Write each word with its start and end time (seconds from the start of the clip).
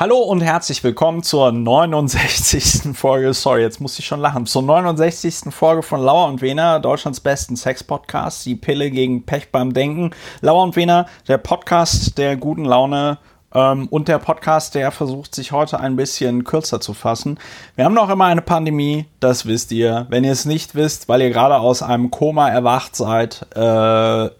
Hallo 0.00 0.18
und 0.18 0.42
herzlich 0.42 0.84
willkommen 0.84 1.24
zur 1.24 1.50
69. 1.50 2.96
Folge. 2.96 3.34
Sorry, 3.34 3.62
jetzt 3.62 3.80
muss 3.80 3.98
ich 3.98 4.06
schon 4.06 4.20
lachen. 4.20 4.46
Zur 4.46 4.62
69. 4.62 5.52
Folge 5.52 5.82
von 5.82 6.00
Lauer 6.00 6.28
und 6.28 6.40
Wena, 6.40 6.78
Deutschlands 6.78 7.18
besten 7.18 7.56
Sex-Podcast. 7.56 8.46
Die 8.46 8.54
Pille 8.54 8.92
gegen 8.92 9.26
Pech 9.26 9.50
beim 9.50 9.74
Denken. 9.74 10.12
Lauer 10.40 10.62
und 10.62 10.76
Wena, 10.76 11.06
der 11.26 11.38
Podcast 11.38 12.16
der 12.16 12.36
guten 12.36 12.64
Laune 12.64 13.18
ähm, 13.52 13.88
und 13.88 14.06
der 14.06 14.20
Podcast, 14.20 14.76
der 14.76 14.92
versucht, 14.92 15.34
sich 15.34 15.50
heute 15.50 15.80
ein 15.80 15.96
bisschen 15.96 16.44
kürzer 16.44 16.80
zu 16.80 16.94
fassen. 16.94 17.40
Wir 17.74 17.84
haben 17.84 17.94
noch 17.94 18.08
immer 18.08 18.26
eine 18.26 18.42
Pandemie, 18.42 19.06
das 19.18 19.46
wisst 19.46 19.72
ihr. 19.72 20.06
Wenn 20.10 20.22
ihr 20.22 20.30
es 20.30 20.44
nicht 20.44 20.76
wisst, 20.76 21.08
weil 21.08 21.22
ihr 21.22 21.30
gerade 21.30 21.58
aus 21.58 21.82
einem 21.82 22.12
Koma 22.12 22.48
erwacht 22.48 22.94
seid, 22.94 23.46
äh, 23.56 24.30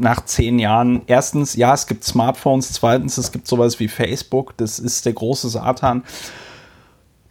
nach 0.00 0.24
zehn 0.24 0.58
Jahren. 0.58 1.02
Erstens, 1.06 1.54
ja, 1.54 1.74
es 1.74 1.86
gibt 1.86 2.04
Smartphones. 2.04 2.72
Zweitens, 2.72 3.18
es 3.18 3.32
gibt 3.32 3.46
sowas 3.46 3.80
wie 3.80 3.88
Facebook. 3.88 4.56
Das 4.56 4.78
ist 4.78 5.06
der 5.06 5.12
große 5.12 5.48
Satan. 5.48 6.02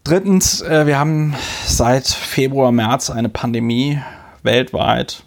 Drittens, 0.03 0.61
äh, 0.61 0.87
wir 0.87 0.97
haben 0.97 1.35
seit 1.65 2.07
Februar, 2.07 2.71
März 2.71 3.09
eine 3.09 3.29
Pandemie 3.29 3.99
weltweit. 4.43 5.23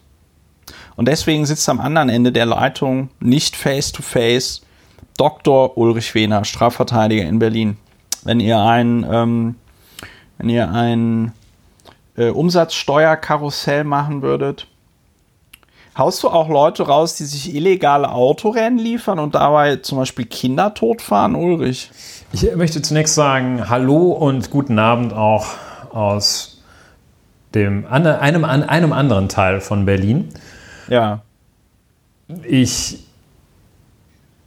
Und 0.97 1.09
deswegen 1.09 1.47
sitzt 1.47 1.69
am 1.69 1.81
anderen 1.81 2.09
Ende 2.09 2.33
der 2.33 2.47
Leitung 2.47 3.11
nicht 3.21 3.57
face-to-face 3.57 4.61
-face 4.61 4.63
Dr. 5.17 5.77
Ulrich 5.77 6.15
Wehner, 6.15 6.45
Strafverteidiger 6.45 7.25
in 7.25 7.39
Berlin. 7.39 7.77
Wenn 8.25 8.41
ihr 8.41 8.59
ein, 8.61 9.07
ähm, 9.11 9.57
wenn 10.39 10.49
ihr 10.49 10.71
ein 10.71 11.33
äh, 12.17 12.29
Umsatzsteuerkarussell 12.31 13.85
machen 13.85 14.23
würdet, 14.23 14.67
Haust 15.97 16.23
du 16.23 16.29
auch 16.29 16.49
Leute 16.49 16.85
raus, 16.85 17.17
die 17.17 17.25
sich 17.25 17.55
illegale 17.55 18.11
Autorennen 18.11 18.79
liefern 18.79 19.19
und 19.19 19.35
dabei 19.35 19.77
zum 19.77 19.99
Beispiel 19.99 20.25
Kinder 20.25 20.73
totfahren, 20.73 21.35
Ulrich? 21.35 21.91
Ich 22.33 22.55
möchte 22.57 22.81
zunächst 22.81 23.15
sagen 23.15 23.69
Hallo 23.69 24.13
und 24.13 24.51
guten 24.51 24.79
Abend 24.79 25.13
auch 25.13 25.47
aus 25.91 26.63
dem, 27.55 27.87
einem, 27.87 28.45
einem 28.45 28.93
anderen 28.95 29.29
Teil 29.29 29.61
von 29.61 29.85
Berlin. 29.85 30.31
Ja. 30.89 31.21
Ich 32.49 33.05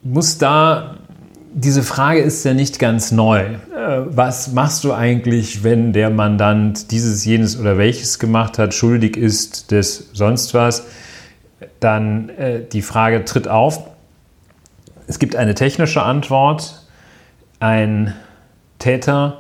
muss 0.02 0.40
da, 0.40 0.96
diese 1.54 1.84
Frage 1.84 2.22
ist 2.22 2.44
ja 2.44 2.56
nicht 2.56 2.80
ganz 2.80 3.12
neu. 3.12 3.42
Äh, 3.42 3.58
was 4.08 4.52
machst 4.52 4.84
du 4.84 4.94
eigentlich, 4.94 5.64
wenn 5.64 5.94
der 5.94 6.10
Mandant 6.10 6.90
dieses, 6.90 7.24
jenes 7.24 7.60
oder 7.60 7.78
welches 7.78 8.18
gemacht 8.18 8.58
hat, 8.58 8.74
schuldig 8.74 9.16
ist 9.16 9.70
des 9.70 10.10
sonst 10.14 10.56
was? 10.56 10.86
Dann 11.80 12.30
äh, 12.30 12.62
die 12.62 12.82
Frage 12.82 13.26
tritt 13.26 13.48
auf. 13.48 13.84
Es 15.08 15.20
gibt 15.20 15.36
eine 15.36 15.56
technische 15.56 16.02
Antwort. 16.02 16.82
Ein 17.60 18.14
Täter, 18.80 19.40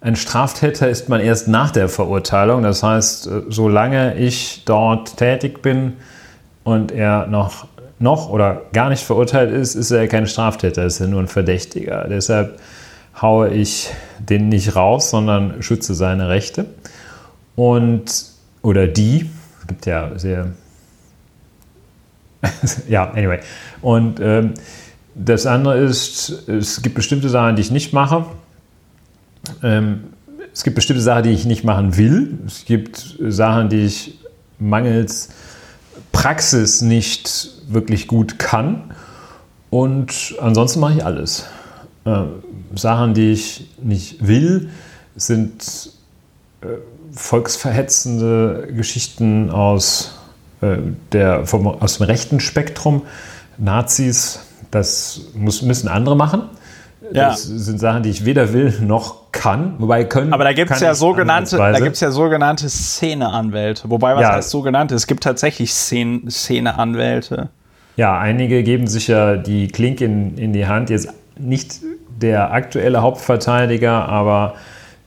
ein 0.00 0.16
Straftäter 0.16 0.88
ist 0.88 1.08
man 1.08 1.20
erst 1.20 1.48
nach 1.48 1.70
der 1.70 1.88
Verurteilung. 1.88 2.62
Das 2.62 2.82
heißt, 2.82 3.26
äh, 3.26 3.42
solange 3.48 4.16
ich 4.16 4.62
dort 4.66 5.16
tätig 5.16 5.62
bin 5.62 5.94
und 6.62 6.92
er 6.92 7.26
noch, 7.26 7.66
noch 7.98 8.28
oder 8.28 8.62
gar 8.72 8.90
nicht 8.90 9.02
verurteilt 9.02 9.50
ist, 9.50 9.74
ist 9.74 9.90
er 9.90 10.06
kein 10.08 10.26
Straftäter, 10.26 10.84
ist 10.84 11.00
er 11.00 11.08
nur 11.08 11.20
ein 11.20 11.28
Verdächtiger. 11.28 12.06
Deshalb 12.08 12.58
haue 13.20 13.48
ich 13.48 13.90
den 14.18 14.50
nicht 14.50 14.76
raus, 14.76 15.10
sondern 15.10 15.62
schütze 15.62 15.94
seine 15.94 16.28
Rechte. 16.28 16.66
Und, 17.56 18.26
oder 18.60 18.86
die, 18.86 19.30
es 19.60 19.66
gibt 19.68 19.86
ja 19.86 20.10
sehr 20.16 20.48
ja, 22.88 23.10
anyway. 23.10 23.40
Und 23.82 24.20
ähm, 24.20 24.54
das 25.14 25.46
andere 25.46 25.78
ist, 25.78 26.48
es 26.48 26.82
gibt 26.82 26.94
bestimmte 26.94 27.28
Sachen, 27.28 27.56
die 27.56 27.62
ich 27.62 27.70
nicht 27.70 27.92
mache. 27.92 28.26
Ähm, 29.62 30.04
es 30.52 30.62
gibt 30.64 30.76
bestimmte 30.76 31.02
Sachen, 31.02 31.24
die 31.24 31.30
ich 31.30 31.44
nicht 31.44 31.64
machen 31.64 31.96
will. 31.96 32.38
Es 32.46 32.64
gibt 32.64 33.16
Sachen, 33.28 33.68
die 33.68 33.84
ich 33.84 34.18
mangels 34.58 35.30
Praxis 36.12 36.80
nicht 36.80 37.50
wirklich 37.68 38.06
gut 38.06 38.38
kann. 38.38 38.94
Und 39.70 40.34
ansonsten 40.40 40.80
mache 40.80 40.94
ich 40.94 41.04
alles. 41.04 41.46
Äh, 42.04 42.22
Sachen, 42.76 43.14
die 43.14 43.32
ich 43.32 43.68
nicht 43.82 44.26
will, 44.26 44.70
sind 45.16 45.90
äh, 46.60 46.66
volksverhetzende 47.12 48.68
Geschichten 48.76 49.50
aus 49.50 50.18
der, 51.12 51.46
vom, 51.46 51.66
aus 51.66 51.98
dem 51.98 52.06
rechten 52.06 52.40
Spektrum. 52.40 53.02
Nazis, 53.58 54.40
das 54.70 55.22
muss, 55.34 55.62
müssen 55.62 55.88
andere 55.88 56.16
machen. 56.16 56.42
Ja. 57.12 57.30
Das 57.30 57.42
sind 57.42 57.78
Sachen, 57.78 58.02
die 58.02 58.10
ich 58.10 58.24
weder 58.24 58.52
will 58.52 58.74
noch 58.80 59.30
kann. 59.30 59.74
Wobei 59.78 60.04
können. 60.04 60.32
Aber 60.32 60.44
da 60.44 60.52
gibt 60.52 60.70
es 60.70 60.80
ja 60.80 60.94
sogenannte, 60.94 61.58
da 61.58 61.78
gibt's 61.78 62.00
ja 62.00 62.10
sogenannte 62.10 62.68
Szeneanwälte. 62.68 63.90
Wobei 63.90 64.14
was 64.14 64.22
ja. 64.22 64.32
heißt 64.32 64.50
sogenannte? 64.50 64.94
Es 64.94 65.06
gibt 65.06 65.22
tatsächlich 65.22 65.72
Szene, 65.72 66.30
Szeneanwälte. 66.30 67.50
Ja, 67.96 68.18
einige 68.18 68.62
geben 68.62 68.86
sich 68.86 69.08
ja 69.08 69.36
die 69.36 69.68
Klinke 69.68 70.06
in, 70.06 70.38
in 70.38 70.52
die 70.52 70.66
Hand. 70.66 70.90
Jetzt 70.90 71.12
nicht 71.38 71.80
der 72.20 72.52
aktuelle 72.52 73.02
Hauptverteidiger, 73.02 74.08
aber 74.08 74.54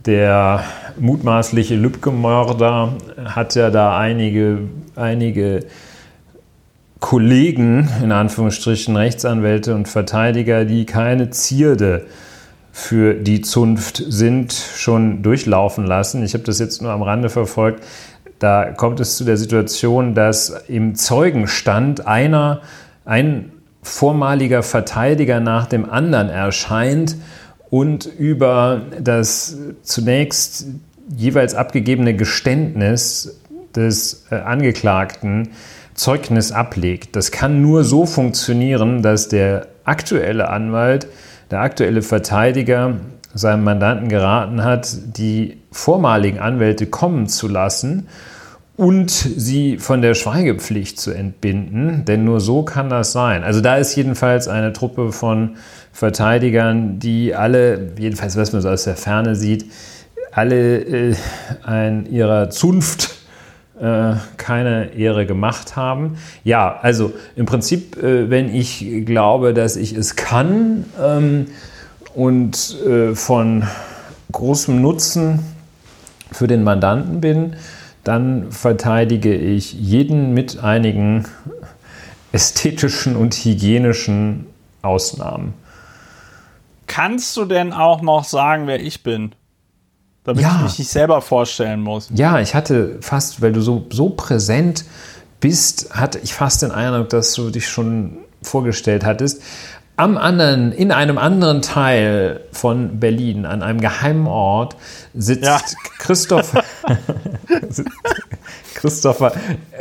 der 0.07 0.63
mutmaßliche 0.97 1.75
Lübcke-Mörder 1.75 2.93
hat 3.25 3.55
ja 3.55 3.69
da 3.69 3.97
einige, 3.99 4.59
einige 4.95 5.65
Kollegen, 6.99 7.89
in 8.01 8.11
Anführungsstrichen 8.11 8.95
Rechtsanwälte 8.95 9.75
und 9.75 9.87
Verteidiger, 9.87 10.65
die 10.65 10.85
keine 10.85 11.29
Zierde 11.29 12.05
für 12.71 13.15
die 13.15 13.41
Zunft 13.41 14.01
sind, 14.07 14.53
schon 14.53 15.23
durchlaufen 15.23 15.85
lassen. 15.85 16.23
Ich 16.23 16.33
habe 16.33 16.43
das 16.43 16.59
jetzt 16.59 16.81
nur 16.81 16.91
am 16.91 17.01
Rande 17.01 17.29
verfolgt. 17.29 17.83
Da 18.39 18.71
kommt 18.71 18.99
es 18.99 19.17
zu 19.17 19.25
der 19.25 19.37
Situation, 19.37 20.15
dass 20.15 20.49
im 20.67 20.95
Zeugenstand 20.95 22.07
einer, 22.07 22.61
ein 23.03 23.51
vormaliger 23.83 24.63
Verteidiger 24.63 25.39
nach 25.39 25.65
dem 25.65 25.89
anderen 25.89 26.29
erscheint 26.29 27.17
und 27.69 28.05
über 28.05 28.81
das 28.99 29.57
zunächst 29.83 30.67
jeweils 31.15 31.55
abgegebene 31.55 32.15
Geständnis 32.15 33.39
des 33.75 34.25
äh, 34.31 34.35
Angeklagten 34.35 35.49
Zeugnis 35.93 36.51
ablegt. 36.51 37.15
Das 37.15 37.31
kann 37.31 37.61
nur 37.61 37.83
so 37.83 38.05
funktionieren, 38.05 39.01
dass 39.01 39.29
der 39.29 39.67
aktuelle 39.83 40.49
Anwalt, 40.49 41.07
der 41.49 41.61
aktuelle 41.61 42.01
Verteidiger 42.01 42.97
seinem 43.33 43.63
Mandanten 43.63 44.09
geraten 44.09 44.63
hat, 44.63 44.89
die 45.17 45.57
vormaligen 45.71 46.39
Anwälte 46.39 46.85
kommen 46.85 47.27
zu 47.27 47.47
lassen 47.47 48.07
und 48.75 49.09
sie 49.09 49.79
von 49.79 50.03
der 50.03 50.13
Schweigepflicht 50.13 50.99
zu 50.99 51.11
entbinden, 51.11 52.05
denn 52.05 52.23
nur 52.23 52.39
so 52.39 52.61
kann 52.63 52.89
das 52.89 53.11
sein. 53.11 53.43
Also 53.43 53.59
da 53.59 53.77
ist 53.77 53.95
jedenfalls 53.95 54.47
eine 54.47 54.71
Truppe 54.73 55.11
von 55.11 55.55
Verteidigern, 55.97 56.99
die 56.99 57.33
alle, 57.33 57.93
jedenfalls 57.97 58.37
was 58.37 58.53
man 58.53 58.61
so 58.61 58.69
aus 58.69 58.83
der 58.83 58.95
Ferne 58.95 59.35
sieht, 59.35 59.65
alle 60.31 60.77
äh, 60.77 61.15
ein, 61.63 62.05
ihrer 62.11 62.51
Zunft 62.51 63.15
äh, 63.81 64.13
keine 64.37 64.93
Ehre 64.93 65.25
gemacht 65.25 65.75
haben. 65.75 66.19
Ja, 66.43 66.77
also 66.83 67.13
im 67.35 67.47
Prinzip, 67.47 67.97
äh, 67.97 68.29
wenn 68.29 68.53
ich 68.53 69.07
glaube, 69.07 69.55
dass 69.55 69.75
ich 69.75 69.93
es 69.93 70.15
kann 70.15 70.85
ähm, 71.01 71.47
und 72.13 72.75
äh, 72.85 73.15
von 73.15 73.63
großem 74.31 74.79
Nutzen 74.79 75.39
für 76.31 76.45
den 76.45 76.63
Mandanten 76.63 77.21
bin, 77.21 77.55
dann 78.03 78.51
verteidige 78.51 79.33
ich 79.33 79.73
jeden 79.73 80.35
mit 80.35 80.63
einigen 80.63 81.25
ästhetischen 82.33 83.15
und 83.15 83.33
hygienischen 83.33 84.45
Ausnahmen. 84.83 85.55
Kannst 86.87 87.35
du 87.37 87.45
denn 87.45 87.73
auch 87.73 88.01
noch 88.01 88.23
sagen, 88.23 88.65
wer 88.65 88.81
ich 88.81 89.03
bin? 89.03 89.35
Damit 90.23 90.41
ja. 90.41 90.55
ich 90.57 90.63
mich 90.63 90.79
nicht 90.79 90.91
selber 90.91 91.21
vorstellen 91.21 91.81
muss. 91.81 92.09
Ja, 92.13 92.39
ich 92.39 92.55
hatte 92.55 92.97
fast, 93.01 93.41
weil 93.41 93.53
du 93.53 93.61
so, 93.61 93.85
so 93.89 94.09
präsent 94.09 94.85
bist, 95.39 95.93
hatte 95.93 96.19
ich 96.19 96.33
fast 96.33 96.63
den 96.63 96.71
Eindruck, 96.71 97.09
dass 97.09 97.33
du 97.33 97.49
dich 97.49 97.67
schon 97.67 98.17
vorgestellt 98.41 99.05
hattest. 99.05 99.41
Am 99.95 100.17
anderen, 100.17 100.71
in 100.71 100.91
einem 100.91 101.17
anderen 101.17 101.61
Teil 101.61 102.41
von 102.51 102.99
Berlin, 102.99 103.45
an 103.45 103.63
einem 103.63 103.81
geheimen 103.81 104.27
Ort, 104.27 104.75
sitzt 105.13 105.43
ja. 105.43 105.59
Christoph, 105.97 106.53
Christopher 108.75 109.31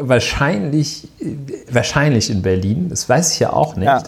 wahrscheinlich, 0.01 1.09
wahrscheinlich 1.71 2.31
in 2.31 2.43
Berlin. 2.43 2.89
Das 2.89 3.09
weiß 3.09 3.35
ich 3.35 3.41
ja 3.41 3.53
auch 3.53 3.77
nicht. 3.77 3.87
Ja 3.87 4.03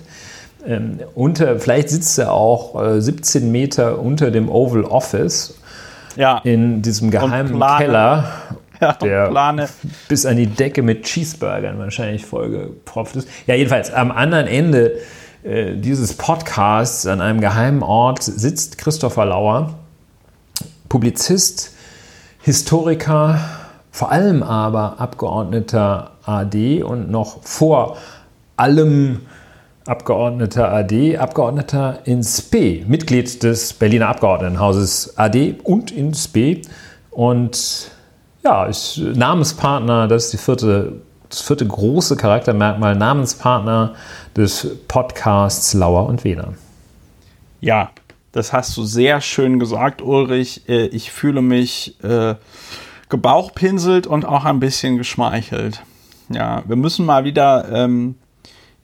ähm, 0.68 1.00
unter, 1.14 1.58
vielleicht 1.58 1.88
sitzt 1.88 2.18
er 2.18 2.32
auch 2.32 2.80
äh, 2.80 3.00
17 3.00 3.50
Meter 3.50 3.98
unter 3.98 4.30
dem 4.30 4.50
Oval 4.50 4.84
Office 4.84 5.58
ja. 6.14 6.38
in 6.44 6.82
diesem 6.82 7.10
geheimen 7.10 7.58
Keller, 7.58 8.24
ja, 8.80 8.92
der 8.92 9.28
plane. 9.28 9.68
bis 10.08 10.26
an 10.26 10.36
die 10.36 10.46
Decke 10.46 10.82
mit 10.82 11.04
Cheeseburgern 11.04 11.78
wahrscheinlich 11.78 12.26
vollgepropft 12.26 13.16
ist. 13.16 13.28
Ja, 13.46 13.54
jedenfalls 13.54 13.90
am 13.90 14.10
anderen 14.10 14.46
Ende 14.46 14.98
äh, 15.42 15.74
dieses 15.74 16.14
Podcasts 16.14 17.06
an 17.06 17.22
einem 17.22 17.40
geheimen 17.40 17.82
Ort 17.82 18.22
sitzt 18.22 18.76
Christopher 18.76 19.24
Lauer, 19.24 19.74
Publizist, 20.90 21.72
Historiker, 22.42 23.40
vor 23.90 24.12
allem 24.12 24.42
aber 24.42 25.00
Abgeordneter 25.00 26.10
AD 26.26 26.82
und 26.82 27.10
noch 27.10 27.42
vor 27.42 27.96
allem 28.56 29.20
Abgeordneter 29.88 30.70
AD, 30.73 31.17
Abgeordneter 31.17 32.00
in 32.05 32.20
SP, 32.20 32.85
Mitglied 32.87 33.43
des 33.43 33.73
Berliner 33.73 34.08
Abgeordnetenhauses 34.08 35.17
AD 35.17 35.56
und 35.64 35.90
in 35.90 36.12
SP 36.12 36.61
und 37.11 37.90
ja, 38.44 38.67
ist 38.67 38.99
Namenspartner, 38.99 40.06
das 40.06 40.26
ist 40.26 40.32
die 40.35 40.38
vierte, 40.38 41.00
das 41.29 41.40
vierte 41.40 41.67
große 41.67 42.17
Charaktermerkmal, 42.17 42.96
Namenspartner 42.96 43.94
des 44.37 44.76
Podcasts 44.88 45.75
Lauer 45.75 46.06
und 46.06 46.23
Wiener. 46.23 46.55
Ja, 47.61 47.90
das 48.32 48.52
hast 48.52 48.76
du 48.76 48.85
sehr 48.85 49.20
schön 49.20 49.58
gesagt, 49.58 50.02
Ulrich. 50.02 50.69
Äh, 50.69 50.87
ich 50.87 51.11
fühle 51.11 51.43
mich 51.43 52.02
äh, 52.05 52.35
gebauchpinselt 53.08 54.06
und 54.06 54.25
auch 54.25 54.44
ein 54.44 54.61
bisschen 54.61 54.99
geschmeichelt. 54.99 55.82
Ja, 56.29 56.62
wir 56.67 56.76
müssen 56.76 57.06
mal 57.06 57.25
wieder 57.25 57.69
ähm, 57.73 58.17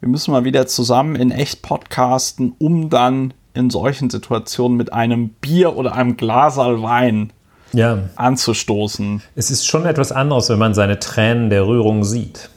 wir 0.04 0.10
müssen 0.10 0.32
mal 0.32 0.44
wieder 0.44 0.66
zusammen 0.66 1.16
in 1.16 1.30
echt 1.30 1.62
podcasten, 1.62 2.54
um 2.58 2.90
dann 2.90 3.32
in 3.54 3.70
solchen 3.70 4.10
Situationen 4.10 4.76
mit 4.76 4.92
einem 4.92 5.30
Bier 5.30 5.78
oder 5.78 5.94
einem 5.94 6.18
Glasal 6.18 6.82
Wein 6.82 7.32
ja. 7.72 8.00
anzustoßen. 8.14 9.22
Es 9.34 9.50
ist 9.50 9.66
schon 9.66 9.86
etwas 9.86 10.12
anderes, 10.12 10.50
wenn 10.50 10.58
man 10.58 10.74
seine 10.74 10.98
Tränen 10.98 11.48
der 11.48 11.66
Rührung 11.66 12.04
sieht. 12.04 12.50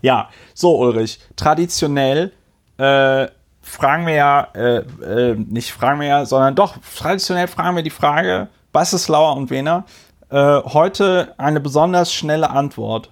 Ja, 0.00 0.30
so 0.54 0.78
Ulrich, 0.78 1.20
traditionell 1.36 2.32
äh, 2.78 3.26
fragen 3.60 4.06
wir 4.06 4.14
ja, 4.14 4.48
äh, 4.54 4.76
äh, 4.78 5.34
nicht 5.34 5.72
fragen 5.72 6.00
wir 6.00 6.08
ja, 6.08 6.24
sondern 6.24 6.54
doch, 6.54 6.78
traditionell 6.96 7.46
fragen 7.46 7.76
wir 7.76 7.82
die 7.82 7.90
Frage, 7.90 8.48
was 8.72 8.94
ist 8.94 9.08
Lauer 9.08 9.36
und 9.36 9.50
Wener? 9.50 9.84
Äh, 10.30 10.62
heute 10.62 11.34
eine 11.36 11.60
besonders 11.60 12.10
schnelle 12.10 12.48
Antwort. 12.48 13.10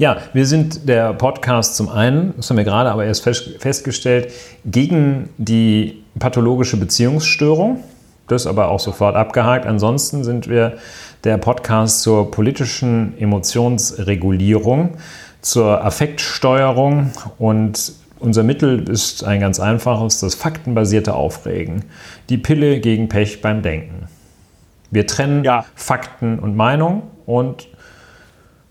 Ja, 0.00 0.16
wir 0.32 0.46
sind 0.46 0.88
der 0.88 1.12
Podcast 1.12 1.76
zum 1.76 1.90
einen, 1.90 2.32
das 2.38 2.48
haben 2.48 2.56
wir 2.56 2.64
gerade 2.64 2.90
aber 2.90 3.04
erst 3.04 3.22
festgestellt, 3.22 4.32
gegen 4.64 5.28
die 5.36 6.02
pathologische 6.18 6.78
Beziehungsstörung. 6.78 7.84
Das 8.26 8.46
aber 8.46 8.68
auch 8.68 8.80
sofort 8.80 9.14
abgehakt. 9.14 9.66
Ansonsten 9.66 10.24
sind 10.24 10.48
wir 10.48 10.78
der 11.24 11.36
Podcast 11.36 12.00
zur 12.00 12.30
politischen 12.30 13.12
Emotionsregulierung, 13.18 14.96
zur 15.42 15.84
Affektsteuerung 15.84 17.10
und 17.36 17.92
unser 18.20 18.42
Mittel 18.42 18.88
ist 18.88 19.22
ein 19.22 19.40
ganz 19.40 19.60
einfaches, 19.60 20.20
das 20.20 20.34
faktenbasierte 20.34 21.12
Aufregen. 21.12 21.84
Die 22.30 22.38
Pille 22.38 22.80
gegen 22.80 23.10
Pech 23.10 23.42
beim 23.42 23.60
Denken. 23.60 24.06
Wir 24.90 25.06
trennen 25.06 25.44
ja. 25.44 25.66
Fakten 25.74 26.38
und 26.38 26.56
Meinung 26.56 27.02
und 27.26 27.68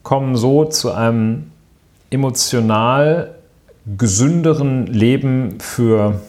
kommen 0.03 0.35
so 0.35 0.65
zu 0.65 0.91
einem 0.91 1.51
emotional 2.09 3.35
gesünderen 3.97 4.87
Leben 4.87 5.59
für 5.59 6.21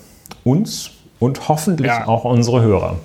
uns 0.44 0.90
und 1.18 1.48
hoffentlich 1.48 1.88
ja. 1.88 2.06
auch 2.06 2.24
unsere 2.24 2.62
Hörer. 2.62 2.96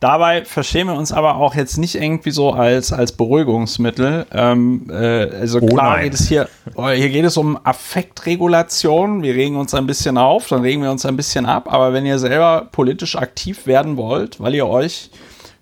Dabei 0.00 0.44
verstehen 0.44 0.86
wir 0.86 0.94
uns 0.94 1.10
aber 1.10 1.36
auch 1.36 1.56
jetzt 1.56 1.76
nicht 1.76 1.96
irgendwie 1.96 2.30
so 2.30 2.52
als, 2.52 2.92
als 2.92 3.10
Beruhigungsmittel. 3.10 4.26
Ähm, 4.30 4.86
äh, 4.90 4.94
also 4.94 5.58
oh 5.60 5.66
klar 5.66 5.96
nein. 5.96 6.04
geht 6.04 6.14
es 6.14 6.28
hier, 6.28 6.48
oh, 6.76 6.88
hier 6.88 7.08
geht 7.08 7.24
es 7.24 7.36
um 7.36 7.58
Affektregulation. 7.64 9.24
Wir 9.24 9.34
regen 9.34 9.56
uns 9.56 9.74
ein 9.74 9.88
bisschen 9.88 10.16
auf, 10.16 10.46
dann 10.46 10.60
regen 10.60 10.82
wir 10.82 10.92
uns 10.92 11.04
ein 11.04 11.16
bisschen 11.16 11.46
ab. 11.46 11.72
Aber 11.72 11.92
wenn 11.92 12.06
ihr 12.06 12.20
selber 12.20 12.68
politisch 12.70 13.16
aktiv 13.16 13.66
werden 13.66 13.96
wollt, 13.96 14.38
weil 14.38 14.54
ihr 14.54 14.68
euch 14.68 15.10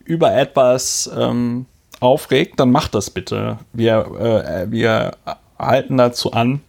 über 0.05 0.35
etwas 0.35 1.11
ähm, 1.19 1.65
aufregt, 2.01 2.61
dann 2.61 2.71
macht 2.71 2.95
das 2.95 3.11
bitte. 3.11 3.59
Wir, 3.73 4.07
äh, 4.19 4.71
wir 4.71 5.13
halten 5.59 5.97
dazu 5.97 6.33
an 6.33 6.61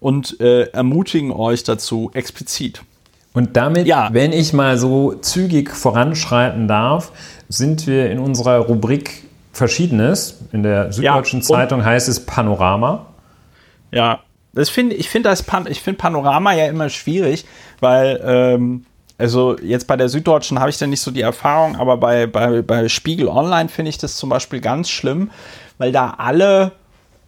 und 0.00 0.40
äh, 0.40 0.64
ermutigen 0.70 1.32
euch 1.32 1.64
dazu 1.64 2.10
explizit. 2.14 2.82
Und 3.34 3.56
damit, 3.56 3.86
ja. 3.86 4.08
wenn 4.12 4.32
ich 4.32 4.52
mal 4.52 4.78
so 4.78 5.14
zügig 5.14 5.70
voranschreiten 5.70 6.66
darf, 6.66 7.12
sind 7.48 7.86
wir 7.86 8.10
in 8.10 8.18
unserer 8.18 8.58
Rubrik 8.58 9.22
Verschiedenes. 9.52 10.40
In 10.52 10.62
der 10.62 10.92
Süddeutschen 10.92 11.40
ja, 11.40 11.46
Zeitung 11.46 11.84
heißt 11.84 12.08
es 12.08 12.24
Panorama. 12.24 13.06
Ja, 13.90 14.20
das 14.52 14.70
find, 14.70 14.92
ich 14.92 15.08
finde 15.08 15.34
Pan 15.46 15.66
find 15.66 15.98
Panorama 15.98 16.52
ja 16.52 16.66
immer 16.66 16.88
schwierig, 16.88 17.44
weil 17.80 18.20
ähm, 18.24 18.86
also 19.18 19.58
jetzt 19.58 19.86
bei 19.86 19.96
der 19.96 20.08
Süddeutschen 20.08 20.60
habe 20.60 20.70
ich 20.70 20.78
da 20.78 20.86
nicht 20.86 21.00
so 21.00 21.10
die 21.10 21.20
Erfahrung, 21.22 21.76
aber 21.76 21.96
bei, 21.96 22.26
bei, 22.26 22.62
bei 22.62 22.88
Spiegel 22.88 23.28
Online 23.28 23.68
finde 23.68 23.90
ich 23.90 23.98
das 23.98 24.16
zum 24.16 24.30
Beispiel 24.30 24.60
ganz 24.60 24.88
schlimm, 24.88 25.30
weil 25.76 25.92
da 25.92 26.14
alle 26.18 26.72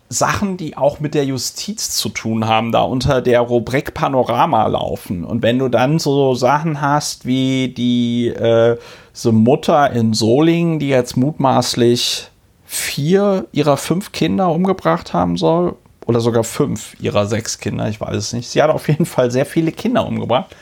Sachen, 0.09 0.57
die 0.57 0.77
auch 0.77 0.99
mit 1.01 1.15
der 1.15 1.25
Justiz 1.25 1.91
zu 1.91 2.09
tun 2.09 2.47
haben, 2.47 2.73
da 2.73 2.83
unter 2.83 3.21
der 3.23 3.41
Rubrik 3.41 3.95
Panorama 3.95 4.67
laufen. 4.67 5.25
Und 5.25 5.43
wenn 5.43 5.59
du 5.59 5.69
dann 5.69 5.99
so 6.01 6.35
Sachen 6.35 6.81
hast 6.81 7.27
wie 7.27 7.69
die 7.69 8.29
äh, 8.29 8.77
so 9.13 9.31
Mutter 9.31 9.91
in 9.93 10.13
Solingen, 10.13 10.81
die 10.81 10.89
jetzt 10.89 11.17
mutmaßlich 11.17 12.29
vier 12.67 13.47
ihrer 13.53 13.77
fünf 13.77 14.11
Kinder 14.11 14.51
umgebracht 14.51 15.13
haben 15.13 15.37
soll, 15.37 15.77
oder 16.07 16.21
sogar 16.21 16.43
fünf 16.43 16.97
ihrer 17.01 17.27
sechs 17.27 17.59
Kinder, 17.59 17.89
ich 17.89 18.01
weiß 18.01 18.17
es 18.17 18.33
nicht. 18.33 18.49
Sie 18.49 18.61
hat 18.61 18.71
auf 18.71 18.89
jeden 18.89 19.07
Fall 19.07 19.31
sehr 19.31 19.47
viele 19.47 19.71
Kinder 19.71 20.05
umgebracht. 20.05 20.57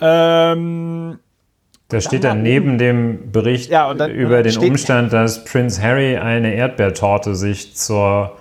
Ähm, 0.00 1.18
da 1.88 2.00
steht 2.00 2.24
dann 2.24 2.42
neben 2.42 2.78
dem 2.78 3.30
Bericht 3.30 3.70
ja, 3.70 3.92
dann, 3.94 4.10
über 4.10 4.42
den 4.42 4.56
Umstand, 4.56 5.12
dass 5.12 5.44
Prince 5.44 5.80
Harry 5.82 6.16
eine 6.16 6.54
Erdbeertorte 6.54 7.34
sich 7.34 7.76
zur, 7.76 8.32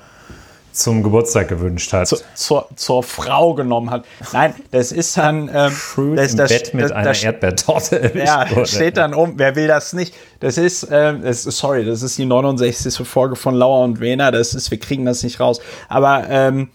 zum 0.72 1.04
Geburtstag 1.04 1.50
gewünscht 1.50 1.92
hat. 1.94 2.08
Zu, 2.08 2.18
zur, 2.34 2.68
zur 2.76 3.04
Frau 3.04 3.54
genommen 3.54 3.92
hat. 3.92 4.06
Nein, 4.32 4.56
das 4.72 4.92
ist 4.92 5.18
dann. 5.18 5.50
Ähm, 5.54 5.72
Schön 5.72 6.16
das, 6.16 6.32
im 6.32 6.38
das, 6.38 6.52
Bett 6.52 6.74
mit 6.74 6.86
das, 6.86 6.92
einer 6.94 7.10
das, 7.10 7.24
Erdbeertorte 7.24 8.12
Ja, 8.16 8.50
wurde. 8.50 8.66
steht 8.66 8.98
dann 8.98 9.14
um. 9.14 9.34
Wer 9.38 9.56
will 9.56 9.68
das 9.68 9.94
nicht? 9.94 10.16
Das 10.40 10.58
ist, 10.58 10.88
ähm, 10.90 11.22
das, 11.22 11.44
sorry, 11.44 11.86
das 11.86 12.02
ist 12.02 12.18
die 12.18 12.26
69. 12.26 13.06
Folge 13.08 13.36
von 13.36 13.54
Lauer 13.54 13.84
und 13.84 14.00
Wehner. 14.00 14.32
Das 14.32 14.56
ist, 14.56 14.72
wir 14.72 14.80
kriegen 14.80 15.06
das 15.06 15.22
nicht 15.22 15.40
raus. 15.40 15.60
Aber 15.90 16.24
ähm, 16.30 16.70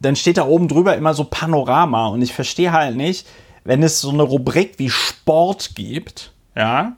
dann 0.00 0.16
steht 0.16 0.38
da 0.38 0.46
oben 0.46 0.66
drüber 0.66 0.96
immer 0.96 1.14
so 1.14 1.24
Panorama 1.24 2.08
und 2.08 2.22
ich 2.22 2.32
verstehe 2.32 2.72
halt 2.72 2.96
nicht 2.96 3.26
wenn 3.66 3.82
es 3.82 4.00
so 4.00 4.10
eine 4.10 4.22
Rubrik 4.22 4.78
wie 4.78 4.90
Sport 4.90 5.74
gibt, 5.74 6.32
ja, 6.56 6.96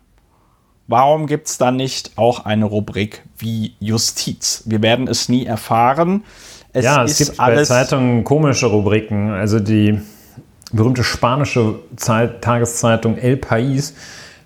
warum 0.86 1.26
gibt 1.26 1.48
es 1.48 1.58
dann 1.58 1.76
nicht 1.76 2.12
auch 2.16 2.44
eine 2.44 2.66
Rubrik 2.66 3.24
wie 3.38 3.74
Justiz? 3.80 4.62
Wir 4.66 4.82
werden 4.82 5.08
es 5.08 5.28
nie 5.28 5.46
erfahren. 5.46 6.24
Es 6.72 6.84
ja, 6.84 7.02
es 7.04 7.18
gibt 7.18 7.36
bei 7.38 7.62
Zeitungen 7.64 8.24
komische 8.24 8.66
Rubriken. 8.66 9.30
Also 9.30 9.60
die 9.60 10.00
berühmte 10.70 11.02
spanische 11.02 11.76
Zeit, 11.96 12.42
Tageszeitung 12.42 13.16
El 13.16 13.36
País 13.36 13.94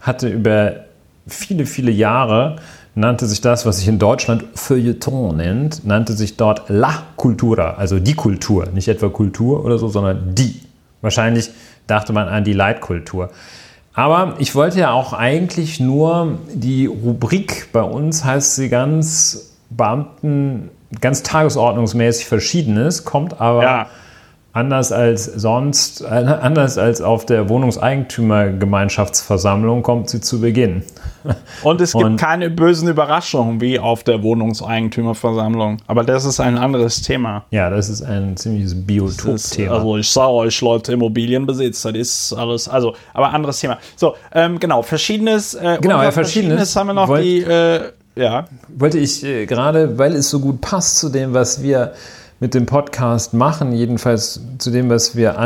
hatte 0.00 0.28
über 0.28 0.84
viele, 1.26 1.66
viele 1.66 1.90
Jahre 1.90 2.56
nannte 2.94 3.26
sich 3.26 3.40
das, 3.40 3.64
was 3.64 3.78
sich 3.78 3.88
in 3.88 3.98
Deutschland 3.98 4.44
Feuilleton 4.54 5.36
nennt, 5.36 5.84
nannte 5.86 6.12
sich 6.12 6.36
dort 6.36 6.68
La 6.68 7.04
Cultura, 7.16 7.74
also 7.74 7.98
die 7.98 8.14
Kultur, 8.14 8.66
nicht 8.66 8.88
etwa 8.88 9.08
Kultur 9.08 9.64
oder 9.64 9.78
so, 9.78 9.88
sondern 9.88 10.34
die. 10.34 10.60
Wahrscheinlich 11.00 11.50
dachte 11.86 12.12
man 12.12 12.28
an 12.28 12.44
die 12.44 12.52
Leitkultur. 12.52 13.30
Aber 13.94 14.36
ich 14.38 14.54
wollte 14.54 14.80
ja 14.80 14.92
auch 14.92 15.12
eigentlich 15.12 15.78
nur 15.78 16.38
die 16.52 16.86
Rubrik, 16.86 17.68
bei 17.72 17.82
uns 17.82 18.24
heißt 18.24 18.56
sie 18.56 18.68
ganz 18.68 19.54
Beamten, 19.68 20.70
ganz 21.00 21.22
tagesordnungsmäßig 21.22 22.26
Verschiedenes, 22.26 23.04
kommt 23.04 23.40
aber 23.40 23.62
ja 23.62 23.86
anders 24.52 24.92
als 24.92 25.24
sonst, 25.24 26.02
äh, 26.02 26.06
anders 26.06 26.78
als 26.78 27.00
auf 27.00 27.24
der 27.24 27.48
Wohnungseigentümergemeinschaftsversammlung 27.48 29.82
kommt 29.82 30.10
sie 30.10 30.20
zu 30.20 30.40
Beginn. 30.40 30.82
Und 31.62 31.80
es 31.80 31.92
gibt 31.92 32.04
Und, 32.04 32.16
keine 32.16 32.50
bösen 32.50 32.88
Überraschungen 32.88 33.60
wie 33.60 33.78
auf 33.78 34.02
der 34.04 34.22
Wohnungseigentümerversammlung. 34.22 35.78
Aber 35.86 36.04
das 36.04 36.24
ist 36.24 36.40
ein 36.40 36.58
anderes 36.58 37.02
Thema. 37.02 37.44
Ja, 37.50 37.70
das 37.70 37.88
ist 37.88 38.02
ein 38.02 38.36
ziemliches 38.36 38.74
Biotop-Thema. 38.86 39.76
Also 39.76 39.96
ich 39.96 40.10
sage 40.10 40.32
euch, 40.32 40.60
Leute, 40.60 40.92
Immobilienbesitz, 40.92 41.82
das 41.82 41.94
ist 41.94 42.32
alles, 42.34 42.68
also, 42.68 42.94
aber 43.14 43.30
anderes 43.30 43.60
Thema. 43.60 43.78
So, 43.96 44.16
ähm, 44.34 44.58
genau, 44.58 44.82
verschiedenes. 44.82 45.54
Äh, 45.54 45.78
genau, 45.80 46.02
ja, 46.02 46.10
verschiedenes, 46.10 46.72
verschiedenes 46.72 46.76
haben 46.76 46.88
wir 46.88 46.94
noch 46.94 47.16
die, 47.18 47.40
äh, 47.40 47.92
ja. 48.14 48.44
Wollte 48.68 48.98
ich 48.98 49.24
äh, 49.24 49.46
gerade, 49.46 49.96
weil 49.98 50.14
es 50.14 50.28
so 50.28 50.40
gut 50.40 50.60
passt 50.60 50.98
zu 50.98 51.08
dem, 51.08 51.32
was 51.32 51.62
wir 51.62 51.94
mit 52.42 52.54
dem 52.54 52.66
Podcast 52.66 53.34
machen, 53.34 53.72
jedenfalls 53.72 54.40
zu 54.58 54.72
dem, 54.72 54.90
was 54.90 55.14
wir 55.14 55.38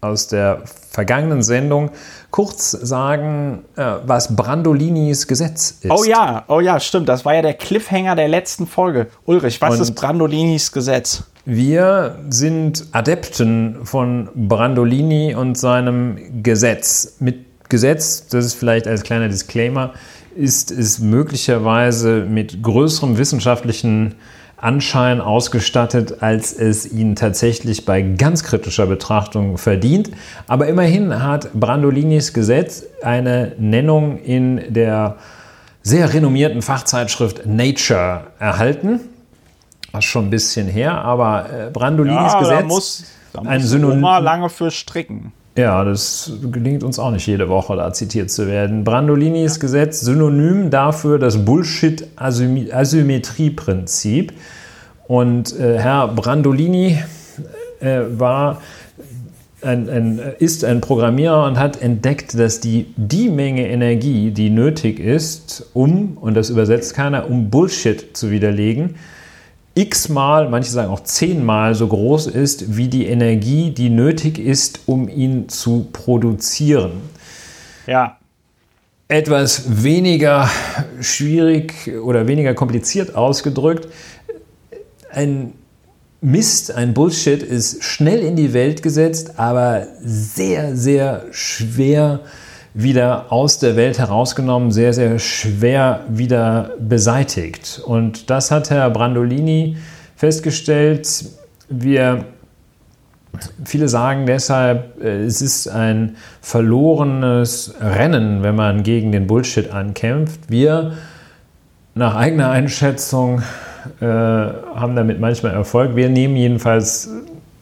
aus 0.00 0.28
der 0.28 0.62
vergangenen 0.64 1.42
Sendung 1.42 1.90
kurz 2.30 2.70
sagen, 2.70 3.64
äh, 3.74 3.94
was 4.06 4.36
Brandolinis 4.36 5.26
Gesetz 5.26 5.78
ist. 5.80 5.90
Oh 5.90 6.04
ja, 6.04 6.44
oh 6.46 6.60
ja, 6.60 6.78
stimmt. 6.78 7.08
Das 7.08 7.24
war 7.24 7.34
ja 7.34 7.42
der 7.42 7.54
Cliffhanger 7.54 8.14
der 8.14 8.28
letzten 8.28 8.68
Folge. 8.68 9.08
Ulrich, 9.24 9.60
was 9.60 9.74
Und 9.74 9.80
ist 9.80 9.94
Brandolinis 9.96 10.70
Gesetz? 10.70 11.24
Wir 11.44 12.20
sind 12.30 12.86
Adepten 12.92 13.84
von 13.84 14.28
Brandolini 14.36 15.34
und 15.34 15.58
seinem 15.58 16.44
Gesetz. 16.44 17.16
Mit 17.18 17.68
Gesetz, 17.68 18.28
das 18.28 18.44
ist 18.44 18.54
vielleicht 18.54 18.86
als 18.86 19.02
kleiner 19.02 19.28
Disclaimer, 19.28 19.94
ist 20.36 20.70
es 20.70 20.98
möglicherweise 20.98 22.24
mit 22.28 22.62
größerem 22.62 23.18
wissenschaftlichen 23.18 24.14
Anschein 24.56 25.20
ausgestattet, 25.20 26.22
als 26.22 26.52
es 26.52 26.90
ihn 26.90 27.16
tatsächlich 27.16 27.84
bei 27.84 28.00
ganz 28.00 28.44
kritischer 28.44 28.86
Betrachtung 28.86 29.58
verdient. 29.58 30.12
Aber 30.46 30.68
immerhin 30.68 31.22
hat 31.22 31.52
Brandolinis 31.52 32.32
Gesetz 32.32 32.84
eine 33.02 33.52
Nennung 33.58 34.18
in 34.18 34.72
der 34.72 35.16
sehr 35.82 36.14
renommierten 36.14 36.62
Fachzeitschrift 36.62 37.44
Nature 37.44 38.28
erhalten. 38.38 39.00
Was 39.90 40.04
schon 40.04 40.26
ein 40.26 40.30
bisschen 40.30 40.68
her, 40.68 41.04
aber 41.04 41.46
äh, 41.50 41.70
Brandolinis 41.70 42.32
ja, 42.32 42.38
Gesetz. 42.38 42.58
Da 42.60 42.64
muss, 42.64 43.04
da 43.32 43.40
muss 43.40 43.48
ein 43.50 43.60
Synonym. 43.62 44.00
lange 44.00 44.48
für 44.48 44.70
stricken. 44.70 45.32
Ja, 45.54 45.84
das 45.84 46.32
gelingt 46.50 46.82
uns 46.82 46.98
auch 46.98 47.10
nicht 47.10 47.26
jede 47.26 47.50
Woche, 47.50 47.76
da 47.76 47.92
zitiert 47.92 48.30
zu 48.30 48.46
werden. 48.46 48.84
Brandolinis 48.84 49.60
Gesetz, 49.60 50.00
Synonym 50.00 50.70
dafür 50.70 51.18
das 51.18 51.44
Bullshit-Asymmetrie-Prinzip. 51.44 54.32
Und 55.06 55.60
äh, 55.60 55.78
Herr 55.78 56.08
Brandolini 56.08 56.98
äh, 57.80 58.00
war 58.16 58.62
ein, 59.60 59.90
ein, 59.90 60.18
ist 60.38 60.64
ein 60.64 60.80
Programmierer 60.80 61.44
und 61.44 61.58
hat 61.58 61.82
entdeckt, 61.82 62.38
dass 62.38 62.60
die, 62.60 62.86
die 62.96 63.28
Menge 63.28 63.68
Energie, 63.68 64.30
die 64.30 64.48
nötig 64.48 65.00
ist, 65.00 65.68
um, 65.74 66.16
und 66.18 66.32
das 66.34 66.48
übersetzt 66.48 66.94
keiner, 66.94 67.28
um 67.28 67.50
Bullshit 67.50 68.16
zu 68.16 68.30
widerlegen, 68.30 68.94
x-mal, 69.74 70.48
manche 70.48 70.70
sagen 70.70 70.90
auch 70.90 71.00
zehnmal 71.00 71.74
so 71.74 71.86
groß 71.86 72.26
ist, 72.26 72.76
wie 72.76 72.88
die 72.88 73.06
Energie, 73.06 73.70
die 73.70 73.90
nötig 73.90 74.38
ist, 74.38 74.80
um 74.86 75.08
ihn 75.08 75.48
zu 75.48 75.88
produzieren. 75.92 76.92
Ja. 77.86 78.18
Etwas 79.08 79.82
weniger 79.82 80.48
schwierig 81.00 81.90
oder 82.02 82.26
weniger 82.26 82.54
kompliziert 82.54 83.14
ausgedrückt, 83.14 83.88
ein 85.10 85.52
Mist, 86.20 86.72
ein 86.72 86.94
Bullshit 86.94 87.42
ist 87.42 87.82
schnell 87.82 88.20
in 88.20 88.36
die 88.36 88.52
Welt 88.52 88.82
gesetzt, 88.82 89.38
aber 89.38 89.88
sehr, 90.02 90.76
sehr 90.76 91.24
schwer 91.32 92.20
wieder 92.74 93.26
aus 93.30 93.58
der 93.58 93.76
Welt 93.76 93.98
herausgenommen, 93.98 94.70
sehr, 94.70 94.92
sehr 94.92 95.18
schwer 95.18 96.00
wieder 96.08 96.70
beseitigt. 96.78 97.82
Und 97.84 98.30
das 98.30 98.50
hat 98.50 98.70
Herr 98.70 98.90
Brandolini 98.90 99.76
festgestellt. 100.16 101.26
Wir 101.68 102.24
Viele 103.64 103.88
sagen 103.88 104.26
deshalb, 104.26 105.02
äh, 105.02 105.24
es 105.24 105.40
ist 105.40 105.66
ein 105.66 106.16
verlorenes 106.42 107.74
Rennen, 107.80 108.42
wenn 108.42 108.54
man 108.54 108.82
gegen 108.82 109.10
den 109.10 109.26
Bullshit 109.26 109.72
ankämpft. 109.72 110.50
Wir, 110.50 110.92
nach 111.94 112.14
eigener 112.14 112.50
Einschätzung, 112.50 113.42
äh, 114.00 114.04
haben 114.06 114.94
damit 114.94 115.18
manchmal 115.18 115.54
Erfolg. 115.54 115.96
Wir 115.96 116.08
nehmen 116.08 116.36
jedenfalls 116.36 117.08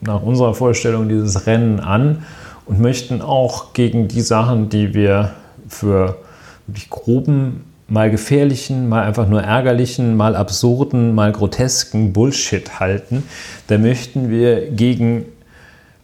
nach 0.00 0.22
unserer 0.22 0.54
Vorstellung 0.54 1.08
dieses 1.08 1.46
Rennen 1.46 1.80
an 1.80 2.24
und 2.70 2.80
möchten 2.80 3.20
auch 3.20 3.72
gegen 3.72 4.06
die 4.06 4.20
Sachen, 4.20 4.68
die 4.68 4.94
wir 4.94 5.32
für 5.68 6.18
wirklich 6.68 6.88
groben, 6.88 7.64
mal 7.88 8.12
gefährlichen, 8.12 8.88
mal 8.88 9.02
einfach 9.02 9.28
nur 9.28 9.42
ärgerlichen, 9.42 10.16
mal 10.16 10.36
absurden, 10.36 11.12
mal 11.16 11.32
grotesken 11.32 12.12
Bullshit 12.12 12.78
halten, 12.78 13.24
da 13.66 13.76
möchten 13.76 14.30
wir 14.30 14.70
gegen 14.70 15.24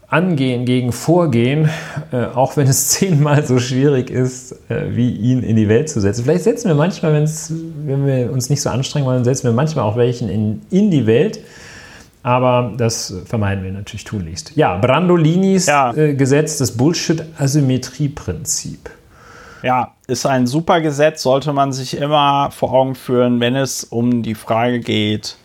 angehen, 0.08 0.64
gegen 0.64 0.90
vorgehen, 0.90 1.68
äh, 2.10 2.24
auch 2.24 2.56
wenn 2.56 2.66
es 2.66 2.88
zehnmal 2.88 3.46
so 3.46 3.60
schwierig 3.60 4.10
ist, 4.10 4.52
äh, 4.68 4.96
wie 4.96 5.10
ihn 5.10 5.44
in 5.44 5.54
die 5.54 5.68
Welt 5.68 5.88
zu 5.88 6.00
setzen. 6.00 6.24
Vielleicht 6.24 6.44
setzen 6.44 6.66
wir 6.66 6.74
manchmal, 6.74 7.12
wenn 7.12 8.06
wir 8.06 8.32
uns 8.32 8.50
nicht 8.50 8.62
so 8.62 8.70
anstrengen 8.70 9.06
wollen, 9.06 9.22
setzen 9.22 9.44
wir 9.44 9.52
manchmal 9.52 9.84
auch 9.84 9.96
welchen 9.96 10.28
in, 10.28 10.62
in 10.70 10.90
die 10.90 11.06
Welt, 11.06 11.38
aber 12.26 12.72
das 12.76 13.14
vermeiden 13.24 13.62
wir 13.62 13.70
natürlich 13.70 14.02
tunlichst. 14.02 14.56
Ja, 14.56 14.78
Brandolinis 14.78 15.66
ja. 15.66 15.94
Äh, 15.94 16.14
Gesetz, 16.14 16.58
das 16.58 16.76
Bullshit-Asymmetrie-Prinzip. 16.76 18.90
Ja, 19.62 19.92
ist 20.08 20.26
ein 20.26 20.48
super 20.48 20.80
Gesetz, 20.80 21.22
sollte 21.22 21.52
man 21.52 21.72
sich 21.72 21.96
immer 21.96 22.50
vor 22.50 22.72
Augen 22.72 22.96
führen, 22.96 23.38
wenn 23.38 23.54
es 23.54 23.84
um 23.84 24.24
die 24.24 24.34
Frage 24.34 24.80
geht, 24.80 25.36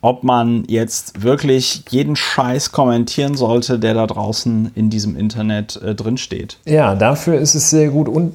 ob 0.00 0.24
man 0.24 0.64
jetzt 0.66 1.22
wirklich 1.22 1.84
jeden 1.90 2.16
Scheiß 2.16 2.72
kommentieren 2.72 3.36
sollte, 3.36 3.78
der 3.78 3.94
da 3.94 4.08
draußen 4.08 4.72
in 4.74 4.90
diesem 4.90 5.16
Internet 5.16 5.76
äh, 5.76 5.94
drinsteht. 5.94 6.58
Ja, 6.64 6.96
dafür 6.96 7.38
ist 7.38 7.54
es 7.54 7.70
sehr 7.70 7.90
gut. 7.90 8.08
Und 8.08 8.32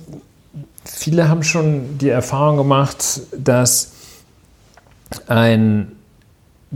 viele 0.85 1.27
haben 1.27 1.43
schon 1.43 1.97
die 1.97 2.07
Erfahrung 2.07 2.55
gemacht, 2.55 3.19
dass 3.37 3.91
ein 5.27 5.91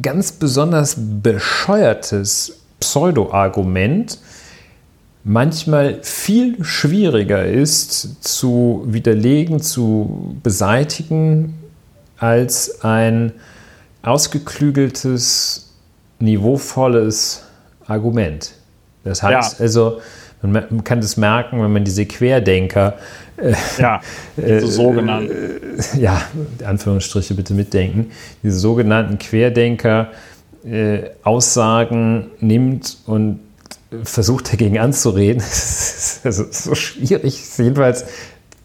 ganz 0.02 0.32
besonders 0.32 0.96
bescheuertes 0.98 2.60
Pseudo-Argument 2.80 4.18
manchmal 5.24 6.00
viel 6.02 6.64
schwieriger 6.64 7.46
ist 7.46 8.24
zu 8.24 8.84
widerlegen, 8.88 9.62
zu 9.62 10.36
beseitigen, 10.42 11.60
als 12.18 12.84
ein 12.84 13.34
ausgeklügeltes, 14.02 15.74
niveauvolles 16.20 17.44
Argument. 17.86 18.52
Das 19.04 19.24
heißt 19.24 19.60
ja. 19.60 19.64
also, 19.64 20.02
man 20.42 20.84
kann 20.84 21.02
das 21.02 21.18
merken, 21.18 21.62
wenn 21.62 21.72
man 21.74 21.84
diese 21.84 22.06
Querdenker 22.06 22.98
äh, 23.42 23.54
ja, 23.78 24.02
diese 24.38 24.48
äh, 24.48 24.68
sogenannten. 24.68 25.32
Äh, 25.32 26.00
ja, 26.00 26.22
Anführungsstriche 26.66 27.34
bitte 27.34 27.54
mitdenken. 27.54 28.12
Diese 28.44 28.58
sogenannten 28.60 29.18
Querdenker 29.18 30.12
äh, 30.66 31.02
Aussagen 31.24 32.32
nimmt 32.40 32.98
und 33.06 33.40
versucht 34.04 34.52
dagegen 34.52 34.78
anzureden. 34.78 35.42
das 35.42 36.22
ist 36.24 36.64
so 36.64 36.76
schwierig. 36.76 37.42
Jedenfalls 37.58 38.06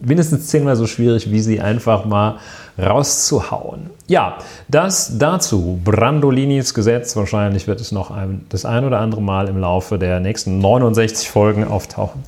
mindestens 0.00 0.49
zehnmal 0.49 0.76
so 0.76 0.87
schwierig, 0.87 1.31
wie 1.31 1.40
sie 1.40 1.61
einfach 1.61 2.04
mal 2.04 2.38
rauszuhauen. 2.78 3.90
Ja, 4.07 4.38
das 4.69 5.19
dazu. 5.19 5.81
Brandolinis 5.85 6.75
Gesetz. 6.75 7.16
Wahrscheinlich 7.16 7.66
wird 7.66 7.81
es 7.81 7.93
noch 7.93 8.11
ein, 8.11 8.47
das 8.49 8.64
ein 8.64 8.85
oder 8.85 9.00
andere 9.00 9.23
Mal 9.23 9.49
im 9.49 9.59
Laufe 9.59 9.99
der 9.99 10.21
nächsten 10.21 10.59
69 10.59 11.31
Folgen 11.31 11.64
auftauchen. 11.64 12.23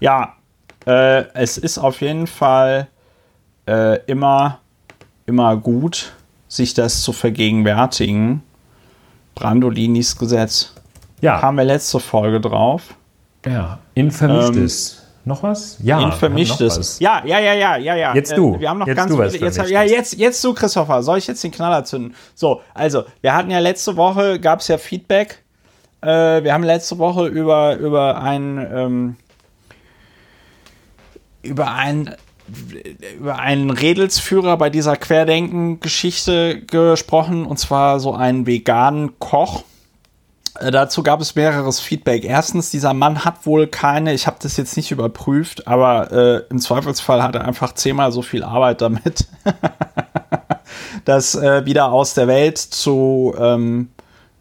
Ja, 0.00 0.34
äh, 0.86 1.24
es 1.34 1.58
ist 1.58 1.78
auf 1.78 2.00
jeden 2.00 2.26
Fall 2.26 2.88
äh, 3.66 3.98
immer, 4.06 4.58
immer 5.26 5.56
gut, 5.56 6.12
sich 6.48 6.74
das 6.74 7.02
zu 7.02 7.12
vergegenwärtigen. 7.12 8.42
Brandolinis 9.34 10.16
Gesetz. 10.16 10.72
Ja. 11.20 11.42
Haben 11.42 11.56
wir 11.56 11.64
letzte 11.64 12.00
Folge 12.00 12.40
drauf. 12.40 12.94
Ja, 13.44 13.78
in 13.94 14.10
vermischtes. 14.10 14.98
Ähm, 14.98 15.03
noch 15.26 15.42
was? 15.42 15.78
Ja. 15.82 16.00
In 16.00 16.12
vermischtes. 16.12 16.98
Ja, 16.98 17.22
ja, 17.24 17.38
ja, 17.38 17.54
ja, 17.54 17.76
ja, 17.76 17.96
ja. 17.96 18.14
Jetzt 18.14 18.36
du. 18.36 18.56
Äh, 18.56 18.60
wir 18.60 18.70
haben 18.70 18.78
noch 18.78 18.86
jetzt 18.86 18.96
ganz 18.96 19.10
du 19.10 19.16
viele. 19.16 19.46
Jetzt, 19.46 19.70
ja, 19.70 19.82
jetzt, 19.82 20.14
jetzt 20.14 20.44
du, 20.44 20.54
Christopher. 20.54 21.02
Soll 21.02 21.18
ich 21.18 21.26
jetzt 21.26 21.42
den 21.42 21.50
Knaller 21.50 21.84
zünden? 21.84 22.14
So, 22.34 22.60
also, 22.74 23.04
wir 23.20 23.34
hatten 23.34 23.50
ja 23.50 23.58
letzte 23.58 23.96
Woche, 23.96 24.38
gab 24.38 24.60
es 24.60 24.68
ja 24.68 24.78
Feedback. 24.78 25.42
Äh, 26.02 26.42
wir 26.44 26.52
haben 26.52 26.64
letzte 26.64 26.98
Woche 26.98 27.26
über, 27.26 27.76
über 27.76 28.20
ein, 28.20 28.66
ähm, 28.72 29.16
über 31.42 31.72
ein 31.72 32.14
über 33.18 33.38
einen 33.38 33.70
Redelsführer 33.70 34.58
bei 34.58 34.68
dieser 34.68 34.96
Querdenken-Geschichte 34.96 36.60
gesprochen, 36.60 37.46
und 37.46 37.58
zwar 37.58 38.00
so 38.00 38.14
einen 38.14 38.46
veganen 38.46 39.18
Koch. 39.18 39.64
Äh, 40.58 40.70
dazu 40.70 41.02
gab 41.02 41.20
es 41.20 41.34
mehreres 41.34 41.80
Feedback. 41.80 42.24
Erstens, 42.24 42.70
dieser 42.70 42.94
Mann 42.94 43.24
hat 43.24 43.46
wohl 43.46 43.66
keine, 43.66 44.14
ich 44.14 44.26
habe 44.26 44.36
das 44.40 44.56
jetzt 44.56 44.76
nicht 44.76 44.90
überprüft, 44.90 45.66
aber 45.66 46.12
äh, 46.12 46.42
im 46.50 46.58
Zweifelsfall 46.58 47.22
hat 47.22 47.34
er 47.34 47.44
einfach 47.44 47.74
zehnmal 47.74 48.12
so 48.12 48.22
viel 48.22 48.42
Arbeit 48.42 48.80
damit, 48.80 49.26
das 51.04 51.34
äh, 51.34 51.64
wieder 51.66 51.92
aus 51.92 52.14
der 52.14 52.28
Welt 52.28 52.58
zu 52.58 53.34
ähm, 53.38 53.90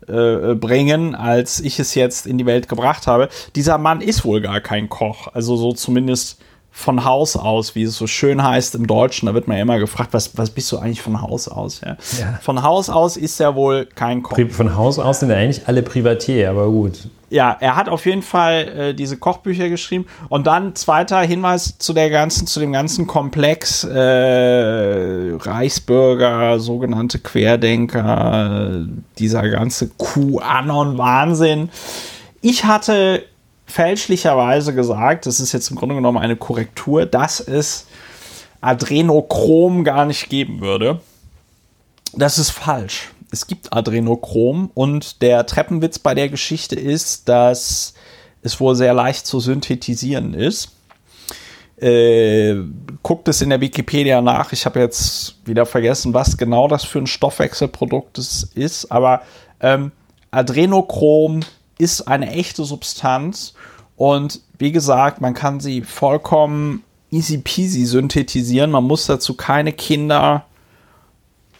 äh, 0.08 0.54
bringen, 0.56 1.16
als 1.16 1.60
ich 1.60 1.80
es 1.80 1.96
jetzt 1.96 2.28
in 2.28 2.38
die 2.38 2.46
Welt 2.46 2.70
gebracht 2.70 3.08
habe. 3.08 3.30
Dieser 3.56 3.78
Mann 3.78 4.02
ist 4.02 4.26
wohl 4.26 4.42
gar 4.42 4.60
kein 4.62 4.90
Koch, 4.90 5.30
also 5.34 5.56
so 5.56 5.74
zumindest 5.74 6.40
von 6.76 7.06
Haus 7.06 7.38
aus, 7.38 7.76
wie 7.76 7.84
es 7.84 7.96
so 7.96 8.08
schön 8.08 8.44
heißt 8.44 8.74
im 8.74 8.88
Deutschen. 8.88 9.28
Da 9.28 9.36
wird 9.36 9.48
man 9.48 9.58
ja 9.58 9.62
immer 9.62 9.78
gefragt, 9.78 10.10
was, 10.12 10.36
was 10.38 10.50
bist 10.50 10.72
du 10.72 10.80
eigentlich 10.80 11.04
von 11.04 11.22
Haus 11.22 11.48
aus? 11.48 11.82
Ja. 11.82 11.98
ja. 12.20 12.40
Von 12.42 12.64
Haus 12.64 12.90
aus 12.90 13.16
ist 13.16 13.40
er 13.40 13.54
wohl 13.54 13.86
kein 13.86 14.24
Koch. 14.24 14.40
Von 14.50 14.76
Haus 14.76 14.98
aus 14.98 15.20
sind 15.20 15.30
ja 15.30 15.38
eigentlich 15.38 15.68
alle 15.68 15.84
Privatier, 15.84 16.50
aber 16.50 16.68
gut. 16.70 17.08
Ja, 17.30 17.56
er 17.60 17.76
hat 17.76 17.90
auf 17.90 18.08
jeden 18.08 18.24
Fall 18.24 18.54
äh, 18.68 18.94
diese 18.96 19.18
Kochbücher 19.18 19.70
geschrieben. 19.70 20.08
Und 20.30 20.48
dann 20.48 20.76
zweiter 20.76 21.22
Hinweis 21.22 21.78
zu 21.78 21.94
der 21.94 22.10
ganzen, 22.10 22.48
zu 22.48 22.60
dem 22.60 22.74
ganzen 22.74 23.06
Komplex 23.06 23.84
äh, 23.84 25.36
Reichsbürger, 25.38 26.60
sogenannte 26.60 27.20
Querdenker, 27.20 28.88
dieser 29.20 29.48
ganze 29.48 29.90
QAnon-Wahnsinn. 29.90 31.70
Ich 32.42 32.66
hatte 32.66 33.24
fälschlicherweise 33.66 34.74
gesagt, 34.74 35.26
das 35.26 35.40
ist 35.40 35.52
jetzt 35.52 35.70
im 35.70 35.78
Grunde 35.78 35.96
genommen 35.96 36.18
eine 36.18 36.36
Korrektur, 36.36 37.06
dass 37.06 37.40
es 37.40 37.88
Adrenochrom 38.62 39.84
gar 39.84 40.06
nicht 40.06 40.30
geben 40.30 40.62
würde. 40.62 41.02
Das 42.14 42.38
ist 42.38 42.52
falsch. 42.52 43.12
Es 43.32 43.48
gibt 43.48 43.74
Adrenochrom 43.74 44.70
und 44.74 45.22
der 45.22 45.46
Treppenwitz 45.46 45.98
bei 45.98 46.14
der 46.14 46.30
Geschichte 46.30 46.76
ist, 46.76 47.28
dass 47.28 47.96
es 48.44 48.60
wohl 48.60 48.76
sehr 48.76 48.94
leicht 48.94 49.26
zu 49.26 49.40
synthetisieren 49.40 50.34
ist. 50.36 50.70
Äh, 51.78 52.56
guckt 53.02 53.28
es 53.28 53.42
in 53.42 53.50
der 53.50 53.60
Wikipedia 53.60 54.22
nach. 54.22 54.54
Ich 54.54 54.66
habe 54.66 54.80
jetzt 54.80 55.36
wieder 55.46 55.66
vergessen, 55.66 56.14
was 56.14 56.38
genau 56.38 56.68
das 56.68 56.84
für 56.84 57.00
ein 57.00 57.08
Stoffwechselprodukt 57.08 58.20
ist, 58.20 58.92
aber 58.92 59.24
ähm, 59.60 59.92
Adrenochrom 60.30 61.40
ist 61.78 62.08
eine 62.08 62.32
echte 62.32 62.64
Substanz 62.64 63.54
und 63.96 64.42
wie 64.58 64.72
gesagt, 64.72 65.22
man 65.22 65.34
kann 65.34 65.60
sie 65.60 65.82
vollkommen 65.82 66.84
easy 67.12 67.38
peasy 67.38 67.86
synthetisieren. 67.86 68.72
Man 68.72 68.84
muss 68.84 69.06
dazu 69.06 69.36
keine 69.36 69.72
Kinder 69.72 70.46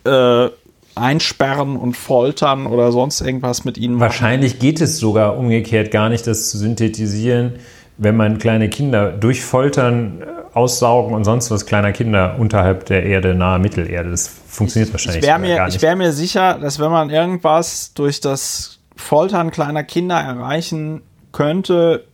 äh, 0.04 0.50
einsperren 0.96 1.76
und 1.76 1.96
foltern 1.96 2.66
oder 2.66 2.92
sonst 2.92 3.22
irgendwas 3.22 3.66
mit 3.66 3.78
ihnen 3.78 3.96
machen. 3.96 4.02
Wahrscheinlich 4.02 4.60
geht 4.60 4.82
es 4.82 5.00
sogar 5.00 5.38
umgekehrt 5.38 5.92
gar 5.92 6.10
nicht, 6.10 6.28
das 6.28 6.50
zu 6.50 6.58
synthetisieren, 6.58 7.54
wenn 7.98 8.16
man 8.16 8.38
kleine 8.38 8.70
Kinder 8.70 9.12
durch 9.12 9.44
Foltern 9.44 10.22
äh, 10.22 10.26
aussaugen 10.56 11.16
und 11.16 11.24
sonst 11.24 11.50
was 11.52 11.66
kleiner 11.66 11.92
Kinder 11.92 12.36
unterhalb 12.40 12.86
der 12.86 13.04
Erde, 13.04 13.34
nahe 13.34 13.60
Mittelerde. 13.60 14.12
Das 14.12 14.28
funktioniert 14.28 14.92
wahrscheinlich 14.92 15.24
ich 15.24 15.38
mir, 15.38 15.56
gar 15.56 15.66
nicht. 15.66 15.76
Ich 15.76 15.82
wäre 15.82 15.96
mir 15.96 16.12
sicher, 16.12 16.60
dass 16.60 16.80
wenn 16.80 16.92
man 16.92 17.10
irgendwas 17.10 17.94
durch 17.94 18.20
das 18.20 18.80
Foltern 18.96 19.52
kleiner 19.52 19.84
Kinder 19.84 20.18
erreichen 20.18 21.02
könnte, 21.32 22.06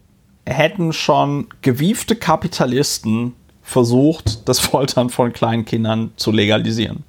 hätten 0.45 0.93
schon 0.93 1.48
gewiefte 1.62 2.15
Kapitalisten 2.15 3.33
versucht, 3.62 4.48
das 4.50 4.59
Foltern 4.59 5.09
von 5.09 5.31
kleinen 5.31 5.65
Kindern 5.65 6.12
zu 6.15 6.31
legalisieren. 6.31 7.03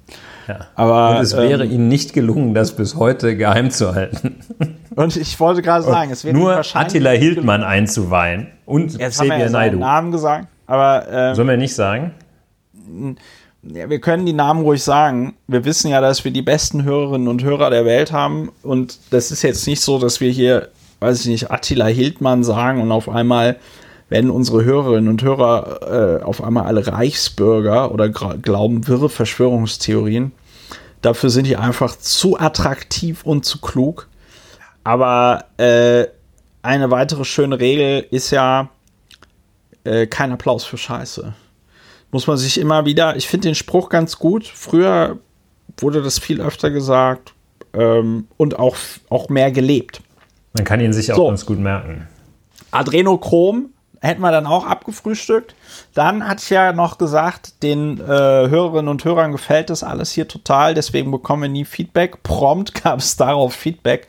Ja. 0.47 0.67
Aber 0.75 1.17
und 1.17 1.23
es 1.23 1.35
wäre 1.35 1.65
ähm, 1.65 1.71
ihnen 1.71 1.87
nicht 1.87 2.13
gelungen, 2.13 2.53
das 2.53 2.75
bis 2.75 2.95
heute 2.95 3.37
geheim 3.37 3.71
zu 3.71 3.93
halten. 3.93 4.37
Und 4.95 5.15
ich 5.15 5.39
wollte 5.39 5.61
gerade 5.61 5.85
sagen, 5.85 6.11
es 6.11 6.25
wäre 6.25 6.35
nur 6.35 6.61
Attila 6.73 7.11
Hildmann 7.11 7.63
einzuweihen 7.63 8.47
und 8.65 8.99
Jetzt 8.99 9.13
Xavier 9.15 9.45
haben 9.45 9.53
wir 9.53 9.65
ja. 9.67 9.71
Namen 9.71 10.11
gesagt, 10.11 10.47
aber 10.67 11.07
ähm, 11.09 11.35
sollen 11.35 11.47
wir 11.47 11.55
nicht 11.55 11.73
sagen? 11.73 12.11
Ja, 13.63 13.89
wir 13.89 13.99
können 13.99 14.25
die 14.25 14.33
Namen 14.33 14.63
ruhig 14.63 14.83
sagen. 14.83 15.35
Wir 15.47 15.65
wissen 15.65 15.89
ja, 15.89 16.01
dass 16.01 16.23
wir 16.23 16.31
die 16.31 16.41
besten 16.41 16.83
Hörerinnen 16.83 17.27
und 17.27 17.43
Hörer 17.43 17.69
der 17.69 17.85
Welt 17.85 18.11
haben 18.11 18.51
und 18.63 18.99
das 19.11 19.31
ist 19.31 19.43
jetzt 19.43 19.67
nicht 19.67 19.81
so, 19.81 19.99
dass 19.99 20.19
wir 20.19 20.31
hier 20.31 20.69
weiß 21.01 21.21
ich 21.21 21.27
nicht, 21.27 21.51
Attila 21.51 21.87
Hildmann 21.87 22.43
sagen 22.43 22.79
und 22.81 22.91
auf 22.91 23.09
einmal 23.09 23.57
werden 24.07 24.29
unsere 24.29 24.63
Hörerinnen 24.63 25.09
und 25.09 25.23
Hörer 25.23 26.19
äh, 26.21 26.23
auf 26.23 26.43
einmal 26.43 26.65
alle 26.65 26.85
Reichsbürger 26.85 27.91
oder 27.91 28.09
glauben 28.09 28.87
wirre 28.87 29.09
Verschwörungstheorien. 29.09 30.31
Dafür 31.01 31.31
sind 31.31 31.47
die 31.47 31.57
einfach 31.57 31.97
zu 31.97 32.39
attraktiv 32.39 33.23
und 33.25 33.45
zu 33.45 33.59
klug. 33.59 34.07
Aber 34.83 35.45
äh, 35.57 36.05
eine 36.61 36.91
weitere 36.91 37.25
schöne 37.25 37.59
Regel 37.59 38.05
ist 38.11 38.29
ja 38.29 38.69
äh, 39.83 40.05
kein 40.05 40.31
Applaus 40.31 40.63
für 40.63 40.77
Scheiße. 40.77 41.33
Muss 42.11 42.27
man 42.27 42.37
sich 42.37 42.59
immer 42.59 42.85
wieder, 42.85 43.15
ich 43.15 43.27
finde 43.27 43.47
den 43.47 43.55
Spruch 43.55 43.89
ganz 43.89 44.19
gut. 44.19 44.45
Früher 44.45 45.17
wurde 45.77 46.01
das 46.01 46.19
viel 46.19 46.41
öfter 46.41 46.69
gesagt 46.69 47.33
ähm, 47.73 48.27
und 48.37 48.59
auch, 48.59 48.75
auch 49.09 49.29
mehr 49.29 49.51
gelebt. 49.51 50.01
Man 50.53 50.65
kann 50.65 50.81
ihn 50.81 50.93
sich 50.93 51.11
auch 51.13 51.17
so. 51.17 51.27
ganz 51.27 51.45
gut 51.45 51.59
merken. 51.59 52.07
Adrenochrom 52.71 53.69
hätten 54.01 54.21
wir 54.21 54.31
dann 54.31 54.47
auch 54.47 54.65
abgefrühstückt. 54.65 55.55
Dann 55.93 56.27
hatte 56.27 56.41
ich 56.43 56.49
ja 56.49 56.73
noch 56.73 56.97
gesagt, 56.97 57.63
den 57.63 57.99
äh, 57.99 58.03
Hörerinnen 58.03 58.89
und 58.89 59.05
Hörern 59.05 59.31
gefällt 59.31 59.69
das 59.69 59.83
alles 59.83 60.11
hier 60.11 60.27
total, 60.27 60.73
deswegen 60.73 61.11
bekommen 61.11 61.43
wir 61.43 61.49
nie 61.49 61.65
Feedback. 61.65 62.23
Prompt 62.23 62.73
gab 62.83 62.99
es 62.99 63.15
darauf 63.15 63.53
Feedback. 63.53 64.07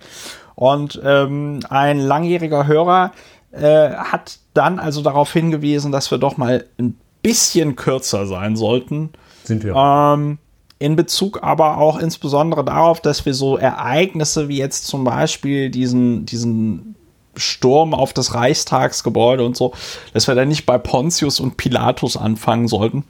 Und 0.55 1.01
ähm, 1.05 1.61
ein 1.69 1.99
langjähriger 1.99 2.67
Hörer 2.67 3.13
äh, 3.53 3.91
hat 3.91 4.39
dann 4.55 4.79
also 4.79 5.03
darauf 5.03 5.33
hingewiesen, 5.33 5.93
dass 5.93 6.11
wir 6.11 6.19
doch 6.19 6.37
mal 6.37 6.65
ein 6.79 6.99
bisschen 7.23 7.77
kürzer 7.77 8.27
sein 8.27 8.57
sollten. 8.57 9.11
Sind 9.45 9.65
wir. 9.65 9.75
Ähm, 9.75 10.39
in 10.79 10.97
Bezug 10.97 11.43
aber 11.43 11.79
auch 11.79 11.99
insbesondere 11.99 12.65
darauf, 12.65 13.01
dass 13.01 13.25
wir 13.25 13.35
so 13.35 13.57
Ereignisse 13.57 14.49
wie 14.49 14.59
jetzt 14.59 14.87
zum 14.87 15.05
Beispiel 15.05 15.71
diesen, 15.71 16.27
diesen 16.27 16.97
Sturm 17.37 17.95
auf 17.95 18.13
das 18.13 18.35
Reichstagsgebäude 18.35 19.45
und 19.45 19.57
so, 19.57 19.73
dass 20.13 20.27
wir 20.27 20.35
da 20.35 20.45
nicht 20.45 20.67
bei 20.67 20.79
Pontius 20.79 21.41
und 21.41 21.57
Pilatus 21.57 22.17
anfangen 22.17 22.69
sollten. 22.69 23.05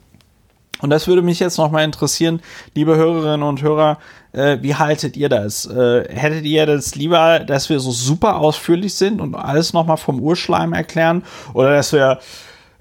Und 0.81 0.89
das 0.89 1.07
würde 1.07 1.21
mich 1.21 1.39
jetzt 1.39 1.57
nochmal 1.57 1.85
interessieren, 1.85 2.41
liebe 2.75 2.95
Hörerinnen 2.95 3.41
und 3.41 3.61
Hörer, 3.61 3.99
äh, 4.33 4.57
wie 4.61 4.75
haltet 4.75 5.15
ihr 5.15 5.29
das? 5.29 5.65
Äh, 5.65 6.13
hättet 6.13 6.43
ihr 6.45 6.65
das 6.65 6.95
lieber, 6.95 7.39
dass 7.39 7.69
wir 7.69 7.79
so 7.79 7.91
super 7.91 8.37
ausführlich 8.37 8.93
sind 8.93 9.21
und 9.21 9.33
alles 9.33 9.71
nochmal 9.73 9.97
vom 9.97 10.19
Urschleim 10.19 10.73
erklären? 10.73 11.23
Oder 11.53 11.75
dass 11.75 11.93
wir 11.93 12.19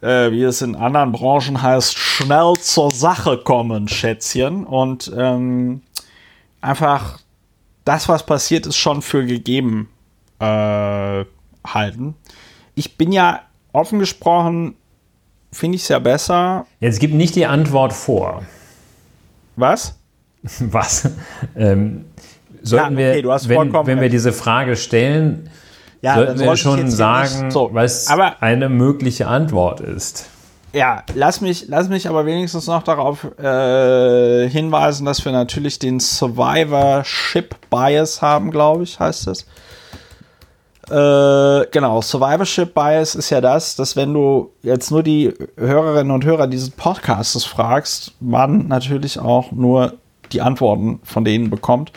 äh, 0.02 0.30
wie 0.32 0.42
es 0.42 0.60
in 0.62 0.74
anderen 0.74 1.12
Branchen 1.12 1.62
heißt, 1.62 1.96
schnell 1.96 2.54
zur 2.60 2.90
Sache 2.90 3.38
kommen, 3.38 3.88
Schätzchen. 3.88 4.64
Und 4.64 5.10
ähm, 5.16 5.82
einfach 6.60 7.20
das, 7.84 8.08
was 8.08 8.26
passiert 8.26 8.66
ist, 8.66 8.76
schon 8.76 9.00
für 9.00 9.24
gegeben 9.24 9.88
äh, 10.40 11.24
halten. 11.64 12.14
Ich 12.74 12.96
bin 12.96 13.12
ja 13.12 13.42
offen 13.72 13.98
gesprochen, 13.98 14.74
finde 15.52 15.76
ich 15.76 15.82
es 15.82 15.88
ja 15.88 15.98
besser. 15.98 16.66
Jetzt 16.80 16.98
gibt 16.98 17.14
nicht 17.14 17.36
die 17.36 17.46
Antwort 17.46 17.92
vor. 17.92 18.42
Was? 19.56 19.98
Was? 20.42 21.10
Ähm, 21.54 22.06
sollten 22.62 22.98
ja, 22.98 23.10
okay, 23.10 23.22
wir, 23.24 23.48
wenn, 23.48 23.86
wenn 23.86 24.00
wir 24.00 24.08
diese 24.08 24.32
Frage 24.32 24.76
stellen, 24.76 25.50
ja, 26.02 26.16
sollten 26.16 26.40
wir 26.40 26.56
schon 26.56 26.90
sagen, 26.90 27.50
so, 27.50 27.70
was 27.72 28.08
aber, 28.08 28.42
eine 28.42 28.68
mögliche 28.68 29.28
Antwort 29.28 29.80
ist. 29.80 30.26
Ja, 30.72 31.04
lass 31.14 31.40
mich, 31.40 31.66
lass 31.68 31.88
mich 31.88 32.08
aber 32.08 32.26
wenigstens 32.26 32.66
noch 32.66 32.82
darauf 32.82 33.24
äh, 33.38 34.48
hinweisen, 34.48 35.04
dass 35.04 35.24
wir 35.24 35.30
natürlich 35.32 35.78
den 35.78 36.00
Survivorship 36.00 37.54
Bias 37.70 38.20
haben, 38.20 38.50
glaube 38.50 38.82
ich, 38.82 38.98
heißt 38.98 39.28
es. 39.28 39.46
Äh, 40.90 41.66
genau, 41.70 42.00
Survivorship 42.00 42.74
Bias 42.74 43.14
ist 43.14 43.30
ja 43.30 43.40
das, 43.40 43.76
dass 43.76 43.94
wenn 43.94 44.12
du 44.12 44.50
jetzt 44.62 44.90
nur 44.90 45.02
die 45.02 45.32
Hörerinnen 45.56 46.10
und 46.10 46.24
Hörer 46.24 46.48
dieses 46.48 46.70
Podcasts 46.70 47.44
fragst, 47.44 48.12
man 48.20 48.66
natürlich 48.66 49.18
auch 49.20 49.52
nur 49.52 49.94
die 50.32 50.40
Antworten 50.40 51.00
von 51.04 51.24
denen 51.24 51.50
bekommt. 51.50 51.92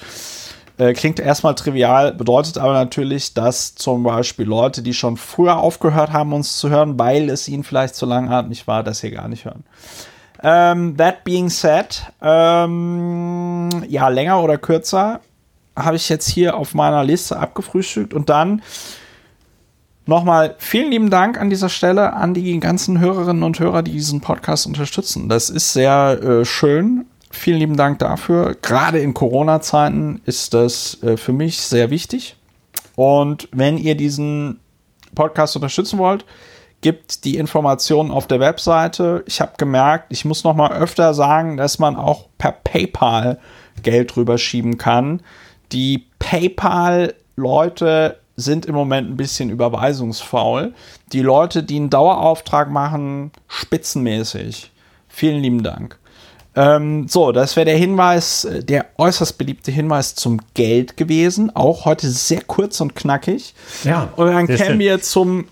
Äh, 0.78 0.94
klingt 0.94 1.20
erstmal 1.20 1.56
trivial, 1.56 2.14
bedeutet 2.14 2.58
aber 2.58 2.74
natürlich, 2.74 3.34
dass 3.34 3.76
zum 3.76 4.04
Beispiel 4.04 4.46
Leute, 4.46 4.82
die 4.82 4.94
schon 4.94 5.16
früher 5.16 5.58
aufgehört 5.58 6.12
haben, 6.12 6.34
uns 6.34 6.58
zu 6.58 6.70
hören, 6.70 7.00
weil 7.00 7.30
es 7.30 7.48
ihnen 7.48 7.64
vielleicht 7.64 7.96
zu 7.96 8.06
langatmig 8.06 8.68
war, 8.68 8.84
dass 8.84 9.00
sie 9.00 9.12
gar 9.12 9.28
nicht 9.28 9.46
hören. 9.46 9.64
Ähm, 10.44 10.98
that 10.98 11.24
being 11.24 11.50
said, 11.50 12.04
ähm, 12.22 13.70
ja, 13.88 14.10
länger 14.10 14.42
oder 14.42 14.58
kürzer 14.58 15.22
habe 15.78 15.96
ich 15.96 16.10
jetzt 16.10 16.30
hier 16.30 16.58
auf 16.58 16.74
meiner 16.74 17.04
Liste 17.04 17.38
abgefrühstückt 17.38 18.14
und 18.14 18.30
dann 18.30 18.62
Nochmal 20.08 20.54
vielen 20.60 20.92
lieben 20.92 21.10
Dank 21.10 21.40
an 21.40 21.50
dieser 21.50 21.70
Stelle 21.70 22.14
an 22.14 22.36
die 22.36 22.60
ganzen 22.60 23.00
Hörerinnen 23.00 23.42
und 23.42 23.60
Hörer, 23.60 23.82
die 23.82 23.92
diesen 23.92 24.22
Podcast 24.22 24.68
unterstützen. 24.68 25.30
Das 25.30 25.50
ist 25.50 25.74
sehr 25.74 26.20
äh, 26.22 26.46
schön. 26.46 27.06
Vielen 27.36 27.60
lieben 27.60 27.78
Dank 27.78 28.00
dafür. 28.00 28.56
Gerade 28.62 29.00
in 29.00 29.14
Corona-Zeiten 29.14 30.22
ist 30.26 30.54
das 30.54 31.02
äh, 31.04 31.18
für 31.18 31.34
mich 31.34 31.60
sehr 31.60 31.90
wichtig. 31.90 32.38
Und 32.96 33.50
wenn 33.52 33.78
ihr 33.78 33.96
diesen 33.96 34.60
Podcast 35.14 35.56
unterstützen 35.56 36.00
wollt, 36.00 36.26
gibt 36.82 37.26
die 37.26 37.38
Informationen 37.38 38.10
auf 38.10 38.28
der 38.28 38.40
Webseite. 38.40 39.24
Ich 39.28 39.42
habe 39.42 39.54
gemerkt, 39.58 40.06
ich 40.10 40.26
muss 40.26 40.44
noch 40.44 40.56
mal 40.56 40.72
öfter 40.72 41.14
sagen, 41.14 41.58
dass 41.58 41.78
man 41.78 41.96
auch 41.96 42.28
per 42.38 42.52
PayPal 42.52 43.40
Geld 43.84 44.16
rüberschieben 44.18 44.78
kann. 44.78 45.22
Die 45.72 46.06
PayPal 46.20 47.14
Leute 47.36 48.20
sind 48.38 48.66
im 48.66 48.76
Moment 48.76 49.10
ein 49.10 49.18
bisschen 49.18 49.50
überweisungsfaul. 49.50 50.74
Die 51.12 51.22
Leute, 51.22 51.64
die 51.64 51.78
einen 51.78 51.90
Dauerauftrag 51.90 52.70
machen, 52.70 53.32
spitzenmäßig. 53.48 54.72
Vielen 55.08 55.42
lieben 55.42 55.64
Dank. 55.64 56.00
Ähm, 56.56 57.08
so, 57.08 57.32
das 57.32 57.56
wäre 57.56 57.66
der 57.66 57.78
Hinweis, 57.78 58.46
äh, 58.46 58.64
der 58.64 58.86
äußerst 58.98 59.38
beliebte 59.38 59.72
Hinweis 59.72 60.16
zum 60.16 60.40
Geld 60.54 60.96
gewesen. 60.96 61.54
Auch 61.56 61.86
heute 61.86 62.10
sehr 62.10 62.42
kurz 62.42 62.80
und 62.80 62.96
knackig. 62.96 63.54
Ja, 63.84 64.10
Und 64.16 64.28
dann 64.28 64.48
kämen 64.48 64.80
wir 64.80 65.02
zum, 65.02 65.46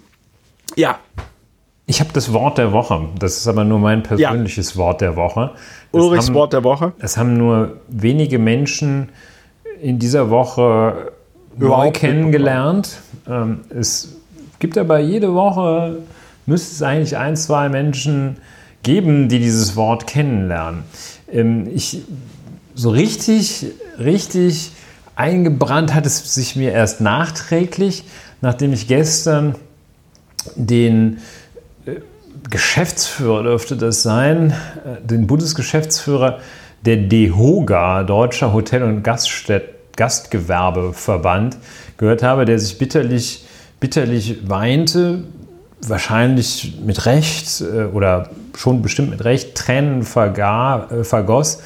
ja, 0.75 0.99
Ich 1.85 1.99
habe 1.99 2.11
das 2.13 2.31
Wort 2.31 2.57
der 2.57 2.71
Woche. 2.71 3.09
Das 3.19 3.37
ist 3.37 3.47
aber 3.47 3.65
nur 3.65 3.79
mein 3.79 4.01
persönliches 4.03 4.77
Wort 4.77 5.01
der 5.01 5.17
Woche. 5.17 5.51
Das 5.91 6.01
Ulrichs 6.01 6.27
haben, 6.27 6.35
Wort 6.35 6.53
der 6.53 6.63
Woche. 6.63 6.93
Es 6.99 7.17
haben 7.17 7.35
nur 7.37 7.77
wenige 7.89 8.39
Menschen 8.39 9.09
in 9.81 9.99
dieser 9.99 10.29
Woche 10.29 11.11
neu 11.57 11.65
Überhaupt 11.65 11.95
kennengelernt. 11.95 12.99
Ähm, 13.27 13.59
es 13.69 14.15
gibt 14.59 14.77
aber 14.77 14.99
jede 14.99 15.33
Woche, 15.33 15.97
müsste 16.45 16.73
es 16.73 16.81
eigentlich 16.81 17.17
ein, 17.17 17.35
zwei 17.35 17.67
Menschen 17.67 18.37
geben, 18.83 19.29
die 19.29 19.39
dieses 19.39 19.75
Wort 19.75 20.07
kennenlernen. 20.07 20.83
Ähm, 21.31 21.67
ich, 21.73 22.01
so 22.75 22.89
richtig, 22.89 23.65
richtig 23.97 24.71
eingebrannt 25.15 25.93
hat 25.93 26.05
es 26.05 26.33
sich 26.33 26.55
mir 26.55 26.71
erst 26.71 27.01
nachträglich, 27.01 28.03
nachdem 28.41 28.73
ich 28.73 28.87
gestern 28.87 29.55
den 30.55 31.19
äh, 31.85 31.95
Geschäftsführer 32.49 33.43
dürfte 33.43 33.77
das 33.77 34.03
sein, 34.03 34.51
äh, 34.51 35.05
den 35.05 35.27
Bundesgeschäftsführer 35.27 36.39
der 36.85 36.97
DEHOGA, 36.97 38.03
Deutscher 38.03 38.53
Hotel- 38.53 38.83
und 38.83 39.03
Gaststätt 39.03 39.69
Gastgewerbeverband, 39.95 41.57
gehört 41.97 42.23
habe, 42.23 42.45
der 42.45 42.57
sich 42.59 42.77
bitterlich, 42.77 43.45
bitterlich 43.79 44.49
weinte, 44.49 45.23
wahrscheinlich 45.81 46.73
mit 46.83 47.05
Recht 47.05 47.61
äh, 47.61 47.85
oder 47.85 48.29
schon 48.55 48.81
bestimmt 48.81 49.09
mit 49.09 49.23
Recht 49.23 49.55
Tränen 49.55 50.03
verga, 50.03 50.87
äh, 50.91 51.03
vergoss 51.03 51.61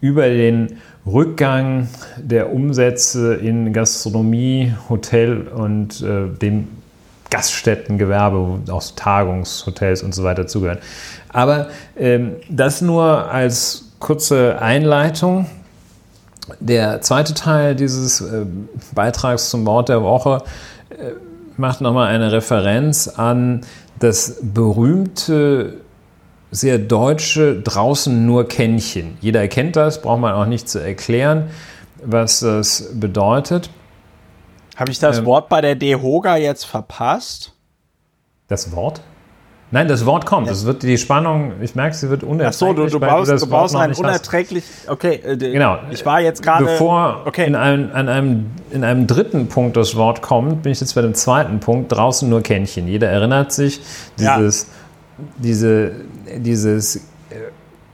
über 0.00 0.28
den 0.28 0.78
Rückgang 1.06 1.88
der 2.16 2.52
Umsätze 2.52 3.34
in 3.34 3.72
Gastronomie, 3.72 4.74
Hotel 4.88 5.46
und 5.48 6.02
äh, 6.02 6.28
dem 6.28 6.68
Gaststättengewerbe, 7.30 8.36
wo 8.66 8.72
auch 8.72 8.82
Tagungshotels 8.94 10.02
und 10.02 10.14
so 10.14 10.24
weiter 10.24 10.46
zugehören. 10.46 10.78
Aber 11.32 11.68
ähm, 11.96 12.36
das 12.48 12.82
nur 12.82 13.30
als 13.30 13.92
kurze 13.98 14.60
Einleitung. 14.60 15.46
Der 16.60 17.00
zweite 17.00 17.34
Teil 17.34 17.74
dieses 17.74 18.20
äh, 18.20 18.46
Beitrags 18.94 19.50
zum 19.50 19.66
Wort 19.66 19.88
der 19.88 20.02
Woche 20.02 20.42
äh, 20.90 21.12
macht 21.56 21.80
nochmal 21.80 22.08
eine 22.08 22.30
Referenz 22.30 23.08
an 23.08 23.62
das 23.98 24.38
berühmte, 24.42 25.74
sehr 26.50 26.78
deutsche 26.78 27.60
draußen 27.60 28.24
nur 28.24 28.48
Kännchen. 28.48 29.18
Jeder 29.20 29.46
kennt 29.48 29.76
das, 29.76 30.00
braucht 30.02 30.20
man 30.20 30.34
auch 30.34 30.46
nicht 30.46 30.68
zu 30.68 30.78
erklären, 30.78 31.50
was 32.02 32.40
das 32.40 32.90
bedeutet. 32.94 33.70
Habe 34.76 34.90
ich 34.92 34.98
das 34.98 35.18
Ähm. 35.18 35.24
Wort 35.26 35.48
bei 35.48 35.60
der 35.60 35.74
DEHOGA 35.74 36.36
jetzt 36.36 36.64
verpasst? 36.64 37.52
Das 38.48 38.72
Wort? 38.72 39.00
Nein, 39.72 39.88
das 39.88 40.06
Wort 40.06 40.26
kommt. 40.26 40.48
Es 40.48 40.64
wird 40.64 40.84
die 40.84 40.96
Spannung, 40.96 41.54
ich 41.60 41.74
merke, 41.74 41.96
sie 41.96 42.08
wird 42.08 42.22
Ach 42.22 42.28
unerträglich. 42.28 42.58
so, 42.58 42.72
du, 42.72 42.86
du 42.88 42.98
das 43.24 43.40
du 43.40 43.46
noch 43.48 43.74
ein 43.74 43.88
nicht 43.90 43.98
hast. 43.98 44.04
unerträglich. 44.06 44.64
Okay, 44.86 45.14
äh, 45.24 45.36
Genau. 45.36 45.78
Ich 45.90 46.06
war 46.06 46.20
jetzt 46.20 46.40
gerade. 46.40 46.64
Bevor 46.66 47.22
Okay. 47.26 47.46
in, 47.46 47.56
einem, 47.56 47.90
an 47.92 48.08
einem, 48.08 48.46
in 48.70 48.84
einem 48.84 49.08
dritten 49.08 49.48
Punkt 49.48 49.76
das 49.76 49.96
Wort 49.96 50.22
kommt, 50.22 50.62
bin 50.62 50.70
ich 50.70 50.80
jetzt 50.80 50.94
bei 50.94 51.02
dem 51.02 51.14
zweiten 51.14 51.58
Punkt, 51.58 51.90
draußen 51.90 52.28
nur 52.28 52.42
Kännchen. 52.42 52.86
Jeder 52.86 53.08
erinnert 53.08 53.50
sich, 53.52 53.80
Ja. 54.20 54.36
dieses, 54.38 54.68
diese, 55.38 55.92
dieses 56.36 56.96
äh, 56.96 57.00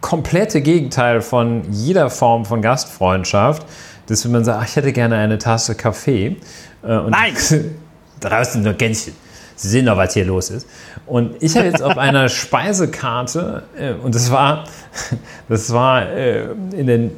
komplette 0.01 0.61
Gegenteil 0.61 1.21
von 1.21 1.63
jeder 1.71 2.11
Form 2.11 2.45
von 2.45 2.63
Gastfreundschaft, 2.63 3.67
dass 4.07 4.25
wenn 4.25 4.33
man 4.33 4.45
sagt, 4.45 4.61
ach, 4.61 4.69
ich 4.69 4.77
hätte 4.77 4.93
gerne 4.93 5.17
eine 5.17 5.39
Tasse 5.39 5.75
Kaffee. 5.75 6.37
äh, 6.83 6.97
Und 6.97 7.11
Nein! 7.11 7.35
draußen 8.21 8.63
nur 8.63 8.75
Kännchen. 8.75 9.15
Sie 9.57 9.69
sehen 9.69 9.87
doch, 9.87 9.97
was 9.97 10.15
hier 10.15 10.25
los 10.25 10.51
ist. 10.51 10.67
Und 11.07 11.43
ich 11.43 11.57
habe 11.57 11.67
jetzt 11.67 11.83
auf 11.83 11.99
einer 11.99 12.29
Speisekarte, 12.29 13.63
äh, 13.79 13.93
und 13.93 14.15
das 14.15 14.31
war, 14.31 14.65
das 15.49 15.73
war 15.73 16.09
äh, 16.09 16.47
in 16.73 16.87
den 16.87 17.11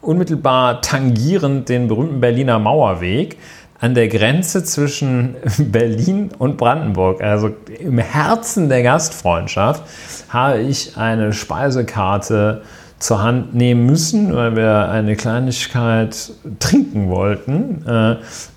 unmittelbar 0.00 0.80
tangierend 0.80 1.68
den 1.68 1.88
berühmten 1.88 2.20
Berliner 2.20 2.58
Mauerweg 2.58 3.36
an 3.80 3.94
der 3.94 4.08
Grenze 4.08 4.64
zwischen 4.64 5.36
Berlin 5.58 6.30
und 6.38 6.56
Brandenburg, 6.56 7.22
also 7.22 7.50
im 7.78 7.98
Herzen 7.98 8.68
der 8.68 8.82
Gastfreundschaft, 8.82 9.82
habe 10.28 10.60
ich 10.60 10.96
eine 10.96 11.32
Speisekarte 11.32 12.62
zur 12.98 13.22
Hand 13.22 13.54
nehmen 13.54 13.86
müssen, 13.86 14.34
weil 14.34 14.56
wir 14.56 14.88
eine 14.88 15.14
Kleinigkeit 15.14 16.32
trinken 16.58 17.08
wollten. 17.08 17.86
Äh, 17.86 18.16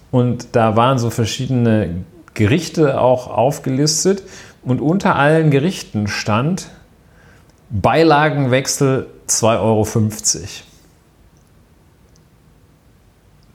Und 0.09 0.55
da 0.55 0.75
waren 0.75 0.97
so 0.97 1.09
verschiedene 1.09 2.03
Gerichte 2.33 2.99
auch 2.99 3.27
aufgelistet. 3.27 4.23
Und 4.63 4.81
unter 4.81 5.15
allen 5.15 5.51
Gerichten 5.51 6.07
stand 6.07 6.69
Beilagenwechsel 7.69 9.07
2,50 9.27 9.59
Euro. 9.61 9.85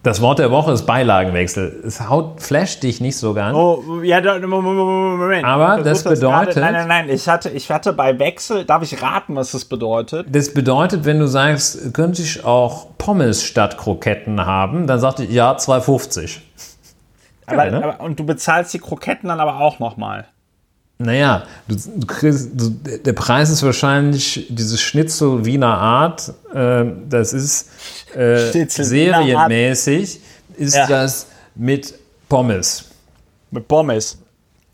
Das 0.07 0.21
Wort 0.21 0.39
der 0.39 0.53
Woche 0.53 0.71
ist 0.71 0.87
Beilagenwechsel. 0.87 1.83
Es 1.85 2.09
haut, 2.09 2.41
flasht 2.41 2.85
dich 2.85 3.01
nicht 3.01 3.17
so 3.17 3.35
ganz. 3.35 3.57
Oh, 3.57 4.03
ja, 4.05 4.21
Moment, 4.39 4.63
Moment. 4.63 5.45
Aber 5.45 5.83
das 5.83 6.05
bedeutet- 6.05 6.55
Gerade, 6.55 6.61
nein, 6.61 6.73
nein, 6.75 6.87
nein. 6.87 7.09
Ich 7.09 7.29
hatte, 7.29 7.51
ich 7.51 7.73
hatte 7.73 7.93
bei 7.93 8.17
Wechsel. 8.17 8.65
Darf 8.65 8.85
ich 8.85 9.03
raten, 9.03 9.35
was 9.35 9.51
das 9.51 9.65
bedeutet? 9.65 10.29
Das 10.31 10.55
bedeutet, 10.55 11.07
wenn 11.07 11.19
du 11.19 11.27
sagst, 11.27 11.93
könnte 11.93 12.23
ich 12.23 12.45
auch 12.45 12.87
Pommes 12.99 13.43
statt 13.43 13.79
Kroketten 13.79 14.47
haben, 14.47 14.87
dann 14.87 15.01
sagt 15.01 15.19
ich, 15.19 15.29
ja, 15.33 15.57
2,50. 15.57 16.39
Aber, 17.47 17.57
Geil, 17.57 17.71
ne? 17.73 17.83
aber, 17.83 18.01
und 18.05 18.21
du 18.21 18.25
bezahlst 18.25 18.75
die 18.75 18.79
Kroketten 18.79 19.29
dann 19.29 19.41
aber 19.41 19.59
auch 19.59 19.81
nochmal. 19.81 20.27
Naja, 20.99 21.43
du, 21.69 21.77
du 21.97 22.07
kriegst, 22.07 22.51
du, 22.55 22.71
der 22.71 23.13
Preis 23.13 23.51
ist 23.51 23.63
wahrscheinlich 23.63 24.47
dieses 24.49 24.81
Schnitzel 24.81 25.45
Wiener 25.45 25.77
Art. 25.77 26.33
Äh, 26.55 26.85
das 27.09 27.35
ist 27.35 27.69
äh, 28.15 28.67
serienmäßig, 28.67 30.21
ist 30.57 30.75
Ja. 30.75 30.87
das 30.87 31.27
mit 31.55 31.95
Pommes. 32.29 32.85
Mit 33.51 33.69
Pommes. 33.69 34.19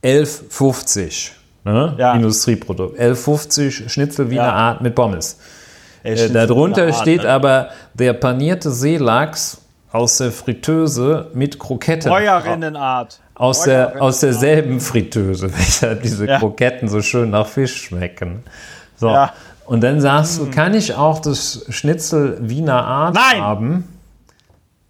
11,50. 0.05 1.31
Ne? 1.65 1.95
Ja. 1.99 2.15
Industrieprodukt. 2.15 2.99
11,50 3.01 3.89
Schnitzel 3.89 4.31
Wiener 4.31 4.43
Ja. 4.43 4.53
Art 4.53 4.81
mit 4.81 4.95
Pommes. 4.95 5.39
Äh, 6.05 6.17
Schnitzel 6.17 6.33
darunter 6.47 6.87
Art, 6.87 6.97
steht 6.97 7.23
ne? 7.23 7.31
aber 7.31 7.71
der 7.95 8.13
panierte 8.13 8.71
Seelachs 8.71 9.59
aus 9.91 10.19
der 10.19 10.33
Fritteuse 10.33 11.31
mit 11.35 11.59
Kroketten. 11.59 12.11
Bäuerinnenart. 12.11 13.21
Aus, 13.35 13.63
der, 13.63 14.01
aus 14.01 14.21
derselben 14.21 14.81
Fritteuse, 14.81 15.51
weshalb 15.57 16.03
diese 16.03 16.27
Ja. 16.27 16.39
Kroketten 16.39 16.89
so 16.89 17.03
schön 17.03 17.31
nach 17.31 17.47
Fisch 17.47 17.85
schmecken. 17.85 18.43
So. 18.97 19.09
Ja. 19.09 19.33
Und 19.65 19.81
dann 19.83 20.01
sagst 20.01 20.39
du, 20.39 20.51
kann 20.51 20.75
ich 20.75 20.95
auch 20.95 21.21
das 21.21 21.65
Schnitzel 21.71 22.37
Wiener 22.41 22.85
Art 22.85 23.15
Nein! 23.15 23.41
haben? 23.41 23.89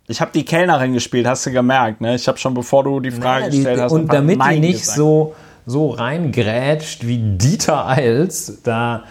Ich 0.09 0.21
habe 0.21 0.33
die 0.35 0.45
Kellnerin 0.45 0.93
gespielt, 0.93 1.27
hast 1.27 1.47
du 1.47 1.53
gemerkt, 1.53 2.01
ne? 2.01 2.17
Ich 2.17 2.27
habe 2.27 2.37
schon, 2.37 2.53
bevor 2.55 2.85
du 2.85 3.01
die 3.01 3.13
Frage 3.13 3.49
Die, 3.51 3.59
gestellt 3.59 3.81
hast, 3.81 3.93
und 3.93 4.13
damit 4.13 4.35
die 4.35 4.39
Nein 4.39 4.61
nicht 4.61 4.81
gesagt. 4.81 4.99
so, 4.99 5.35
so 5.65 5.91
reingrätscht 5.91 7.07
wie 7.07 7.19
Dieter 7.19 7.87
Eils, 7.87 8.61
da 8.65 9.05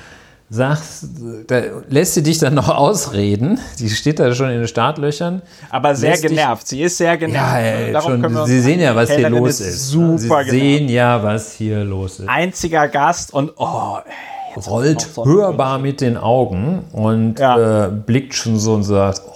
sagst, 0.53 1.05
da 1.47 1.61
lässt 1.87 2.13
sie 2.15 2.23
dich 2.23 2.37
dann 2.37 2.53
noch 2.55 2.67
ausreden. 2.67 3.57
Die 3.79 3.89
steht 3.89 4.19
da 4.19 4.35
schon 4.35 4.49
in 4.49 4.59
den 4.59 4.67
Startlöchern. 4.67 5.41
Aber 5.69 5.95
sehr 5.95 6.09
lässt 6.11 6.23
dich- 6.23 6.29
genervt. 6.31 6.67
Sie 6.67 6.81
ist 6.81 6.97
sehr 6.97 7.17
genervt. 7.17 7.45
Ja, 7.45 7.57
ey, 7.59 8.01
schon, 8.01 8.45
Sie 8.45 8.59
sehen 8.59 8.81
ja, 8.81 8.93
was 8.93 9.09
hier 9.11 9.29
los 9.29 9.61
ist. 9.61 9.87
Super 9.89 10.17
Sie 10.17 10.27
genervt. 10.27 10.49
sehen 10.51 10.89
ja, 10.89 11.23
was 11.23 11.53
hier 11.53 11.83
los 11.85 12.19
ist. 12.19 12.27
Einziger 12.27 12.89
Gast 12.89 13.33
und 13.33 13.53
oh, 13.55 13.97
ey, 14.05 14.61
rollt 14.61 14.99
so 15.01 15.23
hörbar 15.25 15.79
mit 15.79 16.01
den 16.01 16.17
Augen 16.17 16.83
und 16.91 17.39
Ja. 17.39 17.85
äh, 17.85 17.89
blickt 17.89 18.33
schon 18.35 18.59
so 18.59 18.73
und 18.73 18.83
sagt, 18.83 19.21
oh, 19.25 19.31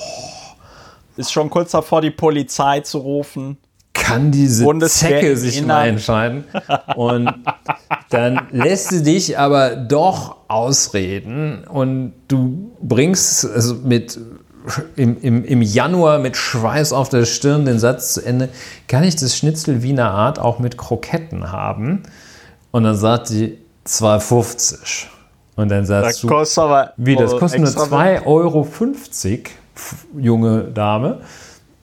ist 1.16 1.32
schon 1.32 1.50
kurz 1.50 1.72
davor, 1.72 2.02
die 2.02 2.12
Polizei 2.12 2.82
zu 2.82 2.98
rufen. 2.98 3.58
kann 3.94 4.32
diese 4.32 4.66
Bundeswehr 4.66 5.22
Zecke 5.22 5.38
sich 5.38 5.66
mal 5.66 5.88
entscheiden? 5.88 6.44
Und 6.98 7.34
dann 8.10 8.48
lässt 8.52 8.90
sie 8.90 9.02
dich 9.02 9.40
aber 9.40 9.78
doch 9.78 10.35
ausreden 10.48 11.64
und 11.66 12.14
du 12.28 12.72
bringst 12.82 13.46
also 13.46 13.76
mit 13.76 14.20
im, 14.96 15.22
im, 15.22 15.46
im 15.46 15.62
Januar 15.62 16.20
mit 16.20 16.38
Schweiß 16.38 16.92
auf 16.94 17.10
der 17.10 17.26
Stirn 17.26 17.66
den 17.66 17.80
Satz 17.80 18.14
zu 18.14 18.26
Ende, 18.26 18.50
kann 18.88 19.04
ich 19.04 19.16
das 19.16 19.38
Schnitzel 19.38 19.84
Wiener 19.84 20.10
Art 20.12 20.40
auch 20.40 20.60
mit 20.60 20.78
Kroketten 20.78 21.52
haben? 21.52 22.04
Und 22.72 22.84
dann 22.84 22.96
sagt 22.96 23.28
sie 23.28 23.60
2,50. 23.88 25.06
Und 25.56 25.70
dann 25.70 25.86
sagst 25.86 26.10
Das 26.10 26.22
du, 26.22 26.28
kostet 26.28 26.58
aber. 26.64 26.94
wie, 26.98 27.16
das 27.16 27.34
oh, 27.34 27.40
kostet 27.40 27.62
nur 27.62 27.70
extra- 27.70 27.86
2,50 27.86 28.26
Euro, 28.26 28.68
junge 30.18 30.64
Dame. 30.64 31.22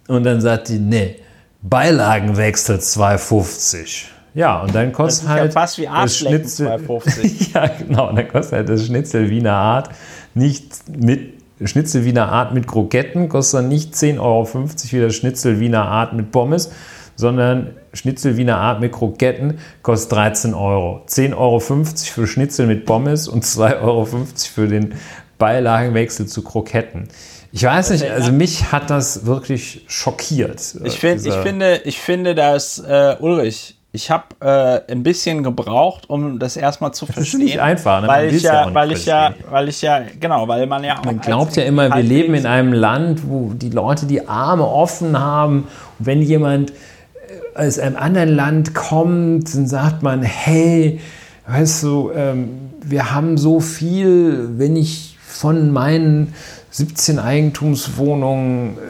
Und 0.08 0.24
dann 0.24 0.40
sagt 0.40 0.68
die, 0.68 0.78
nee, 0.78 1.20
Beilagenwechsel 1.62 2.78
2,50. 2.78 4.06
Ja, 4.34 4.62
und 4.62 4.74
dann 4.74 4.92
kostet 4.92 5.28
halt. 5.28 5.44
Ja 5.46 5.50
fast 5.50 5.78
wie 5.78 5.88
Arschlecken 5.88 6.46
2,50. 6.46 7.54
ja, 7.54 7.66
genau. 7.66 8.08
Und 8.08 8.16
dann 8.16 8.28
kostet 8.28 8.52
halt 8.58 8.68
das 8.68 8.86
Schnitzel 8.86 9.28
Wiener 9.30 9.54
Art 9.54 9.90
nicht 10.34 10.88
mit. 10.88 11.42
Schnitzel 11.64 12.04
Wiener 12.04 12.28
Art 12.28 12.52
mit 12.54 12.66
Kroketten 12.66 13.28
kostet 13.28 13.60
dann 13.60 13.68
nicht 13.68 13.94
10,50 13.94 14.20
Euro 14.20 14.48
wie 14.52 15.00
das 15.00 15.14
Schnitzel 15.14 15.60
Wiener 15.60 15.86
Art 15.86 16.12
mit 16.12 16.32
Pommes, 16.32 16.72
sondern 17.14 17.76
Schnitzel 17.92 18.36
Wiener 18.36 18.56
Art 18.56 18.80
mit 18.80 18.90
Kroketten 18.90 19.58
kostet 19.82 20.12
13 20.12 20.54
Euro. 20.54 21.02
10,50 21.06 21.36
Euro 21.36 21.60
für 21.60 22.26
Schnitzel 22.26 22.66
mit 22.66 22.84
Pommes 22.84 23.28
und 23.28 23.44
2,50 23.44 23.80
Euro 23.82 24.08
für 24.54 24.66
den 24.66 24.94
Beilagenwechsel 25.38 26.26
zu 26.26 26.42
Kroketten. 26.42 27.08
Ich 27.52 27.64
weiß 27.64 27.90
nicht, 27.90 28.04
also 28.04 28.32
mich 28.32 28.72
hat 28.72 28.88
das 28.88 29.26
wirklich 29.26 29.84
schockiert. 29.86 30.74
Ich, 30.84 30.98
find, 30.98 31.24
ich 31.26 31.34
finde, 31.34 31.82
ich 31.84 32.00
finde, 32.00 32.34
dass 32.34 32.78
äh, 32.78 33.16
Ulrich, 33.20 33.76
ich 33.94 34.10
habe 34.10 34.24
äh, 34.40 34.90
ein 34.90 35.02
bisschen 35.02 35.42
gebraucht, 35.42 36.08
um 36.08 36.38
das 36.38 36.56
erstmal 36.56 36.94
zu 36.94 37.04
verstehen. 37.04 37.24
Das 37.24 37.34
ist 37.34 37.38
nicht 37.38 37.60
einfach, 37.60 38.00
ne? 38.00 38.08
weil, 38.08 38.34
ich 38.34 38.42
ja, 38.42 38.66
ja 38.66 38.74
weil 38.74 38.92
ich 38.92 39.04
ja, 39.04 39.34
weil 39.50 39.68
ich 39.68 39.82
ja, 39.82 40.00
genau, 40.18 40.48
weil 40.48 40.66
man 40.66 40.82
ja 40.82 40.98
auch. 40.98 41.04
Man 41.04 41.20
glaubt 41.20 41.56
ja 41.56 41.64
immer, 41.64 41.94
wir 41.94 42.02
leben 42.02 42.32
in 42.34 42.46
einem 42.46 42.72
Land, 42.72 43.28
wo 43.28 43.52
die 43.52 43.68
Leute 43.68 44.06
die 44.06 44.26
Arme 44.26 44.66
offen 44.66 45.18
haben. 45.18 45.68
Und 45.98 46.06
wenn 46.06 46.22
jemand 46.22 46.70
äh, 46.70 47.66
aus 47.66 47.78
einem 47.78 47.96
anderen 47.96 48.30
Land 48.30 48.74
kommt, 48.74 49.54
dann 49.54 49.66
sagt 49.66 50.02
man, 50.02 50.22
hey, 50.22 50.98
weißt 51.46 51.82
du, 51.82 52.12
ähm, 52.16 52.70
wir 52.82 53.12
haben 53.12 53.36
so 53.36 53.60
viel, 53.60 54.58
wenn 54.58 54.74
ich 54.74 55.18
von 55.20 55.70
meinen 55.70 56.32
17 56.70 57.18
Eigentumswohnungen 57.18 58.78
äh, 58.78 58.80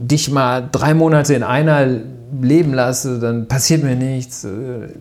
dich 0.00 0.32
mal 0.32 0.68
drei 0.72 0.94
Monate 0.94 1.34
in 1.34 1.44
einer 1.44 1.86
leben 2.40 2.74
lasse, 2.74 3.18
dann 3.18 3.48
passiert 3.48 3.82
mir 3.82 3.96
nichts. 3.96 4.44
Äh, 4.44 4.48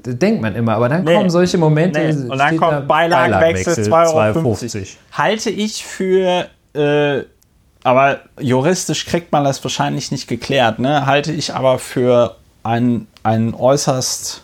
das 0.03 0.17
denkt 0.17 0.41
man 0.41 0.55
immer. 0.55 0.75
Aber 0.75 0.89
dann 0.89 1.03
nee, 1.03 1.13
kommen 1.13 1.29
solche 1.29 1.57
Momente. 1.57 1.99
Nee. 1.99 2.29
Und 2.29 2.37
dann 2.37 2.57
kommt 2.57 2.71
da 2.71 2.79
Beilagenwechsel 2.81 3.85
2,50 3.85 4.75
Euro. 4.75 4.87
Halte 5.11 5.49
ich 5.49 5.85
für, 5.85 6.47
äh, 6.73 7.23
aber 7.83 8.19
juristisch 8.39 9.05
kriegt 9.05 9.31
man 9.31 9.43
das 9.43 9.63
wahrscheinlich 9.63 10.11
nicht 10.11 10.27
geklärt, 10.27 10.79
ne? 10.79 11.05
halte 11.05 11.31
ich 11.31 11.53
aber 11.53 11.79
für 11.79 12.35
ein, 12.63 13.07
ein 13.23 13.53
äußerst, 13.53 14.43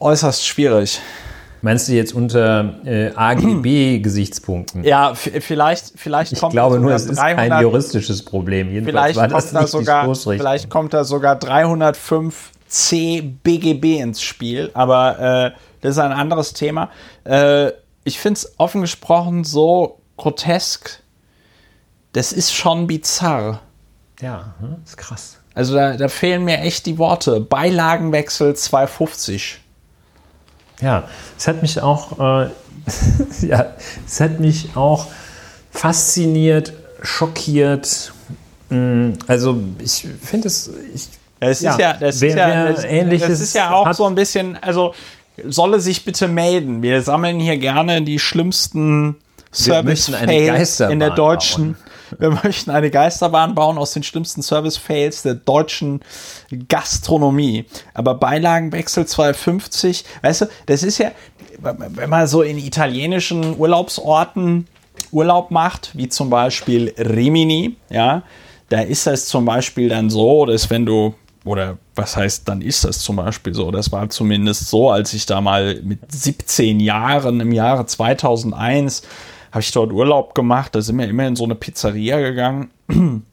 äußerst 0.00 0.46
schwierig. 0.46 1.00
Meinst 1.64 1.88
du 1.88 1.94
jetzt 1.94 2.12
unter 2.12 2.74
äh, 2.84 3.10
AGB-Gesichtspunkten? 3.14 4.84
Ja, 4.84 5.14
vielleicht, 5.14 5.94
vielleicht 5.96 6.32
ich 6.32 6.38
kommt 6.38 6.52
glaube 6.52 6.78
nur, 6.78 6.92
es 6.92 7.06
ist 7.06 7.18
ein 7.18 7.62
juristisches 7.62 8.22
Problem. 8.22 8.70
Jedenfalls 8.70 9.14
vielleicht, 9.14 9.16
war 9.16 9.28
das 9.28 9.50
kommt 9.50 9.62
da 9.62 9.66
sogar, 9.66 10.14
vielleicht 10.14 10.68
kommt 10.68 10.92
da 10.92 11.04
sogar 11.04 11.36
305 11.36 12.50
C 12.68 13.22
BGB 13.22 14.02
ins 14.02 14.20
Spiel, 14.20 14.72
aber 14.74 15.18
äh, 15.18 15.58
das 15.80 15.92
ist 15.92 15.98
ein 16.00 16.12
anderes 16.12 16.52
Thema. 16.52 16.90
Äh, 17.24 17.70
ich 18.04 18.18
finde 18.18 18.40
es 18.40 18.54
offen 18.58 18.82
gesprochen 18.82 19.42
so 19.42 20.00
grotesk. 20.18 21.00
Das 22.12 22.34
ist 22.34 22.52
schon 22.52 22.86
bizarr. 22.86 23.62
Ja, 24.20 24.52
hm, 24.60 24.76
ist 24.84 24.98
krass. 24.98 25.38
Also 25.54 25.74
da, 25.76 25.96
da 25.96 26.08
fehlen 26.08 26.44
mir 26.44 26.58
echt 26.58 26.84
die 26.84 26.98
Worte. 26.98 27.40
Beilagenwechsel 27.40 28.54
250. 28.54 29.63
Ja, 30.80 31.08
es 31.38 31.46
hat 31.48 31.62
mich 31.62 31.80
auch, 31.80 32.18
äh, 32.18 32.48
ja, 33.46 33.74
es 34.06 34.20
hat 34.20 34.40
mich 34.40 34.70
auch 34.74 35.06
fasziniert, 35.70 36.72
schockiert. 37.02 38.12
Mm, 38.70 39.12
also 39.26 39.58
ich 39.78 40.06
finde 40.22 40.48
es, 40.48 40.70
ich, 40.94 41.08
es 41.40 41.60
ja, 41.60 41.72
ist 41.72 41.78
ja, 41.78 41.92
das 41.94 42.20
wer, 42.20 42.28
ist 42.28 42.36
ja, 42.36 42.72
das, 42.72 42.84
ähnliches 42.84 43.28
das 43.28 43.40
ist 43.40 43.54
ja 43.54 43.72
auch 43.72 43.92
so 43.92 44.06
ein 44.06 44.14
bisschen, 44.14 44.56
also 44.62 44.94
solle 45.46 45.80
sich 45.80 46.04
bitte 46.04 46.28
melden. 46.28 46.82
Wir 46.82 47.02
sammeln 47.02 47.40
hier 47.40 47.58
gerne 47.58 48.02
die 48.02 48.18
schlimmsten 48.18 49.16
Service-Fails 49.52 50.80
in 50.80 50.98
der 50.98 51.10
deutschen. 51.10 51.74
Bauen. 51.74 51.93
Wir 52.18 52.30
möchten 52.30 52.70
eine 52.70 52.90
Geisterbahn 52.90 53.54
bauen 53.54 53.78
aus 53.78 53.92
den 53.92 54.02
schlimmsten 54.02 54.42
Service-Fails 54.42 55.22
der 55.22 55.34
deutschen 55.34 56.00
Gastronomie. 56.68 57.66
Aber 57.94 58.14
Beilagenwechsel 58.14 59.06
250, 59.06 60.04
weißt 60.22 60.42
du, 60.42 60.46
das 60.66 60.82
ist 60.82 60.98
ja, 60.98 61.12
wenn 61.58 62.10
man 62.10 62.26
so 62.26 62.42
in 62.42 62.58
italienischen 62.58 63.58
Urlaubsorten 63.58 64.66
Urlaub 65.10 65.50
macht, 65.50 65.90
wie 65.94 66.08
zum 66.08 66.30
Beispiel 66.30 66.92
Rimini, 66.98 67.76
ja, 67.90 68.22
da 68.68 68.80
ist 68.80 69.06
das 69.06 69.26
zum 69.26 69.44
Beispiel 69.44 69.88
dann 69.88 70.10
so, 70.10 70.46
dass 70.46 70.70
wenn 70.70 70.86
du 70.86 71.14
oder 71.44 71.76
was 71.94 72.16
heißt, 72.16 72.48
dann 72.48 72.62
ist 72.62 72.84
das 72.84 73.00
zum 73.00 73.16
Beispiel 73.16 73.54
so. 73.54 73.70
Das 73.70 73.92
war 73.92 74.08
zumindest 74.08 74.68
so, 74.68 74.90
als 74.90 75.12
ich 75.12 75.26
da 75.26 75.40
mal 75.40 75.80
mit 75.82 76.00
17 76.10 76.80
Jahren 76.80 77.40
im 77.40 77.52
Jahre 77.52 77.86
2001 77.86 79.02
habe 79.54 79.60
ich 79.60 79.70
dort 79.70 79.92
Urlaub 79.92 80.34
gemacht. 80.34 80.74
Da 80.74 80.82
sind 80.82 80.98
wir 80.98 81.08
immer 81.08 81.28
in 81.28 81.36
so 81.36 81.44
eine 81.44 81.54
Pizzeria 81.54 82.18
gegangen. 82.18 82.70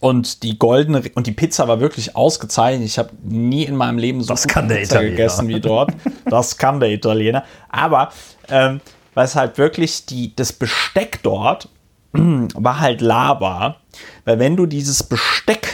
Und 0.00 0.42
die 0.42 0.58
goldene 0.58 1.02
und 1.14 1.28
die 1.28 1.32
Pizza 1.32 1.68
war 1.68 1.78
wirklich 1.78 2.16
ausgezeichnet. 2.16 2.86
Ich 2.86 2.98
habe 2.98 3.10
nie 3.22 3.62
in 3.62 3.76
meinem 3.76 3.98
Leben 3.98 4.20
so 4.20 4.32
das 4.34 4.48
kann 4.48 4.66
der 4.66 4.78
Pizza 4.78 4.94
Italiener. 4.96 5.16
gegessen 5.16 5.46
wie 5.46 5.60
dort. 5.60 5.92
Das 6.24 6.58
kann 6.58 6.80
der 6.80 6.90
Italiener. 6.90 7.44
Aber 7.68 8.10
ähm, 8.48 8.80
es 9.14 9.36
halt 9.36 9.58
wirklich 9.58 10.04
die, 10.06 10.34
das 10.34 10.52
Besteck 10.52 11.20
dort 11.22 11.68
war 12.12 12.80
halt 12.80 13.00
Lava. 13.00 13.76
Weil 14.24 14.40
wenn 14.40 14.56
du 14.56 14.66
dieses 14.66 15.04
Besteck 15.04 15.72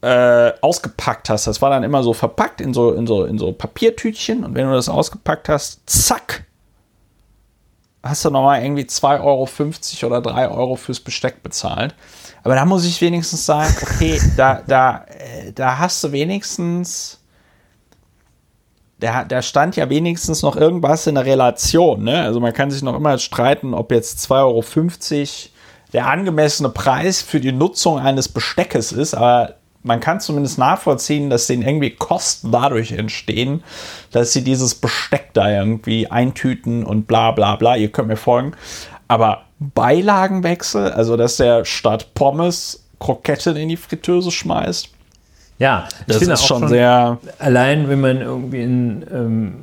äh, 0.00 0.52
ausgepackt 0.60 1.30
hast, 1.30 1.46
das 1.46 1.62
war 1.62 1.70
dann 1.70 1.84
immer 1.84 2.02
so 2.02 2.12
verpackt 2.12 2.60
in 2.60 2.74
so, 2.74 2.92
in 2.92 3.06
so, 3.06 3.24
in 3.24 3.38
so 3.38 3.52
Papiertütchen 3.52 4.44
und 4.44 4.56
wenn 4.56 4.66
du 4.66 4.72
das 4.72 4.88
ausgepackt 4.88 5.48
hast, 5.48 5.88
zack, 5.88 6.44
hast 8.08 8.24
du 8.24 8.30
nochmal 8.30 8.62
irgendwie 8.62 8.82
2,50 8.82 10.04
Euro 10.04 10.14
oder 10.14 10.22
3 10.22 10.48
Euro 10.48 10.76
fürs 10.76 11.00
Besteck 11.00 11.42
bezahlt. 11.42 11.94
Aber 12.42 12.54
da 12.54 12.64
muss 12.64 12.84
ich 12.84 13.00
wenigstens 13.00 13.44
sagen, 13.46 13.74
okay, 13.82 14.20
da, 14.36 14.62
da, 14.66 15.04
äh, 15.08 15.52
da 15.52 15.78
hast 15.78 16.02
du 16.04 16.12
wenigstens, 16.12 17.20
da, 19.00 19.24
da 19.24 19.42
stand 19.42 19.76
ja 19.76 19.90
wenigstens 19.90 20.42
noch 20.42 20.56
irgendwas 20.56 21.06
in 21.06 21.16
der 21.16 21.24
Relation. 21.24 22.04
Ne? 22.04 22.22
Also 22.22 22.40
man 22.40 22.52
kann 22.52 22.70
sich 22.70 22.82
noch 22.82 22.94
immer 22.94 23.18
streiten, 23.18 23.74
ob 23.74 23.90
jetzt 23.90 24.30
2,50 24.30 24.32
Euro 24.40 24.62
der 25.92 26.06
angemessene 26.06 26.68
Preis 26.68 27.22
für 27.22 27.40
die 27.40 27.52
Nutzung 27.52 27.98
eines 27.98 28.28
Besteckes 28.28 28.92
ist, 28.92 29.14
aber 29.14 29.54
man 29.86 30.00
kann 30.00 30.20
zumindest 30.20 30.58
nachvollziehen, 30.58 31.30
dass 31.30 31.46
denen 31.46 31.62
irgendwie 31.62 31.90
Kosten 31.90 32.50
dadurch 32.50 32.92
entstehen, 32.92 33.62
dass 34.10 34.32
sie 34.32 34.42
dieses 34.42 34.74
Besteck 34.74 35.30
da 35.32 35.48
irgendwie 35.50 36.10
eintüten 36.10 36.84
und 36.84 37.06
bla 37.06 37.30
bla 37.30 37.56
bla. 37.56 37.76
Ihr 37.76 37.90
könnt 37.90 38.08
mir 38.08 38.16
folgen. 38.16 38.52
Aber 39.08 39.42
Beilagenwechsel, 39.60 40.90
also 40.92 41.16
dass 41.16 41.36
der 41.36 41.64
statt 41.64 42.14
Pommes 42.14 42.84
Kroketten 42.98 43.56
in 43.56 43.68
die 43.68 43.76
Fritteuse 43.76 44.30
schmeißt. 44.30 44.88
Ja, 45.58 45.88
das 46.06 46.20
ist 46.20 46.44
schon, 46.44 46.60
schon 46.60 46.68
sehr. 46.68 47.18
Allein, 47.38 47.88
wenn 47.88 48.00
man 48.00 48.20
irgendwie 48.20 48.62
in. 48.62 49.06
Ähm, 49.12 49.54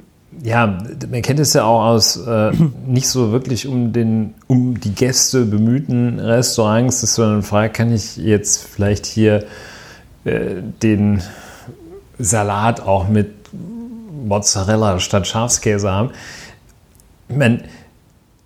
ja, 0.42 0.66
man 1.12 1.22
kennt 1.22 1.40
es 1.40 1.54
ja 1.54 1.64
auch 1.64 1.84
aus 1.84 2.18
äh, 2.18 2.52
nicht 2.88 3.08
so 3.08 3.32
wirklich 3.32 3.68
um 3.68 3.94
den 3.94 4.34
um 4.48 4.80
die 4.80 4.96
Gäste 4.96 5.46
bemühten 5.46 6.20
Restaurants, 6.20 7.02
dass 7.02 7.20
man 7.20 7.44
fragt, 7.44 7.76
kann 7.76 7.94
ich 7.94 8.18
jetzt 8.18 8.64
vielleicht 8.64 9.06
hier 9.06 9.46
den 10.26 11.22
Salat 12.18 12.82
auch 12.82 13.08
mit 13.08 13.32
Mozzarella 14.26 15.00
statt 15.00 15.28
Schafskäse 15.28 15.92
haben. 15.92 16.12
Meine, 17.28 17.64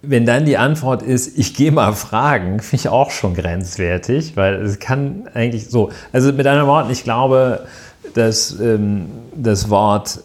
wenn 0.02 0.26
dann 0.26 0.46
die 0.46 0.58
Antwort 0.58 1.02
ist, 1.02 1.38
ich 1.38 1.54
gehe 1.54 1.72
mal 1.72 1.94
fragen, 1.94 2.60
finde 2.60 2.84
ich 2.84 2.90
auch 2.90 3.12
schon 3.12 3.34
grenzwertig, 3.34 4.36
weil 4.36 4.56
es 4.56 4.80
kann 4.80 5.28
eigentlich 5.34 5.70
so, 5.70 5.92
also 6.14 6.32
mit 6.32 6.48
anderen 6.48 6.68
Worten, 6.68 6.92
ich 6.92 7.04
glaube, 7.04 7.66
dass 8.14 8.60
ähm, 8.60 9.08
das 9.36 9.70
Wort 9.70 10.20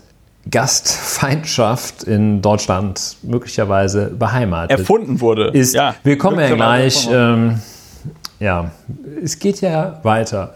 Gastfeindschaft 0.51 2.03
in 2.03 2.43
Deutschland 2.43 3.17
möglicherweise 3.23 4.07
beheimatet 4.07 4.79
erfunden 4.79 5.21
wurde. 5.21 5.49
Ist, 5.49 5.75
ja, 5.75 5.95
wir 6.03 6.19
kommen 6.19 6.41
ja 6.41 6.55
gleich, 6.55 7.09
ähm, 7.11 7.61
ja, 8.41 8.71
es 9.23 9.39
geht 9.39 9.61
ja 9.61 10.01
weiter. 10.03 10.55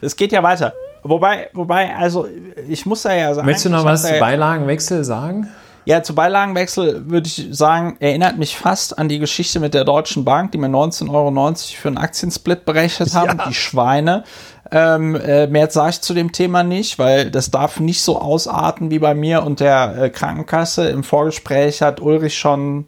Es 0.00 0.16
geht 0.16 0.32
ja 0.32 0.42
weiter. 0.42 0.72
Wobei, 1.02 1.50
wobei, 1.52 1.94
also 1.94 2.26
ich 2.68 2.84
muss 2.86 3.02
da 3.02 3.14
ja 3.14 3.32
sagen. 3.34 3.46
Möchtest 3.46 3.66
du 3.66 3.70
noch 3.70 3.84
was 3.84 4.02
zu 4.02 4.18
Beilagenwechsel 4.18 5.04
sagen? 5.04 5.48
Ja, 5.84 6.02
zu 6.02 6.16
Beilagenwechsel 6.16 7.08
würde 7.08 7.28
ich 7.28 7.46
sagen, 7.52 7.96
erinnert 8.00 8.38
mich 8.38 8.56
fast 8.56 8.98
an 8.98 9.08
die 9.08 9.20
Geschichte 9.20 9.60
mit 9.60 9.72
der 9.72 9.84
Deutschen 9.84 10.24
Bank, 10.24 10.50
die 10.50 10.58
mir 10.58 10.66
19,90 10.66 11.10
Euro 11.12 11.54
für 11.54 11.88
einen 11.88 11.98
Aktiensplit 11.98 12.64
berechnet 12.64 13.14
haben. 13.14 13.38
Ja. 13.38 13.46
Die 13.46 13.54
Schweine. 13.54 14.24
Ähm, 14.72 15.14
äh, 15.14 15.46
mehr 15.46 15.70
sage 15.70 15.90
ich 15.90 16.00
zu 16.00 16.12
dem 16.12 16.32
Thema 16.32 16.64
nicht, 16.64 16.98
weil 16.98 17.30
das 17.30 17.52
darf 17.52 17.78
nicht 17.78 18.02
so 18.02 18.20
ausarten 18.20 18.90
wie 18.90 18.98
bei 18.98 19.14
mir 19.14 19.44
und 19.44 19.60
der 19.60 19.96
äh, 19.96 20.10
Krankenkasse. 20.10 20.88
Im 20.88 21.04
Vorgespräch 21.04 21.82
hat 21.82 22.00
Ulrich 22.00 22.36
schon 22.36 22.86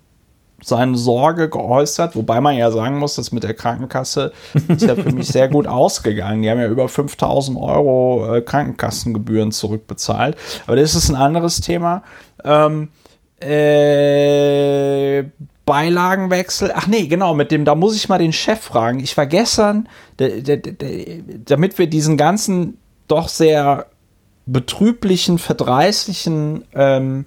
seine 0.62 0.96
Sorge 0.96 1.48
geäußert, 1.48 2.16
wobei 2.16 2.40
man 2.40 2.56
ja 2.56 2.70
sagen 2.70 2.98
muss, 2.98 3.14
dass 3.14 3.30
mit 3.30 3.44
der 3.44 3.54
Krankenkasse 3.54 4.32
ist 4.68 4.82
ja 4.82 4.96
für 4.96 5.12
mich 5.12 5.28
sehr 5.28 5.48
gut 5.48 5.66
ausgegangen. 5.66 6.42
Die 6.42 6.50
haben 6.50 6.58
ja 6.58 6.68
über 6.68 6.88
5000 6.88 7.56
Euro 7.58 8.34
äh, 8.34 8.40
Krankenkassengebühren 8.40 9.52
zurückbezahlt. 9.52 10.36
Aber 10.66 10.76
das 10.76 10.94
ist 10.94 11.08
ein 11.08 11.14
anderes 11.14 11.60
Thema. 11.60 12.02
Ähm, 12.44 12.88
äh, 13.40 15.24
Beilagenwechsel. 15.64 16.72
Ach 16.74 16.86
nee, 16.86 17.06
genau, 17.06 17.34
mit 17.34 17.52
dem, 17.52 17.64
da 17.64 17.74
muss 17.74 17.94
ich 17.94 18.08
mal 18.08 18.18
den 18.18 18.32
Chef 18.32 18.60
fragen. 18.60 19.00
Ich 19.00 19.16
war 19.16 19.26
gestern, 19.26 19.88
damit 20.16 21.78
wir 21.78 21.86
diesen 21.86 22.16
ganzen 22.16 22.78
doch 23.06 23.28
sehr 23.28 23.86
betrüblichen, 24.46 25.38
verdreißlichen 25.38 26.64
ähm, 26.74 27.26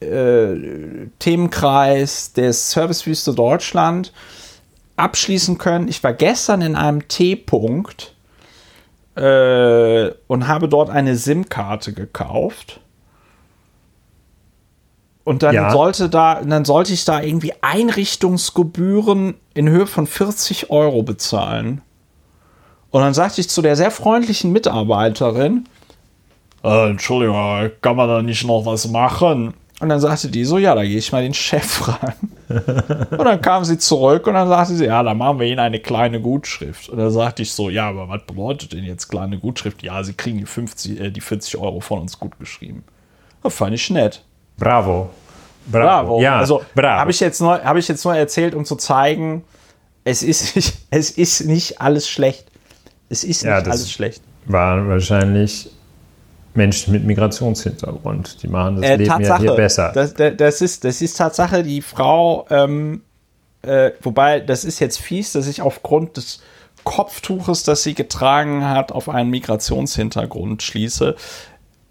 äh, 0.00 1.08
Themenkreis 1.18 2.32
des 2.32 2.70
Servicewüste 2.70 3.34
Deutschland 3.34 4.12
abschließen 4.96 5.58
können. 5.58 5.88
Ich 5.88 6.02
war 6.02 6.12
gestern 6.12 6.62
in 6.62 6.76
einem 6.76 7.06
T-Punkt 7.08 8.14
äh, 9.14 10.10
und 10.26 10.48
habe 10.48 10.68
dort 10.68 10.90
eine 10.90 11.16
SIM-Karte 11.16 11.92
gekauft. 11.92 12.80
Und 15.24 15.42
dann 15.42 15.54
ja. 15.54 15.70
sollte 15.72 16.08
da, 16.08 16.40
dann 16.42 16.64
sollte 16.64 16.92
ich 16.92 17.04
da 17.04 17.20
irgendwie 17.20 17.52
Einrichtungsgebühren 17.60 19.34
in 19.54 19.68
Höhe 19.68 19.86
von 19.86 20.06
40 20.06 20.70
Euro 20.70 21.02
bezahlen. 21.02 21.82
Und 22.90 23.00
dann 23.00 23.12
sagte 23.12 23.40
ich 23.40 23.48
zu 23.48 23.60
der 23.60 23.74
sehr 23.74 23.90
freundlichen 23.90 24.52
Mitarbeiterin, 24.52 25.66
äh, 26.62 26.90
Entschuldigung, 26.90 27.70
kann 27.80 27.96
man 27.96 28.08
da 28.08 28.22
nicht 28.22 28.44
noch 28.44 28.66
was 28.66 28.88
machen? 28.88 29.54
Und 29.78 29.90
dann 29.90 30.00
sagte 30.00 30.28
die 30.28 30.44
so, 30.44 30.56
ja, 30.56 30.74
da 30.74 30.82
gehe 30.82 30.96
ich 30.96 31.12
mal 31.12 31.22
den 31.22 31.34
Chef 31.34 31.64
fragen. 31.66 32.32
und 32.48 33.24
dann 33.24 33.40
kam 33.42 33.64
sie 33.64 33.76
zurück 33.76 34.26
und 34.26 34.34
dann 34.34 34.48
sagte 34.48 34.74
sie, 34.74 34.86
ja, 34.86 35.02
da 35.02 35.12
machen 35.12 35.38
wir 35.38 35.46
Ihnen 35.46 35.58
eine 35.58 35.80
kleine 35.80 36.20
Gutschrift. 36.20 36.88
Und 36.88 36.98
dann 36.98 37.10
sagte 37.10 37.42
ich 37.42 37.52
so, 37.52 37.68
ja, 37.68 37.88
aber 37.88 38.08
was 38.08 38.24
bedeutet 38.24 38.72
denn 38.72 38.84
jetzt 38.84 39.08
kleine 39.08 39.38
Gutschrift? 39.38 39.82
Ja, 39.82 40.02
Sie 40.02 40.14
kriegen 40.14 40.38
die, 40.38 40.46
50, 40.46 41.00
äh, 41.00 41.10
die 41.10 41.20
40 41.20 41.58
Euro 41.58 41.80
von 41.80 42.00
uns 42.00 42.18
gut 42.18 42.38
geschrieben. 42.38 42.84
Das 43.42 43.54
fand 43.54 43.74
ich 43.74 43.90
nett. 43.90 44.22
Bravo. 44.56 45.10
Bravo. 45.66 46.16
Bravo. 46.16 46.22
Ja, 46.22 46.38
also 46.38 46.62
habe 46.76 47.10
ich, 47.10 47.20
jetzt 47.20 47.40
nur, 47.40 47.62
hab 47.62 47.76
ich 47.76 47.88
jetzt 47.88 48.04
nur 48.04 48.16
erzählt, 48.16 48.54
um 48.54 48.64
zu 48.64 48.76
zeigen, 48.76 49.44
es 50.04 50.22
ist 50.22 50.56
nicht, 50.56 50.74
es 50.90 51.10
ist 51.10 51.44
nicht 51.44 51.82
alles 51.82 52.08
schlecht. 52.08 52.46
Es 53.10 53.24
ist 53.24 53.42
ja, 53.42 53.58
nicht 53.58 53.68
alles 53.68 53.90
schlecht. 53.90 54.22
War 54.46 54.88
wahrscheinlich 54.88 55.70
Menschen 56.56 56.92
mit 56.92 57.04
Migrationshintergrund. 57.04 58.42
Die 58.42 58.48
machen 58.48 58.76
das 58.76 58.84
äh, 58.84 58.96
Leben 58.96 59.10
Tatsache, 59.10 59.44
ja 59.44 59.50
hier 59.50 59.56
besser. 59.56 59.92
Das, 59.94 60.14
das, 60.14 60.60
ist, 60.60 60.84
das 60.84 61.02
ist 61.02 61.16
Tatsache, 61.16 61.62
die 61.62 61.82
Frau, 61.82 62.46
ähm, 62.50 63.02
äh, 63.62 63.92
wobei 64.02 64.40
das 64.40 64.64
ist 64.64 64.80
jetzt 64.80 64.98
fies, 64.98 65.32
dass 65.32 65.46
ich 65.46 65.62
aufgrund 65.62 66.16
des 66.16 66.40
Kopftuches, 66.84 67.64
das 67.64 67.82
sie 67.82 67.94
getragen 67.94 68.64
hat, 68.64 68.92
auf 68.92 69.08
einen 69.08 69.30
Migrationshintergrund 69.30 70.62
schließe. 70.62 71.16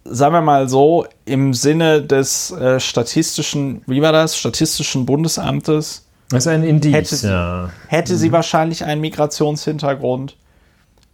Sagen 0.05 0.33
wir 0.33 0.41
mal 0.41 0.69
so, 0.69 1.05
im 1.25 1.53
Sinne 1.53 2.01
des 2.01 2.51
äh, 2.51 2.79
statistischen, 2.79 3.81
wie 3.87 4.01
war 4.01 4.13
das, 4.13 4.37
statistischen 4.37 5.05
Bundesamtes. 5.05 6.05
Das 6.29 6.45
ist 6.45 6.47
ein 6.47 6.63
Indiz, 6.63 6.93
hätte, 6.93 7.15
sie, 7.15 7.27
ja. 7.27 7.69
hätte 7.87 8.13
mhm. 8.13 8.17
sie 8.17 8.31
wahrscheinlich 8.31 8.85
einen 8.85 9.01
Migrationshintergrund. 9.01 10.37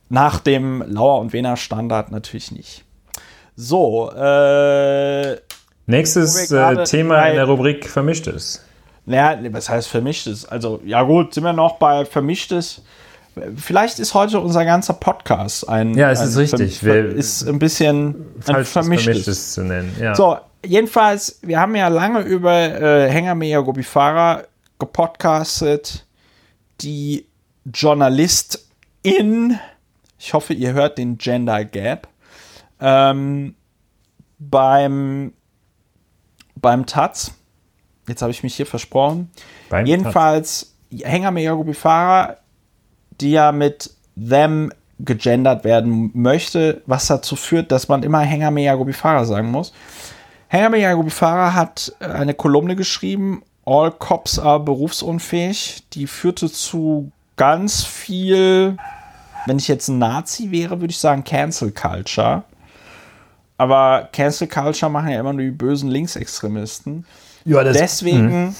Nach 0.10 0.40
dem 0.40 0.84
Lauer- 0.88 1.20
und 1.20 1.34
Wener 1.34 1.58
Standard 1.58 2.12
natürlich 2.12 2.52
nicht. 2.52 2.84
So, 3.56 4.12
äh. 4.12 5.38
Nächstes 5.88 6.52
äh, 6.52 6.84
Thema 6.86 7.26
in 7.28 7.36
der 7.36 7.46
Rubrik 7.46 7.90
Vermischtes. 7.90 8.64
Naja, 9.06 9.40
was 9.52 9.70
heißt 9.70 9.88
Vermischtes? 9.88 10.46
Also, 10.46 10.80
ja, 10.86 11.02
gut, 11.04 11.34
sind 11.34 11.44
wir 11.44 11.54
noch 11.54 11.78
bei 11.78 12.06
Vermischtes. 12.06 12.82
Vielleicht 13.56 14.00
ist 14.00 14.14
heute 14.14 14.40
unser 14.40 14.66
ganzer 14.66 14.94
Podcast 14.94 15.68
ein. 15.68 15.96
Ja, 15.96 16.12
es 16.12 16.22
ist 16.22 16.38
richtig. 16.38 16.80
Ver 16.80 17.06
ist 17.06 17.48
ein 17.48 17.60
bisschen 17.60 18.26
ein 18.48 18.66
Vermischtes. 18.66 18.72
Vermischtes 19.06 19.54
zu 19.54 19.64
nennen. 19.64 19.96
Ja. 20.00 20.16
So, 20.16 20.38
jedenfalls, 20.66 21.40
wir 21.42 21.60
haben 21.60 21.76
ja 21.76 21.88
lange 21.88 22.22
über 22.22 22.54
äh, 22.54 23.10
Hängermeer 23.10 23.64
Gobifara 23.64 24.44
gepodcastet. 24.80 26.06
Die 26.82 27.26
Journalistin, 27.66 29.60
ich 30.20 30.34
hoffe, 30.34 30.54
ihr 30.54 30.74
hört 30.74 30.98
den 30.98 31.18
Gender 31.18 31.64
Gap, 31.64 32.08
ähm, 32.82 33.56
beim, 34.40 35.34
beim 36.56 36.86
Taz, 36.86 37.32
jetzt 38.08 38.22
habe 38.22 38.32
ich 38.32 38.44
mich 38.44 38.56
hier 38.56 38.66
versprochen, 38.66 39.30
beim 39.70 39.86
jedenfalls. 39.86 40.68
Hänger 41.04 41.32
Bifara, 41.32 42.36
die 43.22 43.32
ja 43.32 43.54
mit 43.54 43.92
them 44.18 44.74
gegendert 45.00 45.64
werden 45.64 46.12
möchte, 46.14 46.82
was 46.86 47.08
dazu 47.08 47.38
führt, 47.38 47.72
dass 47.72 47.88
man 47.88 48.04
immer 48.04 48.20
Hänger 48.20 48.52
Bifara 48.52 49.24
sagen 49.24 49.52
muss. 49.52 49.72
Hänger 50.50 50.70
Bifara 51.02 51.54
hat 51.54 51.94
eine 52.00 52.34
Kolumne 52.34 52.76
geschrieben, 52.76 53.42
All 53.66 53.92
Cops 53.92 54.40
are 54.40 54.60
berufsunfähig. 54.60 55.84
Die 55.94 56.08
führte 56.08 56.52
zu 56.52 57.12
ganz 57.36 57.84
viel, 57.84 58.78
wenn 59.46 59.58
ich 59.58 59.68
jetzt 59.68 59.88
ein 59.88 60.00
Nazi 60.00 60.52
wäre, 60.52 60.82
würde 60.82 60.92
ich 60.92 61.00
sagen 61.00 61.24
Cancel 61.24 61.72
Culture. 61.72 62.44
Aber 63.62 64.10
Cancel 64.12 64.48
Culture 64.48 64.90
machen 64.90 65.10
ja 65.10 65.20
immer 65.20 65.34
nur 65.34 65.44
die 65.44 65.52
bösen 65.52 65.88
Linksextremisten. 65.88 67.06
Ja, 67.46 67.64
Deswegen 67.64 68.46
mhm. 68.46 68.56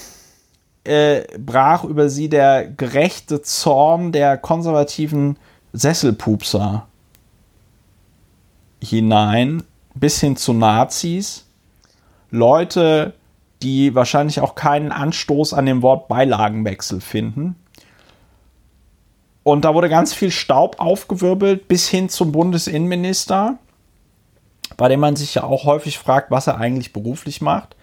äh, 0.84 1.22
brach 1.38 1.82
über 1.82 2.08
sie 2.08 2.28
der 2.28 2.68
gerechte 2.68 3.42
Zorn 3.42 4.12
der 4.12 4.38
konservativen 4.38 5.38
Sesselpupser 5.72 6.86
hinein, 8.80 9.64
bis 9.96 10.20
hin 10.20 10.36
zu 10.36 10.52
Nazis. 10.52 11.46
Leute, 12.30 13.14
die 13.60 13.96
wahrscheinlich 13.96 14.38
auch 14.38 14.54
keinen 14.54 14.92
Anstoß 14.92 15.52
an 15.52 15.66
dem 15.66 15.82
Wort 15.82 16.06
Beilagenwechsel 16.06 17.00
finden. 17.00 17.56
Und 19.42 19.64
da 19.64 19.74
wurde 19.74 19.88
ganz 19.88 20.14
viel 20.14 20.30
Staub 20.30 20.78
aufgewirbelt 20.78 21.66
bis 21.66 21.88
hin 21.88 22.08
zum 22.08 22.30
Bundesinnenminister 22.30 23.58
bei 24.76 24.88
dem 24.88 25.00
man 25.00 25.16
sich 25.16 25.34
ja 25.34 25.44
auch 25.44 25.64
häufig 25.64 25.98
fragt, 25.98 26.30
was 26.30 26.46
er 26.46 26.58
eigentlich 26.58 26.92
beruflich 26.92 27.40
macht. 27.40 27.76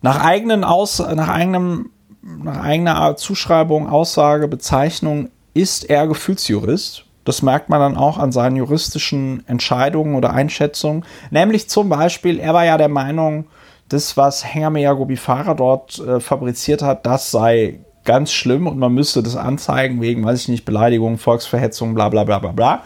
Nach 0.00 0.24
eigenen 0.24 0.64
Aus, 0.64 0.98
nach 0.98 1.28
eigenem, 1.28 1.90
nach 2.22 2.62
eigener 2.62 3.16
Zuschreibung, 3.16 3.88
Aussage, 3.88 4.48
Bezeichnung 4.48 5.30
ist 5.54 5.88
er 5.88 6.06
Gefühlsjurist. 6.06 7.04
Das 7.24 7.42
merkt 7.42 7.68
man 7.68 7.80
dann 7.80 7.96
auch 7.96 8.18
an 8.18 8.32
seinen 8.32 8.56
juristischen 8.56 9.44
Entscheidungen 9.46 10.16
oder 10.16 10.32
Einschätzungen. 10.32 11.04
Nämlich 11.30 11.68
zum 11.68 11.88
Beispiel, 11.88 12.40
er 12.40 12.52
war 12.52 12.64
ja 12.64 12.78
der 12.78 12.88
Meinung, 12.88 13.46
das, 13.88 14.16
was 14.16 14.44
Hengameya 14.44 14.92
Gobifara 14.94 15.54
dort 15.54 15.98
äh, 15.98 16.18
fabriziert 16.18 16.82
hat, 16.82 17.06
das 17.06 17.30
sei 17.30 17.80
ganz 18.04 18.32
schlimm 18.32 18.66
und 18.66 18.78
man 18.78 18.92
müsste 18.92 19.22
das 19.22 19.36
anzeigen 19.36 20.00
wegen, 20.00 20.24
weiß 20.24 20.42
ich 20.42 20.48
nicht, 20.48 20.64
Beleidigung, 20.64 21.18
Volksverhetzung, 21.18 21.94
bla 21.94 22.08
bla 22.08 22.24
bla 22.24 22.38
bla 22.38 22.52
bla. 22.52 22.82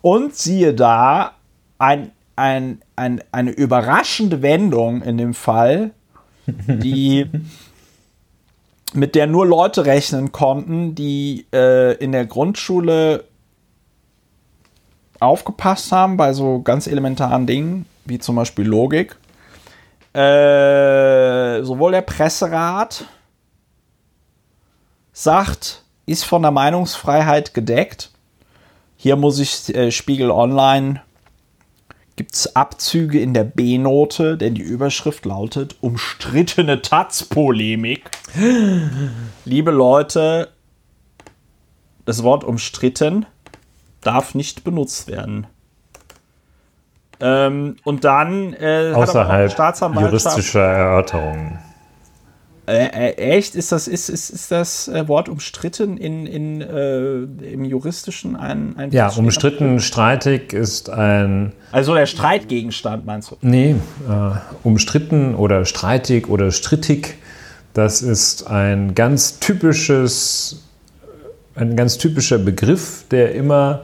Und 0.00 0.34
siehe 0.34 0.72
da, 0.72 1.32
ein 1.78 2.12
ein, 2.36 2.80
ein, 2.96 3.22
eine 3.32 3.50
überraschende 3.50 4.42
Wendung 4.42 5.02
in 5.02 5.18
dem 5.18 5.34
Fall, 5.34 5.92
die 6.46 7.26
mit 8.92 9.14
der 9.14 9.26
nur 9.26 9.46
Leute 9.46 9.86
rechnen 9.86 10.32
konnten, 10.32 10.94
die 10.94 11.46
äh, 11.52 11.94
in 11.96 12.12
der 12.12 12.26
Grundschule 12.26 13.24
aufgepasst 15.20 15.90
haben 15.92 16.16
bei 16.16 16.32
so 16.32 16.62
ganz 16.62 16.86
elementaren 16.86 17.46
Dingen, 17.46 17.86
wie 18.04 18.18
zum 18.18 18.36
Beispiel 18.36 18.66
Logik. 18.66 19.16
Äh, 20.12 21.62
sowohl 21.62 21.92
der 21.92 22.02
Presserat 22.02 23.04
sagt, 25.12 25.82
ist 26.06 26.24
von 26.24 26.42
der 26.42 26.50
Meinungsfreiheit 26.50 27.54
gedeckt. 27.54 28.10
Hier 28.96 29.16
muss 29.16 29.38
ich 29.38 29.74
äh, 29.74 29.90
Spiegel 29.90 30.30
Online 30.30 31.02
gibt 32.16 32.34
es 32.34 32.54
Abzüge 32.54 33.20
in 33.20 33.34
der 33.34 33.44
B-Note, 33.44 34.36
denn 34.36 34.54
die 34.54 34.62
Überschrift 34.62 35.24
lautet 35.24 35.76
umstrittene 35.80 36.80
Taz-Polemik. 36.82 38.10
Liebe 39.44 39.70
Leute, 39.70 40.48
das 42.04 42.22
Wort 42.22 42.44
umstritten 42.44 43.26
darf 44.00 44.34
nicht 44.34 44.64
benutzt 44.64 45.08
werden. 45.08 45.46
Ähm, 47.20 47.76
und 47.84 48.04
dann 48.04 48.52
äh, 48.54 48.92
außerhalb 48.94 49.56
juristischer 49.94 50.60
Erörterungen. 50.60 51.58
Äh, 52.66 52.86
äh, 52.86 53.36
echt? 53.36 53.54
Ist 53.54 53.72
das, 53.72 53.88
ist, 53.88 54.08
ist, 54.08 54.30
ist 54.30 54.50
das 54.50 54.88
äh, 54.88 55.06
Wort 55.06 55.28
umstritten 55.28 55.98
in, 55.98 56.26
in, 56.26 56.62
äh, 56.62 57.18
im 57.52 57.64
Juristischen 57.64 58.36
ein, 58.36 58.74
ein 58.78 58.90
Ja, 58.90 59.08
umstritten, 59.08 59.80
streitig 59.80 60.52
ist 60.54 60.88
ein. 60.88 61.52
Also 61.72 61.94
der 61.94 62.06
Streitgegenstand, 62.06 63.04
meinst 63.04 63.30
du? 63.30 63.36
Nee, 63.42 63.76
äh, 64.08 64.30
umstritten 64.62 65.34
oder 65.34 65.66
streitig 65.66 66.28
oder 66.28 66.50
strittig 66.52 67.16
Das 67.74 68.00
ist 68.00 68.46
ein 68.46 68.94
ganz 68.94 69.40
typisches, 69.40 70.62
ein 71.56 71.76
ganz 71.76 71.98
typischer 71.98 72.38
Begriff, 72.38 73.04
der 73.10 73.34
immer 73.34 73.82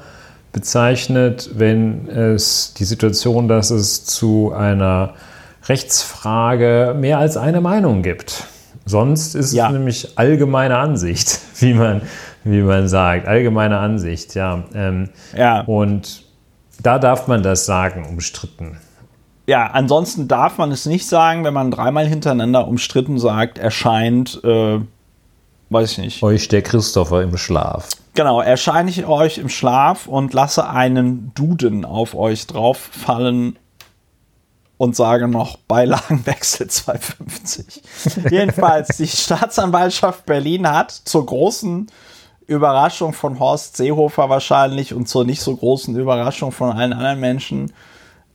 bezeichnet, 0.52 1.50
wenn 1.54 2.08
es 2.08 2.74
die 2.74 2.84
Situation, 2.84 3.46
dass 3.46 3.70
es 3.70 4.04
zu 4.04 4.52
einer 4.52 5.14
Rechtsfrage 5.68 6.96
mehr 6.98 7.18
als 7.18 7.36
eine 7.36 7.60
Meinung 7.60 8.02
gibt. 8.02 8.44
Sonst 8.86 9.34
ist 9.34 9.52
ja. 9.52 9.66
es 9.66 9.72
nämlich 9.72 10.18
allgemeine 10.18 10.76
Ansicht, 10.78 11.40
wie 11.60 11.74
man, 11.74 12.02
wie 12.44 12.62
man 12.62 12.88
sagt. 12.88 13.28
Allgemeine 13.28 13.78
Ansicht, 13.78 14.34
ja. 14.34 14.64
Ähm, 14.74 15.10
ja. 15.36 15.62
Und 15.62 16.24
da 16.82 16.98
darf 16.98 17.28
man 17.28 17.42
das 17.42 17.66
sagen, 17.66 18.06
umstritten. 18.08 18.78
Ja, 19.46 19.66
ansonsten 19.66 20.28
darf 20.28 20.58
man 20.58 20.70
es 20.70 20.86
nicht 20.86 21.06
sagen, 21.06 21.44
wenn 21.44 21.54
man 21.54 21.70
dreimal 21.70 22.06
hintereinander 22.06 22.68
umstritten 22.68 23.18
sagt, 23.18 23.58
erscheint, 23.58 24.40
äh, 24.44 24.78
weiß 25.70 25.92
ich 25.92 25.98
nicht. 25.98 26.22
Euch 26.22 26.48
der 26.48 26.62
Christopher 26.62 27.22
im 27.22 27.36
Schlaf. 27.36 27.88
Genau, 28.14 28.40
erscheine 28.40 28.90
ich 28.90 29.06
euch 29.06 29.38
im 29.38 29.48
Schlaf 29.48 30.06
und 30.06 30.34
lasse 30.34 30.68
einen 30.68 31.32
Duden 31.34 31.84
auf 31.84 32.14
euch 32.14 32.46
drauffallen 32.46 33.58
und 34.80 34.96
sage 34.96 35.28
noch 35.28 35.58
Beilagenwechsel 35.58 36.66
250. 36.66 37.82
Jedenfalls, 38.30 38.96
die 38.96 39.08
Staatsanwaltschaft 39.08 40.24
Berlin 40.24 40.66
hat 40.66 40.90
zur 40.90 41.26
großen 41.26 41.88
Überraschung 42.46 43.12
von 43.12 43.38
Horst 43.38 43.76
Seehofer 43.76 44.30
wahrscheinlich 44.30 44.94
und 44.94 45.06
zur 45.06 45.26
nicht 45.26 45.42
so 45.42 45.54
großen 45.54 45.94
Überraschung 45.96 46.50
von 46.50 46.72
allen 46.72 46.94
anderen 46.94 47.20
Menschen 47.20 47.74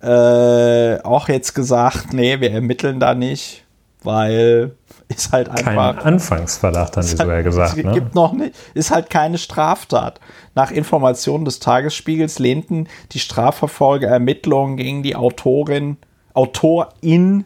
äh, 0.03 1.01
auch 1.01 1.29
jetzt 1.29 1.55
gesagt, 1.55 2.13
nee, 2.13 2.39
wir 2.39 2.51
ermitteln 2.51 2.99
da 2.99 3.15
nicht, 3.15 3.63
weil 4.03 4.75
ist 5.07 5.31
halt 5.31 5.49
einfach. 5.49 5.95
Kein 5.95 6.13
Anfangsverdacht, 6.13 6.95
haben 6.95 7.03
sie 7.03 7.17
sogar 7.17 7.41
gesagt. 7.41 7.77
Ne? 7.77 7.91
Gibt 7.91 8.13
noch 8.13 8.33
nicht, 8.33 8.53
ist 8.75 8.91
halt 8.91 9.09
keine 9.09 9.39
Straftat. 9.39 10.19
Nach 10.53 10.69
Informationen 10.69 11.43
des 11.43 11.57
Tagesspiegels 11.57 12.37
lehnten 12.37 12.87
die 13.13 13.19
Strafverfolger 13.19 14.09
Ermittlungen 14.09 14.77
gegen 14.77 15.01
die 15.01 15.15
Autorin, 15.15 15.97
Autorin 16.35 17.45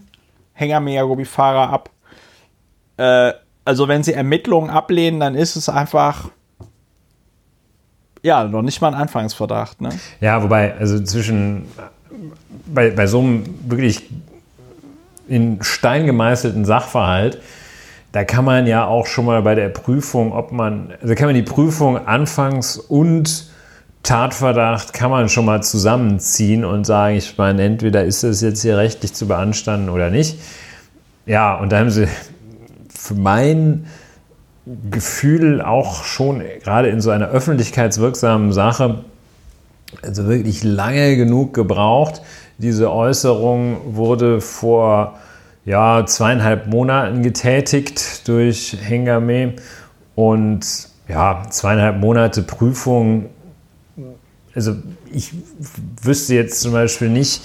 Hängermeer 0.53 1.05
Gobifara 1.05 1.69
ab. 1.69 1.89
Äh, 2.97 3.33
also 3.63 3.87
wenn 3.87 4.03
sie 4.03 4.13
Ermittlungen 4.13 4.69
ablehnen, 4.69 5.19
dann 5.19 5.35
ist 5.35 5.55
es 5.55 5.69
einfach 5.69 6.29
ja, 8.21 8.43
noch 8.43 8.61
nicht 8.61 8.81
mal 8.81 8.89
ein 8.89 9.01
Anfangsverdacht, 9.01 9.79
ne? 9.79 9.89
Ja, 10.19 10.43
wobei, 10.43 10.75
also 10.75 11.01
zwischen 11.01 11.67
bei, 12.65 12.89
bei 12.89 13.07
so 13.07 13.19
einem 13.19 13.45
wirklich 13.67 14.09
in 15.27 15.59
Stein 15.61 16.05
gemeißelten 16.05 16.65
Sachverhalt, 16.65 17.41
da 18.11 18.23
kann 18.23 18.43
man 18.43 18.65
ja 18.65 18.85
auch 18.85 19.05
schon 19.05 19.25
mal 19.25 19.41
bei 19.43 19.55
der 19.55 19.69
Prüfung, 19.69 20.33
ob 20.33 20.51
man, 20.51 20.93
also 21.01 21.13
kann 21.15 21.27
man 21.27 21.35
die 21.35 21.43
Prüfung 21.43 22.07
anfangs 22.07 22.77
und 22.77 23.48
Tatverdacht 24.03 24.93
kann 24.93 25.11
man 25.11 25.29
schon 25.29 25.45
mal 25.45 25.61
zusammenziehen 25.61 26.65
und 26.65 26.85
sagen, 26.85 27.17
ich 27.17 27.37
meine, 27.37 27.63
entweder 27.63 28.03
ist 28.05 28.23
es 28.23 28.41
jetzt 28.41 28.61
hier 28.61 28.77
rechtlich 28.77 29.13
zu 29.13 29.27
beanstanden 29.27 29.89
oder 29.89 30.09
nicht. 30.09 30.39
Ja, 31.25 31.55
und 31.55 31.71
da 31.71 31.79
haben 31.79 31.91
sie 31.91 32.07
für 32.89 33.13
mein 33.13 33.85
Gefühl 34.89 35.61
auch 35.61 36.03
schon 36.03 36.43
gerade 36.63 36.89
in 36.89 37.01
so 37.01 37.09
einer 37.09 37.29
öffentlichkeitswirksamen 37.29 38.51
Sache 38.51 39.03
also 40.01 40.27
wirklich 40.27 40.63
lange 40.63 41.15
genug 41.17 41.53
gebraucht. 41.53 42.21
Diese 42.57 42.91
Äußerung 42.91 43.95
wurde 43.95 44.41
vor 44.41 45.17
ja, 45.65 46.05
zweieinhalb 46.05 46.67
Monaten 46.67 47.23
getätigt 47.23 48.27
durch 48.27 48.77
Hengame 48.81 49.55
und 50.15 50.65
ja, 51.07 51.43
zweieinhalb 51.49 51.99
Monate 51.99 52.43
Prüfung. 52.43 53.25
Also 54.59 54.75
ich 55.09 55.31
wüsste 56.01 56.35
jetzt 56.35 56.59
zum 56.59 56.73
Beispiel 56.73 57.07
nicht, 57.07 57.41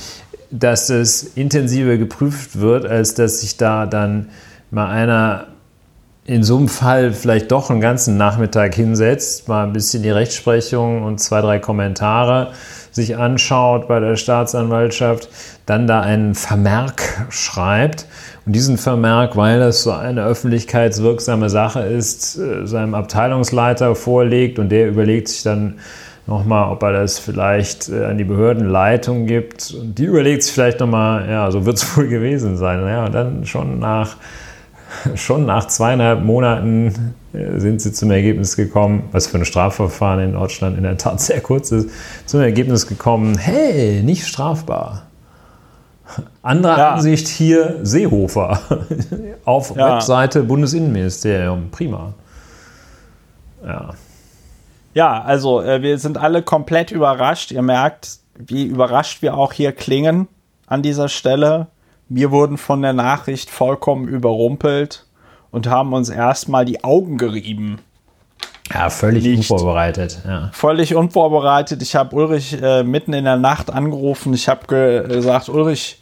dass 0.50 0.90
es 0.90 1.22
intensiver 1.36 1.96
geprüft 1.96 2.58
wird, 2.58 2.86
als 2.86 3.14
dass 3.14 3.42
sich 3.42 3.56
da 3.56 3.86
dann 3.86 4.30
mal 4.72 4.88
einer 4.88 5.46
in 6.24 6.42
so 6.42 6.56
einem 6.56 6.66
Fall 6.66 7.12
vielleicht 7.12 7.52
doch 7.52 7.70
einen 7.70 7.80
ganzen 7.80 8.16
Nachmittag 8.16 8.74
hinsetzt, 8.74 9.46
mal 9.46 9.62
ein 9.62 9.72
bisschen 9.72 10.02
die 10.02 10.10
Rechtsprechung 10.10 11.04
und 11.04 11.20
zwei, 11.20 11.40
drei 11.40 11.60
Kommentare 11.60 12.50
sich 12.90 13.16
anschaut 13.16 13.86
bei 13.86 14.00
der 14.00 14.16
Staatsanwaltschaft, 14.16 15.28
dann 15.66 15.86
da 15.86 16.00
einen 16.00 16.34
Vermerk 16.34 17.26
schreibt. 17.28 18.06
Und 18.44 18.54
diesen 18.54 18.76
Vermerk, 18.76 19.36
weil 19.36 19.60
das 19.60 19.84
so 19.84 19.92
eine 19.92 20.24
öffentlichkeitswirksame 20.24 21.48
Sache 21.48 21.80
ist, 21.80 22.36
äh, 22.38 22.66
seinem 22.66 22.94
Abteilungsleiter 22.94 23.94
vorlegt 23.94 24.58
und 24.58 24.70
der 24.70 24.88
überlegt 24.88 25.28
sich 25.28 25.44
dann 25.44 25.76
nochmal, 26.26 26.70
ob 26.72 26.82
er 26.82 26.92
das 26.92 27.18
vielleicht 27.18 27.88
äh, 27.88 28.04
an 28.04 28.18
die 28.18 28.24
Behördenleitung 28.24 29.26
gibt 29.26 29.74
und 29.78 29.98
die 29.98 30.04
überlegt 30.04 30.42
sich 30.42 30.52
vielleicht 30.52 30.80
nochmal, 30.80 31.28
ja, 31.28 31.50
so 31.50 31.66
wird 31.66 31.76
es 31.76 31.96
wohl 31.96 32.08
gewesen 32.08 32.56
sein. 32.56 32.80
Ja, 32.86 33.06
und 33.06 33.14
dann 33.14 33.46
schon 33.46 33.78
nach 33.78 34.16
schon 35.14 35.46
nach 35.46 35.66
zweieinhalb 35.66 36.22
Monaten 36.22 37.14
äh, 37.32 37.58
sind 37.58 37.80
sie 37.80 37.92
zum 37.92 38.10
Ergebnis 38.10 38.56
gekommen, 38.56 39.04
was 39.12 39.26
für 39.26 39.38
ein 39.38 39.44
Strafverfahren 39.44 40.20
in 40.20 40.32
Deutschland 40.32 40.76
in 40.76 40.84
der 40.84 40.96
Tat 40.96 41.20
sehr 41.20 41.40
kurz 41.40 41.72
ist, 41.72 41.90
zum 42.26 42.40
Ergebnis 42.40 42.86
gekommen, 42.86 43.38
hey, 43.38 44.02
nicht 44.02 44.26
strafbar. 44.26 45.02
Andere 46.42 46.78
ja. 46.78 46.90
Ansicht 46.94 47.28
hier 47.28 47.80
Seehofer 47.82 48.60
auf 49.44 49.74
ja. 49.74 49.94
Webseite 49.94 50.42
Bundesinnenministerium. 50.42 51.70
Prima. 51.70 52.12
Ja. 53.64 53.94
Ja, 54.94 55.22
also 55.22 55.60
äh, 55.60 55.82
wir 55.82 55.98
sind 55.98 56.18
alle 56.18 56.42
komplett 56.42 56.90
überrascht. 56.90 57.50
Ihr 57.50 57.62
merkt, 57.62 58.18
wie 58.38 58.64
überrascht 58.64 59.22
wir 59.22 59.36
auch 59.36 59.52
hier 59.52 59.72
klingen 59.72 60.28
an 60.66 60.82
dieser 60.82 61.08
Stelle. 61.08 61.66
Wir 62.08 62.30
wurden 62.30 62.58
von 62.58 62.80
der 62.82 62.92
Nachricht 62.92 63.50
vollkommen 63.50 64.08
überrumpelt 64.08 65.06
und 65.50 65.66
haben 65.66 65.92
uns 65.92 66.08
erstmal 66.10 66.64
die 66.64 66.84
Augen 66.84 67.18
gerieben. 67.18 67.80
Ja, 68.72 68.88
völlig 68.88 69.24
Nicht. 69.24 69.50
unvorbereitet. 69.50 70.20
Ja. 70.26 70.50
Völlig 70.52 70.94
unvorbereitet. 70.94 71.82
Ich 71.82 71.94
habe 71.96 72.16
Ulrich 72.16 72.60
äh, 72.62 72.82
mitten 72.82 73.12
in 73.12 73.24
der 73.24 73.36
Nacht 73.36 73.70
angerufen. 73.70 74.32
Ich 74.32 74.48
habe 74.48 74.66
ge 74.66 75.06
gesagt, 75.06 75.48
Ulrich, 75.48 76.00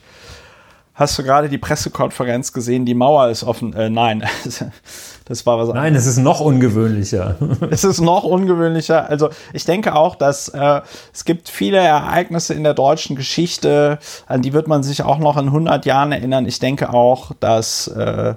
hast 0.95 1.19
du 1.19 1.23
gerade 1.23 1.49
die 1.49 1.59
Pressekonferenz 1.59 2.53
gesehen? 2.53 2.85
Die 2.87 2.95
Mauer 2.95 3.29
ist 3.29 3.43
offen. 3.43 3.73
Äh, 3.75 3.91
nein, 3.91 4.25
Das 5.25 5.47
war 5.47 5.59
was 5.59 5.69
Nein, 5.69 5.79
anderes. 5.79 6.07
es 6.07 6.17
ist 6.17 6.23
noch 6.23 6.41
ungewöhnlicher. 6.41 7.37
es 7.71 7.85
ist 7.85 8.01
noch 8.01 8.25
ungewöhnlicher. 8.25 9.09
Also 9.09 9.31
ich 9.53 9.65
denke 9.65 9.95
auch, 9.95 10.17
dass 10.17 10.49
äh, 10.49 10.81
es 11.13 11.25
gibt 11.25 11.49
viele 11.49 11.79
Ereignisse 11.79 12.55
in 12.55 12.65
der 12.65 12.75
deutschen 12.75 13.17
Geschichte, 13.17 13.99
an 14.27 14.43
die 14.43 14.53
wird 14.53 14.69
man 14.69 14.83
sich 14.83 15.03
auch 15.03 15.19
noch 15.19 15.37
in 15.37 15.47
100 15.47 15.87
Jahren 15.87 16.13
erinnern. 16.13 16.47
Ich 16.47 16.59
denke 16.59 16.93
auch, 16.93 17.33
dass 17.39 17.87
äh, 17.89 18.35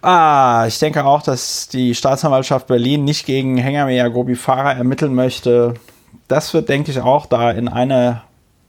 Ah, 0.00 0.64
ich 0.68 0.78
denke 0.78 1.04
auch, 1.04 1.22
dass 1.22 1.68
die 1.68 1.92
Staatsanwaltschaft 1.94 2.68
Berlin 2.68 3.04
nicht 3.04 3.26
gegen 3.26 3.56
Hängermeer 3.56 4.10
Gobi 4.10 4.36
Fahrer 4.36 4.76
ermitteln 4.76 5.12
möchte. 5.12 5.74
Das 6.28 6.54
wird, 6.54 6.68
denke 6.68 6.92
ich, 6.92 7.00
auch 7.00 7.26
da 7.26 7.50
in 7.50 7.66
eine, 7.68 8.22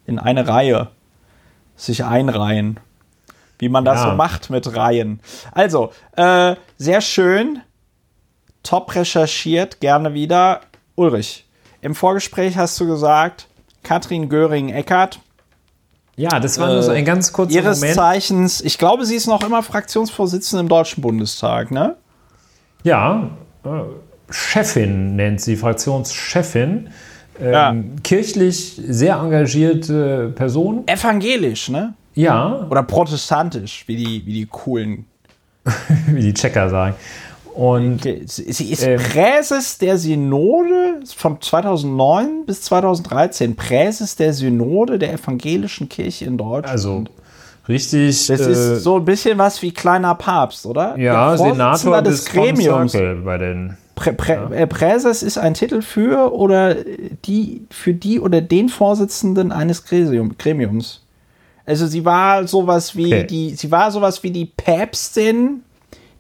in 0.08 0.18
eine 0.18 0.48
Reihe 0.48 0.88
sich 1.76 2.04
einreihen 2.04 2.80
wie 3.60 3.70
man 3.70 3.86
das 3.86 4.02
ja. 4.02 4.10
so 4.10 4.16
macht 4.16 4.50
mit 4.50 4.76
Reihen. 4.76 5.20
Also, 5.52 5.92
äh, 6.16 6.56
sehr 6.78 7.02
schön, 7.02 7.62
top 8.64 8.96
recherchiert, 8.96 9.80
gerne 9.80 10.14
wieder. 10.14 10.62
Ulrich, 10.96 11.46
im 11.82 11.96
Vorgespräch 11.96 12.58
hast 12.58 12.80
du 12.80 12.88
gesagt, 12.88 13.48
Katrin 13.84 14.30
Göring-Eckert. 14.30 15.20
Ja, 16.16 16.40
das 16.42 16.60
war 16.60 16.74
nur 16.74 16.84
so 16.84 16.92
ein 16.92 17.06
ganz 17.06 17.32
kurzer 17.32 17.54
ihres 17.54 17.80
Moment. 17.80 17.96
Zeichens, 17.96 18.60
ich 18.60 18.78
glaube, 18.78 19.06
sie 19.06 19.16
ist 19.16 19.28
noch 19.28 19.42
immer 19.42 19.64
Fraktionsvorsitzende 19.64 20.62
im 20.62 20.68
Deutschen 20.68 21.02
Bundestag, 21.02 21.72
ne? 21.72 21.96
Ja, 22.84 23.30
äh, 23.64 23.70
Chefin 24.30 25.16
nennt 25.16 25.40
sie, 25.40 25.56
Fraktionschefin. 25.56 26.90
Ähm, 27.40 27.52
ja. 27.52 27.76
Kirchlich 28.04 28.82
sehr 28.86 29.16
engagierte 29.16 30.34
Person. 30.36 30.84
Evangelisch, 30.88 31.70
ne? 31.70 31.94
Ja. 32.20 32.68
Oder 32.70 32.84
protestantisch, 32.84 33.86
wie 33.88 33.96
die, 33.96 34.26
wie 34.26 34.34
die 34.34 34.46
coolen. 34.46 35.06
wie 36.08 36.22
die 36.22 36.34
Checker 36.34 36.70
sagen. 36.70 36.96
Und 37.56 38.04
sie 38.26 38.72
ist 38.72 38.84
ähm, 38.84 39.00
Präses 39.00 39.78
der 39.80 39.98
Synode 39.98 41.02
von 41.16 41.42
2009 41.42 42.46
bis 42.46 42.62
2013. 42.62 43.56
Präses 43.56 44.16
der 44.16 44.34
Synode 44.34 45.00
der 45.00 45.14
evangelischen 45.14 45.90
Kirche 45.90 46.26
in 46.26 46.38
Deutschland. 46.38 46.68
Also 46.68 47.04
richtig. 47.68 48.28
Das 48.28 48.40
äh, 48.42 48.52
ist 48.52 48.84
so 48.84 48.98
ein 48.98 49.06
bisschen 49.06 49.38
was 49.38 49.62
wie 49.62 49.74
kleiner 49.74 50.16
Papst, 50.16 50.66
oder? 50.66 50.98
Ja, 50.98 51.36
Senator 51.36 52.02
des 52.02 52.26
Gremiums. 52.26 52.94
Bei 52.94 53.38
den, 53.38 53.78
Prä, 53.96 54.14
Prä, 54.14 54.34
ja. 54.34 54.50
Äh, 54.52 54.68
Präses 54.68 55.24
ist 55.24 55.38
ein 55.38 55.54
Titel 55.54 55.82
für 55.82 56.34
oder 56.34 56.76
die 57.26 57.66
für 57.70 57.94
die 57.94 58.22
oder 58.22 58.42
den 58.42 58.70
Vorsitzenden 58.70 59.52
eines 59.52 59.84
Gremiums. 59.84 61.02
Also 61.70 61.86
sie 61.86 62.04
war 62.04 62.48
sowas 62.48 62.96
wie 62.96 63.14
Okay. 63.14 63.28
die, 63.28 63.50
sie 63.52 63.70
war 63.70 63.92
sowas 63.92 64.24
wie 64.24 64.32
die 64.32 64.46
Päpstin 64.46 65.62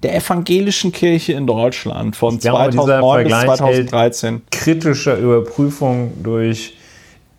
der 0.04 0.16
evangelischen 0.16 0.92
Kirche 0.92 1.34
in 1.34 1.48
Deutschland 1.48 2.16
von 2.16 2.38
glaube, 2.38 2.70
dieser 2.70 2.84
2009 3.02 3.24
bis 3.24 3.34
Vergleich 3.34 3.62
hält 3.62 3.90
2013. 3.90 4.42
kritischer 4.52 5.18
Überprüfung 5.18 6.14
durch 6.22 6.74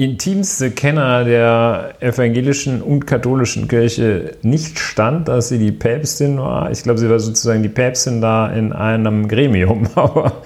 intimste 0.00 0.70
Kenner 0.70 1.24
der 1.24 1.94
evangelischen 2.00 2.80
und 2.80 3.06
katholischen 3.06 3.68
Kirche 3.68 4.36
nicht 4.40 4.78
stand, 4.78 5.28
dass 5.28 5.50
sie 5.50 5.58
die 5.58 5.72
Päpstin 5.72 6.38
war. 6.38 6.70
Ich 6.70 6.82
glaube, 6.82 6.98
sie 6.98 7.10
war 7.10 7.20
sozusagen 7.20 7.62
die 7.62 7.68
Päpstin 7.68 8.22
da 8.22 8.50
in 8.50 8.72
einem 8.72 9.28
Gremium. 9.28 9.88
Aber 9.94 10.40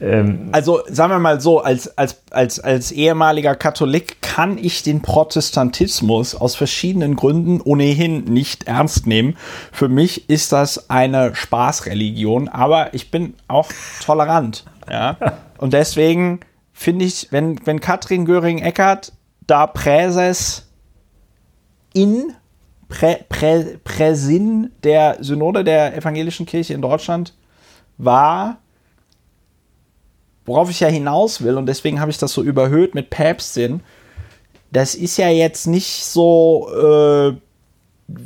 ähm, 0.00 0.48
Also 0.52 0.80
sagen 0.88 1.12
wir 1.12 1.18
mal 1.18 1.38
so, 1.38 1.60
als, 1.60 1.98
als, 1.98 2.22
als, 2.30 2.58
als 2.58 2.92
ehemaliger 2.92 3.54
Katholik 3.56 4.22
kann 4.22 4.56
ich 4.56 4.82
den 4.82 5.02
Protestantismus 5.02 6.34
aus 6.34 6.56
verschiedenen 6.56 7.14
Gründen 7.14 7.60
ohnehin 7.60 8.24
nicht 8.24 8.68
ernst 8.68 9.06
nehmen. 9.06 9.36
Für 9.70 9.88
mich 9.90 10.30
ist 10.30 10.52
das 10.52 10.88
eine 10.88 11.34
Spaßreligion, 11.34 12.48
aber 12.48 12.94
ich 12.94 13.10
bin 13.10 13.34
auch 13.48 13.68
tolerant. 14.02 14.64
Ja? 14.90 15.18
Und 15.58 15.74
deswegen 15.74 16.40
finde 16.76 17.06
ich, 17.06 17.28
wenn, 17.30 17.58
wenn 17.66 17.80
Katrin 17.80 18.26
Göring-Eckardt 18.26 19.12
da 19.46 19.66
Präses 19.66 20.68
in 21.94 22.34
Prä, 22.90 23.16
Prä, 23.30 23.78
Präsin 23.82 24.70
der 24.84 25.16
Synode 25.20 25.64
der 25.64 25.96
evangelischen 25.96 26.44
Kirche 26.44 26.74
in 26.74 26.82
Deutschland 26.82 27.34
war, 27.96 28.58
worauf 30.44 30.68
ich 30.68 30.80
ja 30.80 30.88
hinaus 30.88 31.42
will, 31.42 31.56
und 31.56 31.64
deswegen 31.64 31.98
habe 31.98 32.10
ich 32.10 32.18
das 32.18 32.34
so 32.34 32.42
überhöht 32.42 32.94
mit 32.94 33.08
Päpstin, 33.08 33.80
das 34.70 34.94
ist 34.94 35.16
ja 35.16 35.30
jetzt 35.30 35.66
nicht 35.66 36.04
so 36.04 36.68
äh, 36.76 37.36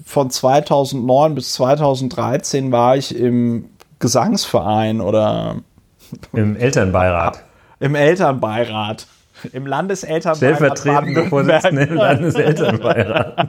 von 0.04 0.28
2009 0.28 1.36
bis 1.36 1.52
2013 1.52 2.72
war 2.72 2.96
ich 2.96 3.14
im 3.14 3.70
Gesangsverein 4.00 5.00
oder 5.00 5.62
im 6.32 6.56
Elternbeirat. 6.56 7.44
Im 7.80 7.94
Elternbeirat. 7.94 9.06
Im 9.52 9.66
Landeselternbeirat. 9.66 10.36
Stellvertretende. 10.36 11.24
Vorsitzende 11.24 11.82
im 11.84 11.94
Landeselternbeirat. 11.94 13.48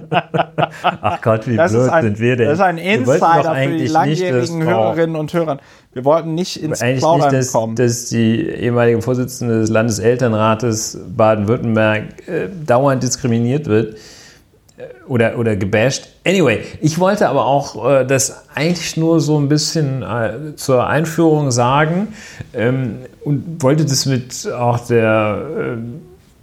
Ach 1.02 1.22
Gott, 1.22 1.48
wie 1.48 1.58
Das 1.58 1.74
blöd 1.74 1.90
ein, 1.90 2.04
sind 2.04 2.20
wir 2.20 2.38
denn? 2.38 2.48
das 2.48 2.60
ist 2.60 2.64
ein 2.64 2.78
Insider 2.78 3.56
für 3.56 3.68
die 3.68 3.74
nicht, 3.84 3.92
langjährigen 3.92 4.64
Hörerinnen 4.64 5.16
und 5.18 5.34
Hörer. 5.34 5.58
Wir 5.92 6.06
wollten 6.06 6.34
nicht 6.34 6.64
ins 6.64 6.82
Eigentlich 6.82 7.00
Plaudern 7.00 7.32
nicht, 7.32 7.40
dass, 7.40 7.52
kommen. 7.52 7.76
dass 7.76 8.06
die 8.06 8.48
ehemalige 8.48 9.02
Vorsitzende 9.02 9.60
des 9.60 9.70
Landeselternrates 9.70 10.98
Baden-Württemberg 11.16 12.28
äh, 12.28 12.48
dauernd 12.66 13.04
diskriminiert 13.04 13.66
wird 13.66 13.96
äh, 14.78 14.84
oder, 15.08 15.38
oder 15.38 15.58
gebasht. 15.58 16.08
Anyway, 16.26 16.62
ich 16.80 17.00
wollte 17.00 17.28
aber 17.28 17.46
auch 17.46 17.90
äh, 17.90 18.06
das 18.06 18.46
eigentlich 18.56 18.96
nur 18.96 19.20
so 19.20 19.38
ein 19.38 19.50
bisschen 19.50 20.04
äh, 20.04 20.56
zur 20.56 20.88
Einführung 20.88 21.52
sagen 21.52 22.14
ähm, 22.54 23.00
und 23.24 23.62
wollte 23.62 23.86
das 23.86 24.06
mit 24.06 24.48
auch 24.52 24.80
der 24.88 25.78
äh, 25.78 25.78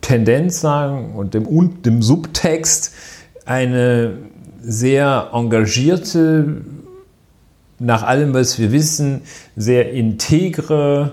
Tendenz 0.01 0.61
sagen 0.61 1.14
und 1.14 1.35
dem, 1.35 1.47
und 1.47 1.85
dem 1.87 2.03
Subtext 2.03 2.95
eine 3.45 4.14
sehr 4.62 5.31
engagierte 5.33 6.62
nach 7.81 8.03
allem, 8.03 8.35
was 8.35 8.59
wir 8.59 8.72
wissen, 8.72 9.22
sehr 9.57 9.93
integre, 9.93 11.12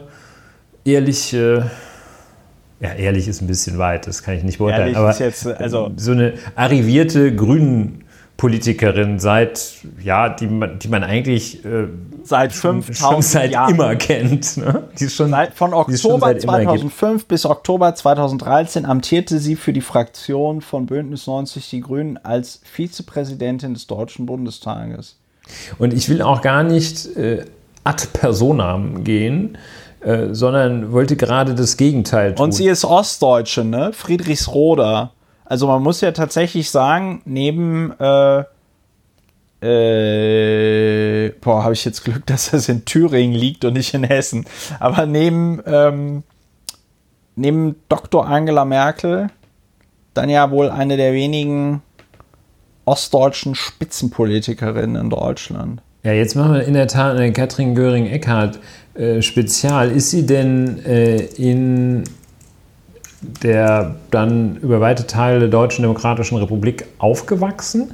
ehrliche, 0.83 1.69
ja, 2.79 2.93
ehrlich 2.93 3.27
ist 3.27 3.41
ein 3.41 3.47
bisschen 3.47 3.77
weit, 3.77 4.07
das 4.07 4.23
kann 4.23 4.35
ich 4.35 4.43
nicht 4.43 4.57
beurteilen, 4.57 4.95
aber 4.95 5.15
jetzt, 5.15 5.45
also- 5.47 5.91
so 5.95 6.11
eine 6.11 6.33
arrivierte 6.55 7.35
Grünen-Politikerin 8.37 9.19
seit, 9.19 9.75
ja, 10.03 10.29
die 10.29 10.47
man, 10.47 10.79
die 10.79 10.87
man 10.87 11.03
eigentlich 11.03 11.63
äh, 11.65 11.87
Seit 12.23 12.53
schon 12.53 12.81
5000 12.81 13.23
seit 13.23 13.51
Jahren. 13.51 13.73
immer 13.73 13.95
kennt. 13.95 14.57
Ne? 14.57 14.83
Die 14.99 15.05
ist 15.05 15.15
schon, 15.15 15.29
Seit, 15.29 15.53
von 15.53 15.71
schon 15.71 15.79
Oktober 15.79 16.27
seit 16.27 16.43
immer 16.43 16.59
gibt. 16.59 16.69
2005 16.69 17.25
bis 17.25 17.45
Oktober 17.45 17.95
2013 17.95 18.85
amtierte 18.85 19.39
sie 19.39 19.55
für 19.55 19.73
die 19.73 19.81
Fraktion 19.81 20.61
von 20.61 20.85
Bündnis 20.85 21.27
90 21.27 21.69
Die 21.69 21.81
Grünen 21.81 22.17
als 22.17 22.61
Vizepräsidentin 22.63 23.73
des 23.73 23.87
Deutschen 23.87 24.25
Bundestages. 24.25 25.17
Und 25.77 25.93
ich 25.93 26.09
will 26.09 26.21
auch 26.21 26.41
gar 26.41 26.63
nicht 26.63 27.05
äh, 27.15 27.45
ad 27.83 28.07
personam 28.13 29.03
gehen, 29.03 29.57
äh, 30.01 30.29
sondern 30.31 30.91
wollte 30.91 31.15
gerade 31.15 31.53
das 31.53 31.77
Gegenteil 31.77 32.33
tun. 32.33 32.45
Und 32.45 32.51
sie 32.51 32.67
ist 32.67 32.83
Ostdeutsche, 32.83 33.63
ne? 33.63 33.91
Friedrichsroda. 33.93 35.11
Also 35.45 35.67
man 35.67 35.81
muss 35.81 36.01
ja 36.01 36.11
tatsächlich 36.11 36.69
sagen, 36.69 37.21
neben 37.25 37.93
äh, 37.99 38.43
äh, 39.61 41.29
boah, 41.41 41.63
habe 41.63 41.73
ich 41.73 41.85
jetzt 41.85 42.03
Glück, 42.03 42.25
dass 42.27 42.51
das 42.51 42.67
in 42.69 42.85
Thüringen 42.85 43.35
liegt 43.35 43.63
und 43.65 43.73
nicht 43.73 43.93
in 43.93 44.03
Hessen. 44.03 44.45
Aber 44.79 45.05
neben 45.05 45.61
ähm, 45.65 46.23
neben 47.35 47.75
Dr. 47.89 48.27
Angela 48.27 48.65
Merkel 48.65 49.29
dann 50.13 50.29
ja 50.29 50.49
wohl 50.49 50.69
eine 50.69 50.97
der 50.97 51.13
wenigen 51.13 51.81
ostdeutschen 52.85 53.55
Spitzenpolitikerinnen 53.55 54.95
in 54.95 55.09
Deutschland. 55.09 55.81
Ja, 56.03 56.13
jetzt 56.13 56.35
machen 56.35 56.53
wir 56.53 56.63
in 56.63 56.75
der 56.75 56.87
Tat 56.87 57.17
eine 57.17 57.33
Katrin 57.33 57.75
Göring-Eckardt 57.75 58.59
äh, 58.93 59.21
Spezial. 59.21 59.91
Ist 59.91 60.11
sie 60.11 60.25
denn 60.25 60.85
äh, 60.85 61.17
in 61.17 62.03
der 63.43 63.95
dann 64.11 64.57
über 64.57 64.81
weite 64.81 65.07
Teile 65.07 65.39
der 65.39 65.49
Deutschen 65.49 65.83
Demokratischen 65.83 66.37
Republik 66.37 66.85
aufgewachsen? 66.97 67.93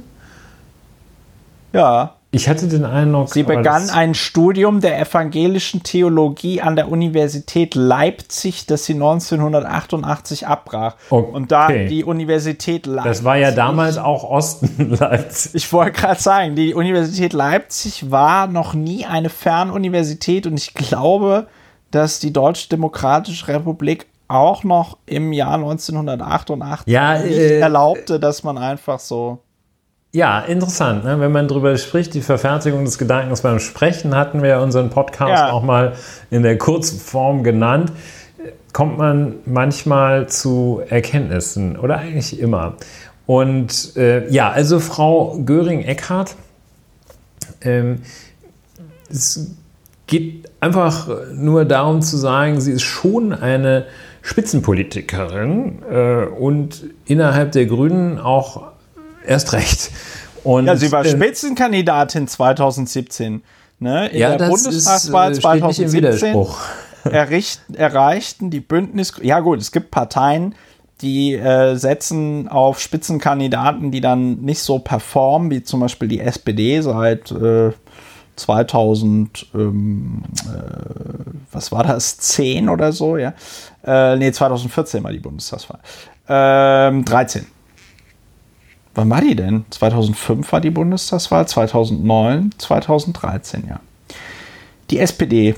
Ja, 1.72 2.16
Ich 2.34 2.48
hatte 2.48 2.66
den 2.66 2.84
Eindruck, 2.84 3.28
Sie 3.30 3.42
begann 3.42 3.90
ein 3.90 4.14
Studium 4.14 4.80
der 4.80 4.98
evangelischen 4.98 5.82
Theologie 5.82 6.62
an 6.62 6.76
der 6.76 6.90
Universität 6.90 7.74
Leipzig, 7.74 8.66
das 8.66 8.86
sie 8.86 8.94
1988 8.94 10.46
abbrach. 10.46 10.96
Okay. 11.10 11.30
Und 11.30 11.52
da 11.52 11.68
die 11.68 12.04
Universität 12.04 12.86
Leipzig. 12.86 13.10
das 13.10 13.24
war 13.24 13.36
ja 13.36 13.50
damals 13.50 13.98
auch 13.98 14.24
Osten 14.24 14.96
Leipzig. 15.00 15.54
Ich 15.54 15.72
wollte 15.72 15.92
gerade 15.92 16.20
sagen, 16.20 16.54
die 16.54 16.74
Universität 16.74 17.32
Leipzig 17.34 18.10
war 18.10 18.46
noch 18.46 18.72
nie 18.72 19.04
eine 19.04 19.28
Fernuniversität 19.28 20.46
und 20.46 20.58
ich 20.58 20.72
glaube, 20.72 21.48
dass 21.90 22.18
die 22.18 22.32
Deutsche 22.32 22.68
Demokratische 22.70 23.48
Republik 23.48 24.06
auch 24.34 24.64
noch 24.64 24.98
im 25.06 25.32
Jahr 25.32 25.54
1988 25.54 26.86
Ja, 26.92 27.14
äh, 27.16 27.58
erlaubte, 27.60 28.18
dass 28.20 28.42
man 28.44 28.58
einfach 28.58 28.98
so. 28.98 29.38
Ja, 30.14 30.40
interessant, 30.40 31.04
ne? 31.04 31.18
wenn 31.20 31.32
man 31.32 31.48
darüber 31.48 31.76
spricht, 31.78 32.12
die 32.12 32.20
Verfertigung 32.20 32.84
des 32.84 32.98
Gedankens 32.98 33.40
beim 33.40 33.58
Sprechen 33.60 34.14
hatten 34.14 34.42
wir 34.42 34.50
ja 34.50 34.60
unseren 34.60 34.90
Podcast 34.90 35.30
Ja. 35.30 35.52
auch 35.52 35.62
mal 35.62 35.94
in 36.30 36.42
der 36.42 36.58
Kurzform 36.58 37.42
genannt, 37.44 37.92
kommt 38.74 38.98
man 38.98 39.36
manchmal 39.46 40.28
zu 40.28 40.82
Erkenntnissen 40.88 41.78
oder 41.78 41.96
eigentlich 41.98 42.38
immer. 42.38 42.74
Und 43.26 43.96
äh, 43.96 44.28
ja, 44.28 44.50
also 44.50 44.80
Frau 44.80 45.38
Göring-Eckardt, 45.46 46.36
ähm, 47.62 48.02
es 49.10 49.52
geht 50.06 50.50
einfach 50.60 51.08
nur 51.32 51.64
darum 51.64 52.02
zu 52.02 52.16
sagen, 52.16 52.60
sie 52.60 52.72
ist 52.72 52.82
schon 52.82 53.32
eine 53.32 53.86
Spitzenpolitikerin 54.22 55.82
äh, 55.90 56.24
und 56.26 56.84
innerhalb 57.04 57.52
der 57.52 57.66
Grünen 57.66 58.18
auch 58.18 58.68
erst 59.26 59.52
recht. 59.52 59.90
Und, 60.44 60.66
Ja, 60.66 60.76
sie 60.76 60.90
war 60.90 61.04
äh, 61.04 61.10
Spitzenkandidatin 61.10 62.26
2017. 62.28 63.42
Ne? 63.78 64.08
In 64.08 64.18
ja, 64.18 64.28
der 64.30 64.38
das 64.38 64.48
ist, 64.48 64.64
Bundestagswahl 64.64 65.32
äh, 65.32 65.34
steht 65.34 65.64
nicht 65.66 65.80
im 65.80 65.88
2017 65.88 65.92
Widerspruch. 65.92 66.60
erricht, 67.04 67.60
erreichten 67.74 68.50
die 68.50 68.60
Bündnis. 68.60 69.12
Ja, 69.22 69.40
gut, 69.40 69.60
es 69.60 69.72
gibt 69.72 69.90
Parteien, 69.90 70.54
die 71.00 71.34
äh, 71.34 71.74
setzen 71.74 72.48
auf 72.48 72.78
Spitzenkandidaten, 72.80 73.90
die 73.90 74.00
dann 74.00 74.40
nicht 74.40 74.60
so 74.60 74.78
performen, 74.78 75.50
wie 75.50 75.62
zum 75.62 75.80
Beispiel 75.80 76.08
die 76.08 76.20
SPD 76.20 76.80
seit 76.80 77.32
äh, 77.32 77.72
2000, 78.36 79.46
ähm, 79.54 80.22
äh, 80.46 81.24
was 81.52 81.72
war 81.72 81.84
das, 81.84 82.18
10 82.18 82.68
oder 82.68 82.92
so, 82.92 83.16
ja. 83.16 83.34
Äh, 83.84 84.16
nee, 84.16 84.32
2014 84.32 85.04
war 85.04 85.12
die 85.12 85.18
Bundestagswahl. 85.18 85.80
Ähm, 86.28 87.04
13. 87.04 87.46
Wann 88.94 89.10
war 89.10 89.20
die 89.20 89.34
denn? 89.34 89.64
2005 89.70 90.52
war 90.52 90.60
die 90.60 90.70
Bundestagswahl, 90.70 91.46
2009, 91.46 92.50
2013, 92.58 93.64
ja. 93.68 93.80
Die 94.90 94.98
SPD. 94.98 95.54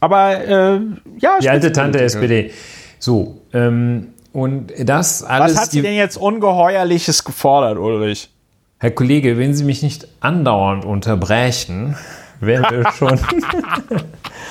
Aber 0.00 0.44
äh, 0.46 0.80
ja, 1.18 1.38
Die 1.40 1.48
alte 1.50 1.72
Tante. 1.72 2.00
SPD. 2.00 2.52
So, 2.98 3.42
ähm, 3.52 4.08
und 4.32 4.72
das 4.78 5.22
alles. 5.22 5.54
Was 5.54 5.62
hat 5.62 5.70
sie 5.70 5.82
denn 5.82 5.94
jetzt 5.94 6.16
Ungeheuerliches 6.16 7.24
gefordert, 7.24 7.78
Ulrich? 7.78 8.30
Herr 8.78 8.90
Kollege, 8.92 9.38
wenn 9.38 9.54
Sie 9.54 9.64
mich 9.64 9.82
nicht 9.82 10.06
andauernd 10.20 10.84
unterbrechen, 10.84 11.96
wären 12.40 12.64
wir 12.70 12.90
schon. 12.92 13.18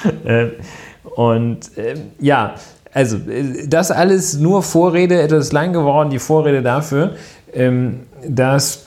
Ähm, 0.25 0.51
und 1.15 1.71
ähm, 1.77 2.11
ja, 2.19 2.53
also 2.93 3.17
äh, 3.17 3.67
das 3.67 3.91
alles 3.91 4.37
nur 4.37 4.61
Vorrede, 4.61 5.21
etwas 5.21 5.51
lang 5.51 5.73
geworden, 5.73 6.09
die 6.09 6.19
Vorrede 6.19 6.61
dafür, 6.61 7.15
ähm, 7.53 8.01
dass 8.27 8.85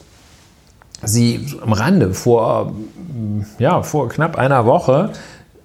sie 1.03 1.47
am 1.61 1.73
Rande 1.73 2.13
vor, 2.13 2.73
ja, 3.57 3.81
vor 3.81 4.07
knapp 4.09 4.37
einer 4.37 4.65
Woche 4.65 5.09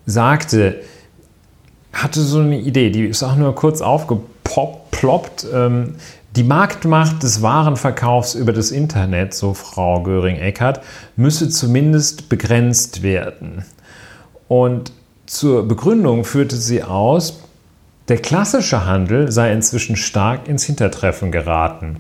sagte, 0.07 0.81
hatte 1.93 2.21
so 2.21 2.41
eine 2.41 2.59
Idee, 2.59 2.91
die 2.91 3.05
ist 3.05 3.23
auch 3.23 3.37
nur 3.37 3.55
kurz 3.55 3.81
aufgeploppt. 3.81 5.47
Ähm, 5.53 5.97
die 6.37 6.45
Marktmacht 6.45 7.23
des 7.23 7.41
Warenverkaufs 7.41 8.35
über 8.35 8.53
das 8.53 8.71
Internet, 8.71 9.33
so 9.33 9.55
Frau 9.55 10.03
Göring-Eckardt, 10.03 10.83
müsse 11.17 11.49
zumindest 11.49 12.29
begrenzt 12.29 13.03
werden. 13.03 13.65
Und 14.47 14.93
zur 15.25 15.67
Begründung 15.67 16.25
führte 16.25 16.57
sie 16.57 16.83
aus, 16.83 17.41
der 18.09 18.19
klassische 18.19 18.85
Handel 18.85 19.33
sei 19.33 19.51
inzwischen 19.53 19.97
stark 19.97 20.47
ins 20.47 20.65
Hintertreffen 20.65 21.33
geraten. 21.33 21.97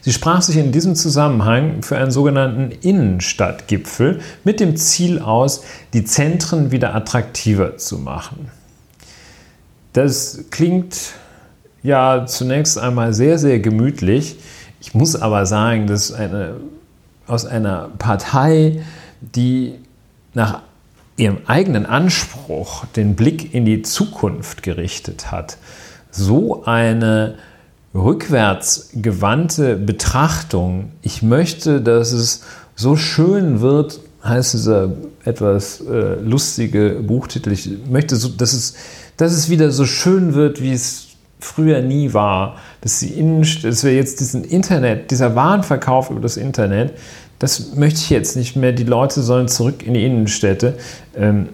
Sie 0.00 0.12
sprach 0.12 0.42
sich 0.42 0.56
in 0.56 0.72
diesem 0.72 0.96
Zusammenhang 0.96 1.82
für 1.82 1.96
einen 1.96 2.10
sogenannten 2.10 2.70
Innenstadtgipfel 2.70 4.20
mit 4.44 4.60
dem 4.60 4.76
Ziel 4.76 5.18
aus, 5.18 5.62
die 5.92 6.04
Zentren 6.04 6.72
wieder 6.72 6.94
attraktiver 6.94 7.76
zu 7.76 7.98
machen. 7.98 8.50
Das 9.92 10.44
klingt 10.50 11.14
ja 11.84 12.24
zunächst 12.26 12.78
einmal 12.78 13.14
sehr, 13.14 13.38
sehr 13.38 13.60
gemütlich. 13.60 14.36
Ich 14.80 14.94
muss 14.94 15.14
aber 15.14 15.46
sagen, 15.46 15.86
dass 15.86 16.12
eine, 16.12 16.56
aus 17.28 17.46
einer 17.46 17.90
Partei, 17.98 18.82
die 19.20 19.74
nach 20.32 20.62
ihrem 21.16 21.38
eigenen 21.46 21.86
Anspruch 21.86 22.86
den 22.96 23.14
Blick 23.14 23.54
in 23.54 23.64
die 23.64 23.82
Zukunft 23.82 24.64
gerichtet 24.64 25.30
hat, 25.30 25.58
so 26.10 26.64
eine 26.64 27.36
rückwärtsgewandte 27.94 29.76
Betrachtung, 29.76 30.90
ich 31.02 31.22
möchte, 31.22 31.80
dass 31.80 32.12
es 32.12 32.42
so 32.74 32.96
schön 32.96 33.60
wird, 33.60 34.00
heißt 34.24 34.54
dieser 34.54 34.90
etwas 35.24 35.80
äh, 35.80 36.14
lustige 36.20 37.00
Buchtitel, 37.06 37.52
ich 37.52 37.68
möchte, 37.88 38.16
so, 38.16 38.28
dass, 38.28 38.52
es, 38.52 38.74
dass 39.16 39.32
es 39.32 39.50
wieder 39.50 39.70
so 39.70 39.84
schön 39.84 40.34
wird, 40.34 40.60
wie 40.60 40.72
es 40.72 41.13
früher 41.44 41.80
nie 41.80 42.12
war, 42.14 42.56
dass, 42.80 43.00
die 43.00 43.14
dass 43.62 43.84
wir 43.84 43.94
jetzt 43.94 44.20
diesen 44.20 44.44
Internet, 44.44 45.10
dieser 45.10 45.34
Warenverkauf 45.34 46.10
über 46.10 46.20
das 46.20 46.36
Internet, 46.36 46.92
das 47.38 47.74
möchte 47.74 48.00
ich 48.00 48.10
jetzt 48.10 48.36
nicht 48.36 48.56
mehr. 48.56 48.72
Die 48.72 48.84
Leute 48.84 49.22
sollen 49.22 49.48
zurück 49.48 49.82
in 49.82 49.94
die 49.94 50.04
Innenstädte. 50.04 50.78
Ähm, 51.16 51.50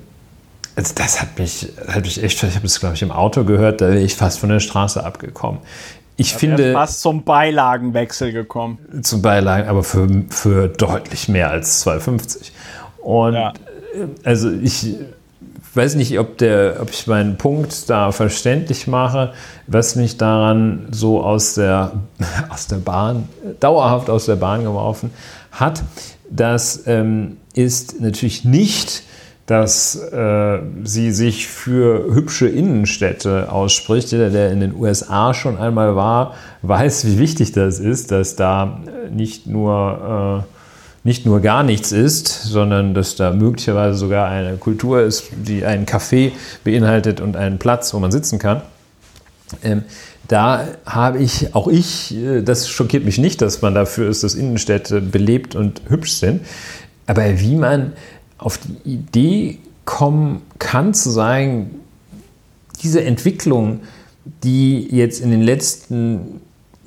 also 0.77 0.95
das 0.95 1.21
hat 1.21 1.39
mich, 1.39 1.73
hat 1.89 2.05
mich 2.05 2.23
echt, 2.23 2.43
ich 2.43 2.55
habe 2.55 2.67
es 2.67 2.79
glaube 2.81 2.95
ich 2.95 3.03
im 3.03 3.11
Auto 3.11 3.45
gehört, 3.45 3.81
da 3.81 3.89
wäre 3.89 4.01
ich 4.01 4.15
fast 4.15 4.39
von 4.39 4.49
der 4.49 4.61
Straße 4.61 5.05
abgekommen. 5.05 5.61
Ich 6.17 6.33
da 6.33 6.39
finde. 6.39 6.73
fast 6.73 7.01
zum 7.01 7.25
Beilagenwechsel 7.25 8.33
gekommen. 8.33 8.79
Zum 9.03 9.23
Beilagen, 9.23 9.69
aber 9.69 9.83
für, 9.83 10.07
für 10.29 10.69
deutlich 10.69 11.29
mehr 11.29 11.51
als 11.51 11.85
2,50. 11.87 12.51
Und 13.03 13.35
ja. 13.35 13.53
also 14.23 14.51
ich 14.51 14.97
weiß 15.75 15.95
nicht, 15.95 16.19
ob, 16.19 16.39
der, 16.39 16.79
ob 16.81 16.91
ich 16.91 17.07
meinen 17.07 17.39
Punkt 17.39 17.89
da 17.89 18.13
verständlich 18.13 18.87
mache, 18.87 19.33
was 19.67 19.97
mich 19.97 20.17
daran 20.17 20.87
so 20.91 21.23
aus 21.23 21.55
der, 21.55 21.93
aus 22.49 22.67
der 22.67 22.77
Bahn, 22.77 23.29
dauerhaft 23.61 24.11
aus 24.11 24.27
der 24.27 24.37
Bahn 24.37 24.65
geworfen 24.65 25.11
hat. 25.53 25.83
Das 26.29 26.85
ähm, 26.87 27.39
ist 27.55 28.01
natürlich 28.01 28.45
nicht, 28.45 29.03
dass 29.47 29.97
äh, 29.97 30.61
sie 30.85 31.11
sich 31.11 31.49
für 31.49 32.15
hübsche 32.15 32.47
Innenstädte 32.47 33.51
ausspricht. 33.51 34.13
Jeder, 34.13 34.31
der 34.31 34.53
in 34.53 34.61
den 34.61 34.77
USA 34.77 35.35
schon 35.35 35.59
einmal 35.59 35.97
war, 35.97 36.35
weiß, 36.63 37.05
wie 37.07 37.19
wichtig 37.19 37.51
das 37.51 37.81
ist, 37.81 38.13
dass 38.13 38.37
da 38.37 38.79
nicht 39.11 39.49
nur 39.49 40.45
äh, 40.47 40.60
nicht 41.03 41.25
nur 41.25 41.41
gar 41.41 41.63
nichts 41.63 41.93
ist, 41.93 42.29
sondern 42.29 42.93
dass 42.95 43.17
da 43.17 43.33
möglicherweise 43.33 43.99
sogar 43.99 44.29
eine 44.29 44.57
Kultur 44.57 45.01
ist, 45.03 45.25
die 45.33 45.65
einen 45.65 45.87
Café 45.87 46.33
beinhaltet 46.63 47.21
und 47.21 47.37
einen 47.37 47.59
Platz, 47.59 47.95
wo 47.95 47.99
man 47.99 48.13
sitzen 48.13 48.39
kann. 48.39 48.63
Ähm, 49.63 49.85
da 50.29 50.69
habe 50.87 51.19
ich, 51.19 51.55
auch 51.55 51.67
ich, 51.69 52.15
äh, 52.15 52.43
das 52.43 52.69
schockiert 52.69 53.05
mich 53.05 53.19
nicht, 53.19 53.41
dass 53.41 53.63
man 53.63 53.75
dafür 53.75 54.09
ist, 54.09 54.23
dass 54.23 54.35
Innenstädte 54.35 55.01
belebt 55.01 55.57
und 55.57 55.83
hübsch 55.89 56.13
sind. 56.13 56.43
Aber 57.07 57.41
wie 57.41 57.57
man 57.57 57.95
auf 58.39 58.59
die 58.59 58.91
Idee 58.91 59.59
kommen 59.85 60.43
kann, 60.59 60.95
zu 60.95 61.11
sagen, 61.11 61.81
diese 62.83 63.03
Entwicklung, 63.03 63.81
die 64.45 64.87
jetzt 64.95 65.21
in 65.21 65.31
den 65.31 65.43
letzten 65.43 66.41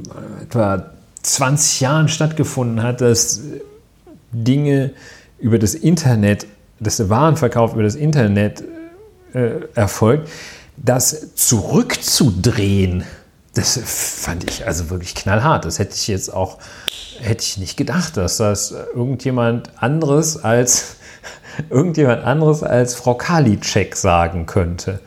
äh, 0.05 0.43
etwa 0.43 0.85
20 1.23 1.81
Jahren 1.81 2.07
stattgefunden 2.07 2.83
hat, 2.83 3.01
dass 3.01 3.41
Dinge 4.33 4.91
über 5.39 5.59
das 5.59 5.75
Internet, 5.75 6.47
dass 6.79 6.97
der 6.97 7.09
Warenverkauf 7.09 7.73
über 7.73 7.83
das 7.83 7.95
Internet 7.95 8.63
äh, 9.33 9.61
erfolgt, 9.75 10.29
das 10.77 11.35
zurückzudrehen, 11.35 13.03
das 13.53 13.79
fand 13.83 14.49
ich 14.49 14.65
also 14.65 14.89
wirklich 14.89 15.13
knallhart. 15.13 15.65
Das 15.65 15.77
hätte 15.77 15.95
ich 15.95 16.07
jetzt 16.07 16.33
auch, 16.33 16.57
hätte 17.19 17.43
ich 17.43 17.57
nicht 17.57 17.77
gedacht, 17.77 18.17
dass 18.17 18.37
das 18.37 18.71
irgendjemand 18.71 19.71
anderes 19.75 20.43
als 20.43 20.95
irgendjemand 21.69 22.23
anderes 22.23 22.63
als 22.63 22.95
Frau 22.95 23.13
Karliczek 23.13 23.95
sagen 23.95 24.45
könnte. 24.47 24.99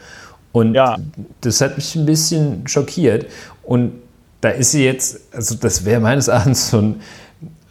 Und 0.53 0.75
ja. 0.75 0.97
das 1.41 1.61
hat 1.61 1.77
mich 1.77 1.95
ein 1.97 2.07
bisschen 2.07 2.67
schockiert. 2.69 3.27
Und 3.65 3.93
da 4.41 4.51
ist 4.51 4.71
sie 4.71 4.85
jetzt, 4.85 5.21
also 5.33 5.57
das 5.57 5.85
wäre 5.85 6.01
meines 6.01 6.29
Erachtens 6.29 6.71
so 6.71 6.79
ein 6.79 7.01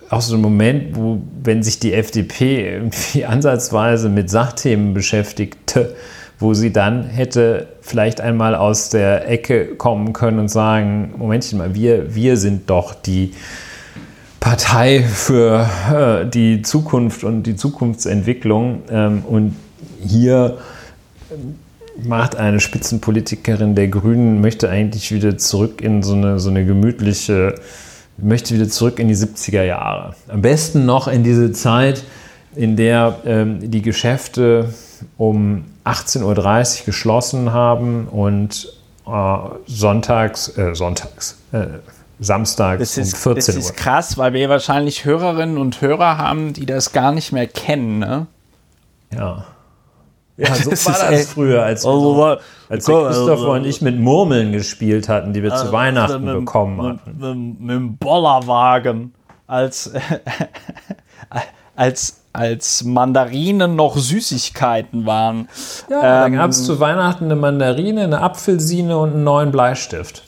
auch 0.10 0.22
so 0.22 0.36
ein 0.36 0.42
Moment, 0.42 0.96
wo, 0.96 1.22
wenn 1.44 1.64
sich 1.64 1.80
die 1.80 1.94
FDP 1.94 2.70
irgendwie 2.70 3.26
ansatzweise 3.26 4.10
mit 4.10 4.30
Sachthemen 4.30 4.94
beschäftigte, 4.94 5.96
wo 6.40 6.54
sie 6.54 6.72
dann 6.72 7.06
hätte 7.06 7.68
vielleicht 7.82 8.20
einmal 8.22 8.56
aus 8.56 8.90
der 8.90 9.30
Ecke 9.30 9.76
kommen 9.76 10.14
können 10.14 10.40
und 10.40 10.50
sagen, 10.50 11.14
Momentchen 11.18 11.58
mal, 11.58 11.76
wir, 11.76 12.14
wir 12.14 12.38
sind 12.38 12.70
doch 12.70 12.94
die 12.94 13.34
Partei 14.40 15.02
für 15.02 15.68
äh, 15.92 16.30
die 16.30 16.62
Zukunft 16.62 17.24
und 17.24 17.44
die 17.44 17.56
Zukunftsentwicklung. 17.56 18.84
Ähm, 18.92 19.24
und 19.26 19.56
hier 20.06 20.60
macht 22.04 22.36
eine 22.36 22.60
Spitzenpolitikerin 22.60 23.74
der 23.76 23.88
Grünen, 23.88 24.42
möchte 24.42 24.70
eigentlich 24.70 25.12
wieder 25.12 25.38
zurück 25.38 25.82
in 25.82 26.04
so 26.04 26.14
eine, 26.14 26.40
so 26.40 26.50
eine 26.50 26.66
gemütliche 26.66 27.56
möchte 28.18 28.54
wieder 28.54 28.70
zurück 28.70 29.00
in 29.00 29.08
die 29.08 29.16
70er 29.16 29.64
Jahre. 29.64 30.16
Am 30.28 30.42
besten 30.42 30.86
noch 30.86 31.08
in 31.08 31.24
diese 31.24 31.52
Zeit, 31.52 32.04
in 32.56 32.76
der 32.76 33.20
ähm, 33.26 33.72
die 33.72 33.82
Geschäfte 33.82 34.74
um 35.18 35.66
18.30 35.86 36.24
Uhr 36.80 36.86
geschlossen 36.86 37.52
haben 37.52 38.08
und 38.08 38.74
äh, 39.08 39.38
sonntags, 39.66 40.58
äh, 40.58 40.74
sonntags, 40.74 41.38
äh, 41.52 41.66
samstags 42.20 42.80
das 42.80 42.98
ist, 42.98 43.14
um 43.14 43.34
14 43.34 43.56
Uhr. 43.56 43.60
Das 43.60 43.70
ist 43.70 43.78
krass, 43.78 44.18
weil 44.18 44.34
wir 44.34 44.50
wahrscheinlich 44.50 45.06
Hörerinnen 45.06 45.58
und 45.58 45.82
Hörer 45.82 46.18
haben, 46.18 46.54
die 46.54 46.66
das 46.66 46.94
gar 46.94 47.12
nicht 47.12 47.32
mehr 47.32 47.48
kennen, 47.48 48.00
ne? 48.00 48.28
Ja. 49.14 49.46
Ja, 50.38 50.54
so 50.54 50.70
das 50.70 50.86
war 50.86 50.94
das 50.94 51.12
echt, 51.12 51.30
früher, 51.30 51.64
als, 51.64 51.86
also, 51.86 52.18
wir, 52.18 52.40
als 52.68 52.86
komm, 52.86 53.06
Christopher 53.06 53.32
also, 53.32 53.52
und 53.52 53.66
ich 53.66 53.82
mit 53.82 54.00
Murmeln 54.00 54.52
gespielt 54.52 55.08
hatten, 55.08 55.32
die 55.32 55.42
wir 55.42 55.52
also, 55.54 55.68
zu 55.68 55.72
Weihnachten 55.72 56.26
mit, 56.26 56.34
bekommen 56.34 56.82
hatten. 56.82 57.18
Mit, 57.18 57.38
mit, 57.38 57.60
mit 57.62 57.76
dem 57.76 57.98
Bollerwagen, 57.98 59.14
als, 59.48 59.94
als, 61.76 62.22
als 62.34 62.84
Mandarinen 62.84 63.78
noch 63.78 63.96
Süßigkeiten 63.96 65.06
waren. 65.06 65.48
Ja, 65.90 66.26
ähm, 66.26 66.34
da 66.34 66.40
gab 66.42 66.50
es 66.50 66.66
zu 66.66 66.82
Weihnachten 66.82 67.26
eine 67.26 67.38
Mandarine, 67.38 68.04
eine 68.04 68.22
Apfelsine 68.22 68.98
und 68.98 69.14
einen 69.14 69.24
neuen 69.24 69.52
Bleistift. 69.52 70.24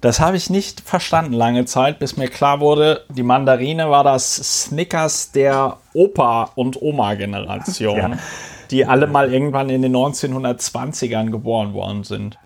Das 0.00 0.18
habe 0.18 0.36
ich 0.36 0.50
nicht 0.50 0.80
verstanden 0.80 1.34
lange 1.34 1.64
Zeit, 1.66 2.00
bis 2.00 2.16
mir 2.16 2.26
klar 2.26 2.58
wurde, 2.58 3.02
die 3.10 3.22
Mandarine 3.22 3.88
war 3.88 4.02
das 4.02 4.34
Snickers 4.64 5.30
der 5.30 5.76
Opa- 5.94 6.50
und 6.56 6.82
Oma-Generation. 6.82 7.96
ja 7.96 8.10
die 8.72 8.86
alle 8.86 9.06
mal 9.06 9.32
irgendwann 9.32 9.68
in 9.70 9.82
den 9.82 9.94
1920ern 9.94 11.30
geboren 11.30 11.74
worden 11.74 12.02
sind. 12.02 12.38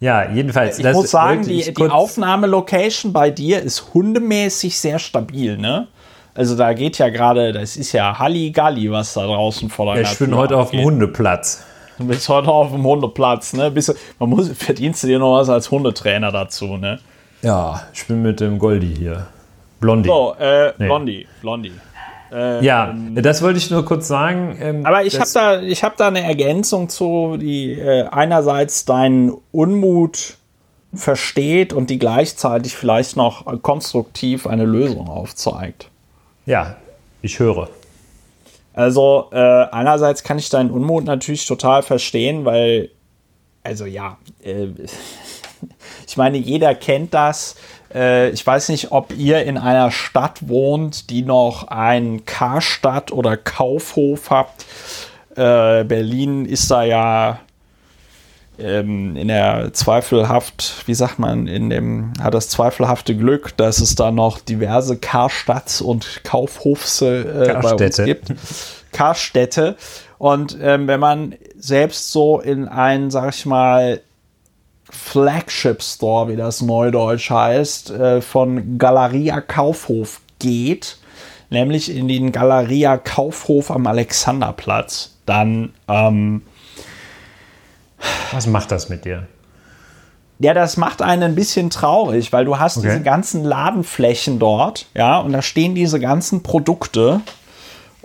Ja, 0.00 0.30
jedenfalls. 0.30 0.78
Ich 0.78 0.92
muss 0.92 1.10
sagen, 1.10 1.42
die, 1.42 1.72
die 1.72 1.88
Aufnahmelocation 1.88 3.12
bei 3.12 3.30
dir 3.30 3.62
ist 3.62 3.94
hundemäßig 3.94 4.78
sehr 4.78 4.98
stabil, 4.98 5.56
ne? 5.56 5.88
Also 6.34 6.56
da 6.56 6.72
geht 6.72 6.98
ja 6.98 7.08
gerade, 7.08 7.52
das 7.52 7.76
ist 7.76 7.92
ja 7.92 8.16
Halligalli, 8.16 8.92
was 8.92 9.14
da 9.14 9.26
draußen 9.26 9.70
vor 9.70 9.86
der 9.86 10.04
ja, 10.04 10.12
Ich 10.12 10.18
bin 10.18 10.36
heute 10.36 10.56
auf 10.56 10.70
dem 10.70 10.84
Hundeplatz. 10.84 11.64
Du 11.98 12.06
bist 12.06 12.28
heute 12.28 12.48
auf 12.48 12.70
dem 12.70 12.84
Hundeplatz, 12.84 13.54
ne? 13.54 13.72
Bist, 13.72 13.92
man 14.20 14.30
muss, 14.30 14.48
verdienst 14.50 15.02
du 15.02 15.08
dir 15.08 15.18
noch 15.18 15.36
was 15.36 15.48
als 15.48 15.70
Hundetrainer 15.70 16.30
dazu, 16.30 16.76
ne? 16.76 17.00
Ja, 17.42 17.82
ich 17.92 18.06
bin 18.06 18.22
mit 18.22 18.38
dem 18.38 18.58
Goldi 18.58 18.94
hier. 18.96 19.26
Blondie. 19.80 20.08
So, 20.08 20.34
äh, 20.38 20.72
nee. 20.78 20.86
Blondie, 20.86 21.26
Blondie. 21.40 21.72
Äh, 22.32 22.64
ja, 22.64 22.90
ähm, 22.90 23.14
das 23.22 23.42
wollte 23.42 23.58
ich 23.58 23.70
nur 23.70 23.84
kurz 23.84 24.08
sagen. 24.08 24.56
Ähm, 24.60 24.86
aber 24.86 25.04
ich 25.04 25.18
habe 25.18 25.30
da, 25.32 25.60
hab 25.60 25.96
da 25.96 26.08
eine 26.08 26.22
Ergänzung 26.22 26.88
zu, 26.88 27.36
die 27.38 27.72
äh, 27.72 28.06
einerseits 28.08 28.84
deinen 28.84 29.32
Unmut 29.52 30.36
versteht 30.94 31.72
und 31.72 31.90
die 31.90 31.98
gleichzeitig 31.98 32.74
vielleicht 32.74 33.16
noch 33.16 33.62
konstruktiv 33.62 34.46
eine 34.46 34.64
Lösung 34.64 35.08
aufzeigt. 35.08 35.90
Ja, 36.46 36.76
ich 37.20 37.38
höre. 37.38 37.68
Also 38.72 39.28
äh, 39.32 39.36
einerseits 39.36 40.22
kann 40.22 40.38
ich 40.38 40.50
deinen 40.50 40.70
Unmut 40.70 41.04
natürlich 41.04 41.46
total 41.46 41.82
verstehen, 41.82 42.44
weil, 42.44 42.90
also 43.62 43.86
ja, 43.86 44.18
äh, 44.42 44.68
ich 46.06 46.16
meine, 46.16 46.38
jeder 46.38 46.74
kennt 46.74 47.12
das. 47.12 47.56
Äh, 47.94 48.30
ich 48.30 48.46
weiß 48.46 48.68
nicht, 48.68 48.92
ob 48.92 49.16
ihr 49.16 49.44
in 49.44 49.58
einer 49.58 49.90
Stadt 49.90 50.48
wohnt, 50.48 51.10
die 51.10 51.22
noch 51.22 51.68
einen 51.68 52.24
Karstadt 52.24 53.12
oder 53.12 53.36
Kaufhof 53.36 54.30
habt. 54.30 54.66
Äh, 55.36 55.84
Berlin 55.84 56.44
ist 56.44 56.70
da 56.70 56.82
ja 56.82 57.40
ähm, 58.58 59.16
in 59.16 59.28
der 59.28 59.72
zweifelhaft, 59.72 60.82
wie 60.86 60.94
sagt 60.94 61.18
man, 61.18 61.46
in 61.46 61.70
dem, 61.70 62.12
hat 62.20 62.34
das 62.34 62.48
zweifelhafte 62.48 63.16
Glück, 63.16 63.56
dass 63.56 63.80
es 63.80 63.94
da 63.94 64.10
noch 64.10 64.40
diverse 64.40 64.96
Karstadts 64.96 65.80
und 65.80 66.22
Kaufhofs 66.24 67.02
äh, 67.02 67.56
bei 67.62 67.72
uns 67.72 67.96
gibt. 67.96 68.34
Karstädte. 68.92 69.76
Und 70.18 70.58
ähm, 70.60 70.88
wenn 70.88 70.98
man 70.98 71.36
selbst 71.56 72.10
so 72.10 72.40
in 72.40 72.66
einen, 72.66 73.10
sag 73.10 73.34
ich 73.34 73.46
mal, 73.46 74.00
Flagship 74.90 75.82
Store, 75.82 76.28
wie 76.28 76.36
das 76.36 76.60
Neudeutsch 76.62 77.30
heißt, 77.30 77.90
äh, 77.90 78.20
von 78.20 78.78
Galeria 78.78 79.40
Kaufhof 79.40 80.20
geht, 80.38 80.98
nämlich 81.50 81.94
in 81.94 82.08
den 82.08 82.32
Galeria 82.32 82.96
Kaufhof 82.96 83.70
am 83.70 83.86
Alexanderplatz, 83.86 85.16
dann 85.26 85.72
ähm, 85.88 86.42
was 88.32 88.46
macht 88.46 88.70
das 88.70 88.88
mit 88.88 89.04
dir? 89.04 89.26
Ja, 90.40 90.54
das 90.54 90.76
macht 90.76 91.02
einen 91.02 91.24
ein 91.24 91.34
bisschen 91.34 91.68
traurig, 91.68 92.32
weil 92.32 92.44
du 92.44 92.58
hast 92.58 92.76
okay. 92.76 92.86
diese 92.86 93.02
ganzen 93.02 93.42
Ladenflächen 93.44 94.38
dort, 94.38 94.86
ja, 94.94 95.18
und 95.18 95.32
da 95.32 95.42
stehen 95.42 95.74
diese 95.74 95.98
ganzen 95.98 96.42
Produkte. 96.44 97.20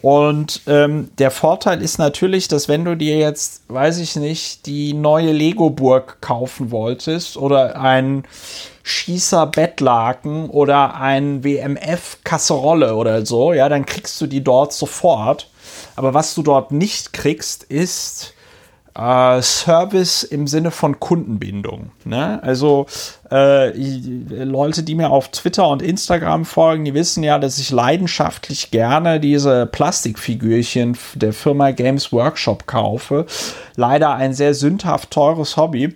Und 0.04 0.64
ähm, 0.68 1.12
der 1.18 1.32
Vorteil 1.32 1.82
ist 1.82 1.98
natürlich, 1.98 2.50
dass 2.50 2.68
wenn 2.68 2.84
du 2.84 2.98
dir 2.98 3.18
jetzt, 3.18 3.64
weiß 3.70 4.00
ich 4.00 4.18
nicht, 4.18 4.66
die 4.66 4.94
neue 4.94 5.32
Lego-Burg 5.32 6.20
kaufen 6.20 6.72
wolltest 6.72 7.38
oder 7.38 7.80
ein 7.80 8.26
Schießer-Bettlaken 8.84 10.50
oder 10.50 10.96
ein 10.96 11.46
WMF-Kasserolle 11.46 12.96
oder 12.96 13.26
so, 13.26 13.54
ja, 13.54 13.70
dann 13.70 13.86
kriegst 13.86 14.20
du 14.20 14.28
die 14.28 14.44
dort 14.44 14.74
sofort. 14.74 15.50
Aber 15.96 16.14
was 16.14 16.36
du 16.36 16.44
dort 16.44 16.74
nicht 16.74 17.14
kriegst, 17.14 17.64
ist 17.64 18.34
äh, 18.96 19.42
Service 19.42 20.24
im 20.24 20.48
Sinne 20.48 20.72
von 20.72 21.00
Kundenbindung. 21.00 21.92
Ne? 22.06 22.42
Also 22.44 22.86
äh, 23.32 23.70
Leute, 23.76 24.84
die 24.84 24.96
mir 24.96 25.10
auf 25.10 25.30
Twitter 25.30 25.68
und 25.68 25.82
Instagram 25.82 26.46
folgen, 26.46 26.86
die 26.86 26.94
wissen 26.94 27.24
ja, 27.24 27.40
dass 27.40 27.58
ich 27.58 27.72
leidenschaftlich 27.72 28.72
gerne 28.72 29.20
diese 29.20 29.66
Plastikfigürchen 29.66 30.98
der 31.16 31.34
Firma 31.34 31.72
Games 31.72 32.12
Workshop 32.12 32.68
kaufe. 32.68 33.26
Leider 33.76 34.14
ein 34.16 34.34
sehr 34.34 34.54
sündhaft 34.54 35.12
teures 35.12 35.58
Hobby. 35.58 35.96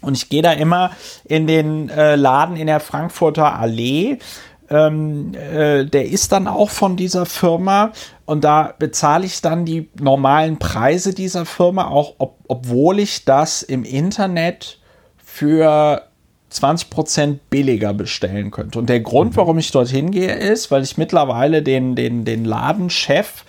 Und 0.00 0.16
ich 0.16 0.28
gehe 0.28 0.42
da 0.42 0.52
immer 0.52 0.92
in 1.24 1.48
den 1.48 1.88
äh, 1.88 2.14
Laden 2.14 2.56
in 2.56 2.68
der 2.68 2.78
Frankfurter 2.78 3.58
Allee 3.58 4.18
ähm, 4.70 5.32
äh, 5.34 5.84
der 5.84 6.06
ist 6.06 6.32
dann 6.32 6.46
auch 6.46 6.70
von 6.70 6.96
dieser 6.96 7.26
Firma 7.26 7.92
und 8.28 8.44
da 8.44 8.74
bezahle 8.78 9.24
ich 9.24 9.40
dann 9.40 9.64
die 9.64 9.88
normalen 9.98 10.58
Preise 10.58 11.14
dieser 11.14 11.46
Firma, 11.46 11.88
auch 11.88 12.16
ob, 12.18 12.36
obwohl 12.46 12.98
ich 12.98 13.24
das 13.24 13.62
im 13.62 13.84
Internet 13.84 14.80
für 15.16 16.02
20% 16.52 17.38
billiger 17.48 17.94
bestellen 17.94 18.50
könnte. 18.50 18.78
Und 18.78 18.90
der 18.90 19.00
Grund, 19.00 19.30
mhm. 19.32 19.36
warum 19.36 19.56
ich 19.56 19.70
dorthin 19.70 20.10
gehe, 20.10 20.34
ist, 20.34 20.70
weil 20.70 20.82
ich 20.82 20.98
mittlerweile 20.98 21.62
den, 21.62 21.96
den, 21.96 22.26
den 22.26 22.44
Ladenchef 22.44 23.46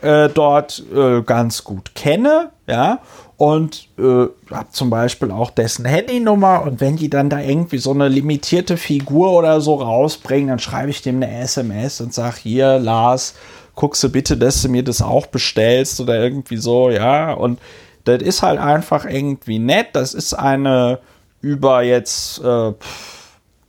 äh, 0.00 0.30
dort 0.30 0.82
äh, 0.94 1.20
ganz 1.20 1.62
gut 1.62 1.94
kenne, 1.94 2.48
ja, 2.66 3.00
und 3.36 3.88
äh, 3.98 4.28
habe 4.50 4.70
zum 4.70 4.88
Beispiel 4.88 5.32
auch 5.32 5.50
dessen 5.50 5.84
Handynummer 5.84 6.62
und 6.62 6.80
wenn 6.80 6.96
die 6.96 7.10
dann 7.10 7.28
da 7.28 7.40
irgendwie 7.40 7.78
so 7.78 7.90
eine 7.90 8.08
limitierte 8.08 8.78
Figur 8.78 9.32
oder 9.32 9.60
so 9.60 9.74
rausbringen, 9.74 10.48
dann 10.48 10.60
schreibe 10.60 10.88
ich 10.88 11.02
dem 11.02 11.16
eine 11.16 11.40
SMS 11.40 12.00
und 12.00 12.14
sage, 12.14 12.36
hier, 12.42 12.78
Lars, 12.78 13.34
guckst 13.74 14.02
du 14.02 14.08
bitte, 14.08 14.36
dass 14.36 14.62
du 14.62 14.68
mir 14.68 14.82
das 14.82 15.02
auch 15.02 15.26
bestellst 15.26 16.00
oder 16.00 16.22
irgendwie 16.22 16.56
so, 16.56 16.90
ja, 16.90 17.32
und 17.32 17.58
das 18.04 18.22
ist 18.22 18.42
halt 18.42 18.58
einfach 18.58 19.04
irgendwie 19.04 19.58
nett, 19.58 19.88
das 19.92 20.14
ist 20.14 20.34
eine 20.34 20.98
über 21.40 21.82
jetzt 21.82 22.42
äh, 22.42 22.72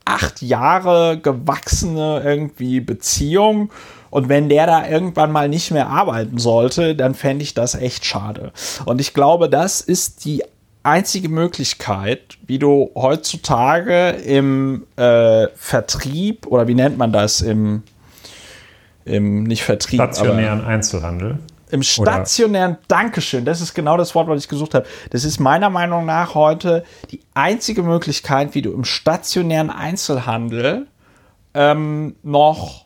acht 0.05 0.41
Jahre 0.41 1.19
gewachsene 1.21 2.21
irgendwie 2.23 2.79
Beziehung. 2.79 3.71
Und 4.11 4.29
wenn 4.29 4.47
der 4.47 4.65
da 4.65 4.87
irgendwann 4.87 5.31
mal 5.31 5.49
nicht 5.49 5.71
mehr 5.71 5.89
arbeiten 5.89 6.37
sollte, 6.37 6.95
dann 6.95 7.15
fände 7.15 7.43
ich 7.43 7.53
das 7.53 7.75
echt 7.75 8.05
schade. 8.05 8.53
Und 8.85 9.01
ich 9.01 9.13
glaube, 9.13 9.49
das 9.49 9.81
ist 9.81 10.23
die 10.23 10.43
einzige 10.83 11.27
Möglichkeit, 11.27 12.37
wie 12.45 12.59
du 12.59 12.91
heutzutage 12.95 14.09
im 14.11 14.85
äh, 14.95 15.47
Vertrieb 15.55 16.47
oder 16.47 16.67
wie 16.67 16.75
nennt 16.75 16.97
man 16.97 17.11
das 17.11 17.41
im, 17.41 17.83
im 19.05 19.43
nicht 19.43 19.63
Vertrieb, 19.63 19.99
stationären 19.99 20.65
Einzelhandel. 20.65 21.39
Im 21.71 21.83
stationären, 21.83 22.73
oder? 22.73 22.81
Dankeschön, 22.87 23.45
das 23.45 23.61
ist 23.61 23.73
genau 23.73 23.97
das 23.97 24.13
Wort, 24.13 24.27
was 24.27 24.43
ich 24.43 24.49
gesucht 24.49 24.73
habe. 24.73 24.85
Das 25.11 25.23
ist 25.23 25.39
meiner 25.39 25.69
Meinung 25.69 26.05
nach 26.05 26.35
heute 26.35 26.83
die 27.11 27.21
einzige 27.33 27.83
Möglichkeit, 27.83 28.53
wie 28.53 28.61
du 28.61 28.71
im 28.71 28.83
stationären 28.83 29.69
Einzelhandel 29.69 30.87
ähm, 31.53 32.15
noch 32.21 32.85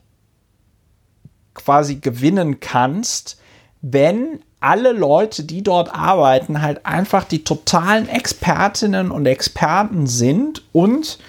quasi 1.54 1.96
gewinnen 1.96 2.60
kannst, 2.60 3.40
wenn 3.82 4.40
alle 4.62 4.92
Leute, 4.92 5.44
die 5.44 5.64
dort 5.64 5.94
arbeiten, 5.94 6.62
halt 6.62 6.86
einfach 6.86 7.24
die 7.24 7.44
totalen 7.44 8.10
Expertinnen 8.10 9.12
und 9.12 9.26
Experten 9.26 10.08
sind 10.08 10.64
und 10.74 11.20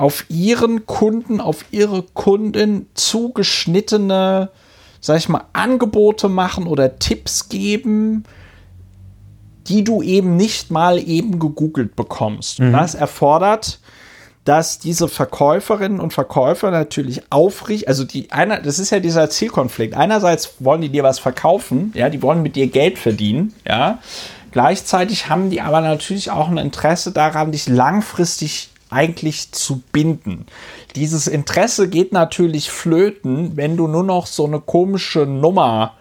auf 0.00 0.24
ihren 0.30 0.86
Kunden, 0.86 1.42
auf 1.42 1.66
ihre 1.72 2.02
Kunden 2.02 2.86
zugeschnittene, 2.94 4.48
sag 4.98 5.18
ich 5.18 5.28
mal, 5.28 5.44
Angebote 5.52 6.30
machen 6.30 6.66
oder 6.66 6.98
Tipps 6.98 7.50
geben, 7.50 8.24
die 9.66 9.84
du 9.84 10.00
eben 10.00 10.36
nicht 10.36 10.70
mal 10.70 10.98
eben 10.98 11.38
gegoogelt 11.38 11.96
bekommst. 11.96 12.60
Mhm. 12.60 12.72
Das 12.72 12.94
erfordert 12.94 13.78
dass 14.44 14.78
diese 14.78 15.06
Verkäuferinnen 15.06 16.00
und 16.00 16.14
Verkäufer 16.14 16.70
natürlich 16.70 17.22
aufrichtig, 17.30 17.88
also 17.88 18.04
die 18.04 18.32
einer, 18.32 18.58
das 18.58 18.78
ist 18.78 18.88
ja 18.88 18.98
dieser 18.98 19.28
Zielkonflikt. 19.28 19.94
Einerseits 19.94 20.54
wollen 20.60 20.80
die 20.80 20.88
dir 20.88 21.02
was 21.02 21.18
verkaufen, 21.18 21.92
ja, 21.94 22.08
die 22.08 22.22
wollen 22.22 22.40
mit 22.42 22.56
dir 22.56 22.66
Geld 22.66 22.98
verdienen, 22.98 23.52
ja. 23.68 23.98
Gleichzeitig 24.50 25.28
haben 25.28 25.50
die 25.50 25.60
aber 25.60 25.82
natürlich 25.82 26.30
auch 26.30 26.48
ein 26.48 26.56
Interesse 26.56 27.12
daran, 27.12 27.52
dich 27.52 27.68
langfristig 27.68 28.70
eigentlich 28.90 29.52
zu 29.52 29.82
binden. 29.92 30.46
Dieses 30.96 31.26
Interesse 31.26 31.88
geht 31.88 32.12
natürlich 32.12 32.70
flöten, 32.70 33.56
wenn 33.56 33.76
du 33.76 33.86
nur 33.86 34.04
noch 34.04 34.26
so 34.26 34.46
eine 34.46 34.60
komische 34.60 35.20
Nummer 35.26 35.94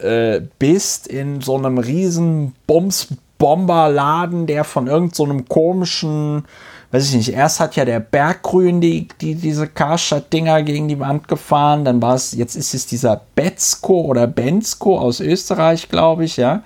äh, 0.00 0.40
bist 0.58 1.06
in 1.06 1.40
so 1.40 1.56
einem 1.56 1.78
riesen 1.78 2.54
Bums-Bomberladen, 2.66 4.46
der 4.46 4.64
von 4.64 4.86
irgendeinem 4.86 5.38
so 5.38 5.44
komischen 5.48 6.44
weiß 6.90 7.10
ich 7.10 7.16
nicht, 7.16 7.32
erst 7.34 7.60
hat 7.60 7.76
ja 7.76 7.84
der 7.84 8.00
Berggrün 8.00 8.80
die, 8.80 9.08
die, 9.20 9.34
diese 9.34 9.66
Karstadt-Dinger 9.66 10.62
gegen 10.62 10.88
die 10.88 10.98
Wand 10.98 11.28
gefahren, 11.28 11.84
dann 11.84 12.00
war 12.00 12.14
es, 12.14 12.32
jetzt 12.32 12.56
ist 12.56 12.74
es 12.74 12.86
dieser 12.86 13.20
Betzko 13.34 14.02
oder 14.02 14.26
Bensko 14.26 14.98
aus 14.98 15.20
Österreich, 15.20 15.88
glaube 15.88 16.24
ich, 16.24 16.36
ja. 16.36 16.62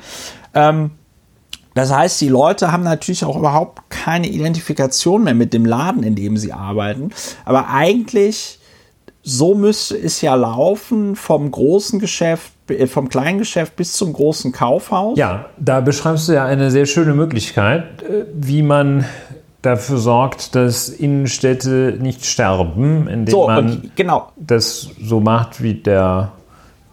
Ähm, 0.55 0.93
das 1.81 1.93
heißt, 1.93 2.21
die 2.21 2.29
Leute 2.29 2.73
haben 2.73 2.83
natürlich 2.83 3.25
auch 3.25 3.37
überhaupt 3.37 3.89
keine 3.91 4.29
Identifikation 4.29 5.25
mehr 5.25 5.35
mit 5.35 5.55
dem 5.55 5.65
Laden, 5.65 6.03
in 6.03 6.15
dem 6.15 6.37
sie 6.37 6.53
arbeiten. 6.53 7.11
Aber 7.45 7.69
eigentlich, 7.69 8.59
so 9.23 9.55
müsste 9.55 9.97
es 9.97 10.21
ja 10.21 10.35
laufen 10.35 11.17
vom 11.17 11.51
großen 11.51 11.99
Geschäft, 11.99 12.53
äh, 12.69 12.87
vom 12.87 13.09
kleinen 13.09 13.39
Geschäft 13.39 13.77
bis 13.77 13.95
zum 13.95 14.13
großen 14.13 14.53
Kaufhaus. 14.53 15.19
Ja, 15.19 15.47
da 15.59 15.81
beschreibst 15.81 16.29
du 16.29 16.33
ja 16.33 16.45
eine 16.45 16.71
sehr 16.71 16.87
schöne 16.87 17.15
Möglichkeit, 17.15 18.03
äh, 18.03 18.27
wie 18.35 18.63
man 18.63 19.07
dafür 19.63 19.99
sorgt, 19.99 20.55
dass 20.55 20.89
Innenstädte 20.89 21.99
nicht 22.01 22.25
sterben, 22.25 23.09
indem 23.09 23.33
so, 23.33 23.47
man 23.47 23.91
genau. 23.95 24.33
das 24.37 24.89
so 25.03 25.21
macht 25.21 25.63
wie 25.63 25.75
der 25.75 26.33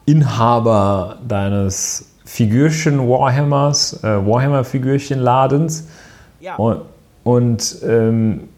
Inhaber 0.05 1.17
deines 1.27 2.06
Figürchen 2.27 2.99
Warhammers, 3.07 4.03
äh, 4.03 4.07
Warhammer-Figürchen-Ladens. 4.07 5.85
Ja. 6.41 6.57
Und, 6.57 6.81
und 7.23 7.77
ähm, 7.83 8.49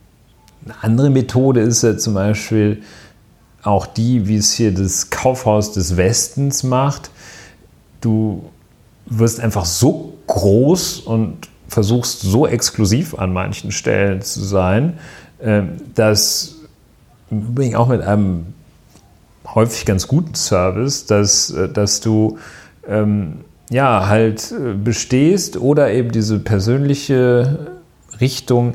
eine 0.66 0.74
andere 0.82 1.10
Methode 1.12 1.62
ist 1.62 1.84
ja 1.84 1.96
zum 1.96 2.16
Beispiel 2.16 2.82
auch 3.62 3.86
die, 3.86 4.28
wie 4.28 4.38
es 4.38 4.54
hier 4.54 4.74
das 4.74 5.12
Kaufhaus 5.12 5.72
des 5.72 5.98
Westens 5.98 6.64
macht. 6.64 7.12
Du 8.02 8.50
wirst 9.06 9.40
einfach 9.40 9.66
so 9.66 10.16
groß 10.26 11.02
und 11.02 11.48
versuchst 11.68 12.22
so 12.22 12.48
exklusiv 12.48 13.20
an 13.20 13.32
manchen 13.32 13.72
Stellen 13.72 14.24
zu 14.24 14.44
sein, 14.44 14.98
ähm, 15.42 15.78
dass 15.94 16.56
übrigens 17.30 17.76
auch 17.76 17.88
mit 17.88 18.02
einem 18.02 18.48
häufig 19.46 19.86
ganz 19.86 20.08
guten 20.08 20.34
Service, 20.34 21.06
dass, 21.06 21.52
äh, 21.52 21.70
dass 21.70 22.02
du 22.02 22.40
ähm, 22.88 23.42
ja 23.70 24.08
halt 24.08 24.52
äh, 24.52 24.74
bestehst 24.74 25.58
oder 25.58 25.92
eben 25.92 26.12
diese 26.12 26.40
persönliche 26.40 27.80
Richtung, 28.20 28.74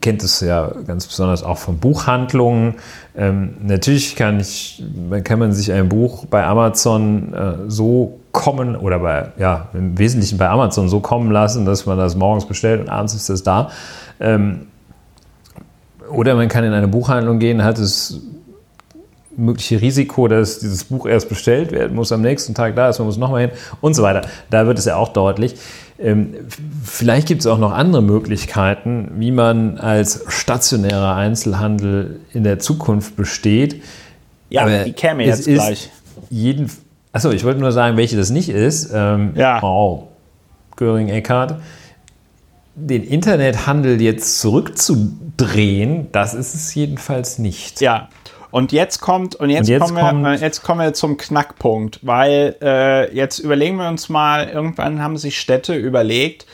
kennt 0.00 0.22
es 0.22 0.40
ja 0.40 0.72
ganz 0.86 1.06
besonders 1.06 1.42
auch 1.42 1.58
von 1.58 1.78
Buchhandlungen. 1.78 2.74
Ähm, 3.16 3.54
natürlich 3.62 4.16
kann, 4.16 4.40
ich, 4.40 4.82
kann 5.24 5.38
man 5.38 5.52
sich 5.52 5.72
ein 5.72 5.88
Buch 5.88 6.26
bei 6.26 6.44
Amazon 6.44 7.32
äh, 7.32 7.54
so 7.68 8.20
kommen 8.32 8.76
oder 8.76 8.98
bei, 8.98 9.32
ja, 9.38 9.68
im 9.72 9.96
Wesentlichen 9.96 10.38
bei 10.38 10.48
Amazon 10.48 10.88
so 10.88 11.00
kommen 11.00 11.30
lassen, 11.30 11.64
dass 11.64 11.86
man 11.86 11.96
das 11.96 12.16
morgens 12.16 12.46
bestellt 12.46 12.80
und 12.80 12.88
abends 12.88 13.14
ist 13.14 13.28
es 13.30 13.42
da. 13.42 13.70
Ähm, 14.20 14.66
oder 16.10 16.34
man 16.34 16.48
kann 16.48 16.64
in 16.64 16.72
eine 16.72 16.88
Buchhandlung 16.88 17.38
gehen, 17.38 17.64
hat 17.64 17.78
das 17.78 18.20
mögliche 19.36 19.80
Risiko, 19.80 20.28
dass 20.28 20.58
dieses 20.58 20.84
Buch 20.84 21.06
erst 21.06 21.28
bestellt 21.28 21.72
werden 21.72 21.94
muss, 21.94 22.12
am 22.12 22.22
nächsten 22.22 22.54
Tag 22.54 22.76
da 22.76 22.88
ist, 22.88 22.98
man 22.98 23.06
muss 23.06 23.16
nochmal 23.16 23.42
hin 23.42 23.50
und 23.80 23.94
so 23.94 24.02
weiter. 24.02 24.22
Da 24.50 24.66
wird 24.66 24.78
es 24.78 24.84
ja 24.84 24.96
auch 24.96 25.08
deutlich. 25.08 25.56
Ähm, 25.98 26.34
vielleicht 26.82 27.28
gibt 27.28 27.40
es 27.40 27.46
auch 27.46 27.58
noch 27.58 27.72
andere 27.72 28.02
Möglichkeiten, 28.02 29.12
wie 29.16 29.30
man 29.30 29.78
als 29.78 30.24
stationärer 30.28 31.14
Einzelhandel 31.14 32.20
in 32.32 32.42
der 32.42 32.58
Zukunft 32.58 33.16
besteht. 33.16 33.82
Ja, 34.50 34.62
Aber 34.62 34.84
die 34.84 34.92
käme 34.92 35.24
jetzt 35.24 35.46
gleich. 35.46 35.90
Jeden, 36.30 36.70
achso, 37.12 37.30
ich 37.30 37.44
wollte 37.44 37.60
nur 37.60 37.72
sagen, 37.72 37.96
welche 37.96 38.16
das 38.16 38.30
nicht 38.30 38.48
ist. 38.48 38.90
Ähm, 38.92 39.32
ja. 39.36 39.62
Oh, 39.62 40.08
Göring-Eckardt. 40.76 41.56
Den 42.76 43.04
Internethandel 43.04 44.00
jetzt 44.02 44.40
zurückzudrehen, 44.40 46.08
das 46.10 46.34
ist 46.34 46.56
es 46.56 46.74
jedenfalls 46.74 47.38
nicht. 47.38 47.80
Ja, 47.80 48.08
und 48.54 48.70
jetzt 48.70 49.00
kommt, 49.00 49.34
und 49.34 49.50
jetzt, 49.50 49.62
und 49.62 49.72
jetzt 49.72 49.80
kommen, 49.80 50.22
wir, 50.22 50.28
kommt, 50.30 50.40
jetzt 50.40 50.62
kommen 50.62 50.80
wir 50.80 50.94
zum 50.94 51.16
Knackpunkt, 51.16 51.98
weil 52.02 52.54
äh, 52.62 53.12
jetzt 53.12 53.40
überlegen 53.40 53.78
wir 53.78 53.88
uns 53.88 54.08
mal, 54.08 54.48
irgendwann 54.48 55.02
haben 55.02 55.16
sich 55.16 55.40
Städte 55.40 55.74
überlegt, 55.74 56.46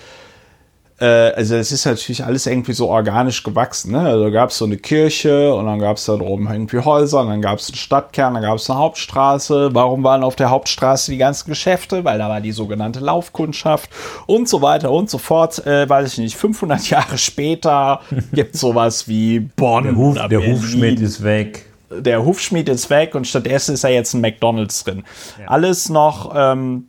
äh, 0.99 1.05
also 1.05 1.57
es 1.57 1.73
ist 1.73 1.85
natürlich 1.85 2.25
alles 2.25 2.47
irgendwie 2.47 2.73
so 2.73 2.89
organisch 2.89 3.43
gewachsen. 3.43 3.93
Ne? 3.93 4.01
Also 4.01 4.31
gab 4.31 4.49
es 4.49 4.57
so 4.57 4.65
eine 4.65 4.79
Kirche 4.79 5.53
und 5.53 5.67
dann 5.67 5.79
gab 5.79 5.99
es 5.99 6.07
da 6.07 6.15
oben 6.15 6.51
irgendwie 6.51 6.79
Häuser 6.79 7.21
und 7.21 7.29
dann 7.29 7.43
gab 7.43 7.59
es 7.59 7.69
einen 7.69 7.77
Stadtkern, 7.77 8.33
dann 8.33 8.45
gab 8.45 8.57
es 8.57 8.71
eine 8.71 8.79
Hauptstraße. 8.79 9.75
Warum 9.75 10.03
waren 10.03 10.23
auf 10.23 10.37
der 10.37 10.49
Hauptstraße 10.49 11.11
die 11.11 11.19
ganzen 11.19 11.51
Geschäfte? 11.51 12.03
Weil 12.03 12.17
da 12.17 12.31
war 12.31 12.41
die 12.41 12.53
sogenannte 12.53 13.01
Laufkundschaft 13.01 13.91
und 14.25 14.49
so 14.49 14.63
weiter 14.63 14.91
und 14.91 15.11
so 15.11 15.19
fort. 15.19 15.67
Äh, 15.67 15.87
weiß 15.87 16.15
ich 16.15 16.19
nicht, 16.19 16.37
500 16.37 16.89
Jahre 16.89 17.19
später 17.19 18.01
gibt 18.33 18.55
es 18.55 18.63
sowas 18.63 19.07
wie 19.07 19.41
Bonn. 19.41 19.85
Der, 19.85 19.97
Huf, 19.97 20.29
der 20.29 20.47
Hufschmied 20.47 20.99
ist 21.01 21.23
weg 21.23 21.67
der 21.91 22.25
Hufschmied 22.25 22.69
ist 22.69 22.89
weg 22.91 23.15
und 23.15 23.27
stattdessen 23.27 23.75
ist 23.75 23.85
da 23.85 23.89
jetzt 23.89 24.15
ein 24.15 24.21
McDonalds 24.21 24.85
drin. 24.85 25.05
Ja. 25.39 25.49
Alles 25.49 25.89
noch 25.89 26.33
ähm, 26.35 26.89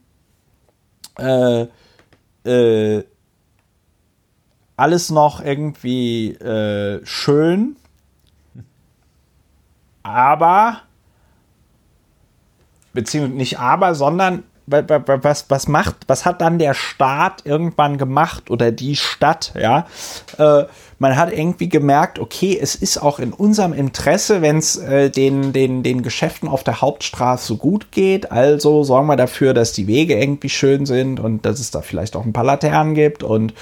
äh, 1.18 1.68
äh, 2.44 3.04
alles 4.78 5.10
noch 5.10 5.44
irgendwie 5.44 6.32
äh, 6.34 7.06
schön, 7.06 7.76
aber 10.04 10.82
beziehungsweise 12.94 13.38
nicht 13.38 13.60
aber, 13.60 13.94
sondern 13.94 14.44
was, 14.72 15.46
was 15.50 15.68
macht, 15.68 15.96
was 16.08 16.26
hat 16.26 16.42
dann 16.42 16.60
der 16.60 16.74
Staat 16.74 17.46
irgendwann 17.46 17.98
gemacht 17.98 18.50
oder 18.50 18.72
die 18.72 18.96
Stadt, 18.96 19.54
ja? 19.56 19.86
Äh, 20.38 20.66
man 21.02 21.18
hat 21.18 21.34
irgendwie 21.34 21.68
gemerkt, 21.68 22.20
okay, 22.20 22.56
es 22.62 22.76
ist 22.76 23.00
auch 23.00 23.18
in 23.18 23.34
unserem 23.34 23.74
Interesse, 23.74 24.44
wenn 24.44 24.58
es 24.58 24.78
äh, 24.78 25.10
den, 25.10 25.52
den, 25.52 25.82
den 25.82 26.04
Geschäften 26.04 26.48
auf 26.48 26.64
der 26.64 26.80
Hauptstraße 26.80 27.56
gut 27.56 27.92
geht. 27.92 28.32
Also 28.32 28.84
sorgen 28.84 29.08
wir 29.08 29.16
dafür, 29.16 29.56
dass 29.56 29.74
die 29.74 29.88
Wege 29.88 30.14
irgendwie 30.14 30.50
schön 30.50 30.86
sind 30.86 31.20
und 31.20 31.44
dass 31.44 31.60
es 31.60 31.72
da 31.72 31.82
vielleicht 31.82 32.16
auch 32.16 32.24
ein 32.24 32.34
paar 32.34 32.44
Laternen 32.44 32.94
gibt 32.94 33.24
und 33.24 33.56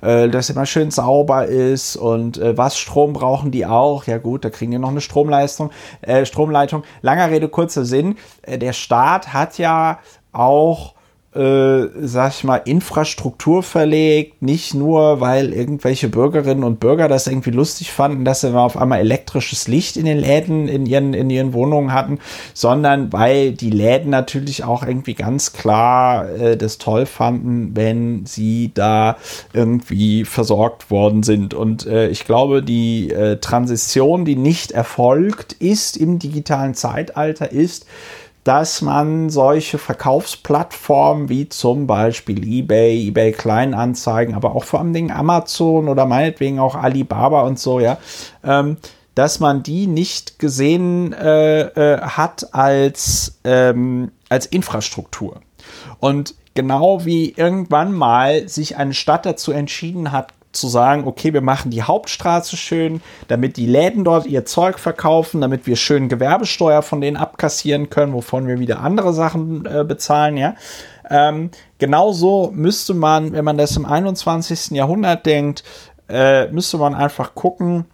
äh, 0.00 0.30
dass 0.30 0.48
immer 0.48 0.64
schön 0.64 0.90
sauber 0.90 1.44
ist 1.44 1.96
und 1.96 2.38
äh, 2.38 2.56
was 2.56 2.78
Strom 2.78 3.12
brauchen 3.12 3.50
die 3.50 3.66
auch. 3.66 4.06
Ja 4.06 4.16
gut, 4.16 4.46
da 4.46 4.48
kriegen 4.48 4.70
die 4.70 4.78
noch 4.78 4.88
eine 4.88 5.02
Stromleistung, 5.02 5.72
äh, 6.00 6.24
Stromleitung. 6.24 6.82
Langer 7.02 7.30
Rede, 7.30 7.50
kurzer 7.50 7.84
Sinn. 7.84 8.16
Äh, 8.40 8.56
der 8.56 8.72
Staat 8.72 9.34
hat 9.34 9.58
ja 9.58 9.98
auch 10.36 10.96
äh, 11.36 11.90
sag 12.00 12.32
ich 12.32 12.44
mal, 12.44 12.56
Infrastruktur 12.64 13.62
verlegt, 13.62 14.40
nicht 14.40 14.72
nur, 14.72 15.20
weil 15.20 15.52
irgendwelche 15.52 16.08
Bürgerinnen 16.08 16.64
und 16.64 16.80
Bürger 16.80 17.08
das 17.08 17.26
irgendwie 17.26 17.50
lustig 17.50 17.92
fanden, 17.92 18.24
dass 18.24 18.40
sie 18.40 18.56
auf 18.56 18.78
einmal 18.78 19.00
elektrisches 19.00 19.68
Licht 19.68 19.98
in 19.98 20.06
den 20.06 20.16
Läden, 20.16 20.66
in 20.66 20.86
ihren, 20.86 21.12
in 21.12 21.28
ihren 21.28 21.52
Wohnungen 21.52 21.92
hatten, 21.92 22.20
sondern 22.54 23.12
weil 23.12 23.52
die 23.52 23.70
Läden 23.70 24.08
natürlich 24.08 24.64
auch 24.64 24.82
irgendwie 24.82 25.12
ganz 25.12 25.52
klar 25.52 26.30
äh, 26.30 26.56
das 26.56 26.78
toll 26.78 27.04
fanden, 27.04 27.76
wenn 27.76 28.24
sie 28.24 28.70
da 28.72 29.18
irgendwie 29.52 30.24
versorgt 30.24 30.90
worden 30.90 31.22
sind. 31.22 31.52
Und 31.52 31.86
äh, 31.86 32.08
ich 32.08 32.24
glaube, 32.24 32.62
die 32.62 33.10
äh, 33.10 33.36
Transition, 33.36 34.24
die 34.24 34.36
nicht 34.36 34.72
erfolgt 34.72 35.52
ist 35.52 35.98
im 35.98 36.18
digitalen 36.18 36.72
Zeitalter, 36.72 37.52
ist, 37.52 37.84
dass 38.46 38.80
man 38.80 39.28
solche 39.28 39.76
Verkaufsplattformen 39.76 41.28
wie 41.28 41.48
zum 41.48 41.88
Beispiel 41.88 42.46
eBay, 42.46 43.08
eBay 43.08 43.32
Kleinanzeigen, 43.32 44.36
aber 44.36 44.54
auch 44.54 44.62
vor 44.62 44.78
allem 44.78 44.92
Dingen 44.92 45.10
Amazon 45.10 45.88
oder 45.88 46.06
meinetwegen 46.06 46.60
auch 46.60 46.76
Alibaba 46.76 47.42
und 47.42 47.58
so, 47.58 47.80
ja, 47.80 47.98
ähm, 48.44 48.76
dass 49.16 49.40
man 49.40 49.64
die 49.64 49.88
nicht 49.88 50.38
gesehen 50.38 51.12
äh, 51.12 51.62
äh, 51.62 52.00
hat 52.02 52.54
als, 52.54 53.40
ähm, 53.42 54.12
als 54.28 54.46
Infrastruktur. 54.46 55.40
Und 55.98 56.36
genau 56.54 57.04
wie 57.04 57.32
irgendwann 57.32 57.92
mal 57.92 58.48
sich 58.48 58.76
eine 58.76 58.94
Stadt 58.94 59.26
dazu 59.26 59.50
entschieden 59.50 60.12
hat, 60.12 60.32
zu 60.56 60.68
sagen, 60.68 61.06
okay, 61.06 61.32
wir 61.32 61.40
machen 61.40 61.70
die 61.70 61.82
Hauptstraße 61.82 62.56
schön, 62.56 63.00
damit 63.28 63.56
die 63.56 63.66
Läden 63.66 64.04
dort 64.04 64.26
ihr 64.26 64.44
Zeug 64.44 64.78
verkaufen, 64.78 65.40
damit 65.40 65.66
wir 65.66 65.76
schön 65.76 66.08
Gewerbesteuer 66.08 66.82
von 66.82 67.00
denen 67.00 67.16
abkassieren 67.16 67.90
können, 67.90 68.12
wovon 68.12 68.46
wir 68.46 68.58
wieder 68.58 68.80
andere 68.80 69.12
Sachen 69.12 69.66
äh, 69.66 69.84
bezahlen, 69.84 70.36
ja. 70.36 70.54
Ähm, 71.08 71.50
genauso 71.78 72.50
müsste 72.52 72.94
man, 72.94 73.32
wenn 73.32 73.44
man 73.44 73.58
das 73.58 73.76
im 73.76 73.86
21. 73.86 74.72
Jahrhundert 74.72 75.24
denkt, 75.24 75.62
äh, 76.08 76.48
müsste 76.48 76.78
man 76.78 76.94
einfach 76.94 77.34
gucken, 77.34 77.84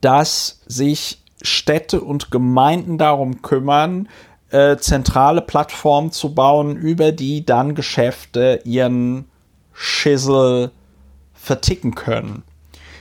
dass 0.00 0.60
sich 0.66 1.22
Städte 1.42 2.00
und 2.00 2.30
Gemeinden 2.30 2.98
darum 2.98 3.42
kümmern, 3.42 4.08
äh, 4.50 4.76
zentrale 4.76 5.40
Plattformen 5.40 6.12
zu 6.12 6.34
bauen, 6.34 6.76
über 6.76 7.12
die 7.12 7.44
dann 7.44 7.74
Geschäfte 7.74 8.60
ihren 8.64 9.26
Schissel 9.72 10.72
verticken 11.40 11.94
können. 11.94 12.42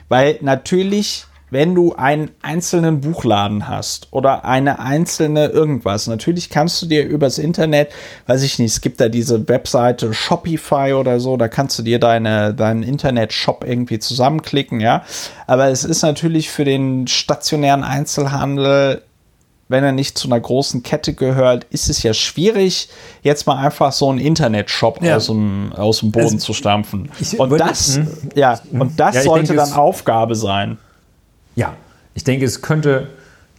Weil 0.08 0.40
natürlich, 0.42 1.26
wenn 1.52 1.76
du 1.76 1.94
einen 1.96 2.32
einzelnen 2.42 3.02
Buchladen 3.02 3.68
hast 3.68 4.08
oder 4.12 4.46
eine 4.46 4.80
einzelne 4.80 5.48
irgendwas, 5.48 6.08
natürlich 6.08 6.50
kannst 6.50 6.82
du 6.82 6.86
dir 6.86 7.06
übers 7.06 7.38
Internet, 7.38 7.92
weiß 8.28 8.44
ich 8.44 8.60
nicht, 8.60 8.72
es 8.72 8.82
gibt 8.82 9.02
da 9.02 9.10
diese 9.10 9.48
Webseite 9.48 10.14
Shopify 10.14 10.94
oder 10.94 11.20
so, 11.20 11.38
da 11.38 11.48
kannst 11.48 11.78
du 11.80 11.84
dir 11.84 12.00
deine, 12.00 12.54
deinen 12.54 12.84
Internet-Shop 12.84 13.66
irgendwie 13.68 14.00
zusammenklicken, 14.00 14.80
ja. 14.80 15.04
Aber 15.48 15.70
es 15.70 15.84
ist 15.84 16.02
natürlich 16.02 16.50
für 16.50 16.66
den 16.66 17.08
stationären 17.08 17.84
Einzelhandel 17.84 19.04
wenn 19.70 19.84
er 19.84 19.91
nicht 19.91 20.17
zu 20.17 20.28
einer 20.28 20.39
großen 20.39 20.84
Kette 20.84 21.13
gehört, 21.13 21.65
ist 21.65 21.89
es 21.89 22.03
ja 22.03 22.13
schwierig, 22.13 22.89
jetzt 23.22 23.45
mal 23.45 23.55
einfach 23.55 23.91
so 23.91 24.09
einen 24.09 24.20
Internetshop 24.20 25.01
ja. 25.01 25.15
aus, 25.15 25.28
dem, 25.28 25.72
aus 25.74 25.99
dem 25.99 26.11
Boden 26.11 26.26
also, 26.26 26.38
zu 26.38 26.53
stampfen. 26.53 27.09
und, 27.38 27.57
das, 27.59 27.97
mh, 27.97 28.07
ja, 28.36 28.59
und 28.72 28.99
das 28.99 29.15
ja, 29.15 29.22
sollte 29.22 29.53
denke, 29.53 29.61
dann 29.63 29.74
Aufgabe 29.74 30.36
sein. 30.36 30.80
Ja, 31.55 31.74
ich 32.15 32.24
denke, 32.24 32.45
es 32.45 32.63
könnte, 32.63 33.09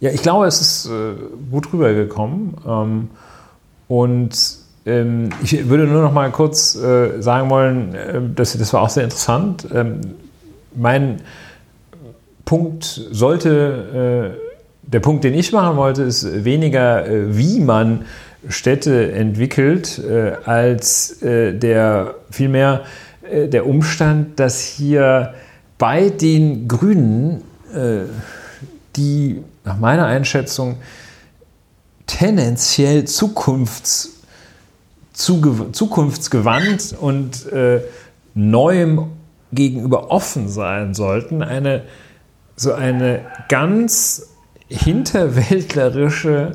ja, 0.01 0.11
ich 0.11 0.21
glaube, 0.21 0.45
es 0.47 0.59
ist 0.59 0.85
äh, 0.87 1.13
gut 1.49 1.71
rübergekommen. 1.71 2.57
Ähm, 2.67 3.09
und 3.87 4.37
ähm, 4.85 5.29
ich 5.41 5.69
würde 5.69 5.85
nur 5.85 6.01
noch 6.01 6.13
mal 6.13 6.29
kurz 6.31 6.75
äh, 6.75 7.21
sagen 7.21 7.49
wollen, 7.49 7.95
äh, 7.95 8.19
dass, 8.35 8.57
das 8.57 8.73
war 8.73 8.81
auch 8.81 8.89
sehr 8.89 9.05
interessant. 9.05 9.65
Ähm, 9.73 10.01
mein 10.75 11.21
Punkt 12.43 12.83
sollte 13.11 14.37
äh, 14.37 14.50
der 14.91 14.99
Punkt, 14.99 15.23
den 15.23 15.33
ich 15.33 15.51
machen 15.51 15.77
wollte, 15.77 16.03
ist 16.03 16.43
weniger, 16.43 17.07
äh, 17.07 17.37
wie 17.37 17.59
man 17.59 18.05
Städte 18.47 19.11
entwickelt, 19.11 19.99
äh, 19.99 20.33
als 20.45 21.21
äh, 21.21 21.53
der 21.53 22.15
vielmehr 22.29 22.81
der 23.31 23.65
Umstand, 23.65 24.41
dass 24.41 24.61
hier 24.61 25.35
bei 25.77 26.09
den 26.09 26.67
Grünen, 26.67 27.43
die 28.97 29.41
nach 29.63 29.77
meiner 29.77 30.05
Einschätzung 30.05 30.75
tendenziell 32.07 33.05
zukunfts, 33.05 34.17
zukunftsgewandt 35.13 36.95
und 36.99 37.45
neuem 38.33 39.05
gegenüber 39.53 40.11
offen 40.11 40.49
sein 40.49 40.93
sollten, 40.93 41.41
eine 41.41 41.83
so 42.57 42.73
eine 42.73 43.21
ganz 43.47 44.30
hinterwäldlerische 44.71 46.53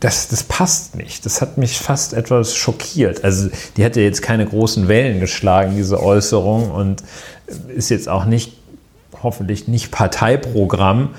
das, 0.00 0.28
das 0.28 0.44
passt 0.44 0.96
nicht. 0.96 1.26
Das 1.26 1.42
hat 1.42 1.58
mich 1.58 1.78
fast 1.78 2.14
etwas 2.14 2.54
schockiert. 2.54 3.24
Also 3.24 3.50
die 3.76 3.84
hat 3.84 3.96
ja 3.96 4.02
jetzt 4.02 4.22
keine 4.22 4.46
großen 4.46 4.88
Wellen 4.88 5.20
geschlagen, 5.20 5.74
diese 5.76 6.02
Äußerung, 6.02 6.70
und 6.70 7.02
ist 7.68 7.90
jetzt 7.90 8.08
auch 8.08 8.24
nicht, 8.24 8.56
hoffentlich 9.22 9.68
nicht 9.68 9.90
Parteiprogramm, 9.90 11.10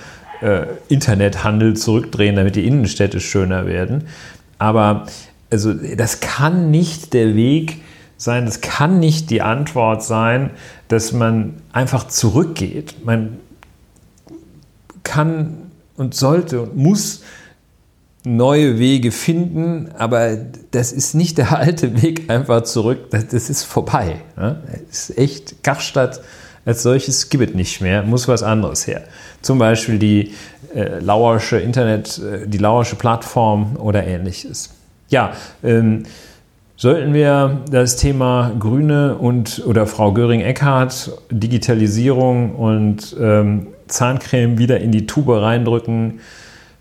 äh, 0.42 0.66
Internethandel 0.88 1.76
zurückdrehen, 1.76 2.36
damit 2.36 2.56
die 2.56 2.68
Innenstädte 2.68 3.20
schöner 3.20 3.66
werden. 3.66 4.08
Aber 4.58 5.06
also, 5.50 5.74
das 5.74 6.20
kann 6.20 6.72
nicht 6.72 7.14
der 7.14 7.36
Weg 7.36 7.82
sein, 8.18 8.46
das 8.46 8.62
kann 8.62 9.00
nicht 9.00 9.30
die 9.30 9.42
Antwort 9.42 10.04
sein, 10.04 10.52
dass 10.88 11.12
man 11.12 11.56
einfach 11.74 12.08
zurückgeht. 12.08 13.06
Man 13.06 13.38
kann 15.04 15.58
und 15.98 16.14
sollte 16.16 16.62
und 16.62 16.78
muss 16.78 17.24
neue 18.24 18.78
Wege 18.78 19.12
finden, 19.12 19.89
aber 19.98 20.38
das 20.72 20.92
ist 20.92 21.16
nicht 21.16 21.38
der 21.38 21.58
alte 21.58 22.02
Weg 22.02 22.30
einfach 22.30 22.64
zurück, 22.64 23.10
das, 23.10 23.50
ist 23.50 23.64
vorbei. 23.64 24.22
Ne? 24.38 24.62
Das 24.88 25.10
ist 25.10 25.18
echt, 25.18 25.64
Karstadt 25.64 26.22
als 26.66 26.84
solches 26.84 27.30
gibt 27.30 27.49
es 27.49 27.55
nicht 27.55 27.82
mehr, 27.82 28.03
muss 28.03 28.28
was 28.28 28.43
anderes 28.43 28.88
her. 28.88 29.03
Zum 29.41 29.57
Beispiel 29.57 29.97
die 29.97 30.34
äh, 30.76 30.99
Lauersche 30.99 31.57
Internet, 31.57 32.20
äh, 32.20 32.47
die 32.47 32.57
Lauersche 32.57 32.95
Plattform 32.95 33.78
oder 33.78 34.05
ähnliches. 34.05 34.74
Ja, 35.09 35.34
ähm, 35.64 36.03
sollten 36.78 37.14
wir 37.14 37.62
das 37.70 37.95
Thema 37.95 38.53
Grüne 38.57 39.16
und 39.16 39.62
oder 39.68 39.86
Frau 39.86 40.14
Göring-Eckardt, 40.14 41.12
Digitalisierung 41.30 42.55
und 42.55 43.16
ähm, 43.20 43.68
Zahncreme 43.88 44.57
wieder 44.57 44.80
in 44.80 44.91
die 44.91 45.05
Tube 45.05 45.30
reindrücken, 45.30 46.22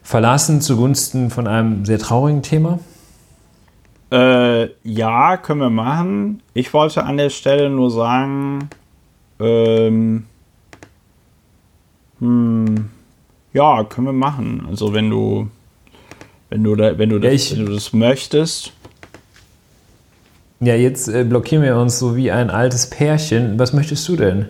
verlassen 0.02 0.60
zugunsten 0.60 1.30
von 1.30 1.46
einem 1.46 1.84
sehr 1.84 1.98
traurigen 1.98 2.42
Thema? 2.42 2.78
Äh, 4.10 4.70
ja, 4.84 5.36
können 5.36 5.60
wir 5.60 5.70
machen. 5.70 6.42
Ich 6.54 6.72
wollte 6.72 7.04
an 7.04 7.16
der 7.16 7.30
Stelle 7.30 7.68
nur 7.68 7.90
sagen, 7.90 8.70
ähm, 9.40 10.26
hm, 12.18 12.90
ja, 13.52 13.84
können 13.84 14.06
wir 14.06 14.12
machen. 14.12 14.66
Also 14.68 14.92
wenn 14.92 15.10
du, 15.10 15.48
wenn 16.50 16.62
du, 16.62 16.76
da, 16.76 16.98
wenn 16.98 17.08
du, 17.08 17.18
das, 17.18 17.32
ich, 17.32 17.56
wenn 17.56 17.66
du 17.66 17.72
das 17.72 17.92
möchtest. 17.92 18.72
Ja, 20.60 20.74
jetzt 20.74 21.08
äh, 21.08 21.24
blockieren 21.24 21.64
wir 21.64 21.76
uns 21.76 21.98
so 21.98 22.16
wie 22.16 22.30
ein 22.30 22.50
altes 22.50 22.90
Pärchen. 22.90 23.58
Was 23.58 23.72
möchtest 23.72 24.06
du 24.08 24.16
denn? 24.16 24.48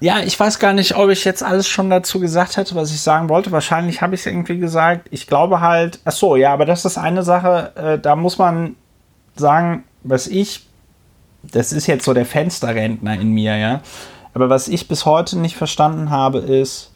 Ja, 0.00 0.20
ich 0.20 0.38
weiß 0.38 0.58
gar 0.58 0.74
nicht, 0.74 0.94
ob 0.94 1.08
ich 1.08 1.24
jetzt 1.24 1.42
alles 1.42 1.66
schon 1.66 1.88
dazu 1.88 2.20
gesagt 2.20 2.58
hätte, 2.58 2.74
was 2.74 2.90
ich 2.90 3.00
sagen 3.00 3.30
wollte. 3.30 3.50
Wahrscheinlich 3.50 4.02
habe 4.02 4.14
ich 4.14 4.20
es 4.20 4.26
irgendwie 4.26 4.58
gesagt. 4.58 5.08
Ich 5.10 5.26
glaube 5.26 5.62
halt, 5.62 6.00
ach 6.04 6.12
so, 6.12 6.36
ja, 6.36 6.52
aber 6.52 6.66
das 6.66 6.84
ist 6.84 6.98
eine 6.98 7.22
Sache, 7.22 7.72
äh, 7.76 7.98
da 7.98 8.14
muss 8.14 8.36
man 8.36 8.76
sagen, 9.36 9.84
was 10.02 10.26
ich, 10.26 10.66
das 11.42 11.72
ist 11.72 11.86
jetzt 11.86 12.04
so 12.04 12.12
der 12.12 12.26
Fensterrentner 12.26 13.18
in 13.18 13.30
mir, 13.30 13.56
ja. 13.56 13.80
Aber 14.36 14.50
was 14.50 14.68
ich 14.68 14.86
bis 14.86 15.06
heute 15.06 15.38
nicht 15.38 15.56
verstanden 15.56 16.10
habe, 16.10 16.40
ist, 16.40 16.92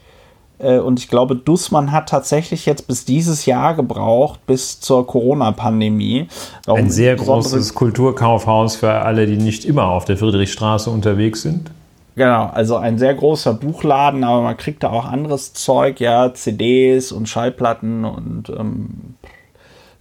äh, 0.59 0.77
und 0.77 0.99
ich 0.99 1.09
glaube, 1.09 1.35
Dussmann 1.35 1.91
hat 1.91 2.11
tatsächlich 2.11 2.67
jetzt 2.67 2.87
bis 2.87 3.07
dieses 3.07 3.47
Jahr 3.47 3.75
gebraucht, 3.75 4.45
bis 4.45 4.79
zur 4.79 5.07
Corona-Pandemie. 5.07 6.29
Ein 6.67 6.91
sehr 6.91 7.17
großes 7.17 7.73
Kulturkaufhaus 7.75 8.77
für 8.77 8.93
alle, 8.93 9.25
die 9.25 9.39
nicht 9.39 9.65
immer 9.65 9.87
auf 9.87 10.05
der 10.05 10.19
Friedrichstraße 10.19 10.91
unterwegs 10.91 11.41
sind. 11.41 11.71
Genau, 12.15 12.51
also 12.53 12.77
ein 12.77 12.99
sehr 12.99 13.15
großer 13.15 13.55
Buchladen, 13.55 14.23
aber 14.23 14.43
man 14.43 14.59
kriegt 14.59 14.83
da 14.83 14.91
auch 14.91 15.07
anderes 15.07 15.55
Zeug, 15.55 15.99
ja, 15.99 16.35
CDs 16.35 17.11
und 17.11 17.27
Schallplatten 17.27 18.05
und 18.05 18.51
ähm, 18.51 19.15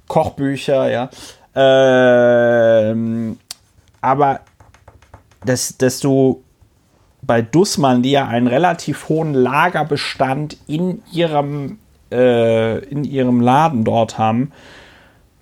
Kochbücher, 0.09 0.91
ja. 0.91 1.09
Ähm, 1.55 3.37
aber 4.01 4.41
dass, 5.45 5.77
dass 5.77 6.01
du 6.01 6.43
bei 7.29 7.43
Dussmann, 7.43 8.01
die 8.01 8.09
ja 8.09 8.27
einen 8.27 8.47
relativ 8.47 9.07
hohen 9.07 9.35
Lagerbestand 9.35 10.57
in 10.65 11.03
ihrem, 11.13 11.77
äh, 12.11 12.79
in 12.85 13.03
ihrem 13.03 13.39
Laden 13.39 13.83
dort 13.83 14.17
haben, 14.17 14.51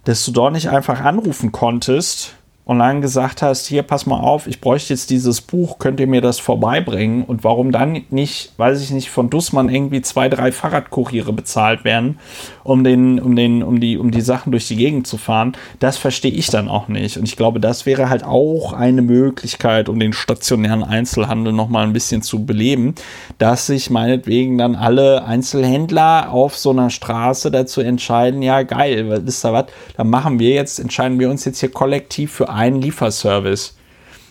dass 0.03 0.25
du 0.25 0.33
dort 0.33 0.51
nicht 0.51 0.69
einfach 0.69 0.99
anrufen 0.99 1.53
konntest 1.53 2.35
dann 2.79 3.01
gesagt 3.01 3.41
hast, 3.41 3.65
hier, 3.65 3.81
pass 3.81 4.05
mal 4.05 4.19
auf, 4.19 4.45
ich 4.45 4.59
bräuchte 4.59 4.93
jetzt 4.93 5.09
dieses 5.09 5.39
Buch, 5.39 5.79
könnt 5.79 6.01
ihr 6.01 6.07
mir 6.07 6.19
das 6.19 6.37
vorbeibringen? 6.37 7.23
Und 7.23 7.45
warum 7.45 7.71
dann 7.71 8.03
nicht, 8.09 8.51
weiß 8.57 8.81
ich 8.81 8.91
nicht, 8.91 9.09
von 9.09 9.29
Dussmann 9.29 9.69
irgendwie 9.69 10.01
zwei, 10.01 10.27
drei 10.27 10.51
Fahrradkuriere 10.51 11.31
bezahlt 11.31 11.85
werden, 11.85 12.19
um 12.65 12.83
den, 12.83 13.21
um 13.21 13.37
den, 13.37 13.63
um 13.63 13.79
die, 13.79 13.97
um 13.97 14.11
die 14.11 14.19
Sachen 14.19 14.51
durch 14.51 14.67
die 14.67 14.75
Gegend 14.75 15.07
zu 15.07 15.15
fahren, 15.15 15.53
das 15.79 15.97
verstehe 15.97 16.33
ich 16.33 16.47
dann 16.47 16.67
auch 16.67 16.89
nicht. 16.89 17.15
Und 17.15 17.23
ich 17.23 17.37
glaube, 17.37 17.61
das 17.61 17.85
wäre 17.85 18.09
halt 18.09 18.25
auch 18.25 18.73
eine 18.73 19.01
Möglichkeit, 19.01 19.87
um 19.87 19.97
den 19.97 20.11
stationären 20.11 20.83
Einzelhandel 20.83 21.53
nochmal 21.53 21.87
ein 21.87 21.93
bisschen 21.93 22.21
zu 22.21 22.45
beleben, 22.45 22.95
dass 23.37 23.67
sich 23.67 23.89
meinetwegen 23.89 24.57
dann 24.57 24.75
alle 24.75 25.23
Einzelhändler 25.23 26.33
auf 26.33 26.57
so 26.57 26.71
einer 26.71 26.89
Straße 26.89 27.49
dazu 27.49 27.79
entscheiden, 27.79 28.41
ja 28.41 28.63
geil, 28.63 29.23
wisst 29.25 29.45
ihr 29.45 29.53
was, 29.53 29.67
dann 29.95 30.09
machen 30.09 30.39
wir 30.39 30.49
jetzt, 30.49 30.79
entscheiden 30.79 31.17
wir 31.17 31.29
uns 31.29 31.45
jetzt 31.45 31.61
hier 31.61 31.71
kollektiv 31.71 32.33
für 32.33 32.56
einen 32.57 32.81
Lieferservice. 32.81 33.75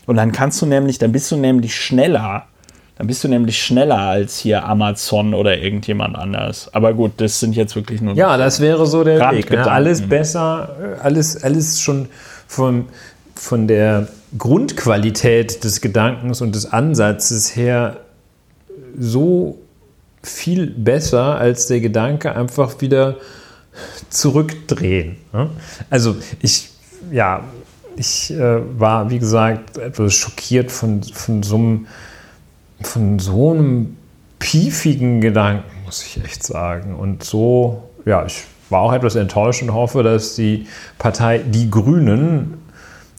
Und 0.07 0.17
dann 0.17 0.33
kannst 0.33 0.61
du 0.63 0.67
nämlich, 0.67 0.99
dann 0.99 1.13
bist 1.13 1.31
du 1.31 1.37
nämlich 1.37 1.75
schneller. 1.75 2.47
Dann 2.97 3.07
bist 3.07 3.25
du 3.25 3.29
nämlich 3.29 3.63
schneller 3.63 3.99
als 3.99 4.39
hier 4.39 4.65
Amazon 4.65 5.35
oder 5.35 5.59
irgendjemand 5.59 6.17
anders. 6.17 6.73
Aber 6.73 6.95
gut, 6.95 7.13
das 7.19 7.41
sind 7.41 7.55
jetzt 7.55 7.77
wirklich 7.77 8.01
nur. 8.01 8.15
Ja, 8.15 8.37
das 8.37 8.61
wäre 8.61 8.87
so 8.87 9.05
der 9.05 9.33
Weg. 9.33 9.51
Ne? 9.51 9.71
Alles 9.71 10.01
besser, 10.01 10.97
alles, 11.03 11.43
alles 11.43 11.81
schon 11.81 12.09
von, 12.47 12.87
von 13.35 13.69
der 13.69 14.09
Grundqualität 14.39 15.63
des 15.63 15.81
Gedankens 15.81 16.41
und 16.41 16.55
des 16.55 16.73
Ansatzes 16.73 17.55
her 17.55 17.99
so 18.99 19.59
viel 20.23 20.67
besser 20.69 21.37
als 21.37 21.67
der 21.67 21.81
Gedanke 21.81 22.35
einfach 22.35 22.81
wieder 22.81 23.17
zurückdrehen. 24.09 25.17
Ne? 25.33 25.51
Also 25.91 26.17
ich, 26.41 26.71
ja, 27.11 27.45
ich 27.97 28.33
äh, 28.33 28.61
war, 28.79 29.11
wie 29.11 29.19
gesagt, 29.19 29.79
etwas 29.79 30.15
schockiert 30.15 30.71
von, 30.71 31.03
von, 31.03 31.43
so 31.43 31.57
einem, 31.57 31.87
von 32.83 33.19
so 33.19 33.53
einem 33.53 33.97
piefigen 34.39 35.21
Gedanken, 35.21 35.65
muss 35.85 36.05
ich 36.05 36.23
echt 36.23 36.43
sagen. 36.43 36.95
Und 36.95 37.25
so, 37.25 37.83
ja, 38.05 38.25
ich 38.27 38.45
war 38.71 38.81
auch 38.81 38.93
etwas 38.93 39.15
enttäuscht 39.17 39.63
und 39.63 39.73
hoffe, 39.73 40.03
dass 40.03 40.37
die 40.37 40.67
Partei 40.99 41.39
Die 41.39 41.71
Grünen, 41.71 42.55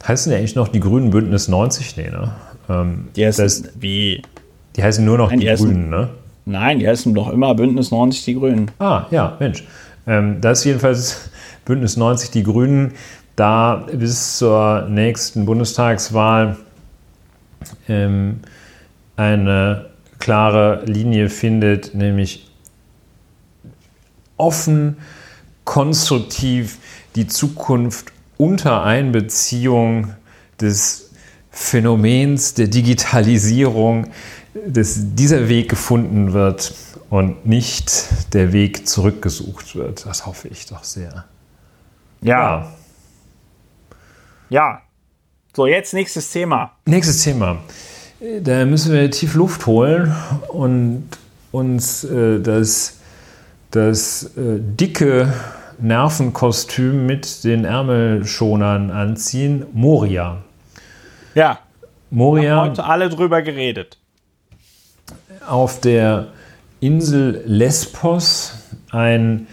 heißen 0.07 0.31
die 0.31 0.37
eigentlich 0.37 0.55
noch 0.55 0.67
die 0.67 0.79
Grünen 0.79 1.09
Bündnis 1.09 1.47
90? 1.47 1.97
Nee, 1.97 2.09
ne? 2.09 2.31
Ähm, 2.69 3.07
die 3.15 3.25
heißen 3.25 3.43
das, 3.43 3.63
wie? 3.79 4.21
Die 4.75 4.83
heißen 4.83 5.03
nur 5.03 5.17
noch 5.17 5.29
Nein, 5.29 5.39
die, 5.39 5.45
die 5.45 5.51
heißen, 5.51 5.65
Grünen, 5.67 5.89
ne? 5.89 6.09
Nein, 6.45 6.79
die 6.79 6.87
heißen 6.87 7.13
doch 7.13 7.29
immer 7.29 7.55
Bündnis 7.55 7.91
90 7.91 8.25
Die 8.25 8.35
Grünen. 8.35 8.71
Ah, 8.79 9.05
ja, 9.11 9.35
Mensch. 9.39 9.63
Ähm, 10.05 10.39
das 10.39 10.59
ist 10.59 10.65
jedenfalls 10.65 11.29
Bündnis 11.65 11.97
90 11.97 12.31
Die 12.31 12.43
Grünen 12.43 12.93
da 13.37 13.85
bis 13.93 14.37
zur 14.37 14.87
nächsten 14.89 15.45
Bundestagswahl 15.45 16.57
ähm, 17.87 18.41
eine 19.15 19.85
klare 20.19 20.83
Linie 20.85 21.29
findet, 21.29 21.93
nämlich 21.93 22.49
offen, 24.37 24.97
konstruktiv 25.63 26.79
die 27.15 27.27
Zukunft 27.27 28.11
unter 28.37 28.83
Einbeziehung 28.83 30.13
des 30.59 31.11
Phänomens 31.51 32.55
der 32.55 32.67
Digitalisierung, 32.67 34.07
dass 34.67 34.97
dieser 35.15 35.47
Weg 35.47 35.69
gefunden 35.69 36.33
wird 36.33 36.73
und 37.11 37.45
nicht 37.45 38.33
der 38.33 38.51
Weg 38.51 38.87
zurückgesucht 38.87 39.75
wird. 39.75 40.07
Das 40.07 40.25
hoffe 40.25 40.47
ich 40.47 40.65
doch 40.65 40.83
sehr. 40.83 41.25
Ja. 42.21 42.61
ja. 42.61 42.71
Ja. 44.49 44.81
So, 45.55 45.67
jetzt 45.67 45.93
nächstes 45.93 46.31
Thema. 46.31 46.71
Nächstes 46.85 47.23
Thema. 47.23 47.57
Da 48.41 48.65
müssen 48.65 48.93
wir 48.93 49.09
tief 49.11 49.35
Luft 49.35 49.65
holen 49.65 50.15
und 50.49 51.07
uns 51.51 52.03
äh, 52.03 52.39
das, 52.39 52.99
das 53.71 54.23
äh, 54.37 54.59
dicke 54.59 55.33
Nervenkostüm 55.79 57.05
mit 57.05 57.43
den 57.43 57.65
Ärmelschonern 57.65 58.89
anziehen. 58.89 59.65
Moria. 59.73 60.37
Ja. 61.35 61.59
Moria. 62.09 62.57
Haben 62.57 62.69
heute 62.71 62.83
alle 62.85 63.09
drüber 63.09 63.41
geredet. 63.41 63.97
auf 65.47 65.79
der 65.81 66.27
Insel 66.79 67.43
Lesbos 67.45 68.53
ein, 68.91 69.47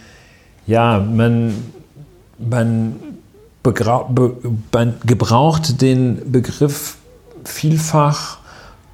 ja, 0.66 0.98
man, 0.98 1.54
man, 2.38 3.13
be, 3.64 4.94
gebraucht 5.04 5.80
den 5.80 6.30
Begriff 6.30 6.96
vielfach 7.44 8.38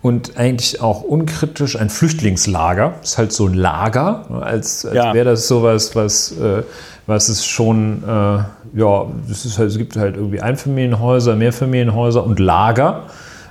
und 0.02 0.38
eigentlich 0.38 0.80
auch 0.80 1.02
unkritisch 1.02 1.78
ein 1.78 1.90
Flüchtlingslager. 1.90 2.94
Das 3.00 3.10
ist 3.10 3.18
halt 3.18 3.32
so 3.32 3.46
ein 3.46 3.54
Lager, 3.54 4.24
als, 4.40 4.86
als 4.86 4.94
ja. 4.94 5.12
wäre 5.12 5.30
das 5.30 5.46
sowas, 5.46 5.94
was, 5.94 6.32
äh, 6.38 6.62
was 7.06 7.28
es 7.28 7.44
schon, 7.44 8.02
äh, 8.04 8.08
ja, 8.78 9.06
ist 9.28 9.58
halt, 9.58 9.70
es 9.70 9.76
gibt 9.76 9.96
halt 9.96 10.16
irgendwie 10.16 10.40
Einfamilienhäuser, 10.40 11.36
Mehrfamilienhäuser 11.36 12.24
und 12.24 12.38
Lager. 12.38 13.04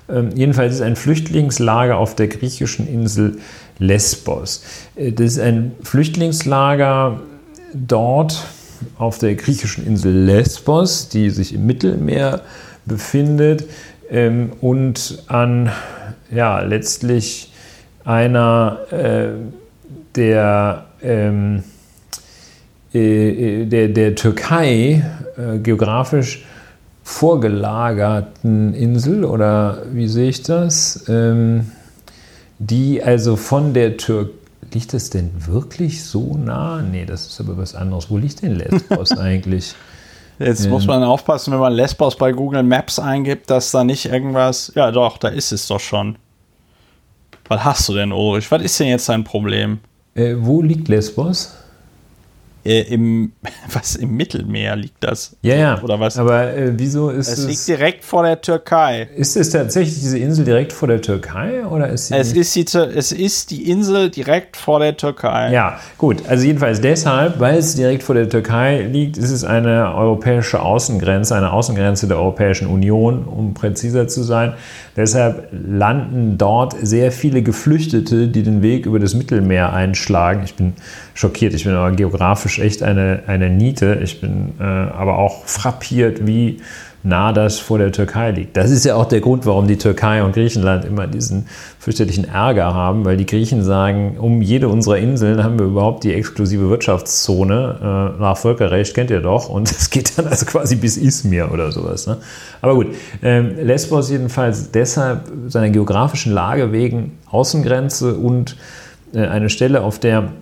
Ähm, 0.09 0.29
jedenfalls 0.33 0.75
ist 0.75 0.81
ein 0.81 0.95
Flüchtlingslager 0.95 1.97
auf 1.97 2.15
der 2.15 2.29
griechischen 2.29 2.87
Insel 2.87 3.37
Lesbos. 3.77 4.63
Äh, 4.95 5.11
das 5.11 5.33
ist 5.33 5.39
ein 5.39 5.73
Flüchtlingslager 5.83 7.19
dort 7.73 8.43
auf 8.97 9.17
der 9.17 9.35
griechischen 9.35 9.85
Insel 9.85 10.13
Lesbos, 10.25 11.09
die 11.09 11.29
sich 11.29 11.53
im 11.53 11.65
Mittelmeer 11.65 12.41
befindet 12.85 13.65
ähm, 14.09 14.51
und 14.61 15.23
an 15.27 15.71
ja, 16.31 16.61
letztlich 16.61 17.51
einer 18.03 18.79
äh, 18.91 19.29
der, 20.15 20.85
ähm, 21.01 21.63
äh, 22.93 23.65
der, 23.65 23.89
der 23.89 24.15
Türkei 24.15 25.03
äh, 25.37 25.59
geografisch 25.59 26.45
vorgelagerten 27.03 28.73
Insel, 28.73 29.25
oder 29.25 29.83
wie 29.91 30.07
sehe 30.07 30.29
ich 30.29 30.43
das? 30.43 31.05
Ähm, 31.07 31.71
die 32.59 33.01
also 33.01 33.35
von 33.35 33.73
der 33.73 33.97
Türkei 33.97 34.38
liegt 34.73 34.93
das 34.93 35.09
denn 35.09 35.31
wirklich 35.45 36.03
so 36.03 36.37
nah? 36.37 36.81
Nee, 36.81 37.05
das 37.05 37.27
ist 37.27 37.39
aber 37.39 37.57
was 37.57 37.75
anderes. 37.75 38.09
Wo 38.09 38.17
liegt 38.17 38.41
denn 38.41 38.55
Lesbos 38.55 39.11
eigentlich? 39.17 39.73
Jetzt 40.39 40.65
ähm, 40.65 40.71
muss 40.71 40.87
man 40.87 41.03
aufpassen, 41.03 41.51
wenn 41.51 41.59
man 41.59 41.73
Lesbos 41.73 42.15
bei 42.15 42.31
Google 42.31 42.63
Maps 42.63 42.97
eingibt, 42.99 43.49
dass 43.49 43.71
da 43.71 43.83
nicht 43.83 44.05
irgendwas. 44.05 44.71
Ja, 44.75 44.91
doch, 44.91 45.17
da 45.17 45.27
ist 45.27 45.51
es 45.51 45.67
doch 45.67 45.79
schon. 45.79 46.17
Was 47.47 47.63
hast 47.63 47.89
du 47.89 47.93
denn, 47.93 48.11
Ulrich? 48.11 48.49
Was 48.51 48.61
ist 48.61 48.79
denn 48.79 48.87
jetzt 48.87 49.09
dein 49.09 49.23
Problem? 49.23 49.79
Äh, 50.15 50.35
wo 50.37 50.61
liegt 50.61 50.87
Lesbos? 50.87 51.55
Äh, 52.69 52.81
im, 52.81 53.31
was, 53.73 53.95
im 53.95 54.15
Mittelmeer 54.15 54.75
liegt 54.75 55.03
das? 55.03 55.35
Ja, 55.41 55.55
ja. 55.55 55.81
Oder 55.81 55.99
was? 55.99 56.19
Aber 56.19 56.53
äh, 56.53 56.71
wieso 56.77 57.09
ist 57.09 57.27
es. 57.27 57.39
Es 57.39 57.47
liegt 57.47 57.67
direkt 57.67 58.05
vor 58.05 58.21
der 58.21 58.39
Türkei. 58.39 59.09
Ist 59.15 59.35
es 59.35 59.49
tatsächlich 59.49 59.95
diese 59.95 60.19
Insel 60.19 60.45
direkt 60.45 60.71
vor 60.71 60.87
der 60.87 61.01
Türkei? 61.01 61.65
Oder 61.65 61.89
ist 61.89 62.07
sie 62.07 62.15
es, 62.15 62.33
ist 62.33 62.55
die, 62.55 62.65
es 62.77 63.11
ist 63.11 63.49
die 63.49 63.71
Insel 63.71 64.11
direkt 64.11 64.55
vor 64.55 64.79
der 64.79 64.95
Türkei. 64.95 65.51
Ja, 65.51 65.79
gut. 65.97 66.27
Also, 66.27 66.45
jedenfalls 66.45 66.79
deshalb, 66.79 67.39
weil 67.39 67.57
es 67.57 67.73
direkt 67.73 68.03
vor 68.03 68.13
der 68.13 68.29
Türkei 68.29 68.81
liegt, 68.83 69.17
ist 69.17 69.31
es 69.31 69.43
eine 69.43 69.95
europäische 69.95 70.61
Außengrenze, 70.61 71.35
eine 71.35 71.51
Außengrenze 71.51 72.07
der 72.07 72.17
Europäischen 72.17 72.67
Union, 72.67 73.25
um 73.25 73.55
präziser 73.55 74.07
zu 74.07 74.21
sein. 74.21 74.53
Deshalb 74.99 75.47
landen 75.53 76.37
dort 76.37 76.75
sehr 76.81 77.13
viele 77.13 77.41
Geflüchtete, 77.41 78.27
die 78.27 78.43
den 78.43 78.61
Weg 78.61 78.85
über 78.85 78.99
das 78.99 79.13
Mittelmeer 79.13 79.71
einschlagen. 79.71 80.41
Ich 80.43 80.55
bin 80.55 80.73
schockiert, 81.13 81.53
ich 81.53 81.63
bin 81.63 81.73
aber 81.73 81.95
geografisch 81.95 82.59
echt 82.59 82.83
eine, 82.83 83.23
eine 83.25 83.49
Niete. 83.49 84.01
Ich 84.03 84.19
bin 84.19 84.55
äh, 84.59 84.63
aber 84.63 85.17
auch 85.17 85.45
frappiert, 85.45 86.27
wie 86.27 86.59
nah 87.03 87.31
das 87.31 87.59
vor 87.59 87.77
der 87.77 87.91
Türkei 87.91 88.31
liegt. 88.31 88.57
Das 88.57 88.71
ist 88.71 88.83
ja 88.83 88.95
auch 88.95 89.05
der 89.05 89.21
Grund, 89.21 89.45
warum 89.45 89.67
die 89.67 89.77
Türkei 89.77 90.23
und 90.23 90.33
Griechenland 90.33 90.83
immer 90.83 91.07
diesen 91.07 91.47
fürchterlichen 91.79 92.25
Ärger 92.25 92.73
haben, 92.73 93.05
weil 93.05 93.15
die 93.15 93.25
Griechen 93.25 93.63
sagen, 93.63 94.17
um 94.19 94.41
jede 94.41 94.67
unserer 94.67 94.97
Inseln 94.97 95.43
haben 95.43 95.57
wir 95.57 95.65
überhaupt 95.65 96.03
die 96.03 96.13
exklusive 96.13 96.69
Wirtschaftszone 96.69 98.15
äh, 98.17 98.21
nach 98.21 98.37
Völkerrecht, 98.37 98.93
kennt 98.93 99.11
ihr 99.11 99.21
doch, 99.21 99.49
und 99.49 99.71
es 99.77 99.89
geht 99.89 100.17
dann 100.17 100.27
also 100.27 100.45
quasi 100.45 100.75
bis 100.75 100.97
Izmir 100.97 101.51
oder 101.51 101.71
sowas. 101.71 102.05
Ne? 102.05 102.17
Aber 102.61 102.75
gut, 102.75 102.87
ähm, 103.23 103.55
Lesbos 103.61 104.09
jedenfalls 104.09 104.71
deshalb 104.71 105.31
seiner 105.47 105.69
geografischen 105.69 106.33
Lage 106.33 106.71
wegen 106.71 107.17
Außengrenze 107.31 108.15
und 108.15 108.57
äh, 109.13 109.25
eine 109.25 109.49
Stelle, 109.49 109.81
auf 109.81 109.99
der 109.99 110.33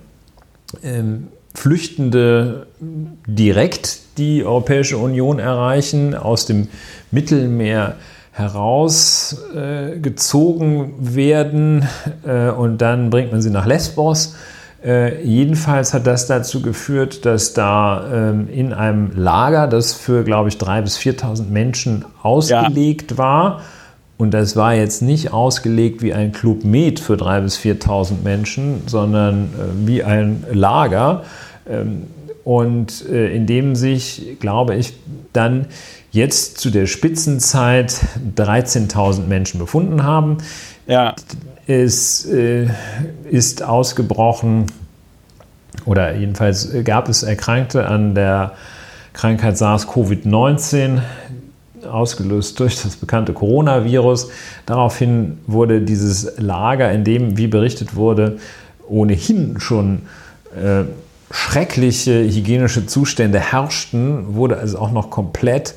ähm, 0.83 1.27
Flüchtende 1.53 2.67
direkt 2.79 3.99
die 4.17 4.43
Europäische 4.43 4.97
Union 4.97 5.39
erreichen, 5.39 6.15
aus 6.15 6.45
dem 6.45 6.67
Mittelmeer 7.11 7.95
herausgezogen 8.31 10.81
äh, 10.81 11.15
werden 11.15 11.87
äh, 12.25 12.49
und 12.49 12.79
dann 12.79 13.09
bringt 13.09 13.31
man 13.31 13.41
sie 13.41 13.49
nach 13.49 13.65
Lesbos. 13.65 14.35
Äh, 14.85 15.23
jedenfalls 15.23 15.95
hat 15.95 16.05
das 16.05 16.27
dazu 16.27 16.61
geführt, 16.61 17.25
dass 17.25 17.53
da 17.53 18.05
ähm, 18.13 18.47
in 18.47 18.73
einem 18.73 19.11
Lager, 19.15 19.67
das 19.67 19.93
für, 19.93 20.23
glaube 20.23 20.49
ich, 20.49 20.57
3.000 20.57 20.81
bis 20.83 20.99
4.000 20.99 21.49
Menschen 21.49 22.05
ausgelegt 22.21 23.11
ja. 23.11 23.17
war, 23.17 23.61
und 24.17 24.33
das 24.33 24.55
war 24.55 24.73
jetzt 24.73 25.01
nicht 25.01 25.31
ausgelegt 25.31 26.01
wie 26.01 26.13
ein 26.13 26.31
Club 26.31 26.63
Med 26.63 26.99
für 26.99 27.13
3.000 27.13 27.41
bis 27.41 27.57
4.000 27.59 28.13
Menschen, 28.23 28.81
sondern 28.87 29.45
äh, 29.45 29.87
wie 29.87 30.03
ein 30.03 30.43
Lager. 30.51 31.23
Ähm, 31.69 32.03
und 32.43 33.05
äh, 33.09 33.35
in 33.35 33.45
dem 33.45 33.75
sich, 33.75 34.37
glaube 34.39 34.75
ich, 34.75 34.93
dann 35.33 35.67
jetzt 36.11 36.57
zu 36.59 36.69
der 36.69 36.87
Spitzenzeit 36.87 37.99
13.000 38.35 39.27
Menschen 39.27 39.59
befunden 39.59 40.03
haben. 40.03 40.37
Ja. 40.87 41.13
Es 41.67 42.25
äh, 42.25 42.67
ist 43.29 43.61
ausgebrochen 43.61 44.67
oder 45.85 46.15
jedenfalls 46.15 46.69
gab 46.85 47.09
es 47.09 47.23
Erkrankte 47.23 47.85
an 47.85 48.15
der 48.15 48.53
Krankheit 49.11 49.57
SARS-CoV-19 49.57 51.01
ausgelöst 51.87 52.59
durch 52.59 52.81
das 52.81 52.95
bekannte 52.95 53.33
Coronavirus. 53.33 54.29
Daraufhin 54.65 55.39
wurde 55.47 55.81
dieses 55.81 56.37
Lager, 56.37 56.91
in 56.91 57.03
dem, 57.03 57.37
wie 57.37 57.47
berichtet 57.47 57.95
wurde, 57.95 58.37
ohnehin 58.87 59.59
schon 59.59 60.03
äh, 60.55 60.83
schreckliche 61.31 62.23
hygienische 62.23 62.85
Zustände 62.85 63.39
herrschten, 63.39 64.35
wurde 64.35 64.57
also 64.57 64.79
auch 64.79 64.91
noch 64.91 65.09
komplett 65.09 65.75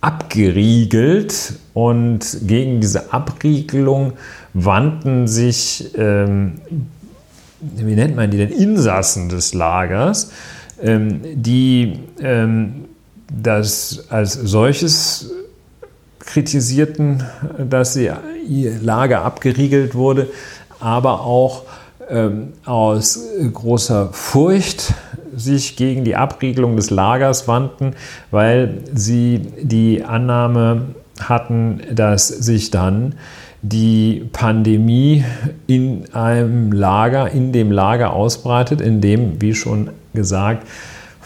abgeriegelt 0.00 1.54
und 1.74 2.20
gegen 2.42 2.80
diese 2.80 3.12
Abriegelung 3.12 4.12
wandten 4.54 5.26
sich, 5.26 5.90
ähm, 5.96 6.54
wie 7.60 7.94
nennt 7.94 8.16
man 8.16 8.30
die 8.30 8.38
denn, 8.38 8.50
Insassen 8.50 9.28
des 9.28 9.54
Lagers, 9.54 10.30
ähm, 10.80 11.20
die 11.34 11.98
ähm, 12.20 12.84
das 13.30 14.06
als 14.08 14.34
solches 14.34 15.30
kritisierten, 16.28 17.24
dass 17.58 17.94
sie, 17.94 18.10
ihr 18.46 18.78
Lager 18.82 19.22
abgeriegelt 19.24 19.94
wurde, 19.94 20.28
aber 20.78 21.22
auch 21.22 21.62
ähm, 22.10 22.52
aus 22.66 23.18
großer 23.52 24.10
Furcht 24.12 24.92
sich 25.34 25.76
gegen 25.76 26.04
die 26.04 26.16
Abriegelung 26.16 26.76
des 26.76 26.90
Lagers 26.90 27.48
wandten, 27.48 27.94
weil 28.30 28.82
sie 28.92 29.40
die 29.62 30.04
Annahme 30.04 30.82
hatten, 31.18 31.80
dass 31.92 32.28
sich 32.28 32.70
dann 32.70 33.14
die 33.62 34.28
Pandemie 34.30 35.24
in 35.66 36.12
einem 36.12 36.72
Lager, 36.72 37.30
in 37.30 37.52
dem 37.52 37.72
Lager 37.72 38.12
ausbreitet, 38.12 38.82
in 38.82 39.00
dem, 39.00 39.40
wie 39.40 39.54
schon 39.54 39.90
gesagt, 40.12 40.66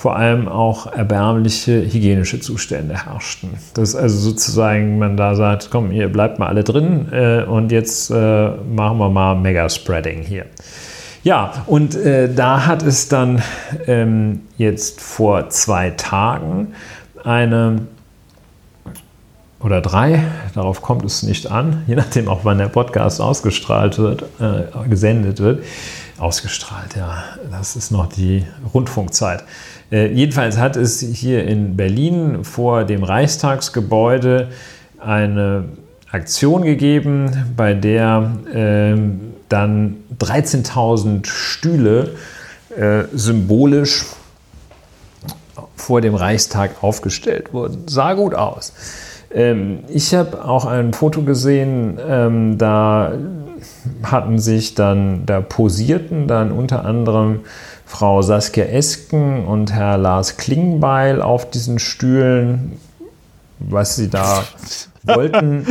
vor 0.03 0.17
allem 0.17 0.49
auch 0.49 0.93
erbärmliche 0.93 1.81
hygienische 1.81 2.41
Zustände 2.41 3.07
herrschten. 3.07 3.51
Dass 3.75 3.95
also 3.95 4.19
sozusagen 4.19 4.99
man 4.99 5.17
da 5.17 5.37
sagt, 5.37 5.69
komm, 5.71 5.93
ihr 5.93 6.09
bleibt 6.09 6.41
mal 6.41 6.49
alle 6.49 6.65
drin 6.65 7.07
äh, 7.13 7.45
und 7.45 7.71
jetzt 7.71 8.11
äh, 8.11 8.49
machen 8.75 8.99
wir 8.99 9.09
mal 9.11 9.37
Mega-Spreading 9.37 10.23
hier. 10.23 10.47
Ja, 11.23 11.53
und 11.69 11.95
äh, 11.95 12.35
da 12.35 12.67
hat 12.67 12.83
es 12.83 13.07
dann 13.07 13.43
ähm, 13.87 14.41
jetzt 14.57 15.01
vor 15.01 15.51
zwei 15.51 15.91
Tagen 15.91 16.75
eine 17.23 17.83
oder 19.61 19.81
drei, 19.81 20.25
darauf 20.57 20.83
kommt 20.83 21.05
es 21.05 21.23
nicht 21.23 21.49
an, 21.49 21.85
je 21.87 21.95
nachdem 21.95 22.27
auch 22.27 22.41
wann 22.43 22.59
der 22.59 22.67
Podcast 22.67 23.21
ausgestrahlt 23.21 24.01
wird, 24.01 24.25
äh, 24.41 24.89
gesendet 24.89 25.39
wird. 25.39 25.63
Ausgestrahlt, 26.23 26.95
ja, 26.97 27.25
das 27.51 27.75
ist 27.75 27.91
noch 27.91 28.07
die 28.07 28.47
Rundfunkzeit. 28.73 29.43
Äh, 29.91 30.13
jedenfalls 30.13 30.57
hat 30.57 30.77
es 30.77 31.01
hier 31.01 31.45
in 31.45 31.77
Berlin 31.77 32.45
vor 32.45 32.85
dem 32.85 33.03
Reichstagsgebäude 33.03 34.53
eine 35.01 35.65
Aktion 36.13 36.63
gegeben, 36.63 37.53
bei 37.57 37.75
der 37.75 38.37
äh, 38.55 38.97
dann 39.49 39.97
13.000 40.21 41.27
Stühle 41.27 42.15
äh, 42.77 43.03
symbolisch 43.13 44.07
vor 45.75 46.01
dem 46.01 46.15
Reichstag 46.15 46.85
aufgestellt 46.85 47.53
wurden. 47.53 47.89
Sah 47.89 48.13
gut 48.15 48.37
aus. 48.37 48.73
Ähm, 49.35 49.81
ich 49.89 50.15
habe 50.15 50.45
auch 50.45 50.67
ein 50.67 50.93
Foto 50.93 51.23
gesehen, 51.23 51.99
ähm, 52.07 52.59
da 52.59 53.13
hatten 54.03 54.39
sich 54.39 54.75
dann, 54.75 55.27
da 55.27 55.41
posierten 55.41 56.29
dann 56.29 56.53
unter 56.53 56.85
anderem 56.85 57.41
Frau 57.85 58.23
Saskia 58.23 58.65
Esken 58.65 59.45
und 59.45 59.73
Herr 59.73 59.99
Lars 59.99 60.37
Klingbeil 60.37 61.21
auf 61.21 61.51
diesen 61.51 61.79
Stühlen. 61.79 62.79
Was 63.59 63.97
sie 63.97 64.09
da 64.09 64.45
wollten, 65.05 65.67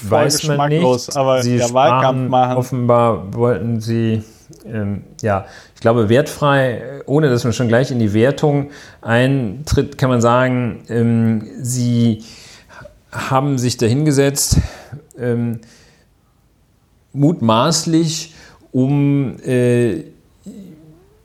weiß 0.00 0.48
man 0.48 0.70
nicht. 0.70 1.16
Aber 1.16 1.42
sie 1.42 1.58
der 1.58 1.70
machen. 1.70 2.56
Offenbar 2.56 3.34
wollten 3.34 3.80
sie, 3.80 4.24
ähm, 4.66 5.04
ja, 5.20 5.44
ich 5.74 5.80
glaube, 5.80 6.08
wertfrei, 6.08 7.02
ohne 7.06 7.28
dass 7.28 7.44
man 7.44 7.52
schon 7.52 7.68
gleich 7.68 7.90
in 7.90 7.98
die 7.98 8.14
Wertung 8.14 8.70
eintritt, 9.02 9.98
kann 9.98 10.10
man 10.10 10.20
sagen, 10.20 10.80
ähm, 10.88 11.46
sie 11.60 12.24
haben 13.12 13.58
sich 13.58 13.76
dahingesetzt, 13.76 14.56
ähm, 15.18 15.60
mutmaßlich, 17.18 18.34
um 18.72 19.36
äh, 19.42 20.04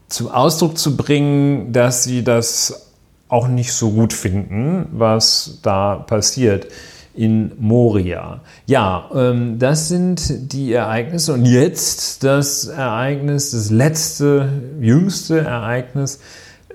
zum 0.07 0.29
Ausdruck 0.29 0.77
zu 0.77 0.95
bringen, 0.95 1.73
dass 1.73 2.03
sie 2.03 2.23
das 2.23 2.91
auch 3.29 3.47
nicht 3.47 3.73
so 3.73 3.91
gut 3.91 4.13
finden, 4.13 4.87
was 4.91 5.59
da 5.63 5.95
passiert 5.95 6.67
in 7.15 7.51
Moria. 7.59 8.41
Ja, 8.65 9.09
ähm, 9.13 9.59
das 9.59 9.87
sind 9.87 10.53
die 10.53 10.73
Ereignisse. 10.73 11.33
Und 11.33 11.45
jetzt 11.45 12.23
das 12.23 12.65
Ereignis, 12.65 13.51
das 13.51 13.69
letzte, 13.69 14.49
jüngste 14.79 15.39
Ereignis. 15.39 16.19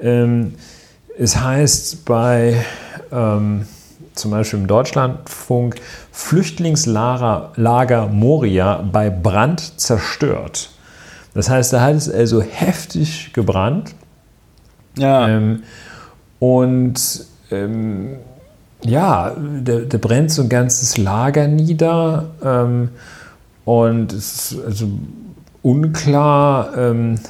Ähm, 0.00 0.54
es 1.18 1.40
heißt 1.40 2.04
bei 2.04 2.64
ähm, 3.10 3.66
zum 4.14 4.30
Beispiel 4.30 4.60
im 4.60 4.66
Deutschlandfunk 4.66 5.76
Flüchtlingslager 6.18 7.52
Lager 7.54 8.08
Moria 8.08 8.84
bei 8.92 9.08
Brand 9.08 9.80
zerstört. 9.80 10.68
Das 11.32 11.48
heißt, 11.48 11.72
da 11.72 11.80
hat 11.80 11.94
es 11.94 12.10
also 12.10 12.42
heftig 12.42 13.32
gebrannt. 13.32 13.94
Ja. 14.98 15.28
Ähm, 15.28 15.62
und 16.40 17.24
ähm, 17.52 18.16
ja, 18.82 19.36
da, 19.62 19.78
da, 19.78 19.98
brennt 19.98 20.32
so 20.32 20.42
ein 20.42 20.48
ganzes 20.48 20.98
Lager 20.98 21.46
nieder. 21.46 22.26
Ähm, 22.44 22.88
und 23.64 24.12
es 24.12 24.52
ist 24.52 24.64
also 24.64 24.90
unklar, 25.62 26.76
ähm, 26.76 27.20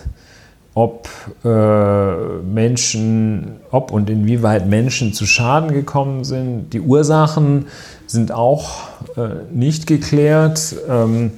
ob 0.73 1.09
äh, 1.44 2.43
Menschen, 2.43 3.56
ob 3.70 3.93
und 3.93 4.09
inwieweit 4.09 4.66
Menschen 4.66 5.12
zu 5.12 5.27
Schaden 5.27 5.73
gekommen 5.73 6.24
sind. 6.24 6.73
Die 6.73 6.81
Ursachen 6.81 7.66
sind 8.09 8.32
auch 8.32 8.89
äh, 9.16 9.44
nicht 9.52 9.86
geklärt. 9.86 10.74
Ähm, 10.89 11.32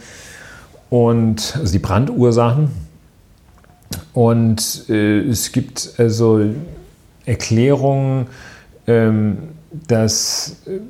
und 0.91 1.57
also 1.57 1.73
die 1.73 1.79
Brandursachen. 1.79 2.71
Und 4.13 4.85
äh, 4.89 5.21
es 5.21 5.53
gibt 5.53 5.95
also 5.99 6.45
Erklärungen, 7.25 8.27
ähm, 8.87 9.39
dass 9.87 10.57
äh, 10.67 10.81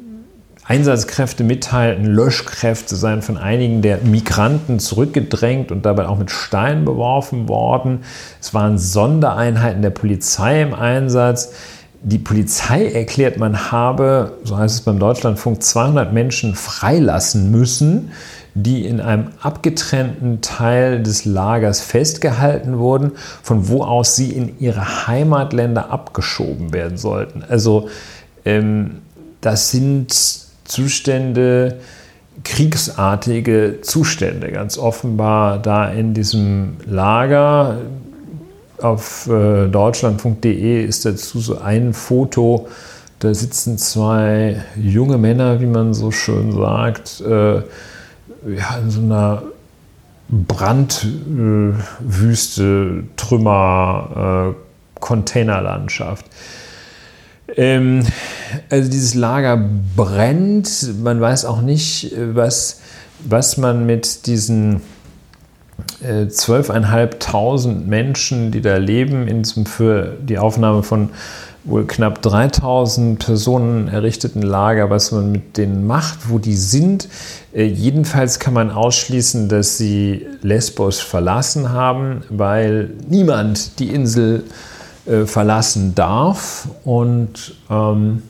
Einsatzkräfte 0.64 1.44
mitteilten, 1.44 2.06
Löschkräfte 2.06 2.96
seien 2.96 3.22
von 3.22 3.36
einigen 3.36 3.82
der 3.82 3.98
Migranten 3.98 4.78
zurückgedrängt 4.78 5.72
und 5.72 5.84
dabei 5.84 6.06
auch 6.06 6.16
mit 6.16 6.30
Steinen 6.30 6.84
beworfen 6.84 7.48
worden. 7.48 8.04
Es 8.40 8.54
waren 8.54 8.78
Sondereinheiten 8.78 9.82
der 9.82 9.90
Polizei 9.90 10.62
im 10.62 10.72
Einsatz. 10.72 11.52
Die 12.02 12.18
Polizei 12.18 12.86
erklärt, 12.86 13.36
man 13.36 13.70
habe, 13.70 14.38
so 14.44 14.56
heißt 14.56 14.74
es 14.74 14.80
beim 14.80 14.98
Deutschlandfunk, 14.98 15.62
200 15.62 16.12
Menschen 16.12 16.54
freilassen 16.54 17.50
müssen 17.50 18.10
die 18.54 18.86
in 18.86 19.00
einem 19.00 19.28
abgetrennten 19.40 20.40
Teil 20.40 21.02
des 21.02 21.24
Lagers 21.24 21.80
festgehalten 21.80 22.78
wurden, 22.78 23.12
von 23.42 23.68
wo 23.68 23.82
aus 23.82 24.16
sie 24.16 24.30
in 24.30 24.58
ihre 24.58 25.06
Heimatländer 25.06 25.90
abgeschoben 25.90 26.72
werden 26.72 26.98
sollten. 26.98 27.44
Also 27.48 27.88
ähm, 28.44 28.98
das 29.40 29.70
sind 29.70 30.12
Zustände, 30.64 31.78
kriegsartige 32.44 33.78
Zustände, 33.82 34.50
ganz 34.50 34.78
offenbar 34.78 35.58
da 35.58 35.90
in 35.90 36.14
diesem 36.14 36.76
Lager. 36.86 37.78
Auf 38.82 39.28
äh, 39.28 39.68
deutschlandfunk.de 39.68 40.84
ist 40.84 41.04
dazu 41.04 41.40
so 41.40 41.58
ein 41.58 41.92
Foto, 41.92 42.68
da 43.18 43.34
sitzen 43.34 43.76
zwei 43.78 44.64
junge 44.76 45.18
Männer, 45.18 45.60
wie 45.60 45.66
man 45.66 45.92
so 45.92 46.10
schön 46.10 46.52
sagt, 46.52 47.20
äh, 47.20 47.56
ja, 47.56 48.78
in 48.82 48.90
so 48.90 49.00
einer 49.00 49.42
Brandwüste, 50.30 51.74
Trümmer, 53.16 54.54
äh, 54.54 55.00
Containerlandschaft. 55.00 56.24
Ähm, 57.56 58.06
also 58.70 58.90
dieses 58.90 59.14
Lager 59.14 59.62
brennt. 59.96 60.94
Man 61.02 61.20
weiß 61.20 61.44
auch 61.44 61.60
nicht, 61.60 62.14
was, 62.16 62.80
was 63.20 63.56
man 63.56 63.84
mit 63.86 64.26
diesen 64.26 64.80
äh, 66.02 66.28
zwölfeinhalbtausend 66.28 67.86
Menschen, 67.86 68.50
die 68.50 68.60
da 68.60 68.76
leben, 68.76 69.28
in 69.28 69.42
diesem 69.42 69.66
für 69.66 70.16
die 70.20 70.38
Aufnahme 70.38 70.82
von 70.82 71.10
wohl 71.64 71.86
knapp 71.86 72.22
3000 72.22 73.18
Personen 73.18 73.88
errichteten 73.88 74.42
Lager, 74.42 74.88
was 74.88 75.12
man 75.12 75.30
mit 75.30 75.56
denen 75.56 75.86
macht, 75.86 76.30
wo 76.30 76.38
die 76.38 76.56
sind. 76.56 77.08
Äh, 77.52 77.64
jedenfalls 77.64 78.38
kann 78.38 78.54
man 78.54 78.70
ausschließen, 78.70 79.48
dass 79.48 79.76
sie 79.76 80.26
Lesbos 80.42 81.00
verlassen 81.00 81.70
haben, 81.70 82.22
weil 82.30 82.90
niemand 83.08 83.78
die 83.78 83.90
Insel 83.90 84.44
äh, 85.06 85.26
verlassen 85.26 85.94
darf. 85.94 86.68
Und 86.84 87.54
ähm, 87.70 88.22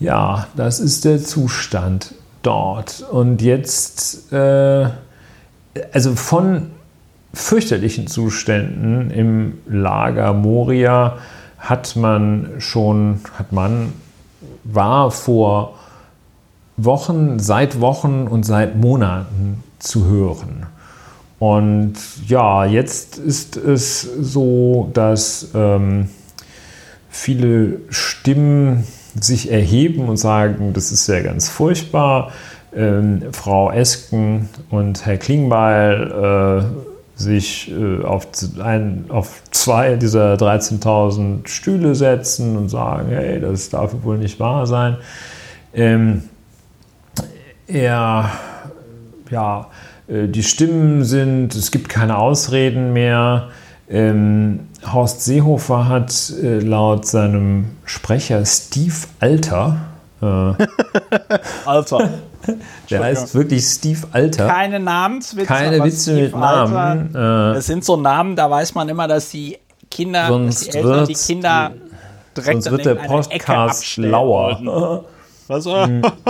ja, 0.00 0.48
das 0.56 0.80
ist 0.80 1.04
der 1.04 1.22
Zustand 1.22 2.14
dort. 2.42 3.04
Und 3.10 3.40
jetzt, 3.40 4.32
äh, 4.32 4.88
also 5.92 6.14
von 6.14 6.70
fürchterlichen 7.34 8.06
Zuständen 8.06 9.10
im 9.10 9.58
Lager 9.66 10.32
Moria, 10.32 11.18
hat 11.58 11.96
man 11.96 12.50
schon, 12.58 13.20
hat 13.38 13.52
man, 13.52 13.92
war 14.64 15.10
vor 15.10 15.78
Wochen, 16.76 17.38
seit 17.38 17.80
Wochen 17.80 18.26
und 18.26 18.44
seit 18.44 18.76
Monaten 18.76 19.62
zu 19.78 20.06
hören. 20.06 20.66
Und 21.38 21.94
ja, 22.26 22.64
jetzt 22.64 23.18
ist 23.18 23.56
es 23.56 24.02
so, 24.02 24.90
dass 24.92 25.48
ähm, 25.54 26.08
viele 27.10 27.80
Stimmen 27.90 28.84
sich 29.20 29.50
erheben 29.50 30.08
und 30.08 30.16
sagen, 30.16 30.72
das 30.72 30.92
ist 30.92 31.06
ja 31.08 31.20
ganz 31.20 31.48
furchtbar. 31.48 32.30
Ähm, 32.74 33.22
Frau 33.32 33.70
Esken 33.70 34.48
und 34.70 35.04
Herr 35.04 35.18
Klingbeil 35.18 36.64
äh, 36.70 37.22
sich 37.22 37.70
äh, 37.70 38.02
auf, 38.02 38.26
ein, 38.62 39.04
auf 39.08 39.42
zwei 39.50 39.96
dieser 39.96 40.34
13.000 40.34 41.46
Stühle 41.46 41.94
setzen 41.94 42.56
und 42.56 42.68
sagen, 42.68 43.08
hey, 43.10 43.40
das 43.40 43.70
darf 43.70 43.92
wohl 44.02 44.18
nicht 44.18 44.40
wahr 44.40 44.66
sein. 44.66 44.96
Ähm, 45.74 46.22
er, 47.66 48.30
ja, 49.30 49.66
äh, 50.08 50.28
die 50.28 50.42
Stimmen 50.42 51.04
sind, 51.04 51.54
es 51.54 51.70
gibt 51.70 51.88
keine 51.88 52.18
Ausreden 52.18 52.92
mehr. 52.92 53.48
Ähm, 53.88 54.60
Horst 54.92 55.24
Seehofer 55.24 55.88
hat 55.88 56.32
äh, 56.42 56.58
laut 56.58 57.06
seinem 57.06 57.66
Sprecher 57.84 58.44
Steve 58.46 58.94
Alter, 59.20 59.76
äh, 60.20 60.24
Alter, 61.66 62.10
Der 62.90 63.02
heißt 63.02 63.34
wirklich 63.34 63.64
Steve 63.64 64.00
Alter. 64.12 64.46
Keine 64.46 64.80
Namenswitze. 64.80 65.46
Keine 65.46 65.84
Witze 65.84 66.14
mit 66.14 66.34
Namen. 66.34 67.14
Äh, 67.14 67.58
es 67.58 67.66
sind 67.66 67.84
so 67.84 67.96
Namen, 67.96 68.36
da 68.36 68.50
weiß 68.50 68.74
man 68.74 68.88
immer, 68.88 69.08
dass 69.08 69.30
die 69.30 69.58
Kinder, 69.90 70.28
sonst 70.28 70.72
die 70.72 70.78
Eltern, 70.78 71.06
die 71.06 71.14
Kinder 71.14 71.72
direkt 72.36 72.62
sonst 72.62 72.70
wird 72.70 72.86
der 72.86 72.94
Podcast 72.94 73.84
schlauer. 73.84 75.04
Was? 75.48 75.66
Mhm. 75.66 76.02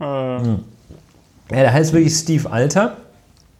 ja, 0.00 0.56
der 1.50 1.72
heißt 1.72 1.92
wirklich 1.92 2.14
Steve 2.14 2.50
Alter. 2.50 2.96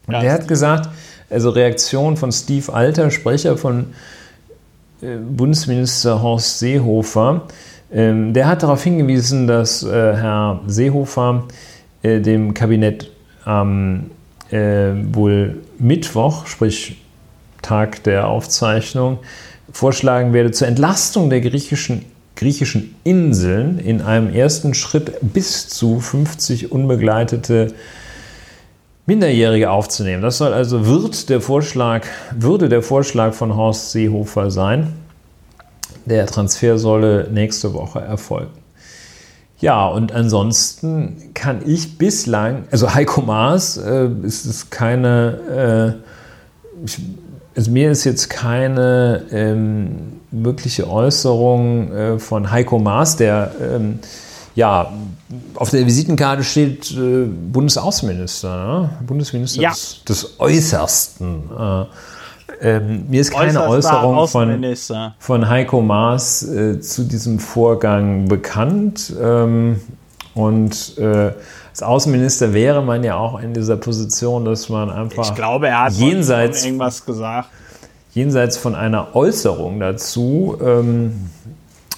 Und 0.06 0.14
ja, 0.14 0.20
der 0.20 0.32
hat 0.32 0.48
gesagt, 0.48 0.88
also 1.28 1.50
Reaktion 1.50 2.16
von 2.16 2.32
Steve 2.32 2.72
Alter, 2.72 3.10
Sprecher 3.10 3.56
von 3.56 3.92
äh, 5.02 5.16
Bundesminister 5.16 6.22
Horst 6.22 6.58
Seehofer, 6.58 7.42
ähm, 7.92 8.32
der 8.32 8.46
hat 8.46 8.62
darauf 8.62 8.82
hingewiesen, 8.84 9.46
dass 9.46 9.82
äh, 9.82 9.88
Herr 9.88 10.60
Seehofer 10.66 11.44
äh, 12.02 12.20
dem 12.20 12.54
Kabinett 12.54 13.10
am 13.44 14.10
äh, 14.50 14.92
wohl 15.12 15.58
Mittwoch, 15.78 16.46
sprich 16.46 17.00
Tag 17.62 18.02
der 18.04 18.28
Aufzeichnung, 18.28 19.18
vorschlagen 19.72 20.32
werde 20.32 20.50
zur 20.50 20.68
Entlastung 20.68 21.30
der 21.30 21.40
griechischen 21.40 22.04
griechischen 22.40 22.94
Inseln 23.04 23.78
in 23.78 24.00
einem 24.00 24.32
ersten 24.32 24.72
Schritt 24.72 25.12
bis 25.20 25.68
zu 25.68 26.00
50 26.00 26.72
unbegleitete 26.72 27.74
Minderjährige 29.04 29.70
aufzunehmen. 29.70 30.22
Das 30.22 30.38
soll 30.38 30.54
also 30.54 30.86
wird 30.86 31.28
der 31.28 31.42
Vorschlag, 31.42 32.06
würde 32.34 32.70
der 32.70 32.82
Vorschlag 32.82 33.34
von 33.34 33.54
Horst 33.54 33.92
Seehofer 33.92 34.50
sein. 34.50 34.94
Der 36.06 36.26
Transfer 36.26 36.78
solle 36.78 37.28
nächste 37.30 37.74
Woche 37.74 38.00
erfolgen. 38.00 38.59
Ja, 39.60 39.86
und 39.88 40.12
ansonsten 40.12 41.30
kann 41.34 41.60
ich 41.66 41.98
bislang, 41.98 42.64
also 42.70 42.94
Heiko 42.94 43.20
Maas 43.20 43.76
äh, 43.76 44.08
ist 44.22 44.46
es 44.46 44.70
keine, 44.70 45.98
äh, 46.82 46.84
ich, 46.86 46.98
also 47.54 47.70
mir 47.70 47.90
ist 47.90 48.04
jetzt 48.04 48.30
keine 48.30 49.22
ähm, 49.30 50.20
wirkliche 50.30 50.88
Äußerung 50.88 51.92
äh, 51.92 52.18
von 52.18 52.50
Heiko 52.50 52.78
Maas, 52.78 53.16
der 53.16 53.52
ähm, 53.60 53.98
ja 54.54 54.92
auf 55.54 55.70
der 55.70 55.84
Visitenkarte 55.86 56.42
steht 56.42 56.90
äh, 56.92 57.26
Bundesaußenminister, 57.26 58.66
ne? 58.66 58.90
Bundesminister 59.06 59.60
Ja. 59.60 59.70
des, 59.70 60.04
des 60.08 60.40
Äußersten. 60.40 61.42
Äh, 62.60 62.76
ähm, 62.76 63.06
mir 63.08 63.20
ist 63.20 63.32
keine 63.32 63.66
Äußerung 63.66 64.28
von, 64.28 64.76
von 65.18 65.48
Heiko 65.48 65.80
Maas 65.80 66.42
äh, 66.42 66.80
zu 66.80 67.04
diesem 67.04 67.38
Vorgang 67.38 68.28
bekannt. 68.28 69.12
Ähm, 69.20 69.80
und 70.34 70.96
äh, 70.98 71.32
als 71.70 71.82
Außenminister 71.82 72.52
wäre 72.52 72.82
man 72.82 73.02
ja 73.02 73.16
auch 73.16 73.40
in 73.40 73.54
dieser 73.54 73.76
Position, 73.76 74.44
dass 74.44 74.68
man 74.68 74.90
einfach 74.90 75.28
Ich 75.28 75.34
glaube, 75.34 75.68
er 75.68 75.84
hat 75.84 75.92
jenseits, 75.94 76.64
irgendwas 76.64 77.04
gesagt. 77.04 77.48
jenseits 78.12 78.56
von 78.56 78.74
einer 78.74 79.14
Äußerung 79.14 79.80
dazu 79.80 80.56
ähm, 80.62 81.30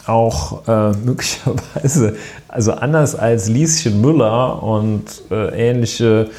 auch 0.06 0.66
äh, 0.66 0.92
möglicherweise, 1.04 2.16
also 2.48 2.72
anders 2.72 3.14
als 3.14 3.48
Lieschen 3.48 4.00
Müller 4.00 4.62
und 4.62 5.04
äh, 5.30 5.70
ähnliche 5.70 6.22
äh, 6.22 6.30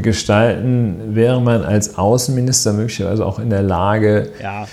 Gestalten, 0.00 1.14
wäre 1.14 1.40
man 1.40 1.62
als 1.64 1.98
Außenminister 1.98 2.72
möglicherweise 2.72 3.24
auch 3.26 3.38
in 3.38 3.50
der 3.50 3.62
Lage 3.62 4.30
Ja, 4.42 4.66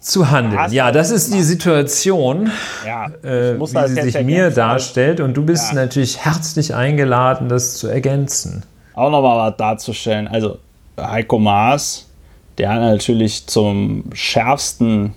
zu 0.00 0.30
handeln. 0.30 0.72
Ja, 0.72 0.92
das 0.92 1.10
ist 1.10 1.34
die 1.34 1.42
Situation, 1.42 2.50
ja. 2.86 3.06
äh, 3.22 3.58
wie 3.60 3.88
sie 3.88 4.02
sich 4.02 4.22
mir 4.24 4.50
darstellt. 4.50 5.20
Und 5.20 5.34
du 5.34 5.44
bist 5.44 5.68
Ja. 5.70 5.74
natürlich 5.74 6.24
herzlich 6.24 6.74
eingeladen, 6.74 7.48
das 7.48 7.76
zu 7.76 7.88
ergänzen. 7.88 8.62
auch 8.94 9.10
nochmal 9.10 9.50
was 9.50 9.56
darzustellen. 9.58 10.26
Also 10.28 10.58
Heiko 10.98 11.38
Maas, 11.38 12.06
der 12.56 12.72
hat 12.72 12.80
natürlich 12.80 13.46
zum 13.46 14.04
schärfsten 14.14 15.12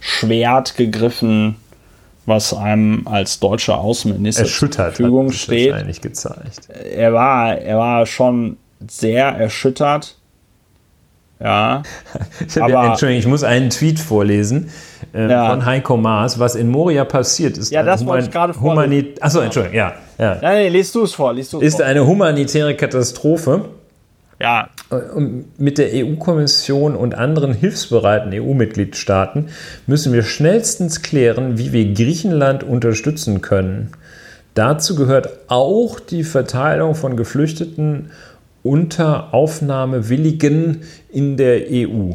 Schwert 0.00 0.76
gegriffen, 0.76 1.56
was 2.30 2.54
einem 2.54 3.06
als 3.06 3.38
deutscher 3.40 3.76
Außenminister 3.78 4.46
zur 4.46 4.72
Verfügung 4.72 5.30
steht. 5.32 5.72
wahrscheinlich 5.72 6.00
gezeigt. 6.00 6.68
Er 6.94 7.12
war, 7.12 7.58
er 7.58 7.76
war 7.76 8.06
schon 8.06 8.56
sehr 8.88 9.26
erschüttert. 9.26 10.16
Ja, 11.42 11.82
Aber- 12.60 12.84
Entschuldigung, 12.84 13.18
ich 13.18 13.26
muss 13.26 13.44
einen 13.44 13.70
Tweet 13.70 13.98
vorlesen 13.98 14.68
äh, 15.14 15.30
Ja. 15.30 15.48
von 15.48 15.64
Heiko 15.64 15.96
Maas. 15.96 16.38
Was 16.38 16.54
in 16.54 16.68
Moria 16.68 17.06
passiert, 17.06 17.56
ist 17.56 17.70
Ja, 17.70 17.82
das 17.82 18.04
wollte 18.04 18.26
ich 18.26 18.30
gerade 18.30 18.52
vorlesen. 18.52 19.14
Achso, 19.22 19.40
Entschuldigung, 19.40 19.78
ja. 19.78 19.94
ja. 20.18 20.36
Nein, 20.42 20.64
nee, 20.64 20.68
liest 20.68 20.94
du 20.94 21.02
es 21.04 21.14
vor, 21.14 21.32
liest 21.32 21.54
Ist 21.54 21.76
vor. 21.78 21.86
eine 21.86 22.06
humanitäre 22.06 22.76
Katastrophe. 22.76 23.70
Ja, 24.40 24.70
mit 25.58 25.76
der 25.76 25.90
EU-Kommission 25.92 26.96
und 26.96 27.14
anderen 27.14 27.52
hilfsbereiten 27.52 28.32
EU-Mitgliedstaaten 28.32 29.50
müssen 29.86 30.14
wir 30.14 30.22
schnellstens 30.22 31.02
klären, 31.02 31.58
wie 31.58 31.72
wir 31.72 31.92
Griechenland 31.92 32.64
unterstützen 32.64 33.42
können. 33.42 33.92
Dazu 34.54 34.94
gehört 34.94 35.28
auch 35.48 36.00
die 36.00 36.24
Verteilung 36.24 36.94
von 36.94 37.16
Geflüchteten 37.16 38.12
unter 38.62 39.34
Aufnahmewilligen 39.34 40.82
in 41.10 41.36
der 41.36 41.66
EU. 41.70 42.12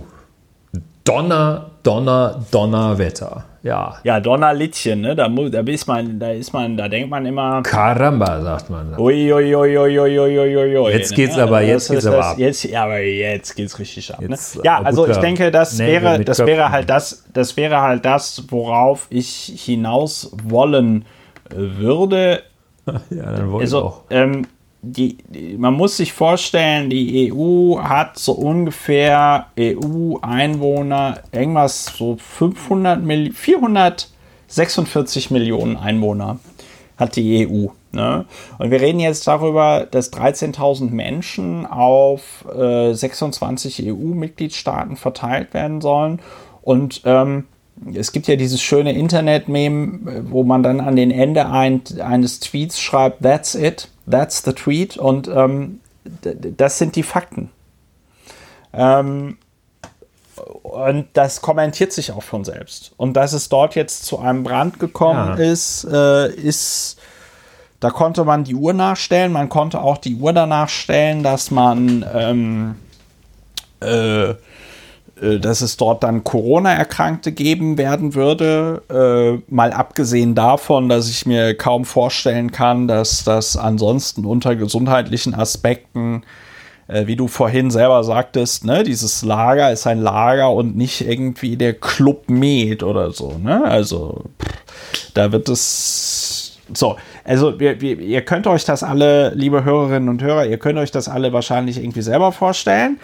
Donner, 1.03 1.69
Donner, 1.83 2.43
Donnerwetter. 2.49 3.45
Ja. 3.65 3.95
ja, 4.03 4.19
Donnerlittchen, 4.19 5.01
ne? 5.01 5.15
Da, 5.15 5.27
mu- 5.27 5.49
da 5.49 5.61
ist 5.61 5.87
man, 5.87 6.19
da 6.19 6.29
ist 6.29 6.53
man, 6.53 6.77
da 6.77 6.87
denkt 6.87 7.09
man 7.09 7.25
immer, 7.25 7.63
Caramba, 7.63 8.39
sagt 8.39 8.69
man. 8.69 8.93
Ui, 8.99 9.33
ui, 9.33 9.55
ui, 9.55 9.75
ui, 9.77 9.99
ui, 9.99 10.19
ui, 10.19 10.39
ui, 10.57 10.77
ui, 10.77 10.91
Jetzt 10.91 11.15
geht's 11.15 11.35
aber- 11.35 11.61
jetzt 11.61 11.89
geht's 11.89 12.03
das- 12.03 12.13
aber 12.13 12.25
ab. 12.27 12.37
Jetzt, 12.37 12.63
ja, 12.65 12.83
aber 12.83 12.99
jetzt 12.99 13.55
geht's 13.55 13.79
richtig 13.79 14.13
ab. 14.13 14.21
Ne? 14.21 14.27
Jetzt, 14.29 14.59
Ja, 14.63 14.81
äh, 14.81 14.85
also 14.85 15.07
ich 15.07 15.17
denke, 15.17 15.49
das 15.49 15.79
Nägel 15.79 16.03
wäre, 16.03 16.23
das 16.23 16.37
Köpfen. 16.37 16.53
wäre 16.57 16.69
halt 16.71 16.89
das, 16.91 17.25
das 17.33 17.57
wäre 17.57 17.81
halt 17.81 18.05
das, 18.05 18.43
worauf 18.49 19.07
ich 19.09 19.53
hinaus 19.65 20.31
wollen 20.43 21.05
äh, 21.49 21.55
würde. 21.55 22.43
Ja, 23.09 23.31
dann 23.31 23.51
wollte 23.51 23.65
ich 23.65 23.73
Also, 23.73 23.79
auch. 23.83 24.01
ähm, 24.11 24.45
die, 24.91 25.17
man 25.57 25.73
muss 25.73 25.97
sich 25.97 26.13
vorstellen, 26.13 26.89
die 26.89 27.33
EU 27.33 27.79
hat 27.81 28.19
so 28.19 28.33
ungefähr 28.33 29.47
EU-Einwohner, 29.59 31.19
irgendwas 31.31 31.85
so 31.85 32.17
500 32.17 33.03
Milli 33.03 33.31
446 33.31 35.31
Millionen 35.31 35.77
Einwohner 35.77 36.39
hat 36.97 37.15
die 37.15 37.47
EU. 37.47 37.67
Ne? 37.91 38.25
Und 38.57 38.71
wir 38.71 38.79
reden 38.79 38.99
jetzt 38.99 39.27
darüber, 39.27 39.87
dass 39.89 40.13
13.000 40.13 40.91
Menschen 40.91 41.65
auf 41.65 42.45
äh, 42.55 42.93
26 42.93 43.87
EU-Mitgliedstaaten 43.87 44.97
verteilt 44.97 45.53
werden 45.53 45.81
sollen. 45.81 46.19
Und 46.61 47.01
ähm, 47.05 47.45
es 47.93 48.11
gibt 48.11 48.27
ja 48.27 48.35
dieses 48.35 48.61
schöne 48.61 48.93
Internet-Meme, 48.93 50.25
wo 50.29 50.43
man 50.43 50.63
dann 50.63 50.79
an 50.79 50.95
den 50.95 51.11
Ende 51.11 51.47
ein, 51.47 51.81
eines 51.99 52.39
Tweets 52.39 52.79
schreibt, 52.79 53.21
that's 53.21 53.55
it, 53.55 53.89
that's 54.09 54.43
the 54.43 54.53
tweet. 54.53 54.97
Und 54.97 55.27
ähm, 55.27 55.79
das 56.03 56.77
sind 56.77 56.95
die 56.95 57.03
Fakten. 57.03 57.49
Ähm, 58.73 59.37
und 60.63 61.07
das 61.13 61.41
kommentiert 61.41 61.93
sich 61.93 62.11
auch 62.11 62.23
von 62.23 62.43
selbst. 62.43 62.93
Und 62.97 63.13
dass 63.13 63.33
es 63.33 63.47
dort 63.49 63.75
jetzt 63.75 64.05
zu 64.05 64.19
einem 64.19 64.43
Brand 64.43 64.79
gekommen 64.79 65.37
Ja. 65.37 65.51
ist, 65.51 65.85
äh, 65.85 66.29
ist, 66.33 66.97
da 67.79 67.89
konnte 67.89 68.25
man 68.25 68.43
die 68.43 68.55
Uhr 68.55 68.73
nachstellen. 68.73 69.31
Man 69.31 69.47
konnte 69.49 69.81
auch 69.81 69.97
die 69.97 70.15
Uhr 70.15 70.33
danach 70.33 70.69
stellen, 70.69 71.23
dass 71.23 71.51
man, 71.51 72.05
ähm, 72.13 72.75
äh, 73.81 74.31
äh, 74.31 74.35
dass 75.21 75.61
es 75.61 75.77
dort 75.77 76.03
dann 76.03 76.23
Corona-Erkrankte 76.23 77.31
geben 77.31 77.77
werden 77.77 78.15
würde. 78.15 78.81
Äh, 78.89 79.53
mal 79.53 79.71
abgesehen 79.71 80.35
davon, 80.35 80.89
dass 80.89 81.09
ich 81.09 81.25
mir 81.25 81.55
kaum 81.55 81.85
vorstellen 81.85 82.51
kann, 82.51 82.87
dass 82.87 83.23
das 83.23 83.55
ansonsten 83.55 84.25
unter 84.25 84.55
gesundheitlichen 84.55 85.33
Aspekten 85.33 86.23
äh, 86.87 87.07
wie 87.07 87.15
du 87.15 87.27
vorhin 87.27 87.71
selber 87.71 88.03
sagtest, 88.03 88.65
ne, 88.65 88.83
dieses 88.83 89.23
Lager 89.23 89.71
ist 89.71 89.87
ein 89.87 90.01
Lager 90.01 90.51
und 90.51 90.75
nicht 90.75 91.01
irgendwie 91.01 91.57
der 91.57 91.73
Club 91.73 92.29
Med 92.29 92.83
oder 92.83 93.11
so, 93.11 93.37
ne? 93.41 93.63
Also 93.63 94.25
pff, 94.39 95.11
da 95.13 95.31
wird 95.31 95.49
es 95.49 96.59
so, 96.73 96.97
also 97.23 97.59
wir, 97.59 97.81
wir, 97.81 97.99
ihr 97.99 98.21
könnt 98.21 98.47
euch 98.47 98.65
das 98.65 98.83
alle, 98.83 99.33
liebe 99.35 99.63
Hörerinnen 99.63 100.09
und 100.09 100.21
Hörer, 100.21 100.45
ihr 100.45 100.57
könnt 100.57 100.77
euch 100.79 100.91
das 100.91 101.07
alle 101.07 101.31
wahrscheinlich 101.33 101.77
irgendwie 101.77 102.01
selber 102.01 102.31
vorstellen. 102.31 102.99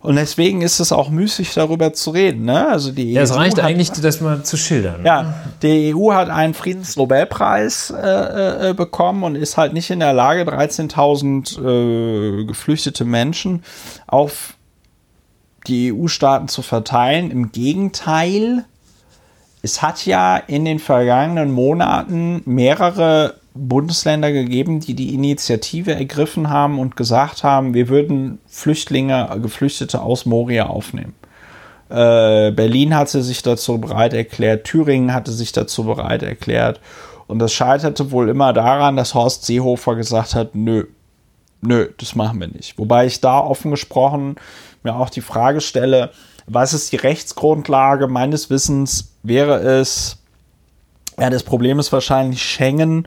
Und 0.00 0.14
deswegen 0.14 0.62
ist 0.62 0.78
es 0.78 0.92
auch 0.92 1.10
müßig, 1.10 1.54
darüber 1.54 1.92
zu 1.92 2.10
reden. 2.10 2.44
Ne? 2.44 2.68
Also 2.68 2.92
die 2.92 3.12
Ja, 3.12 3.22
es 3.22 3.32
EU 3.32 3.34
reicht 3.36 3.58
hat- 3.58 3.64
eigentlich, 3.64 3.90
das 3.90 4.20
mal 4.20 4.44
zu 4.44 4.56
schildern. 4.56 5.04
ja, 5.04 5.34
die 5.60 5.92
EU 5.94 6.12
hat 6.12 6.30
einen 6.30 6.54
Friedensnobelpreis 6.54 7.90
äh, 7.90 8.70
äh, 8.70 8.74
bekommen 8.74 9.24
und 9.24 9.34
ist 9.34 9.56
halt 9.56 9.72
nicht 9.72 9.90
in 9.90 9.98
der 9.98 10.12
Lage, 10.12 10.44
13.000 10.44 11.58
äh, 11.58 12.44
geflüchtete 12.44 13.04
Menschen 13.04 13.64
auf 14.06 14.54
die 15.66 15.92
EU-Staaten 15.92 16.46
zu 16.48 16.62
verteilen. 16.62 17.30
Im 17.32 17.50
Gegenteil, 17.50 18.64
es 19.62 19.82
hat 19.82 20.06
ja 20.06 20.36
in 20.36 20.64
den 20.64 20.78
vergangenen 20.78 21.50
Monaten 21.50 22.42
mehrere 22.44 23.34
Bundesländer 23.66 24.32
gegeben, 24.32 24.80
die 24.80 24.94
die 24.94 25.14
Initiative 25.14 25.94
ergriffen 25.94 26.50
haben 26.50 26.78
und 26.78 26.96
gesagt 26.96 27.42
haben, 27.42 27.74
wir 27.74 27.88
würden 27.88 28.38
Flüchtlinge, 28.46 29.38
Geflüchtete 29.42 30.00
aus 30.00 30.26
Moria 30.26 30.66
aufnehmen. 30.66 31.14
Äh, 31.88 32.52
Berlin 32.52 32.94
hatte 32.94 33.22
sich 33.22 33.42
dazu 33.42 33.78
bereit 33.78 34.12
erklärt, 34.12 34.64
Thüringen 34.64 35.14
hatte 35.14 35.32
sich 35.32 35.52
dazu 35.52 35.84
bereit 35.84 36.22
erklärt. 36.22 36.80
Und 37.26 37.38
das 37.38 37.52
scheiterte 37.52 38.10
wohl 38.10 38.28
immer 38.28 38.52
daran, 38.52 38.96
dass 38.96 39.14
Horst 39.14 39.44
Seehofer 39.44 39.96
gesagt 39.96 40.34
hat, 40.34 40.54
nö, 40.54 40.84
nö, 41.60 41.88
das 41.98 42.14
machen 42.14 42.40
wir 42.40 42.48
nicht. 42.48 42.78
Wobei 42.78 43.06
ich 43.06 43.20
da 43.20 43.40
offen 43.40 43.70
gesprochen 43.70 44.36
mir 44.82 44.96
auch 44.96 45.10
die 45.10 45.20
Frage 45.20 45.60
stelle, 45.60 46.10
was 46.46 46.72
ist 46.72 46.92
die 46.92 46.96
Rechtsgrundlage? 46.96 48.08
Meines 48.08 48.48
Wissens 48.48 49.12
wäre 49.22 49.58
es, 49.58 50.18
ja, 51.18 51.30
das 51.30 51.42
Problem 51.42 51.78
ist 51.78 51.92
wahrscheinlich 51.92 52.42
Schengen 52.42 53.06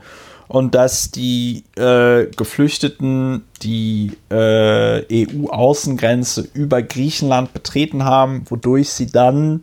und 0.52 0.76
dass 0.76 1.12
die 1.12 1.64
äh, 1.78 2.26
Geflüchteten 2.36 3.44
die 3.62 4.12
äh, 4.30 5.26
EU-Außengrenze 5.26 6.46
über 6.54 6.82
Griechenland 6.82 7.54
betreten 7.54 8.04
haben, 8.04 8.44
wodurch 8.50 8.90
sie 8.90 9.06
dann 9.06 9.62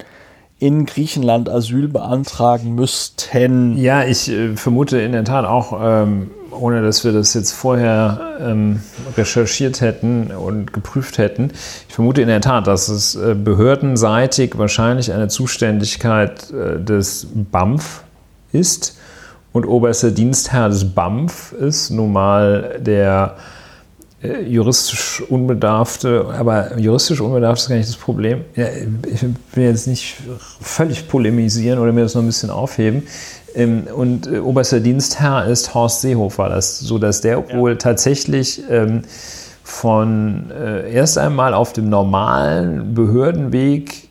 in 0.59 0.87
Griechenland 0.87 1.51
Asyl 1.51 1.89
beantragen 1.89 2.75
müssten. 2.75 3.77
Ja, 3.77 4.05
ich 4.05 4.31
äh, 4.31 4.57
vermute 4.57 4.99
in 4.99 5.13
der 5.13 5.25
Tat 5.25 5.45
auch, 5.45 5.79
ähm, 5.79 6.31
ohne 6.53 6.81
dass 6.81 7.05
wir 7.05 7.13
das 7.13 7.35
jetzt 7.35 7.53
vorher 7.53 8.39
ähm, 8.41 8.81
recherchiert 9.15 9.83
hätten 9.83 10.31
und 10.31 10.73
geprüft 10.73 11.19
hätten, 11.19 11.51
ich 11.87 11.95
vermute 11.95 12.23
in 12.23 12.29
der 12.29 12.41
Tat, 12.41 12.67
dass 12.67 12.89
es 12.89 13.15
äh, 13.15 13.35
behördenseitig 13.35 14.57
wahrscheinlich 14.57 15.13
eine 15.13 15.29
Zuständigkeit 15.29 16.51
äh, 16.51 16.83
des 16.83 17.27
BAMF 17.35 18.05
ist 18.53 18.98
und 19.59 19.67
oberster 19.67 20.11
Dienstherr 20.11 20.69
des 20.69 20.95
BAMF 20.95 21.53
ist 21.53 21.91
nun 21.91 22.13
mal 22.13 22.79
der 22.81 23.37
äh, 24.23 24.43
juristisch 24.43 25.21
unbedarfte, 25.29 26.27
aber 26.39 26.79
juristisch 26.79 27.21
unbedarft 27.21 27.63
ist 27.63 27.69
gar 27.69 27.77
nicht 27.77 27.89
das 27.89 27.97
Problem. 27.97 28.45
Ja, 28.55 28.67
ich 28.69 29.23
will 29.23 29.65
jetzt 29.65 29.87
nicht 29.87 30.17
völlig 30.61 31.09
polemisieren 31.09 31.79
oder 31.79 31.93
mir 31.93 32.03
das 32.03 32.15
noch 32.15 32.23
ein 32.23 32.27
bisschen 32.27 32.51
aufheben. 32.51 33.03
Ähm, 33.55 33.85
und 33.93 34.27
äh, 34.27 34.39
oberster 34.39 34.81
Dienstherr 34.81 35.47
ist 35.47 35.75
Horst 35.75 36.03
Seehofer, 36.03 36.49
das, 36.49 36.79
so 36.79 36.99
dass 36.99 37.21
der 37.21 37.45
ja. 37.49 37.57
wohl 37.57 37.79
tatsächlich 37.79 38.63
ähm, 38.71 39.03
von 39.65 40.51
äh, 40.51 40.93
erst 40.93 41.19
einmal 41.19 41.53
auf 41.53 41.73
dem 41.73 41.89
normalen 41.89 42.95
Behördenweg, 42.95 44.08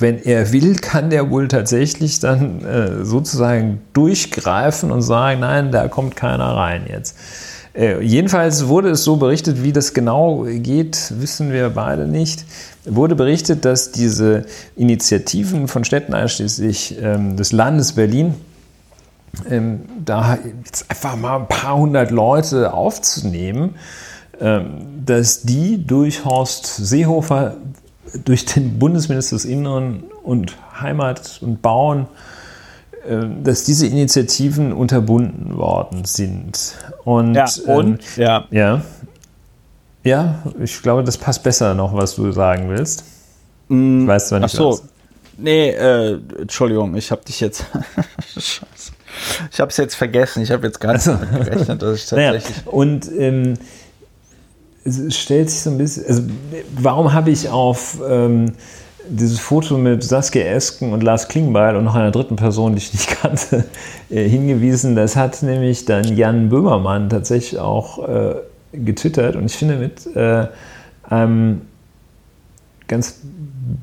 wenn 0.00 0.22
er 0.22 0.52
will, 0.52 0.76
kann 0.76 1.10
der 1.10 1.30
wohl 1.30 1.48
tatsächlich 1.48 2.20
dann 2.20 2.64
äh, 2.64 3.04
sozusagen 3.04 3.80
durchgreifen 3.92 4.90
und 4.90 5.02
sagen, 5.02 5.40
nein, 5.40 5.72
da 5.72 5.88
kommt 5.88 6.16
keiner 6.16 6.56
rein 6.56 6.84
jetzt. 6.88 7.16
Äh, 7.74 8.02
jedenfalls 8.02 8.66
wurde 8.66 8.90
es 8.90 9.04
so 9.04 9.16
berichtet, 9.16 9.62
wie 9.62 9.72
das 9.72 9.94
genau 9.94 10.46
geht, 10.48 11.12
wissen 11.18 11.52
wir 11.52 11.70
beide 11.70 12.06
nicht. 12.06 12.44
Wurde 12.84 13.14
berichtet, 13.14 13.64
dass 13.64 13.92
diese 13.92 14.46
Initiativen 14.76 15.68
von 15.68 15.84
Städten 15.84 16.14
einschließlich 16.14 16.96
ähm, 17.00 17.36
des 17.36 17.52
Landes 17.52 17.92
Berlin, 17.92 18.34
ähm, 19.48 19.82
da 20.04 20.38
jetzt 20.64 20.90
einfach 20.90 21.16
mal 21.16 21.40
ein 21.40 21.48
paar 21.48 21.76
hundert 21.76 22.10
Leute 22.10 22.72
aufzunehmen, 22.72 23.76
ähm, 24.40 25.04
dass 25.04 25.42
die 25.42 25.84
durch 25.86 26.24
Horst 26.24 26.66
Seehofer, 26.66 27.56
durch 28.24 28.44
den 28.44 28.78
Bundesminister 28.78 29.36
des 29.36 29.44
Inneren 29.44 30.04
und 30.22 30.56
Heimat 30.80 31.40
und 31.42 31.62
Bauen 31.62 32.06
ähm, 33.08 33.42
dass 33.42 33.64
diese 33.64 33.86
Initiativen 33.86 34.72
unterbunden 34.72 35.56
worden 35.56 36.04
sind. 36.04 36.74
Und, 37.04 37.34
ja, 37.34 37.46
und 37.66 38.00
ähm, 38.16 38.22
ja. 38.22 38.44
ja. 38.50 38.82
Ja, 40.04 40.42
ich 40.62 40.82
glaube, 40.82 41.04
das 41.04 41.16
passt 41.16 41.42
besser 41.42 41.74
noch, 41.74 41.94
was 41.94 42.16
du 42.16 42.32
sagen 42.32 42.68
willst. 42.68 43.04
Mm, 43.68 44.02
ich 44.02 44.08
weiß 44.08 44.28
zwar 44.28 44.40
nicht. 44.40 44.54
Ach 44.54 44.58
so. 44.58 44.70
Was. 44.72 44.84
Nee, 45.38 45.70
äh, 45.70 46.18
Entschuldigung, 46.38 46.94
ich 46.96 47.10
habe 47.10 47.24
dich 47.24 47.40
jetzt. 47.40 47.64
Scheiße. 48.34 48.92
Ich 49.52 49.60
habe 49.60 49.70
es 49.70 49.76
jetzt 49.76 49.94
vergessen. 49.94 50.42
Ich 50.42 50.50
habe 50.50 50.66
jetzt 50.66 50.80
gar 50.80 50.92
nicht 50.92 51.08
also. 51.08 51.26
gerechnet, 51.26 51.80
dass 51.80 51.96
ich 51.96 52.06
tatsächlich. 52.08 52.44
Naja, 52.44 52.72
und 52.72 53.10
ähm, 53.18 53.54
es 54.84 55.16
stellt 55.16 55.50
sich 55.50 55.60
so 55.60 55.70
ein 55.70 55.78
bisschen. 55.78 56.06
Also, 56.06 56.22
warum 56.76 57.12
habe 57.12 57.30
ich 57.30 57.48
auf. 57.48 57.98
Ähm, 58.08 58.52
dieses 59.10 59.40
Foto 59.40 59.78
mit 59.78 60.04
Saskia 60.04 60.44
Esken 60.44 60.92
und 60.92 61.02
Lars 61.02 61.28
Klingbeil 61.28 61.76
und 61.76 61.84
noch 61.84 61.94
einer 61.94 62.10
dritten 62.10 62.36
Person, 62.36 62.72
die 62.72 62.78
ich 62.78 62.92
nicht 62.92 63.08
kannte, 63.22 63.64
äh, 64.10 64.28
hingewiesen. 64.28 64.94
Das 64.94 65.16
hat 65.16 65.42
nämlich 65.42 65.84
dann 65.84 66.16
Jan 66.16 66.48
Böhmermann 66.48 67.08
tatsächlich 67.08 67.58
auch 67.58 68.06
äh, 68.08 68.34
getwittert 68.72 69.36
und 69.36 69.46
ich 69.46 69.56
finde 69.56 69.76
mit 69.76 70.14
äh, 70.14 70.46
einem 71.04 71.62
ganz 72.86 73.20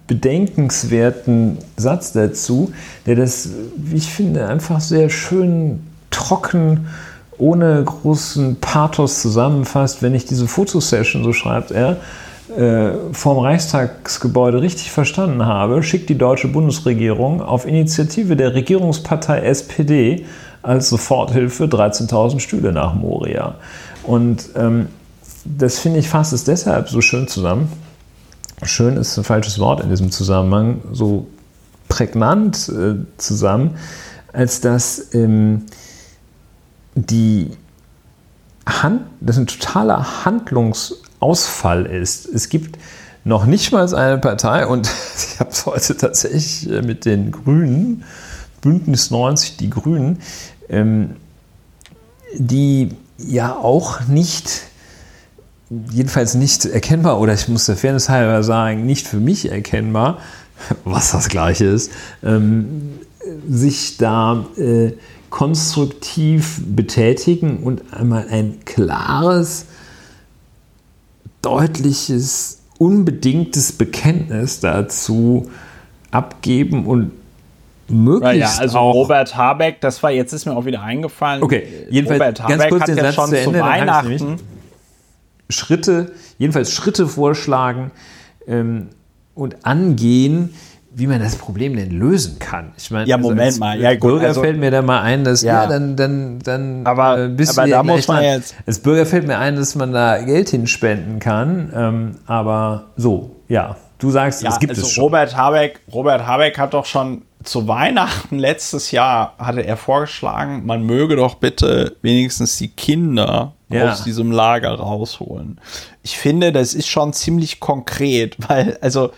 bedenkenswerten 0.08 1.58
Satz 1.78 2.12
dazu, 2.12 2.72
der 3.06 3.16
das, 3.16 3.50
wie 3.76 3.98
ich 3.98 4.12
finde, 4.12 4.48
einfach 4.48 4.82
sehr 4.82 5.10
schön 5.10 5.82
trocken 6.10 6.88
ohne 7.38 7.84
großen 7.84 8.57
Pathos 8.60 9.22
zusammenfasst, 9.22 10.02
wenn 10.02 10.16
ich 10.16 10.26
diese 10.26 10.48
Fotosession, 10.48 11.24
so 11.24 11.34
schreibt 11.34 11.72
er, 11.72 11.98
äh, 12.56 12.91
vom 13.12 13.40
Reichstagsgebäude 13.40 14.62
richtig 14.62 14.91
verstanden 14.91 15.45
habe, 15.45 15.84
schickt 15.84 16.10
die 16.10 16.18
deutsche 16.18 16.48
Bundesregierung 16.48 17.41
auf 17.41 17.66
Initiative 17.66 18.36
der 18.36 18.53
Regierungspartei 18.53 19.40
SPD 19.40 20.26
als 20.62 20.90
Soforthilfe 20.90 21.66
13.000 21.66 22.40
Stühle 22.40 22.72
nach 22.72 22.94
Moria. 22.94 23.56
Und 24.03 24.49
ähm, 24.56 24.88
das 25.44 25.80
finde 25.80 25.99
ich 25.99 26.10
fasst 26.10 26.34
es 26.34 26.44
deshalb 26.44 26.90
so 26.90 27.02
schön 27.02 27.28
zusammen. 27.28 27.72
Schön 28.64 28.98
ist 28.98 29.18
ein 29.18 29.24
falsches 29.24 29.60
Wort 29.60 29.82
in 29.82 29.90
diesem 29.90 30.12
Zusammenhang, 30.12 30.82
so 30.91 31.28
prägnant 31.90 32.70
äh, 32.70 32.95
zusammen, 33.18 33.78
als 34.34 34.62
dass 34.62 35.14
ähm, 35.14 35.66
die 36.96 37.52
Hand, 38.66 39.02
das 39.22 39.38
ein 39.38 39.48
totaler 39.48 40.26
Handlungs- 40.26 40.96
Ausfall 41.26 41.86
ist. 41.86 42.28
Es 42.28 42.50
gibt 42.50 42.78
noch 43.24 43.46
nicht 43.46 43.72
mal 43.72 43.94
eine 43.96 44.20
Partei, 44.20 44.68
und 44.68 44.88
ich 45.18 45.40
habe 45.40 45.50
es 45.50 45.66
heute 45.66 45.98
tatsächlich 45.98 46.70
äh, 46.70 46.82
mit 46.82 47.06
den 47.06 47.32
Grünen, 47.32 48.04
Bündnis 48.62 49.12
90, 49.12 49.58
die 49.58 49.70
Grünen, 49.70 50.20
ähm, 50.70 51.16
die 52.38 52.90
ja 53.18 53.56
auch 53.56 54.02
nicht, 54.08 54.62
jedenfalls 55.90 56.36
nicht 56.36 56.66
erkennbar, 56.66 57.20
oder 57.20 57.34
ich 57.34 57.48
muss 57.48 57.66
der 57.66 57.78
Fairness 57.78 58.10
halber 58.10 58.44
sagen, 58.44 58.86
nicht 58.86 59.08
für 59.08 59.20
mich 59.20 59.50
erkennbar, 59.50 60.20
was 60.84 61.12
das 61.12 61.30
Gleiche 61.30 61.66
ist, 61.66 61.92
ähm, 62.24 63.00
sich 63.50 63.98
da 63.98 64.46
äh, 64.58 64.92
konstruktiv 65.36 66.62
betätigen 66.66 67.57
und 67.57 67.94
einmal 67.94 68.26
ein 68.30 68.60
klares 68.64 69.66
deutliches, 71.41 72.62
unbedingtes 72.78 73.74
Bekenntnis 73.74 74.62
dazu 74.62 75.52
abgeben 76.10 76.86
und 76.86 77.12
möglichst 77.90 78.56
ja, 78.56 78.62
also 78.62 78.78
auch 78.78 78.94
Robert 78.94 79.36
Habeck, 79.36 79.82
das 79.82 80.02
war 80.02 80.12
jetzt 80.12 80.32
ist 80.32 80.45
mir 80.45 80.56
auch 80.56 80.64
wieder 80.64 80.82
eingefallen. 80.82 81.44
Okay, 81.44 81.68
jedenfalls 81.90 82.22
Robert 82.22 82.41
Habeck 82.41 82.57
ganz 82.57 82.70
kurz 82.70 82.82
hat 82.84 82.88
den 82.88 82.98
ja 82.98 83.03
Satz 83.03 83.16
schon 83.16 83.30
zu 83.30 83.36
Ende, 83.36 83.60
zu 83.60 83.66
Weihnachten 83.66 84.38
Schritte, 85.49 86.14
jedenfalls 86.38 86.72
Schritte 86.72 87.07
vorschlagen 87.10 87.91
ähm, 88.48 88.88
und 89.34 89.66
angehen, 89.66 90.53
wie 90.98 91.08
man 91.08 91.20
das 91.20 91.36
Problem 91.36 91.76
denn 91.76 91.92
lösen 91.92 92.40
kann. 92.40 92.72
Ich 92.78 92.90
meine, 92.90 93.08
ja, 93.08 93.18
also 93.18 93.30
Moment 93.30 93.48
als 93.48 93.60
mal. 93.60 93.80
Ja, 93.80 93.92
gut, 93.94 94.12
Bürger 94.12 94.28
also, 94.28 94.42
fällt 94.42 94.58
mir 94.58 94.72
da 94.72 94.82
mal 94.82 95.02
ein, 95.02 95.26
dass 95.26 95.42
ja, 95.42 95.64
ja 95.64 95.68
dann, 95.68 95.98
dann, 95.98 96.40
dann 96.40 96.88
aber, 96.88 97.18
äh, 97.20 97.48
aber 97.48 97.68
da 97.68 97.84
muss 97.84 98.08
man 98.08 98.24
jetzt. 98.24 98.56
Als 98.66 98.80
Bürger 98.80 99.06
fällt 99.06 99.28
mir 99.28 99.38
ein, 99.38 99.58
dass 99.58 99.76
man 99.76 99.92
da 99.92 100.22
Geld 100.22 100.50
hinspenden 100.50 101.20
kann. 101.20 101.72
Ähm, 101.76 102.16
aber 102.28 102.86
so, 102.96 103.36
ja. 103.50 103.76
Du 103.98 104.10
sagst, 104.10 104.42
ja, 104.42 104.50
es 104.50 104.60
gibt 104.60 104.72
also 104.72 104.84
es 104.84 104.92
schon. 104.92 105.04
Robert 105.04 105.36
Habeck, 105.36 105.82
Robert 105.94 106.26
Habeck 106.26 106.58
hat 106.58 106.74
doch 106.74 106.86
schon 106.86 107.24
zu 107.44 107.68
Weihnachten 107.68 108.40
letztes 108.40 108.92
Jahr 108.92 109.36
hatte 109.38 109.62
er 109.62 109.78
vorgeschlagen, 109.78 110.66
man 110.66 110.84
möge 110.84 111.16
doch 111.16 111.36
bitte 111.36 111.96
wenigstens 112.02 112.58
die 112.58 112.70
Kinder 112.70 113.54
ja. 113.70 113.92
aus 113.92 114.04
diesem 114.04 114.32
Lager 114.32 114.72
rausholen. 114.72 115.60
Ich 116.04 116.18
finde, 116.18 116.52
das 116.52 116.74
ist 116.74 116.88
schon 116.88 117.14
ziemlich 117.14 117.60
konkret, 117.60 118.36
weil 118.50 118.78
also 118.82 119.12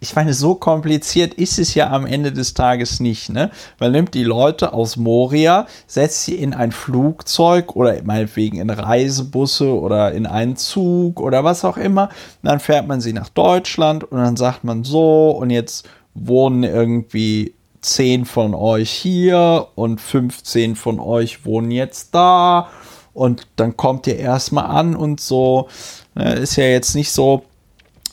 ich 0.00 0.14
meine, 0.14 0.34
so 0.34 0.54
kompliziert 0.54 1.34
ist 1.34 1.58
es 1.58 1.74
ja 1.74 1.90
am 1.90 2.06
Ende 2.06 2.32
des 2.32 2.54
Tages 2.54 3.00
nicht, 3.00 3.30
ne? 3.30 3.50
Man 3.80 3.92
nimmt 3.92 4.14
die 4.14 4.24
Leute 4.24 4.72
aus 4.72 4.96
Moria, 4.96 5.66
setzt 5.86 6.24
sie 6.24 6.34
in 6.34 6.54
ein 6.54 6.72
Flugzeug 6.72 7.74
oder 7.76 8.02
meinetwegen 8.02 8.58
in 8.58 8.70
Reisebusse 8.70 9.72
oder 9.72 10.12
in 10.12 10.26
einen 10.26 10.56
Zug 10.56 11.20
oder 11.20 11.44
was 11.44 11.64
auch 11.64 11.76
immer. 11.76 12.10
dann 12.42 12.60
fährt 12.60 12.86
man 12.86 13.00
sie 13.00 13.12
nach 13.12 13.30
Deutschland 13.30 14.04
und 14.04 14.18
dann 14.18 14.36
sagt 14.36 14.64
man 14.64 14.84
so 14.84 15.30
und 15.30 15.50
jetzt 15.50 15.88
wohnen 16.14 16.62
irgendwie 16.62 17.54
10 17.80 18.24
von 18.24 18.54
euch 18.54 18.90
hier 18.90 19.68
und 19.74 20.00
15 20.00 20.76
von 20.76 21.00
euch 21.00 21.44
wohnen 21.44 21.70
jetzt 21.70 22.14
da 22.14 22.68
und 23.14 23.46
dann 23.56 23.76
kommt 23.76 24.06
ihr 24.06 24.18
erstmal 24.18 24.66
an 24.66 24.94
und 24.94 25.20
so. 25.20 25.68
Ne? 26.14 26.34
Ist 26.34 26.56
ja 26.56 26.64
jetzt 26.64 26.94
nicht 26.94 27.10
so, 27.10 27.44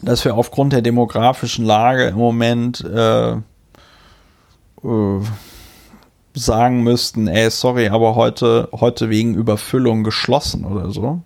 dass 0.05 0.25
wir 0.25 0.35
aufgrund 0.35 0.73
der 0.73 0.81
demografischen 0.81 1.65
Lage 1.65 2.05
im 2.05 2.17
Moment 2.17 2.84
äh, 2.84 3.34
äh, 3.34 5.21
sagen 6.35 6.81
müssten, 6.81 7.27
ey, 7.27 7.49
sorry, 7.51 7.89
aber 7.89 8.15
heute, 8.15 8.69
heute 8.71 9.09
wegen 9.09 9.35
Überfüllung 9.35 10.03
geschlossen 10.03 10.65
oder 10.65 10.89
so. 10.89 11.21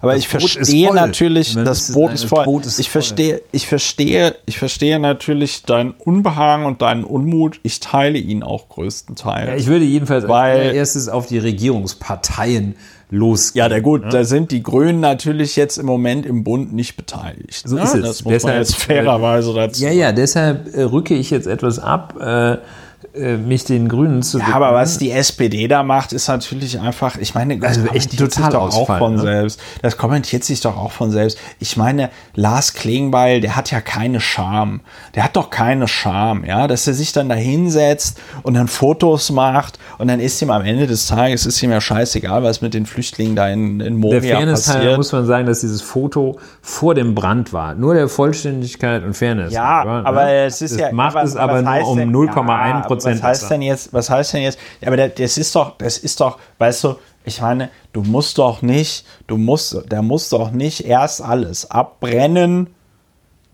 Aber 0.00 0.12
das 0.12 0.24
ich 0.24 0.28
Boot 0.28 0.50
verstehe 0.50 0.92
natürlich, 0.92 1.54
das, 1.54 1.64
das 1.64 1.92
Boot 1.92 2.12
ist 2.12 2.24
voll. 2.24 2.44
Boot 2.44 2.66
ist 2.66 2.78
ich 2.78 2.90
voll. 2.90 3.02
verstehe, 3.02 3.40
ich 3.52 3.66
verstehe, 3.66 4.34
ich 4.44 4.58
verstehe 4.58 4.98
natürlich 4.98 5.62
deinen 5.62 5.92
Unbehagen 5.92 6.66
und 6.66 6.82
deinen 6.82 7.04
Unmut. 7.04 7.60
Ich 7.62 7.80
teile 7.80 8.18
ihn 8.18 8.42
auch 8.42 8.68
größtenteils. 8.68 9.48
Ja, 9.48 9.56
ich 9.56 9.66
würde 9.66 9.84
jedenfalls 9.84 10.28
weil, 10.28 10.60
als 10.60 10.74
erstes 10.74 11.08
auf 11.08 11.26
die 11.26 11.38
Regierungsparteien 11.38 12.76
losgeht. 13.12 13.60
Ja, 13.60 13.68
der 13.68 13.82
gut, 13.82 14.02
ne? 14.02 14.08
da 14.08 14.24
sind 14.24 14.50
die 14.50 14.62
Grünen 14.62 15.00
natürlich 15.00 15.54
jetzt 15.54 15.76
im 15.76 15.86
Moment 15.86 16.26
im 16.26 16.42
Bund 16.42 16.72
nicht 16.72 16.96
beteiligt. 16.96 17.68
So 17.68 17.76
ne? 17.76 17.82
ist 17.82 17.94
es. 17.94 18.02
Das 18.02 18.24
muss 18.24 18.32
deshalb, 18.32 18.54
man 18.54 18.62
jetzt 18.62 18.76
fairerweise 18.76 19.54
dazu. 19.54 19.84
Ja, 19.84 19.90
ja, 19.90 20.12
deshalb 20.12 20.74
äh, 20.74 20.82
rücke 20.82 21.14
ich 21.14 21.30
jetzt 21.30 21.46
etwas 21.46 21.78
ab. 21.78 22.16
Äh, 22.20 22.56
mich 23.14 23.64
den 23.64 23.88
Grünen 23.88 24.22
zu 24.22 24.38
Ja, 24.38 24.54
aber 24.54 24.72
was 24.72 24.96
die 24.96 25.10
SPD 25.10 25.68
da 25.68 25.82
macht, 25.82 26.14
ist 26.14 26.28
natürlich 26.28 26.80
einfach, 26.80 27.18
ich 27.18 27.34
meine, 27.34 27.58
das 27.58 27.76
also 27.76 27.88
echt 27.88 28.18
total 28.18 28.50
doch 28.50 28.74
auch 28.74 28.98
von 28.98 29.16
ne? 29.16 29.20
selbst. 29.20 29.60
Das 29.82 29.98
kommentiert 29.98 30.44
sich 30.44 30.62
doch 30.62 30.78
auch 30.78 30.92
von 30.92 31.10
selbst. 31.10 31.36
Ich 31.58 31.76
meine, 31.76 32.08
Lars 32.34 32.72
Klingbeil, 32.72 33.42
der 33.42 33.54
hat 33.54 33.70
ja 33.70 33.82
keine 33.82 34.20
Scham. 34.20 34.80
Der 35.14 35.24
hat 35.24 35.36
doch 35.36 35.50
keine 35.50 35.88
Scham, 35.88 36.44
ja, 36.44 36.66
dass 36.66 36.86
er 36.86 36.94
sich 36.94 37.12
dann 37.12 37.28
da 37.28 37.34
hinsetzt 37.34 38.18
und 38.44 38.54
dann 38.54 38.66
Fotos 38.66 39.30
macht 39.30 39.78
und 39.98 40.08
dann 40.08 40.18
ist 40.18 40.40
ihm 40.40 40.50
am 40.50 40.62
Ende 40.62 40.86
des 40.86 41.06
Tages 41.06 41.44
ist 41.44 41.62
ihm 41.62 41.70
ja 41.70 41.82
scheißegal, 41.82 42.42
was 42.42 42.62
mit 42.62 42.72
den 42.72 42.86
Flüchtlingen 42.86 43.36
da 43.36 43.48
in, 43.48 43.80
in 43.80 43.96
Moria 43.96 44.20
der 44.20 44.36
Fairness 44.36 44.66
passiert. 44.66 44.96
muss 44.96 45.12
man 45.12 45.26
sagen, 45.26 45.46
dass 45.46 45.60
dieses 45.60 45.82
Foto 45.82 46.38
vor 46.62 46.94
dem 46.94 47.14
Brand 47.14 47.52
war. 47.52 47.74
Nur 47.74 47.92
der 47.92 48.08
Vollständigkeit 48.08 49.04
und 49.04 49.14
Fairness. 49.14 49.52
Ja, 49.52 49.84
war, 49.84 50.06
aber 50.06 50.24
ne? 50.24 50.44
es 50.44 50.62
ist 50.62 50.72
das 50.76 50.80
ja 50.80 50.92
macht 50.92 51.16
aber, 51.16 51.24
es 51.24 51.36
aber 51.36 51.60
nur 51.60 51.88
um 51.88 51.98
0,1 51.98 52.86
Prozent 52.86 53.01
was 53.04 53.22
heißt 53.22 53.50
denn 53.50 53.62
jetzt, 53.62 53.92
was 53.92 54.10
heißt 54.10 54.34
denn 54.34 54.42
jetzt, 54.42 54.58
aber 54.84 54.96
das 55.08 55.38
ist 55.38 55.54
doch, 55.54 55.76
das 55.78 55.98
ist 55.98 56.20
doch, 56.20 56.38
weißt 56.58 56.84
du, 56.84 56.96
ich 57.24 57.40
meine, 57.40 57.70
du 57.92 58.02
musst 58.02 58.38
doch 58.38 58.62
nicht, 58.62 59.04
du 59.26 59.36
musst, 59.36 59.76
der 59.90 60.02
muss 60.02 60.28
doch 60.28 60.50
nicht 60.50 60.84
erst 60.84 61.22
alles 61.22 61.70
abbrennen, 61.70 62.74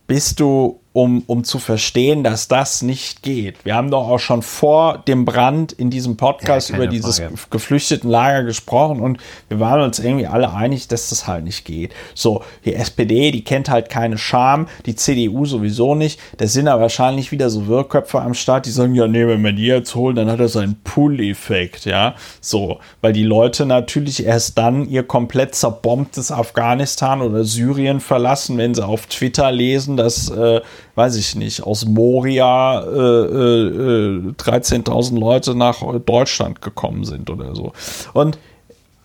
bis 0.07 0.35
du 0.35 0.81
um, 0.99 1.23
um 1.29 1.45
zu 1.45 1.61
verstehen, 1.61 2.25
dass 2.25 2.49
das 2.49 2.83
nicht 2.83 3.23
geht. 3.23 3.65
Wir 3.65 3.77
haben 3.77 3.93
doch 3.93 4.09
auch 4.09 4.19
schon 4.19 4.43
vor 4.43 4.99
dem 5.07 5.25
Brand 5.25 5.71
in 5.71 5.91
diesem 5.91 6.17
Podcast 6.17 6.71
ja, 6.71 6.75
über 6.75 6.89
dieses 6.89 7.21
Frage. 7.21 7.35
Geflüchtetenlager 7.51 8.43
gesprochen 8.43 8.99
und 8.99 9.19
wir 9.49 9.61
waren 9.61 9.81
uns 9.83 10.01
irgendwie 10.01 10.27
alle 10.27 10.53
einig, 10.53 10.89
dass 10.89 11.11
das 11.11 11.29
halt 11.29 11.45
nicht 11.45 11.65
geht. 11.65 11.93
So, 12.17 12.43
die 12.65 12.75
SPD, 12.75 13.31
die 13.31 13.45
kennt 13.45 13.71
halt 13.71 13.91
keine 13.91 14.19
Scham, 14.19 14.67
die 14.87 14.97
CDU 14.97 15.47
sowieso 15.47 15.95
nicht. 15.95 16.19
Da 16.39 16.49
sind 16.49 16.65
da 16.65 16.81
wahrscheinlich 16.81 17.31
wieder 17.31 17.49
so 17.49 17.69
Wirrköpfe 17.69 18.21
am 18.21 18.35
Start, 18.35 18.67
die 18.67 18.71
sagen, 18.71 18.97
ja, 18.97 19.07
nee, 19.07 19.25
wenn 19.25 19.45
wir 19.45 19.53
die 19.53 19.67
jetzt 19.67 19.95
holen, 19.95 20.17
dann 20.17 20.29
hat 20.29 20.41
das 20.41 20.57
einen 20.57 20.81
Pull-Effekt, 20.83 21.85
ja. 21.85 22.17
So, 22.41 22.81
weil 23.03 23.13
die 23.13 23.23
Leute 23.23 23.67
natürlich 23.67 24.27
erst 24.27 24.59
dann 24.59 24.89
ihr 24.89 25.05
komplett 25.05 25.55
zerbombtes 25.55 26.33
Afghanistan 26.33 27.23
oder 27.23 27.45
Syrien 27.45 28.01
verlassen, 28.01 28.59
wenn 28.59 28.75
sie 28.75 28.85
auf 28.85 29.07
Twitter 29.07 29.53
lesen, 29.53 29.97
dass 29.97 30.29
äh, 30.31 30.61
weiß 30.99 31.15
ich 31.15 31.37
nicht, 31.37 31.63
aus 31.63 31.87
Moria 31.87 32.81
äh, 32.81 32.89
äh, 32.89 34.33
13.000 34.33 35.15
äh, 35.17 35.21
Leute 35.21 35.55
nach 35.55 35.81
Deutschland 36.01 36.61
gekommen 36.61 37.05
sind 37.05 37.31
oder 37.31 37.55
so. 37.55 37.73
Und 38.15 38.37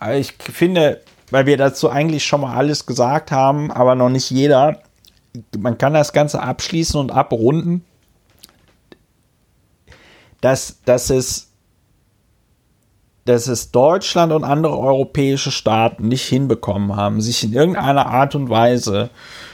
äh, 0.01 0.19
ich 0.19 0.33
finde, 0.33 1.01
weil 1.29 1.45
wir 1.45 1.55
dazu 1.55 1.91
eigentlich 1.91 2.25
schon 2.25 2.41
mal 2.41 2.55
alles 2.55 2.87
gesagt 2.87 3.31
haben, 3.31 3.71
aber 3.71 3.93
noch 3.93 4.09
nicht 4.09 4.31
jeder, 4.31 4.79
man 5.55 5.77
kann 5.77 5.93
das 5.93 6.13
Ganze 6.13 6.41
abschließen 6.41 6.99
und 6.99 7.11
abrunden, 7.11 7.85
dass, 10.41 10.81
dass 10.83 11.11
es 11.11 11.51
dass 13.25 13.47
es 13.47 13.71
Deutschland 13.71 14.33
und 14.33 14.43
andere 14.43 14.77
europäische 14.77 15.51
Staaten 15.51 16.09
nicht 16.09 16.27
hinbekommen 16.27 16.97
haben, 16.97 17.21
sich 17.21 17.43
in 17.43 17.53
irgendeiner 17.53 18.07
Art 18.07 18.35
und 18.35 18.49
Weise 18.49 19.11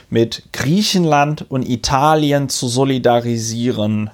mit 0.10 0.44
Griechenland 0.54 1.46
und 1.50 1.68
Italien 1.68 2.50
zu 2.50 2.68
solidarisieren, 2.68 4.10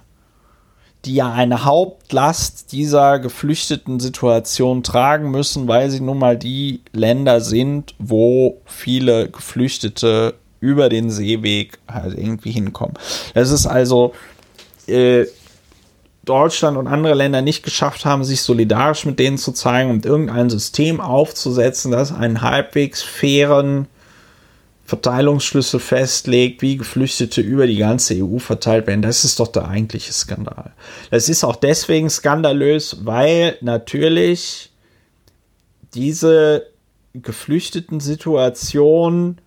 die 1.06 1.16
ja 1.16 1.32
eine 1.32 1.64
Hauptlast 1.66 2.72
dieser 2.72 3.20
geflüchteten 3.20 4.00
Situation 4.00 4.84
tragen 4.84 5.32
müssen, 5.32 5.68
weil 5.68 5.90
sie 5.90 6.02
nun 6.02 6.18
mal 6.20 6.38
die 6.38 6.82
Länder 6.92 7.42
sind, 7.42 7.94
wo 8.00 8.62
viele 8.66 9.30
Geflüchtete 9.30 10.34
über 10.60 10.90
den 10.90 11.12
Seeweg 11.12 11.78
halt 11.88 12.18
irgendwie 12.18 12.52
hinkommen. 12.52 12.96
Das 13.34 13.52
ist 13.52 13.68
also 13.68 14.14
äh, 14.88 15.26
Deutschland 16.24 16.76
und 16.76 16.88
andere 16.88 17.14
Länder 17.14 17.44
nicht 17.44 17.64
geschafft 17.64 18.04
haben, 18.04 18.24
sich 18.24 18.42
solidarisch 18.42 19.06
mit 19.06 19.20
denen 19.20 19.38
zu 19.38 19.52
zeigen 19.52 19.92
und 19.92 20.06
irgendein 20.06 20.50
System 20.50 21.00
aufzusetzen, 21.00 21.92
das 21.92 22.12
einen 22.12 22.42
halbwegs 22.42 23.04
fairen 23.04 23.88
Verteilungsschlüssel 24.86 25.80
festlegt, 25.80 26.62
wie 26.62 26.78
Geflüchtete 26.78 27.42
über 27.42 27.66
die 27.66 27.78
ganze 27.78 28.24
EU 28.24 28.38
verteilt 28.38 28.86
werden. 28.86 29.02
Das 29.02 29.26
ist 29.26 29.40
doch 29.40 29.48
der 29.48 29.68
eigentliche 29.68 30.14
Skandal. 30.14 30.74
Das 31.10 31.28
ist 31.28 31.44
auch 31.44 31.56
deswegen 31.56 32.10
skandalös, 32.10 33.00
weil 33.04 33.58
natürlich 33.62 34.72
diese 35.96 36.68
geflüchteten 37.14 38.00
Situation 38.00 39.40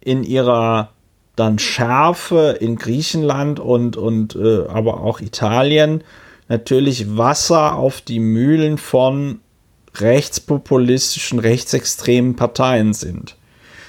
in 0.00 0.24
ihrer 0.24 0.90
dann 1.36 1.58
Schärfe 1.58 2.56
in 2.60 2.76
Griechenland 2.76 3.60
und, 3.60 3.96
und 3.96 4.36
äh, 4.36 4.66
aber 4.68 5.00
auch 5.00 5.20
Italien 5.20 6.02
natürlich 6.48 7.16
Wasser 7.16 7.76
auf 7.76 8.00
die 8.00 8.20
Mühlen 8.20 8.78
von 8.78 9.40
rechtspopulistischen, 9.96 11.38
rechtsextremen 11.38 12.36
Parteien 12.36 12.94
sind. 12.94 13.36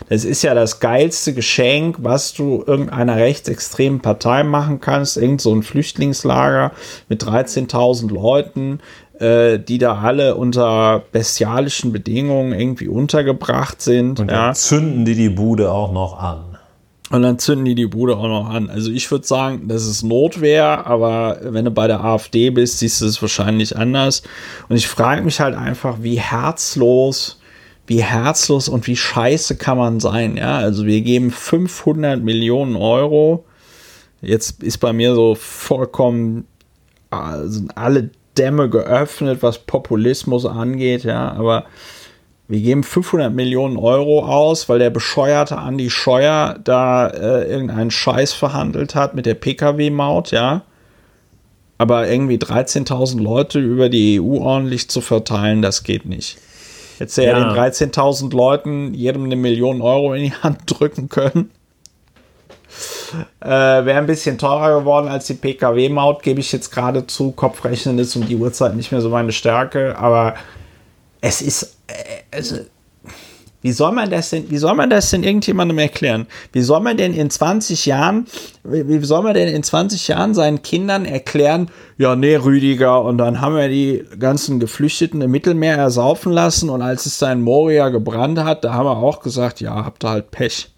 Das 0.10 0.26
ist 0.26 0.42
ja 0.42 0.54
das 0.54 0.80
geilste 0.80 1.34
Geschenk, 1.34 1.98
was 2.00 2.34
du 2.34 2.64
irgendeiner 2.66 3.16
rechtsextremen 3.16 4.02
Partei 4.02 4.44
machen 4.44 4.80
kannst. 4.80 5.18
Irgend 5.18 5.42
so 5.42 5.54
ein 5.54 5.64
Flüchtlingslager 5.64 6.72
mit 7.10 7.24
13.000 7.24 8.14
Leuten, 8.14 8.80
äh, 9.20 9.60
die 9.60 9.78
da 9.78 10.00
alle 10.00 10.36
unter 10.36 11.04
bestialischen 11.12 11.92
Bedingungen 11.92 12.54
irgendwie 12.54 12.88
untergebracht 12.88 13.82
sind. 13.82 14.20
Und 14.20 14.28
dann 14.28 14.48
ja. 14.50 14.54
zünden 14.54 15.06
die 15.06 15.16
die 15.16 15.30
Bude 15.30 15.72
auch 15.72 15.92
noch 15.92 16.20
an. 16.20 16.58
Und 17.10 17.22
dann 17.22 17.38
zünden 17.38 17.66
die 17.66 17.76
die 17.76 17.86
Bude 17.86 18.18
auch 18.18 18.28
noch 18.28 18.50
an. 18.50 18.72
Also 18.72 18.90
ich 18.90 19.10
würde 19.12 19.28
sagen, 19.28 19.68
das 19.68 19.86
ist 19.86 20.02
Notwehr, 20.02 20.88
aber 20.88 21.38
wenn 21.44 21.64
du 21.64 21.70
bei 21.70 21.86
der 21.86 22.04
AfD 22.04 22.50
bist, 22.50 22.80
siehst 22.80 23.02
du 23.02 23.06
es 23.06 23.22
wahrscheinlich 23.22 23.78
anders. 23.78 24.24
Und 24.68 24.78
ich 24.78 24.88
frage 24.88 25.22
mich 25.22 25.40
halt 25.40 25.56
einfach, 25.56 25.98
wie 26.02 26.20
herzlos 26.20 27.40
wie 27.88 28.02
herzlos 28.02 28.70
und 28.70 28.88
wie 28.88 28.96
scheiße 28.96 29.58
kann 29.58 29.78
man 29.78 30.00
sein, 30.00 30.38
ja? 30.38 30.58
Also 30.58 30.86
wir 30.86 31.02
geben 31.02 31.32
500 31.32 32.22
Millionen 32.22 32.76
Euro. 32.76 33.46
Jetzt 34.22 34.64
ist 34.64 34.78
bei 34.78 34.94
mir 34.94 35.16
so 35.16 35.36
vollkommen, 35.36 36.48
sind 37.44 37.78
alle 37.78 38.10
Dämme 38.38 38.70
geöffnet, 38.70 39.44
was 39.44 39.60
Populismus 39.60 40.46
angeht, 40.46 41.04
ja, 41.04 41.34
aber 41.34 41.66
wir 42.48 42.60
geben 42.60 42.84
500 42.84 43.34
Millionen 43.34 43.78
Euro 43.78 44.26
aus, 44.26 44.70
weil 44.70 44.80
der 44.80 44.90
bescheuerte 44.90 45.58
Andi 45.58 45.90
Scheuer 45.90 46.60
da 46.64 47.08
äh, 47.08 47.50
irgendeinen 47.50 47.92
Scheiß 47.92 48.34
verhandelt 48.34 48.96
hat 48.96 49.16
mit 49.16 49.26
der 49.26 49.36
Pkw-Maut, 49.36 50.32
ja. 50.32 50.64
Aber 51.78 52.08
irgendwie 52.08 52.38
13.000 52.38 53.22
Leute 53.22 53.60
über 53.60 53.90
die 53.90 54.22
EU 54.22 54.38
ordentlich 54.40 54.90
zu 54.90 55.02
verteilen, 55.02 55.62
das 55.62 55.84
geht 55.84 56.06
nicht. 56.06 56.38
Hätte 57.00 57.24
ja, 57.24 57.38
ja 57.38 57.54
den 57.54 57.58
13.000 57.58 58.36
Leuten 58.36 58.94
jedem 58.94 59.26
eine 59.26 59.36
Million 59.36 59.82
Euro 59.82 60.14
in 60.14 60.24
die 60.24 60.34
Hand 60.34 60.62
drücken 60.66 61.10
können. 61.10 61.52
Äh, 63.42 63.48
Wäre 63.48 63.98
ein 63.98 64.08
bisschen 64.08 64.38
teurer 64.38 64.80
geworden 64.80 65.08
als 65.08 65.28
die 65.28 65.36
PKW-Maut, 65.36 66.24
gebe 66.24 66.40
ich 66.40 66.52
jetzt 66.52 66.72
gerade 66.72 67.06
zu. 67.06 67.32
Kopfrechnen 67.32 68.00
ist 68.00 68.16
um 68.16 68.26
die 68.26 68.36
Uhrzeit 68.36 68.76
nicht 68.76 68.92
mehr 68.92 69.02
so 69.02 69.10
meine 69.10 69.32
Stärke, 69.32 69.98
aber 69.98 70.36
es 71.22 71.42
ist. 71.42 71.78
Äh, 71.88 72.36
also, 72.36 72.58
wie 73.64 73.72
soll 73.72 73.94
man 73.94 74.12
das 74.12 74.30
denn, 74.30 74.52
wie 74.52 74.58
soll 74.58 74.76
man 74.76 74.90
das 74.90 75.10
denn 75.10 75.24
irgendjemandem 75.24 75.80
erklären? 75.80 76.28
Wie 76.52 76.62
soll 76.62 76.82
man 76.82 76.98
denn 76.98 77.14
in 77.14 77.30
20 77.30 77.86
Jahren, 77.86 78.28
wie 78.64 79.00
soll 79.06 79.24
man 79.24 79.34
denn 79.34 79.48
in 79.48 79.64
20 79.64 80.10
Jahren 80.10 80.34
seinen 80.34 80.62
Kindern 80.62 81.06
erklären, 81.06 81.70
ja, 81.98 82.16
nee, 82.18 82.36
Rüdiger, 82.36 83.02
und 83.04 83.18
dann 83.18 83.40
haben 83.40 83.56
wir 83.56 83.70
die 83.70 84.04
ganzen 84.20 84.60
Geflüchteten 84.60 85.22
im 85.22 85.32
Mittelmeer 85.32 85.78
ersaufen 85.78 86.34
lassen 86.34 86.70
und 86.70 86.82
als 86.82 87.06
es 87.06 87.20
da 87.20 87.32
in 87.32 87.42
Moria 87.42 87.88
gebrannt 87.88 88.40
hat, 88.44 88.66
da 88.66 88.74
haben 88.74 88.86
wir 88.86 88.98
auch 88.98 89.22
gesagt, 89.22 89.62
ja, 89.62 89.86
habt 89.86 90.04
ihr 90.04 90.10
halt 90.10 90.32
Pech. 90.32 90.70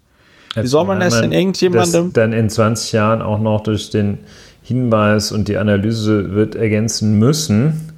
Wie 0.54 0.60
Jetzt 0.60 0.70
soll 0.70 0.84
man 0.84 1.00
das 1.00 1.20
denn 1.20 1.32
irgendjemandem? 1.32 2.12
dann 2.12 2.32
in 2.32 2.48
20 2.48 2.92
Jahren 2.92 3.20
auch 3.20 3.40
noch 3.40 3.62
durch 3.62 3.90
den 3.90 4.18
Hinweis 4.62 5.32
und 5.32 5.48
die 5.48 5.56
Analyse 5.56 6.34
wird 6.34 6.54
ergänzen 6.54 7.18
müssen, 7.18 7.92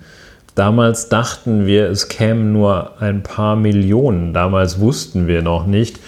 Damals 0.58 1.08
dachten 1.08 1.66
wir, 1.66 1.88
es 1.88 2.08
kämen 2.08 2.52
nur 2.52 3.00
ein 3.00 3.22
paar 3.22 3.54
Millionen. 3.54 4.34
Damals 4.34 4.80
wussten 4.80 5.28
wir 5.28 5.40
noch 5.40 5.66
nicht, 5.66 6.00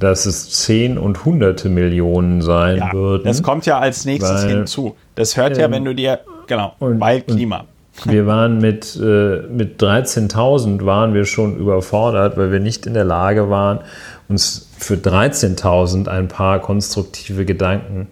dass 0.00 0.24
es 0.24 0.48
zehn 0.48 0.96
und 0.96 1.26
hunderte 1.26 1.68
Millionen 1.68 2.40
sein 2.40 2.78
ja, 2.78 2.92
würden. 2.94 3.24
Das 3.24 3.42
kommt 3.42 3.66
ja 3.66 3.78
als 3.78 4.06
nächstes 4.06 4.44
weil, 4.44 4.48
hinzu. 4.48 4.96
Das 5.14 5.36
hört 5.36 5.56
ähm, 5.56 5.60
ja, 5.60 5.70
wenn 5.70 5.84
du 5.84 5.94
dir, 5.94 6.20
genau, 6.46 6.72
und, 6.78 6.98
weil 7.00 7.20
Klima. 7.20 7.66
Wir 8.04 8.26
waren 8.26 8.56
mit, 8.62 8.96
äh, 8.96 9.42
mit 9.50 9.78
13.000 9.82 10.86
waren 10.86 11.12
wir 11.12 11.26
schon 11.26 11.58
überfordert, 11.58 12.38
weil 12.38 12.50
wir 12.50 12.60
nicht 12.60 12.86
in 12.86 12.94
der 12.94 13.04
Lage 13.04 13.50
waren, 13.50 13.80
uns 14.28 14.70
für 14.78 14.94
13.000 14.94 16.08
ein 16.08 16.28
paar 16.28 16.60
konstruktive 16.60 17.44
Gedanken 17.44 18.08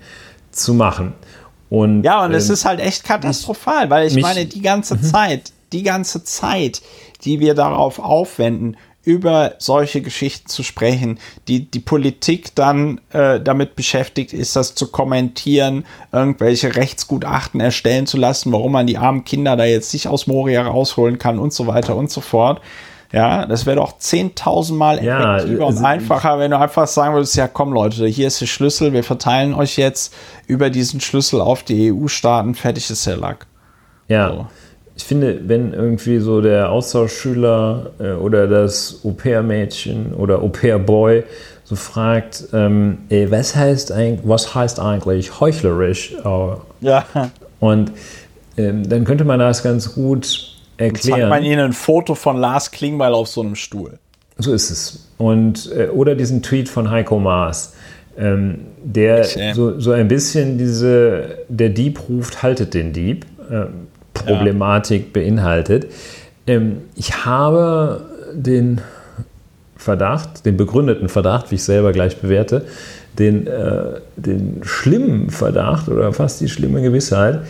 zu 0.50 0.74
machen. 0.74 1.14
Und, 1.70 2.02
ja, 2.02 2.22
und 2.22 2.34
es 2.34 2.48
ähm, 2.48 2.52
ist 2.52 2.64
halt 2.66 2.80
echt 2.80 3.02
katastrophal, 3.02 3.88
weil 3.88 4.08
ich 4.08 4.14
mich, 4.14 4.22
meine, 4.22 4.44
die 4.44 4.60
ganze. 4.60 5.00
Zeit, 5.00 5.52
die 5.76 5.82
ganze 5.82 6.24
Zeit, 6.24 6.82
die 7.24 7.40
wir 7.40 7.54
darauf 7.54 7.98
aufwenden, 7.98 8.76
über 9.06 9.54
solche 9.58 10.02
Geschichten 10.02 10.48
zu 10.48 10.64
sprechen, 10.64 11.20
die 11.46 11.70
die 11.70 11.78
Politik 11.78 12.56
dann 12.56 13.00
äh, 13.12 13.40
damit 13.40 13.76
beschäftigt 13.76 14.32
ist, 14.32 14.56
das 14.56 14.74
zu 14.74 14.90
kommentieren, 14.90 15.84
irgendwelche 16.10 16.74
Rechtsgutachten 16.74 17.60
erstellen 17.60 18.06
zu 18.06 18.16
lassen, 18.16 18.50
warum 18.50 18.72
man 18.72 18.88
die 18.88 18.98
armen 18.98 19.24
Kinder 19.24 19.56
da 19.56 19.64
jetzt 19.64 19.92
nicht 19.92 20.08
aus 20.08 20.26
Moria 20.26 20.66
rausholen 20.66 21.18
kann 21.18 21.38
und 21.38 21.52
so 21.52 21.68
weiter 21.68 21.94
und 21.94 22.10
so 22.10 22.20
fort. 22.20 22.60
Ja, 23.12 23.46
das 23.46 23.64
wäre 23.64 23.76
doch 23.76 23.92
10.000 24.00 24.74
Mal 24.74 25.04
Ja, 25.04 25.36
effektiver 25.36 25.66
und 25.68 25.78
einfacher, 25.78 26.40
wenn 26.40 26.50
du 26.50 26.58
einfach 26.58 26.88
sagen 26.88 27.14
würdest, 27.14 27.36
ja 27.36 27.46
komm 27.46 27.72
Leute, 27.72 28.08
hier 28.08 28.26
ist 28.26 28.40
der 28.40 28.46
Schlüssel, 28.46 28.92
wir 28.92 29.04
verteilen 29.04 29.54
euch 29.54 29.76
jetzt 29.76 30.12
über 30.48 30.68
diesen 30.68 31.00
Schlüssel 31.00 31.40
auf 31.40 31.62
die 31.62 31.92
EU-Staaten, 31.92 32.56
fertig 32.56 32.90
ist 32.90 33.06
der 33.06 33.16
Lack. 33.16 33.46
Ja, 34.08 34.30
So. 34.30 34.46
Ich 34.96 35.04
finde, 35.04 35.40
wenn 35.46 35.74
irgendwie 35.74 36.18
so 36.18 36.40
der 36.40 36.70
Austauschschüler 36.70 37.90
äh, 38.00 38.12
oder 38.12 38.48
das 38.48 39.00
Au-pair-Mädchen 39.04 40.14
oder 40.14 40.40
Au-pair-Boy 40.42 41.24
so 41.64 41.76
fragt, 41.76 42.44
ähm, 42.54 42.98
ey, 43.10 43.30
was, 43.30 43.54
heißt 43.54 43.92
eigentlich, 43.92 44.20
was 44.24 44.54
heißt 44.54 44.80
eigentlich 44.80 45.38
heuchlerisch? 45.38 46.14
Äh, 46.24 46.56
Ja, 46.80 47.04
Und 47.60 47.92
ähm, 48.56 48.88
dann 48.88 49.04
könnte 49.04 49.24
man 49.24 49.38
das 49.38 49.62
ganz 49.62 49.94
gut 49.94 50.56
erklären. 50.78 51.28
man 51.28 51.42
ihnen 51.42 51.60
ein 51.60 51.72
Foto 51.72 52.14
von 52.14 52.38
Lars 52.38 52.70
Klingbeil 52.70 53.12
auf 53.12 53.28
so 53.28 53.42
einem 53.42 53.54
Stuhl. 53.54 53.98
So 54.38 54.52
ist 54.54 54.70
es. 54.70 55.08
Und, 55.18 55.70
äh, 55.76 55.88
oder 55.88 56.14
diesen 56.14 56.42
Tweet 56.42 56.68
von 56.68 56.90
Heiko 56.90 57.18
Maas, 57.18 57.74
ähm, 58.16 58.60
der 58.82 59.24
so, 59.54 59.78
so 59.78 59.90
ein 59.92 60.08
bisschen 60.08 60.56
diese, 60.56 61.38
der 61.48 61.68
Dieb 61.68 62.08
ruft, 62.08 62.42
haltet 62.42 62.72
den 62.72 62.92
Dieb, 62.94 63.26
Problematik 64.26 65.12
beinhaltet. 65.12 65.86
Ähm, 66.46 66.78
ich 66.94 67.24
habe 67.24 68.04
den 68.34 68.80
Verdacht, 69.76 70.44
den 70.46 70.56
begründeten 70.56 71.08
Verdacht, 71.08 71.50
wie 71.50 71.56
ich 71.56 71.62
selber 71.62 71.92
gleich 71.92 72.16
bewerte, 72.20 72.66
den, 73.18 73.46
äh, 73.46 74.00
den 74.16 74.60
schlimmen 74.62 75.30
Verdacht 75.30 75.88
oder 75.88 76.12
fast 76.12 76.40
die 76.40 76.48
schlimme 76.48 76.82
Gewissheit, 76.82 77.40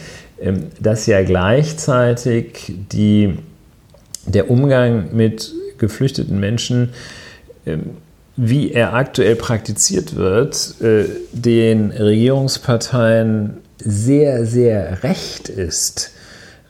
ähm, 0.40 0.64
dass 0.80 1.06
ja 1.06 1.22
gleichzeitig 1.22 2.74
die, 2.92 3.38
der 4.26 4.50
Umgang 4.50 5.14
mit 5.14 5.52
geflüchteten 5.78 6.38
Menschen, 6.38 6.90
ähm, 7.64 7.90
wie 8.36 8.70
er 8.72 8.92
aktuell 8.92 9.36
praktiziert 9.36 10.16
wird, 10.16 10.74
äh, 10.82 11.04
den 11.32 11.90
Regierungsparteien 11.90 13.58
sehr, 13.78 14.44
sehr 14.44 15.02
recht 15.02 15.48
ist. 15.48 16.12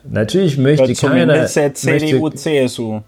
Natürlich 0.09 0.57
möchte 0.57 0.93
keiner. 0.93 0.95
Zumindest 0.95 1.55
der 1.55 1.73
CDU, 1.73 2.23
möchte, 2.23 2.37
CSU. 2.37 3.01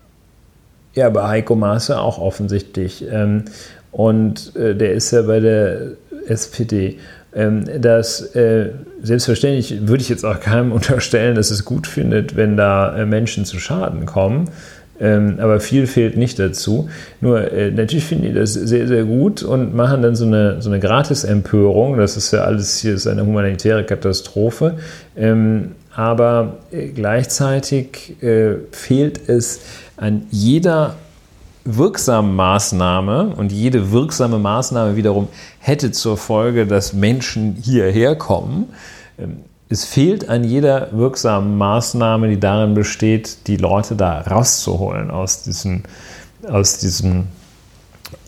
ja, 0.93 1.09
bei 1.09 1.27
Heiko 1.27 1.55
Maas 1.55 1.88
ja 1.88 1.99
auch 1.99 2.19
offensichtlich. 2.19 3.05
Ähm, 3.09 3.45
und 3.91 4.55
äh, 4.55 4.76
der 4.76 4.93
ist 4.93 5.11
ja 5.11 5.21
bei 5.23 5.39
der 5.39 5.91
SPD. 6.27 6.97
Ähm, 7.34 7.65
das 7.80 8.35
äh, 8.35 8.71
selbstverständlich 9.01 9.88
würde 9.88 10.01
ich 10.01 10.09
jetzt 10.09 10.26
auch 10.26 10.39
keinem 10.39 10.71
unterstellen, 10.73 11.35
dass 11.35 11.51
es 11.51 11.65
gut 11.65 11.88
findet, 11.88 12.35
wenn 12.35 12.57
da 12.57 12.97
äh, 12.97 13.05
Menschen 13.05 13.45
zu 13.45 13.59
Schaden 13.59 14.05
kommen. 14.05 14.49
Ähm, 15.01 15.38
aber 15.39 15.61
viel 15.61 15.88
fehlt 15.88 16.17
nicht 16.17 16.39
dazu. 16.39 16.89
Nur 17.21 17.51
äh, 17.53 17.71
natürlich 17.71 18.03
finden 18.03 18.26
die 18.26 18.34
das 18.34 18.53
sehr, 18.53 18.88
sehr 18.88 19.05
gut 19.05 19.43
und 19.43 19.73
machen 19.73 20.01
dann 20.01 20.15
so 20.15 20.26
eine, 20.26 20.61
so 20.61 20.69
eine 20.69 20.80
Gratis-Empörung. 20.80 21.97
Das 21.97 22.17
ist 22.17 22.34
ja 22.34 22.41
alles 22.41 22.80
hier 22.80 22.95
ist 22.95 23.07
eine 23.07 23.26
humanitäre 23.26 23.85
Katastrophe. 23.85 24.77
Ähm, 25.15 25.71
aber 25.99 26.59
äh, 26.71 26.88
gleichzeitig 26.88 28.23
äh, 28.23 28.55
fehlt 28.71 29.27
es 29.27 29.59
an 29.97 30.27
jeder 30.31 30.95
wirksamen 31.65 32.38
Maßnahme 32.38 33.34
und 33.35 33.51
jede 33.51 33.91
wirksame 33.91 34.39
Maßnahme 34.39 34.95
wiederum 34.95 35.27
hätte 35.59 35.91
zur 35.91 36.15
Folge, 36.15 36.65
dass 36.65 36.93
Menschen 36.93 37.57
hierher 37.61 38.15
kommen. 38.15 38.69
Ähm, 39.17 39.39
Es 39.67 39.84
fehlt 39.84 40.30
an 40.30 40.45
jeder 40.45 40.88
wirksamen 40.93 41.57
Maßnahme, 41.57 42.30
die 42.30 42.39
darin 42.39 42.76
besteht, 42.76 43.45
die 43.47 43.57
Leute 43.57 43.95
da 43.95 44.21
rauszuholen 44.21 45.11
aus 45.11 45.43
diesem, 45.43 45.84
aus 46.47 46.77
diesem 46.80 47.27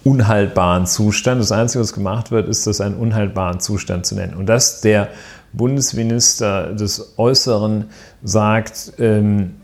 unhaltbaren 0.03 0.85
Zustand. 0.85 1.39
Das 1.39 1.53
Einzige, 1.53 1.81
was 1.81 1.93
gemacht 1.93 2.31
wird, 2.31 2.49
ist, 2.49 2.67
das 2.67 2.81
einen 2.81 2.95
unhaltbaren 2.95 3.59
Zustand 3.61 4.05
zu 4.05 4.15
nennen. 4.15 4.35
Und 4.35 4.47
dass 4.47 4.81
der 4.81 5.07
Bundesminister 5.53 6.73
des 6.73 7.17
Äußeren 7.17 7.85
sagt, 8.23 8.93
ähm, 8.99 9.55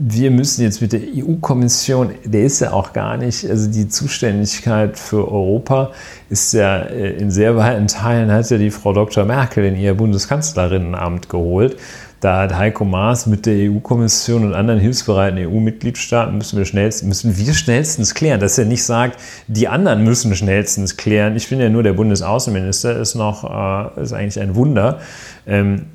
wir 0.00 0.30
müssen 0.30 0.62
jetzt 0.62 0.80
mit 0.80 0.92
der 0.92 1.00
EU-Kommission, 1.00 2.14
der 2.24 2.44
ist 2.44 2.60
ja 2.60 2.72
auch 2.72 2.92
gar 2.92 3.16
nicht, 3.16 3.44
also 3.50 3.68
die 3.68 3.88
Zuständigkeit 3.88 4.96
für 4.96 5.30
Europa 5.30 5.90
ist 6.30 6.52
ja 6.52 6.82
äh, 6.82 7.14
in 7.14 7.32
sehr 7.32 7.56
weiten 7.56 7.88
Teilen, 7.88 8.30
hat 8.30 8.48
ja 8.48 8.58
die 8.58 8.70
Frau 8.70 8.92
Dr. 8.92 9.24
Merkel 9.24 9.64
in 9.64 9.74
ihr 9.74 9.94
Bundeskanzlerinnenamt 9.94 11.28
geholt. 11.28 11.76
Da 12.20 12.42
hat 12.42 12.54
Heiko 12.56 12.84
Maas 12.84 13.26
mit 13.26 13.46
der 13.46 13.70
EU-Kommission 13.70 14.44
und 14.44 14.54
anderen 14.54 14.80
hilfsbereiten 14.80 15.38
EU-Mitgliedstaaten 15.38 16.36
müssen 16.36 16.58
wir, 16.58 16.64
schnellst, 16.64 17.04
müssen 17.04 17.36
wir 17.36 17.54
schnellstens 17.54 18.14
klären. 18.14 18.40
Dass 18.40 18.58
er 18.58 18.64
nicht 18.64 18.82
sagt, 18.82 19.20
die 19.46 19.68
anderen 19.68 20.02
müssen 20.02 20.34
schnellstens 20.34 20.96
klären. 20.96 21.36
Ich 21.36 21.46
finde 21.46 21.64
ja 21.64 21.70
nur, 21.70 21.84
der 21.84 21.92
Bundesaußenminister 21.92 22.98
ist 22.98 23.14
noch, 23.14 23.44
äh, 23.44 24.02
ist 24.02 24.12
eigentlich 24.12 24.40
ein 24.40 24.56
Wunder. 24.56 25.00
Ähm, 25.46 25.86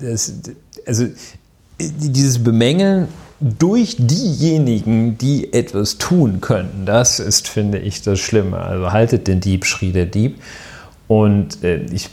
das, 0.00 0.34
also 0.84 1.06
dieses 1.78 2.42
Bemängeln 2.42 3.06
durch 3.40 3.96
diejenigen, 3.98 5.16
die 5.18 5.52
etwas 5.52 5.98
tun 5.98 6.40
könnten, 6.40 6.86
das 6.86 7.20
ist, 7.20 7.48
finde 7.48 7.78
ich, 7.78 8.02
das 8.02 8.18
Schlimme. 8.18 8.58
Also 8.58 8.92
haltet 8.92 9.28
den 9.28 9.40
Dieb, 9.40 9.64
schrie 9.64 9.92
der 9.92 10.06
Dieb. 10.06 10.40
Und 11.06 11.62
äh, 11.62 11.84
ich 11.92 12.10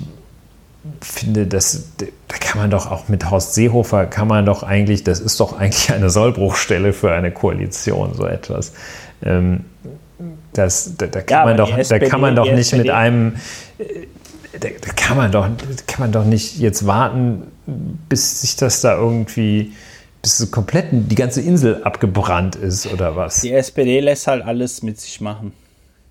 finde, 1.02 1.48
das, 1.48 1.90
da 1.98 2.38
kann 2.40 2.62
man 2.62 2.70
doch 2.70 2.90
auch 2.90 3.10
mit 3.10 3.30
Horst 3.30 3.54
Seehofer, 3.54 4.06
kann 4.06 4.28
man 4.28 4.46
doch 4.46 4.64
eigentlich, 4.64 5.04
das 5.04 5.20
ist 5.20 5.40
doch 5.40 5.58
eigentlich 5.58 5.92
eine 5.92 6.10
Sollbruchstelle 6.10 6.94
für 6.94 7.12
eine 7.12 7.32
Koalition, 7.32 8.14
so 8.14 8.26
etwas. 8.26 8.74
Ähm, 9.24 9.66
das, 10.54 10.96
da, 10.98 11.08
da 11.08 11.22
kann 11.22 11.48
Ja, 11.48 11.54
doch, 11.54 11.78
SPD 11.78 12.06
da 12.06 12.10
kann 12.10 12.22
man 12.22 12.36
doch 12.36 12.46
die 12.46 12.54
nicht 12.54 12.74
mit 12.74 12.90
einem 12.90 13.36
da, 14.60 14.70
da 14.70 14.94
kann 14.94 15.18
man 15.18 15.32
doch, 15.32 15.48
da 15.48 15.84
kann 15.88 16.02
man 16.02 16.12
doch 16.12 16.26
nicht 16.26 16.58
jetzt 16.60 16.86
warten, 16.86 17.44
bis 17.66 18.42
sich 18.42 18.56
das 18.56 18.82
da 18.82 18.96
irgendwie, 18.98 19.74
bis 20.22 20.38
so 20.38 20.48
komplett 20.48 20.88
die 20.92 21.16
ganze 21.16 21.42
Insel 21.42 21.84
abgebrannt 21.84 22.56
ist 22.56 22.92
oder 22.92 23.16
was? 23.16 23.42
Die 23.42 23.52
SPD 23.52 24.00
lässt 24.00 24.28
halt 24.28 24.44
alles 24.44 24.82
mit 24.82 25.00
sich 25.00 25.22
machen. 25.22 25.54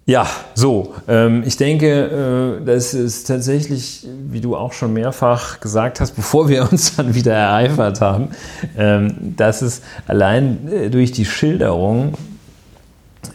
Ja, 0.09 0.26
so. 0.55 0.94
Ähm, 1.06 1.43
ich 1.44 1.59
denke, 1.59 2.60
äh, 2.62 2.64
das 2.64 2.94
ist 2.94 3.26
tatsächlich, 3.26 4.06
wie 4.30 4.40
du 4.40 4.56
auch 4.56 4.72
schon 4.72 4.94
mehrfach 4.94 5.60
gesagt 5.60 6.01
hast, 6.01 6.12
bevor 6.12 6.48
wir 6.48 6.62
uns 6.72 6.97
dann 6.97 7.14
wieder 7.14 7.35
ereifert 7.35 8.01
haben, 8.01 8.30
ähm, 8.78 9.35
dass 9.36 9.60
es 9.60 9.82
allein 10.06 10.66
äh, 10.72 10.89
durch 10.89 11.12
die 11.12 11.26
Schilderung 11.26 12.14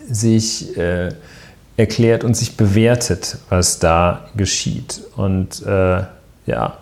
sich 0.10 0.76
äh, 0.76 1.10
erklärt 1.78 2.24
und 2.24 2.36
sich 2.36 2.58
bewertet, 2.58 3.38
was 3.50 3.78
da 3.78 4.26
geschieht. 4.36 5.04
Und 5.16 5.62
äh, 5.68 6.02
ja, 6.48 6.78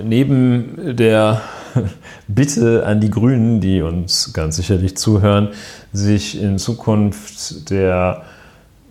neben 0.00 0.96
der 0.96 1.40
Bitte 2.28 2.86
an 2.86 3.00
die 3.00 3.10
Grünen, 3.10 3.60
die 3.60 3.82
uns 3.82 4.32
ganz 4.32 4.54
sicherlich 4.54 4.96
zuhören, 4.96 5.48
sich 5.92 6.40
in 6.40 6.58
Zukunft 6.58 7.70
der 7.70 8.22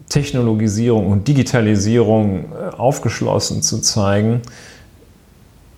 Technologisierung 0.10 1.12
und 1.12 1.28
Digitalisierung 1.28 2.52
äh, 2.52 2.76
aufgeschlossen 2.76 3.62
zu 3.62 3.80
zeigen, 3.80 4.42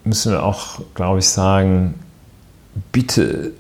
müssen 0.04 0.32
wir 0.32 0.44
auch, 0.44 0.80
glaube 0.94 1.20
ich, 1.20 1.28
sagen, 1.28 1.96
bitte 2.92 3.52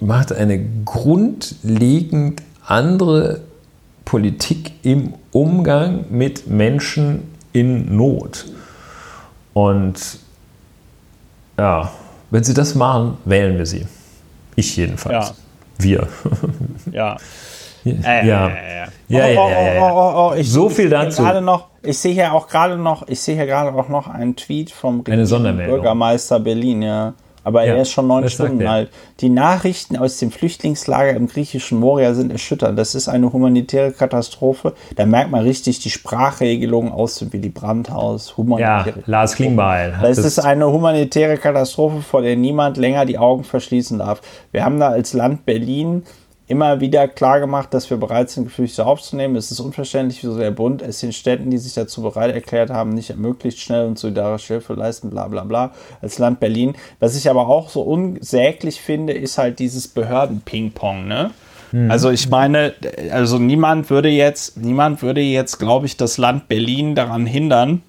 macht 0.00 0.32
eine 0.32 0.62
grundlegend 0.84 2.42
andere 2.66 3.42
Politik 4.04 4.72
im 4.82 5.14
Umgang 5.30 6.06
mit 6.10 6.48
Menschen 6.48 7.22
in 7.52 7.96
Not. 7.96 8.46
Und 9.52 10.18
ja, 11.58 11.90
wenn 12.30 12.44
Sie 12.44 12.54
das 12.54 12.74
machen, 12.74 13.18
wählen 13.24 13.58
wir 13.58 13.66
Sie. 13.66 13.86
Ich 14.56 14.76
jedenfalls. 14.76 15.28
Ja. 15.28 15.34
Wir. 15.78 16.08
Ja. 16.92 17.16
ja. 17.84 17.92
Äh, 18.04 18.26
ja. 18.26 18.50
ja, 19.08 19.28
Ja, 19.28 20.42
So 20.42 20.68
viel 20.68 20.88
dazu. 20.88 21.22
Gerade 21.22 21.40
noch, 21.40 21.68
ich 21.82 21.98
sehe 21.98 22.12
hier 22.12 22.32
auch 22.32 22.48
gerade 22.48 22.76
noch, 22.76 23.08
ich 23.08 23.20
sehe 23.20 23.34
hier 23.34 23.46
gerade 23.46 23.74
auch 23.74 23.88
noch 23.88 24.08
einen 24.08 24.36
Tweet 24.36 24.70
vom. 24.70 25.02
Bürgermeister 25.66 26.40
Berlin, 26.40 26.82
ja. 26.82 27.14
Aber 27.42 27.64
Ja, 27.64 27.74
er 27.74 27.82
ist 27.82 27.90
schon 27.90 28.06
neun 28.06 28.28
Stunden 28.28 28.66
alt. 28.66 28.90
Die 29.20 29.30
Nachrichten 29.30 29.96
aus 29.96 30.18
dem 30.18 30.30
Flüchtlingslager 30.30 31.14
im 31.14 31.26
griechischen 31.26 31.80
Moria 31.80 32.12
sind 32.12 32.30
erschütternd. 32.30 32.78
Das 32.78 32.94
ist 32.94 33.08
eine 33.08 33.32
humanitäre 33.32 33.92
Katastrophe. 33.92 34.74
Da 34.96 35.06
merkt 35.06 35.30
man 35.30 35.42
richtig 35.42 35.80
die 35.80 35.90
Sprachregelung 35.90 36.92
aus 36.92 37.16
dem 37.16 37.32
Willy 37.32 37.48
Brandt-Haus. 37.48 38.34
Ja, 38.36 38.84
Lars 39.06 39.36
Klingbeil. 39.36 39.96
hat 39.96 40.04
das 40.04 40.18
ist 40.18 40.38
eine 40.38 40.70
humanitäre 40.70 41.38
Katastrophe, 41.38 42.02
vor 42.02 42.22
der 42.22 42.36
niemand 42.36 42.76
länger 42.76 43.06
die 43.06 43.18
Augen 43.18 43.44
verschließen 43.44 43.98
darf. 43.98 44.20
Wir 44.52 44.64
haben 44.64 44.78
da 44.78 44.88
als 44.88 45.14
Land 45.14 45.46
Berlin 45.46 46.02
immer 46.50 46.80
wieder 46.80 47.06
klar 47.06 47.38
gemacht, 47.38 47.72
dass 47.72 47.90
wir 47.90 47.96
bereit 47.96 48.28
sind, 48.28 48.44
Geflüchtete 48.44 48.84
aufzunehmen. 48.84 49.36
Es 49.36 49.52
ist 49.52 49.60
unverständlich, 49.60 50.22
wieso 50.22 50.36
der 50.36 50.50
Bund 50.50 50.82
es 50.82 50.98
den 50.98 51.12
Städten, 51.12 51.48
die 51.50 51.58
sich 51.58 51.74
dazu 51.74 52.02
bereit 52.02 52.34
erklärt 52.34 52.70
haben, 52.70 52.90
nicht 52.90 53.10
ermöglicht, 53.10 53.60
schnell 53.60 53.86
und 53.86 53.98
solidarische 53.98 54.54
Hilfe 54.54 54.74
leisten, 54.74 55.10
bla 55.10 55.28
bla 55.28 55.44
bla, 55.44 55.72
als 56.02 56.18
Land 56.18 56.40
Berlin. 56.40 56.74
Was 56.98 57.16
ich 57.16 57.30
aber 57.30 57.46
auch 57.48 57.70
so 57.70 57.82
unsäglich 57.82 58.80
finde, 58.80 59.12
ist 59.12 59.38
halt 59.38 59.60
dieses 59.60 59.86
Behörden-Ping-Pong, 59.88 61.06
ne? 61.06 61.30
Mhm. 61.70 61.88
Also 61.88 62.10
ich 62.10 62.28
meine, 62.28 62.74
also 63.12 63.38
niemand 63.38 63.88
würde 63.88 64.08
jetzt, 64.08 64.56
niemand 64.56 65.02
würde 65.02 65.20
jetzt, 65.20 65.58
glaube 65.58 65.86
ich, 65.86 65.96
das 65.96 66.18
Land 66.18 66.48
Berlin 66.48 66.96
daran 66.96 67.26
hindern, 67.26 67.82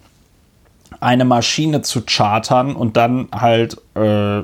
eine 1.00 1.26
Maschine 1.26 1.82
zu 1.82 2.04
chartern 2.06 2.76
und 2.76 2.96
dann 2.96 3.28
halt 3.32 3.78
äh, 3.96 4.44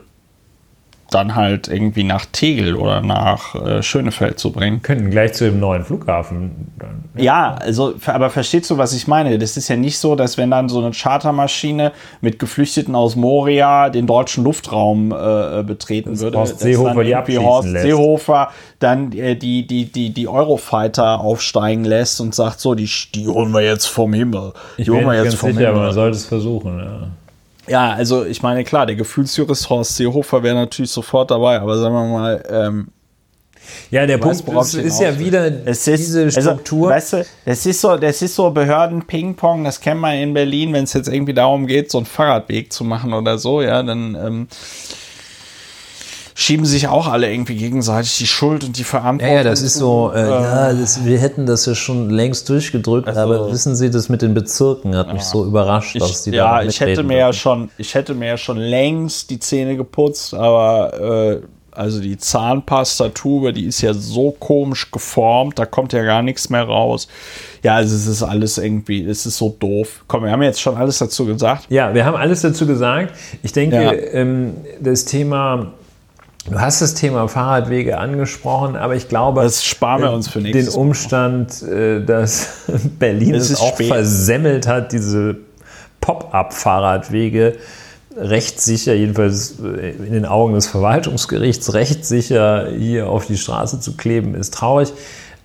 dann 1.10 1.36
halt 1.36 1.68
irgendwie 1.68 2.04
nach 2.04 2.26
Tegel 2.26 2.76
oder 2.76 3.02
nach 3.02 3.56
äh, 3.56 3.82
Schönefeld 3.82 4.40
zu 4.40 4.52
bringen. 4.52 4.82
Könnten 4.82 5.10
gleich 5.10 5.34
zu 5.34 5.46
dem 5.46 5.60
neuen 5.60 5.84
Flughafen. 5.84 6.74
Dann, 6.78 7.06
ja. 7.16 7.24
ja, 7.24 7.56
also, 7.56 7.94
aber 8.06 8.30
verstehst 8.30 8.70
du, 8.70 8.78
was 8.78 8.94
ich 8.94 9.08
meine? 9.08 9.38
Das 9.38 9.56
ist 9.56 9.70
ja 9.70 9.78
nicht 9.78 9.98
so, 10.00 10.16
dass 10.16 10.38
wenn 10.38 10.52
dann 10.52 10.68
so 10.68 10.80
eine 10.80 10.92
Chartermaschine 10.92 11.94
mit 12.20 12.40
Geflüchteten 12.40 12.94
aus 12.94 13.16
Moria 13.16 13.90
den 13.90 14.06
deutschen 14.06 14.44
Luftraum 14.44 15.12
äh, 15.12 15.64
betreten 15.64 16.12
das 16.12 16.22
würde, 16.22 16.40
Horst 16.40 16.60
Seehofer 16.60 17.04
die 17.04 17.16
abschießen 17.16 17.44
Horst 17.44 17.70
lässt. 17.70 17.86
Seehofer 17.86 18.50
dann 18.80 19.12
äh, 19.14 19.36
die, 19.36 19.66
die, 19.66 19.86
die, 19.86 20.14
die 20.14 20.28
Eurofighter 20.28 21.22
aufsteigen 21.22 21.86
lässt 21.86 22.20
und 22.20 22.36
sagt 22.36 22.60
so, 22.60 22.76
die, 22.76 22.90
die 23.16 23.28
holen 23.28 23.52
wir 23.52 23.62
jetzt 23.62 23.86
vom 23.86 24.14
Himmel. 24.14 24.54
Die 24.78 24.84
ich 24.84 24.90
holen 24.90 25.06
wir 25.06 25.24
jetzt 25.24 25.36
vom 25.36 25.52
sicher, 25.52 25.68
Himmel. 25.68 25.76
aber 25.76 25.86
man 25.86 25.94
sollte 25.94 26.18
es 26.18 26.26
versuchen, 26.26 26.80
ja. 26.80 27.08
Ja, 27.68 27.92
also 27.92 28.26
ich 28.26 28.42
meine, 28.42 28.64
klar, 28.64 28.86
der 28.86 28.96
Gefühlsjurist 28.96 29.70
Horst 29.70 29.96
Seehofer 29.96 30.44
wäre 30.44 30.56
natürlich 30.56 30.92
sofort 30.92 31.32
dabei, 31.32 31.60
aber 31.60 31.78
sagen 31.78 31.94
wir 31.94 32.06
mal, 32.06 32.44
ähm, 32.50 32.88
ja, 33.92 34.06
der 34.06 34.18
Punkt 34.18 34.48
ist, 34.48 34.74
ist 34.76 35.02
ja 35.02 35.18
wieder 35.20 35.46
es 35.66 35.88
ist, 35.88 36.00
diese 36.00 36.24
also, 36.24 36.42
Struktur. 36.42 36.92
Also, 36.92 37.18
weißt 37.18 37.28
du, 37.28 37.30
das 37.46 37.66
ist 37.66 37.82
so, 37.82 37.98
das 37.98 38.22
ist 38.22 38.36
so 38.36 38.50
Behörden-Ping-Pong, 38.50 39.64
das 39.64 39.82
kennt 39.82 40.00
man 40.00 40.16
in 40.18 40.34
Berlin, 40.34 40.74
wenn 40.74 40.86
es 40.86 40.94
jetzt 40.94 41.10
irgendwie 41.10 41.34
darum 41.34 41.68
geht, 41.68 41.92
so 41.92 41.98
einen 41.98 42.06
Fahrradweg 42.06 42.72
zu 42.72 42.84
machen 42.84 43.14
oder 43.14 43.38
so, 43.38 43.62
ja, 43.62 43.84
dann 43.84 44.16
ähm, 44.16 44.48
schieben 46.40 46.68
sich 46.68 46.88
auch 46.88 47.08
alle 47.08 47.32
irgendwie 47.32 47.56
gegenseitig 47.56 48.20
die 48.20 48.28
Schuld 48.28 48.64
und 48.64 48.78
die 48.78 48.84
Verantwortung. 48.84 49.38
Ja, 49.38 49.42
ja 49.42 49.44
das 49.44 49.64
ist 49.64 49.74
so, 49.74 50.12
äh, 50.14 50.20
ja, 50.20 50.72
das, 50.72 51.04
wir 51.04 51.18
hätten 51.18 51.48
das 51.48 51.66
ja 51.66 51.74
schon 51.74 52.12
längst 52.12 52.48
durchgedrückt, 52.48 53.08
also, 53.08 53.20
aber 53.20 53.52
wissen 53.52 53.76
Sie, 53.76 53.90
das 53.90 54.08
mit 54.08 54.22
den 54.22 54.36
Bezirken 54.36 54.96
hat 54.96 55.08
ja. 55.08 55.14
mich 55.14 55.24
so 55.24 55.44
überrascht, 55.44 55.96
ich, 55.96 56.02
dass 56.04 56.24
die 56.26 56.30
ja, 56.30 56.58
da 56.58 56.62
Ja, 56.62 56.70
ich 56.70 56.80
hätte 56.80 57.02
mir 57.02 57.18
ja 57.18 57.34
schon, 57.34 57.72
ich 57.80 57.96
hätte 57.96 58.14
mir 58.14 58.28
ja 58.28 58.38
schon 58.38 58.58
längst 58.58 59.32
die 59.32 59.40
Zähne 59.40 59.78
geputzt, 59.78 60.36
aber 60.36 61.42
äh, 61.42 61.42
also 61.72 62.00
die 62.00 62.18
Zahnpastatube, 62.18 63.52
die 63.52 63.66
ist 63.66 63.82
ja 63.82 63.96
so 63.96 64.30
komisch 64.30 64.92
geformt, 64.92 65.58
da 65.58 65.66
kommt 65.66 65.92
ja 65.92 66.04
gar 66.04 66.22
nichts 66.22 66.52
mehr 66.52 66.64
raus. 66.64 67.08
Ja, 67.64 67.76
also 67.76 67.96
es 67.96 68.06
ist 68.06 68.22
alles 68.22 68.60
irgendwie, 68.60 69.04
es 69.04 69.26
ist 69.26 69.38
so 69.38 69.56
doof. 69.60 70.04
Komm, 70.08 70.24
wir 70.24 70.32
haben 70.32 70.44
jetzt 70.44 70.62
schon 70.62 70.78
alles 70.78 71.00
dazu 71.00 71.26
gesagt. 71.26 71.66
Ja, 71.70 71.96
wir 71.96 72.06
haben 72.06 72.16
alles 72.16 72.42
dazu 72.42 72.68
gesagt. 72.68 73.14
Ich 73.42 73.54
denke, 73.54 73.76
ja. 73.76 73.92
ähm, 73.92 74.54
das 74.80 75.06
Thema 75.06 75.74
Du 76.50 76.62
hast 76.62 76.82
das 76.82 76.94
Thema 76.94 77.28
Fahrradwege 77.28 77.98
angesprochen, 77.98 78.78
aber 78.78 78.96
ich 78.96 79.10
glaube, 79.10 79.42
das 79.42 79.66
sparen 79.66 80.02
wir 80.02 80.12
uns 80.12 80.30
für 80.30 80.42
den 80.42 80.70
Umstand, 80.70 81.62
äh, 81.62 82.04
dass 82.04 82.64
Berlin 83.00 83.36
es, 83.36 83.50
es 83.50 83.60
auch 83.60 83.74
spät. 83.74 83.88
versemmelt 83.88 84.66
hat, 84.66 84.94
diese 84.94 85.36
Pop-up-Fahrradwege 86.00 87.58
rechtssicher, 88.16 88.94
jedenfalls 88.94 89.60
äh, 89.60 89.90
in 89.90 90.14
den 90.14 90.26
Augen 90.26 90.54
des 90.54 90.68
Verwaltungsgerichts, 90.68 91.74
rechtssicher 91.74 92.70
hier 92.70 93.10
auf 93.10 93.26
die 93.26 93.38
Straße 93.38 93.82
zu 93.82 93.98
kleben, 93.98 94.34
ist 94.34 94.54
traurig. 94.54 94.94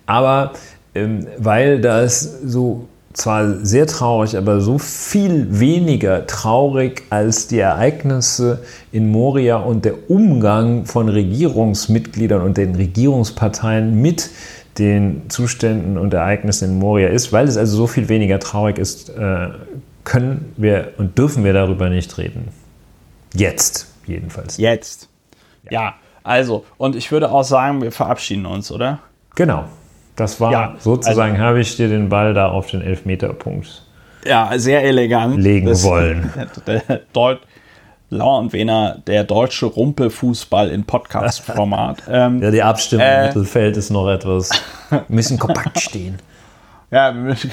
Aber 0.05 0.53
ähm, 0.95 1.27
weil 1.37 1.81
das 1.81 2.21
so 2.45 2.87
zwar 3.13 3.65
sehr 3.65 3.87
traurig, 3.87 4.37
aber 4.37 4.59
so 4.59 4.77
viel 4.77 5.59
weniger 5.59 6.25
traurig 6.27 7.03
als 7.09 7.47
die 7.47 7.59
Ereignisse 7.59 8.63
in 8.91 9.11
Moria 9.11 9.57
und 9.57 9.85
der 9.85 10.09
Umgang 10.09 10.85
von 10.85 11.09
Regierungsmitgliedern 11.09 12.41
und 12.41 12.57
den 12.57 12.75
Regierungsparteien 12.75 14.01
mit 14.01 14.29
den 14.79 15.29
Zuständen 15.29 15.97
und 15.97 16.13
Ereignissen 16.13 16.71
in 16.71 16.79
Moria 16.79 17.09
ist, 17.09 17.31
weil 17.31 17.47
es 17.47 17.57
also 17.57 17.77
so 17.77 17.87
viel 17.87 18.09
weniger 18.09 18.39
traurig 18.39 18.79
ist, 18.79 19.09
äh, 19.09 19.49
können 20.03 20.53
wir 20.57 20.93
und 20.97 21.17
dürfen 21.17 21.43
wir 21.43 21.53
darüber 21.53 21.89
nicht 21.89 22.17
reden. 22.17 22.49
Jetzt 23.33 23.87
jedenfalls. 24.05 24.57
Jetzt. 24.57 25.07
Ja. 25.69 25.71
ja, 25.71 25.95
also, 26.23 26.65
und 26.77 26.95
ich 26.95 27.11
würde 27.11 27.31
auch 27.31 27.43
sagen, 27.43 27.81
wir 27.81 27.91
verabschieden 27.91 28.45
uns, 28.45 28.71
oder? 28.71 28.99
Genau. 29.35 29.65
Das 30.15 30.39
war 30.39 30.51
ja, 30.51 30.75
sozusagen, 30.79 31.33
also, 31.33 31.43
habe 31.43 31.59
ich 31.61 31.75
dir 31.75 31.87
den 31.87 32.09
Ball 32.09 32.33
da 32.33 32.49
auf 32.49 32.69
den 32.69 32.81
Elfmeterpunkt 32.81 33.83
ja, 34.25 34.51
sehr 34.57 34.83
elegant 34.83 35.37
legen 35.37 35.67
das, 35.67 35.83
wollen. 35.83 36.31
Deut 37.13 37.39
Lauer 38.09 38.39
und 38.39 38.53
Wehner, 38.53 39.01
der 39.07 39.23
deutsche 39.23 39.65
Rumpelfußball 39.65 40.69
in 40.69 40.83
Podcast-Format. 40.83 42.03
Ähm, 42.07 42.41
ja, 42.43 42.51
die 42.51 42.61
Abstimmung 42.61 43.05
äh, 43.05 43.21
im 43.21 43.27
Mittelfeld 43.27 43.75
ist 43.75 43.89
noch 43.89 44.07
etwas. 44.07 44.49
Wir 44.89 45.03
müssen 45.07 45.39
kompakt 45.39 45.79
stehen. 45.79 46.17
Ja, 46.91 47.11
wir 47.11 47.21
müssen. 47.21 47.51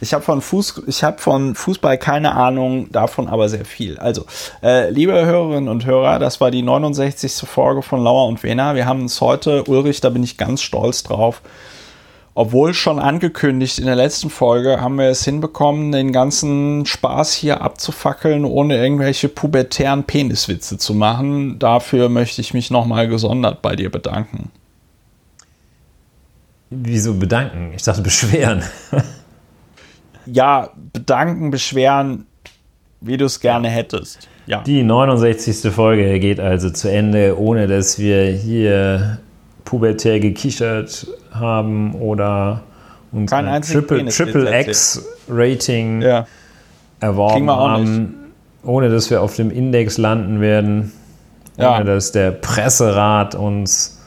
Ich 0.00 0.12
habe 0.14 0.24
von, 0.24 0.40
Fuß, 0.40 0.82
hab 1.02 1.20
von 1.20 1.54
Fußball 1.54 1.98
keine 1.98 2.34
Ahnung, 2.34 2.90
davon 2.90 3.28
aber 3.28 3.48
sehr 3.48 3.64
viel. 3.64 3.98
Also, 3.98 4.24
äh, 4.62 4.90
liebe 4.90 5.12
Hörerinnen 5.12 5.68
und 5.68 5.86
Hörer, 5.86 6.18
das 6.18 6.40
war 6.40 6.50
die 6.50 6.62
69. 6.62 7.48
Folge 7.48 7.82
von 7.82 8.02
Lauer 8.02 8.26
und 8.26 8.42
Wena. 8.42 8.74
Wir 8.74 8.86
haben 8.86 9.02
uns 9.02 9.20
heute, 9.20 9.64
Ulrich, 9.64 10.00
da 10.00 10.10
bin 10.10 10.22
ich 10.22 10.36
ganz 10.36 10.62
stolz 10.62 11.02
drauf, 11.02 11.42
obwohl 12.34 12.74
schon 12.74 12.98
angekündigt 12.98 13.78
in 13.78 13.86
der 13.86 13.96
letzten 13.96 14.28
Folge, 14.28 14.80
haben 14.80 14.96
wir 14.96 15.06
es 15.06 15.24
hinbekommen, 15.24 15.92
den 15.92 16.12
ganzen 16.12 16.84
Spaß 16.84 17.32
hier 17.32 17.62
abzufackeln, 17.62 18.44
ohne 18.44 18.76
irgendwelche 18.76 19.28
pubertären 19.28 20.04
Peniswitze 20.04 20.76
zu 20.76 20.92
machen. 20.94 21.58
Dafür 21.58 22.10
möchte 22.10 22.42
ich 22.42 22.52
mich 22.52 22.70
nochmal 22.70 23.08
gesondert 23.08 23.62
bei 23.62 23.74
dir 23.74 23.90
bedanken. 23.90 24.50
Wieso 26.68 27.14
bedanken? 27.14 27.72
Ich 27.74 27.82
dachte 27.84 28.02
beschweren. 28.02 28.62
ja, 30.26 30.70
bedanken, 30.92 31.50
beschweren, 31.50 32.26
wie 33.00 33.16
du 33.16 33.24
es 33.26 33.40
gerne 33.40 33.68
hättest. 33.68 34.28
Ja. 34.46 34.62
Die 34.62 34.82
69. 34.82 35.72
Folge 35.72 36.18
geht 36.20 36.40
also 36.40 36.70
zu 36.70 36.90
Ende, 36.90 37.38
ohne 37.38 37.66
dass 37.66 37.98
wir 37.98 38.26
hier 38.26 39.18
pubertär 39.64 40.20
gekichert 40.20 41.06
haben 41.32 41.94
oder 41.94 42.62
uns 43.12 43.30
Kein 43.30 43.46
ein 43.46 43.62
Triple, 43.62 44.06
Triple 44.06 44.60
X 44.60 45.04
Rating 45.28 46.02
ja. 46.02 46.26
erworben 47.00 47.50
haben, 47.50 48.14
ohne 48.62 48.88
dass 48.88 49.10
wir 49.10 49.22
auf 49.22 49.36
dem 49.36 49.50
Index 49.50 49.98
landen 49.98 50.40
werden, 50.40 50.92
ohne 51.56 51.66
ja. 51.66 51.82
dass 51.82 52.12
der 52.12 52.30
Presserat 52.30 53.34
uns 53.34 54.00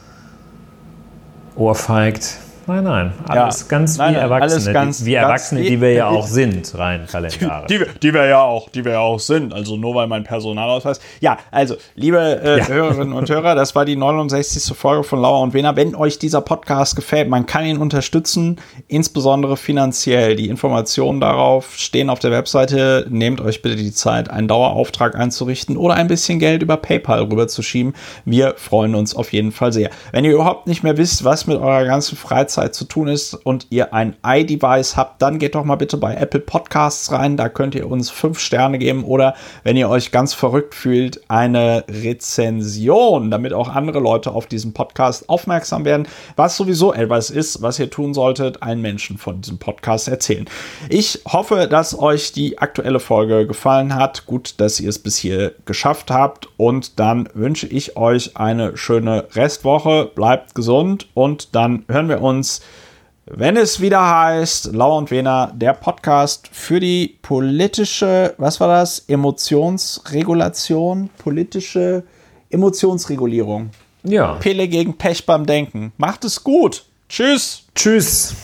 ohrfeigt. 1.56 2.38
Nein, 2.70 2.84
nein. 2.84 3.12
Alles 3.26 3.62
ja. 3.62 3.66
ganz 3.66 3.98
nein, 3.98 4.10
wie 4.10 4.14
nein, 4.14 4.22
Erwachsene. 4.22 4.72
Ganz, 4.72 4.98
die, 4.98 5.06
wie 5.06 5.14
Erwachsene, 5.14 5.62
die 5.62 5.80
wir 5.80 5.92
ja 5.92 6.06
auch 6.06 6.28
sind, 6.28 6.72
rein 6.78 7.04
kalendarisch. 7.10 7.66
Die, 7.66 7.78
die, 7.78 7.84
die, 8.00 8.14
wir 8.14 8.26
ja 8.26 8.42
auch, 8.42 8.68
die 8.68 8.84
wir 8.84 8.92
ja 8.92 9.00
auch 9.00 9.18
sind. 9.18 9.52
Also 9.52 9.76
nur 9.76 9.96
weil 9.96 10.06
mein 10.06 10.22
Personalausweis. 10.22 11.00
Ja, 11.18 11.38
also, 11.50 11.74
liebe 11.96 12.18
äh, 12.18 12.58
ja. 12.58 12.68
Hörerinnen 12.68 13.12
und 13.12 13.28
Hörer, 13.28 13.56
das 13.56 13.74
war 13.74 13.84
die 13.84 13.96
69. 13.96 14.76
Folge 14.76 15.02
von 15.02 15.20
Lauer 15.20 15.40
und 15.42 15.52
Wena. 15.52 15.74
Wenn 15.74 15.96
euch 15.96 16.20
dieser 16.20 16.42
Podcast 16.42 16.94
gefällt, 16.94 17.28
man 17.28 17.46
kann 17.46 17.64
ihn 17.64 17.78
unterstützen, 17.78 18.60
insbesondere 18.86 19.56
finanziell. 19.56 20.36
Die 20.36 20.48
Informationen 20.48 21.20
darauf 21.20 21.76
stehen 21.76 22.08
auf 22.08 22.20
der 22.20 22.30
Webseite. 22.30 23.04
Nehmt 23.10 23.40
euch 23.40 23.62
bitte 23.62 23.74
die 23.74 23.92
Zeit, 23.92 24.30
einen 24.30 24.46
Dauerauftrag 24.46 25.16
einzurichten 25.16 25.76
oder 25.76 25.94
ein 25.94 26.06
bisschen 26.06 26.38
Geld 26.38 26.62
über 26.62 26.76
PayPal 26.76 27.22
rüberzuschieben. 27.22 27.94
Wir 28.24 28.54
freuen 28.56 28.94
uns 28.94 29.16
auf 29.16 29.32
jeden 29.32 29.50
Fall 29.50 29.72
sehr. 29.72 29.90
Wenn 30.12 30.24
ihr 30.24 30.32
überhaupt 30.32 30.68
nicht 30.68 30.84
mehr 30.84 30.96
wisst, 30.96 31.24
was 31.24 31.48
mit 31.48 31.58
eurer 31.58 31.84
ganzen 31.84 32.16
Freizeit 32.16 32.59
Zeit 32.60 32.74
zu 32.74 32.84
tun 32.84 33.08
ist 33.08 33.34
und 33.34 33.66
ihr 33.70 33.94
ein 33.94 34.16
iDevice 34.24 34.96
habt, 34.96 35.22
dann 35.22 35.38
geht 35.38 35.54
doch 35.54 35.64
mal 35.64 35.76
bitte 35.76 35.96
bei 35.96 36.14
Apple 36.14 36.40
Podcasts 36.40 37.10
rein. 37.10 37.38
Da 37.38 37.48
könnt 37.48 37.74
ihr 37.74 37.90
uns 37.90 38.10
fünf 38.10 38.38
Sterne 38.38 38.78
geben 38.78 39.04
oder 39.04 39.34
wenn 39.62 39.78
ihr 39.78 39.88
euch 39.88 40.12
ganz 40.12 40.34
verrückt 40.34 40.74
fühlt, 40.74 41.22
eine 41.28 41.84
Rezension, 41.88 43.30
damit 43.30 43.54
auch 43.54 43.68
andere 43.68 44.00
Leute 44.00 44.32
auf 44.32 44.46
diesen 44.46 44.74
Podcast 44.74 45.28
aufmerksam 45.30 45.86
werden. 45.86 46.06
Was 46.36 46.56
sowieso 46.56 46.92
etwas 46.92 47.30
ist, 47.30 47.62
was 47.62 47.78
ihr 47.78 47.88
tun 47.88 48.12
solltet, 48.12 48.62
allen 48.62 48.82
Menschen 48.82 49.16
von 49.16 49.40
diesem 49.40 49.58
Podcast 49.58 50.08
erzählen. 50.08 50.46
Ich 50.90 51.22
hoffe, 51.26 51.66
dass 51.66 51.98
euch 51.98 52.32
die 52.32 52.58
aktuelle 52.58 53.00
Folge 53.00 53.46
gefallen 53.46 53.94
hat. 53.94 54.26
Gut, 54.26 54.54
dass 54.58 54.80
ihr 54.80 54.90
es 54.90 54.98
bis 54.98 55.16
hier 55.16 55.54
geschafft 55.64 56.10
habt. 56.10 56.48
Und 56.58 56.98
dann 56.98 57.28
wünsche 57.32 57.66
ich 57.66 57.96
euch 57.96 58.36
eine 58.36 58.76
schöne 58.76 59.28
Restwoche. 59.32 60.10
Bleibt 60.14 60.54
gesund 60.54 61.08
und 61.14 61.54
dann 61.54 61.84
hören 61.88 62.08
wir 62.08 62.20
uns 62.20 62.39
uns, 62.40 62.62
wenn 63.26 63.58
es 63.58 63.80
wieder 63.80 64.08
heißt, 64.08 64.72
Lau 64.72 64.96
und 64.96 65.10
Wena, 65.10 65.52
der 65.54 65.74
Podcast 65.74 66.48
für 66.50 66.80
die 66.80 67.18
politische, 67.20 68.34
was 68.38 68.58
war 68.60 68.68
das? 68.68 69.04
Emotionsregulation, 69.08 71.10
politische 71.18 72.02
Emotionsregulierung. 72.48 73.70
Ja. 74.02 74.34
Pille 74.34 74.68
gegen 74.68 74.96
Pech 74.96 75.26
beim 75.26 75.44
Denken. 75.44 75.92
Macht 75.98 76.24
es 76.24 76.42
gut. 76.42 76.84
Tschüss. 77.08 77.64
Tschüss. 77.74 78.34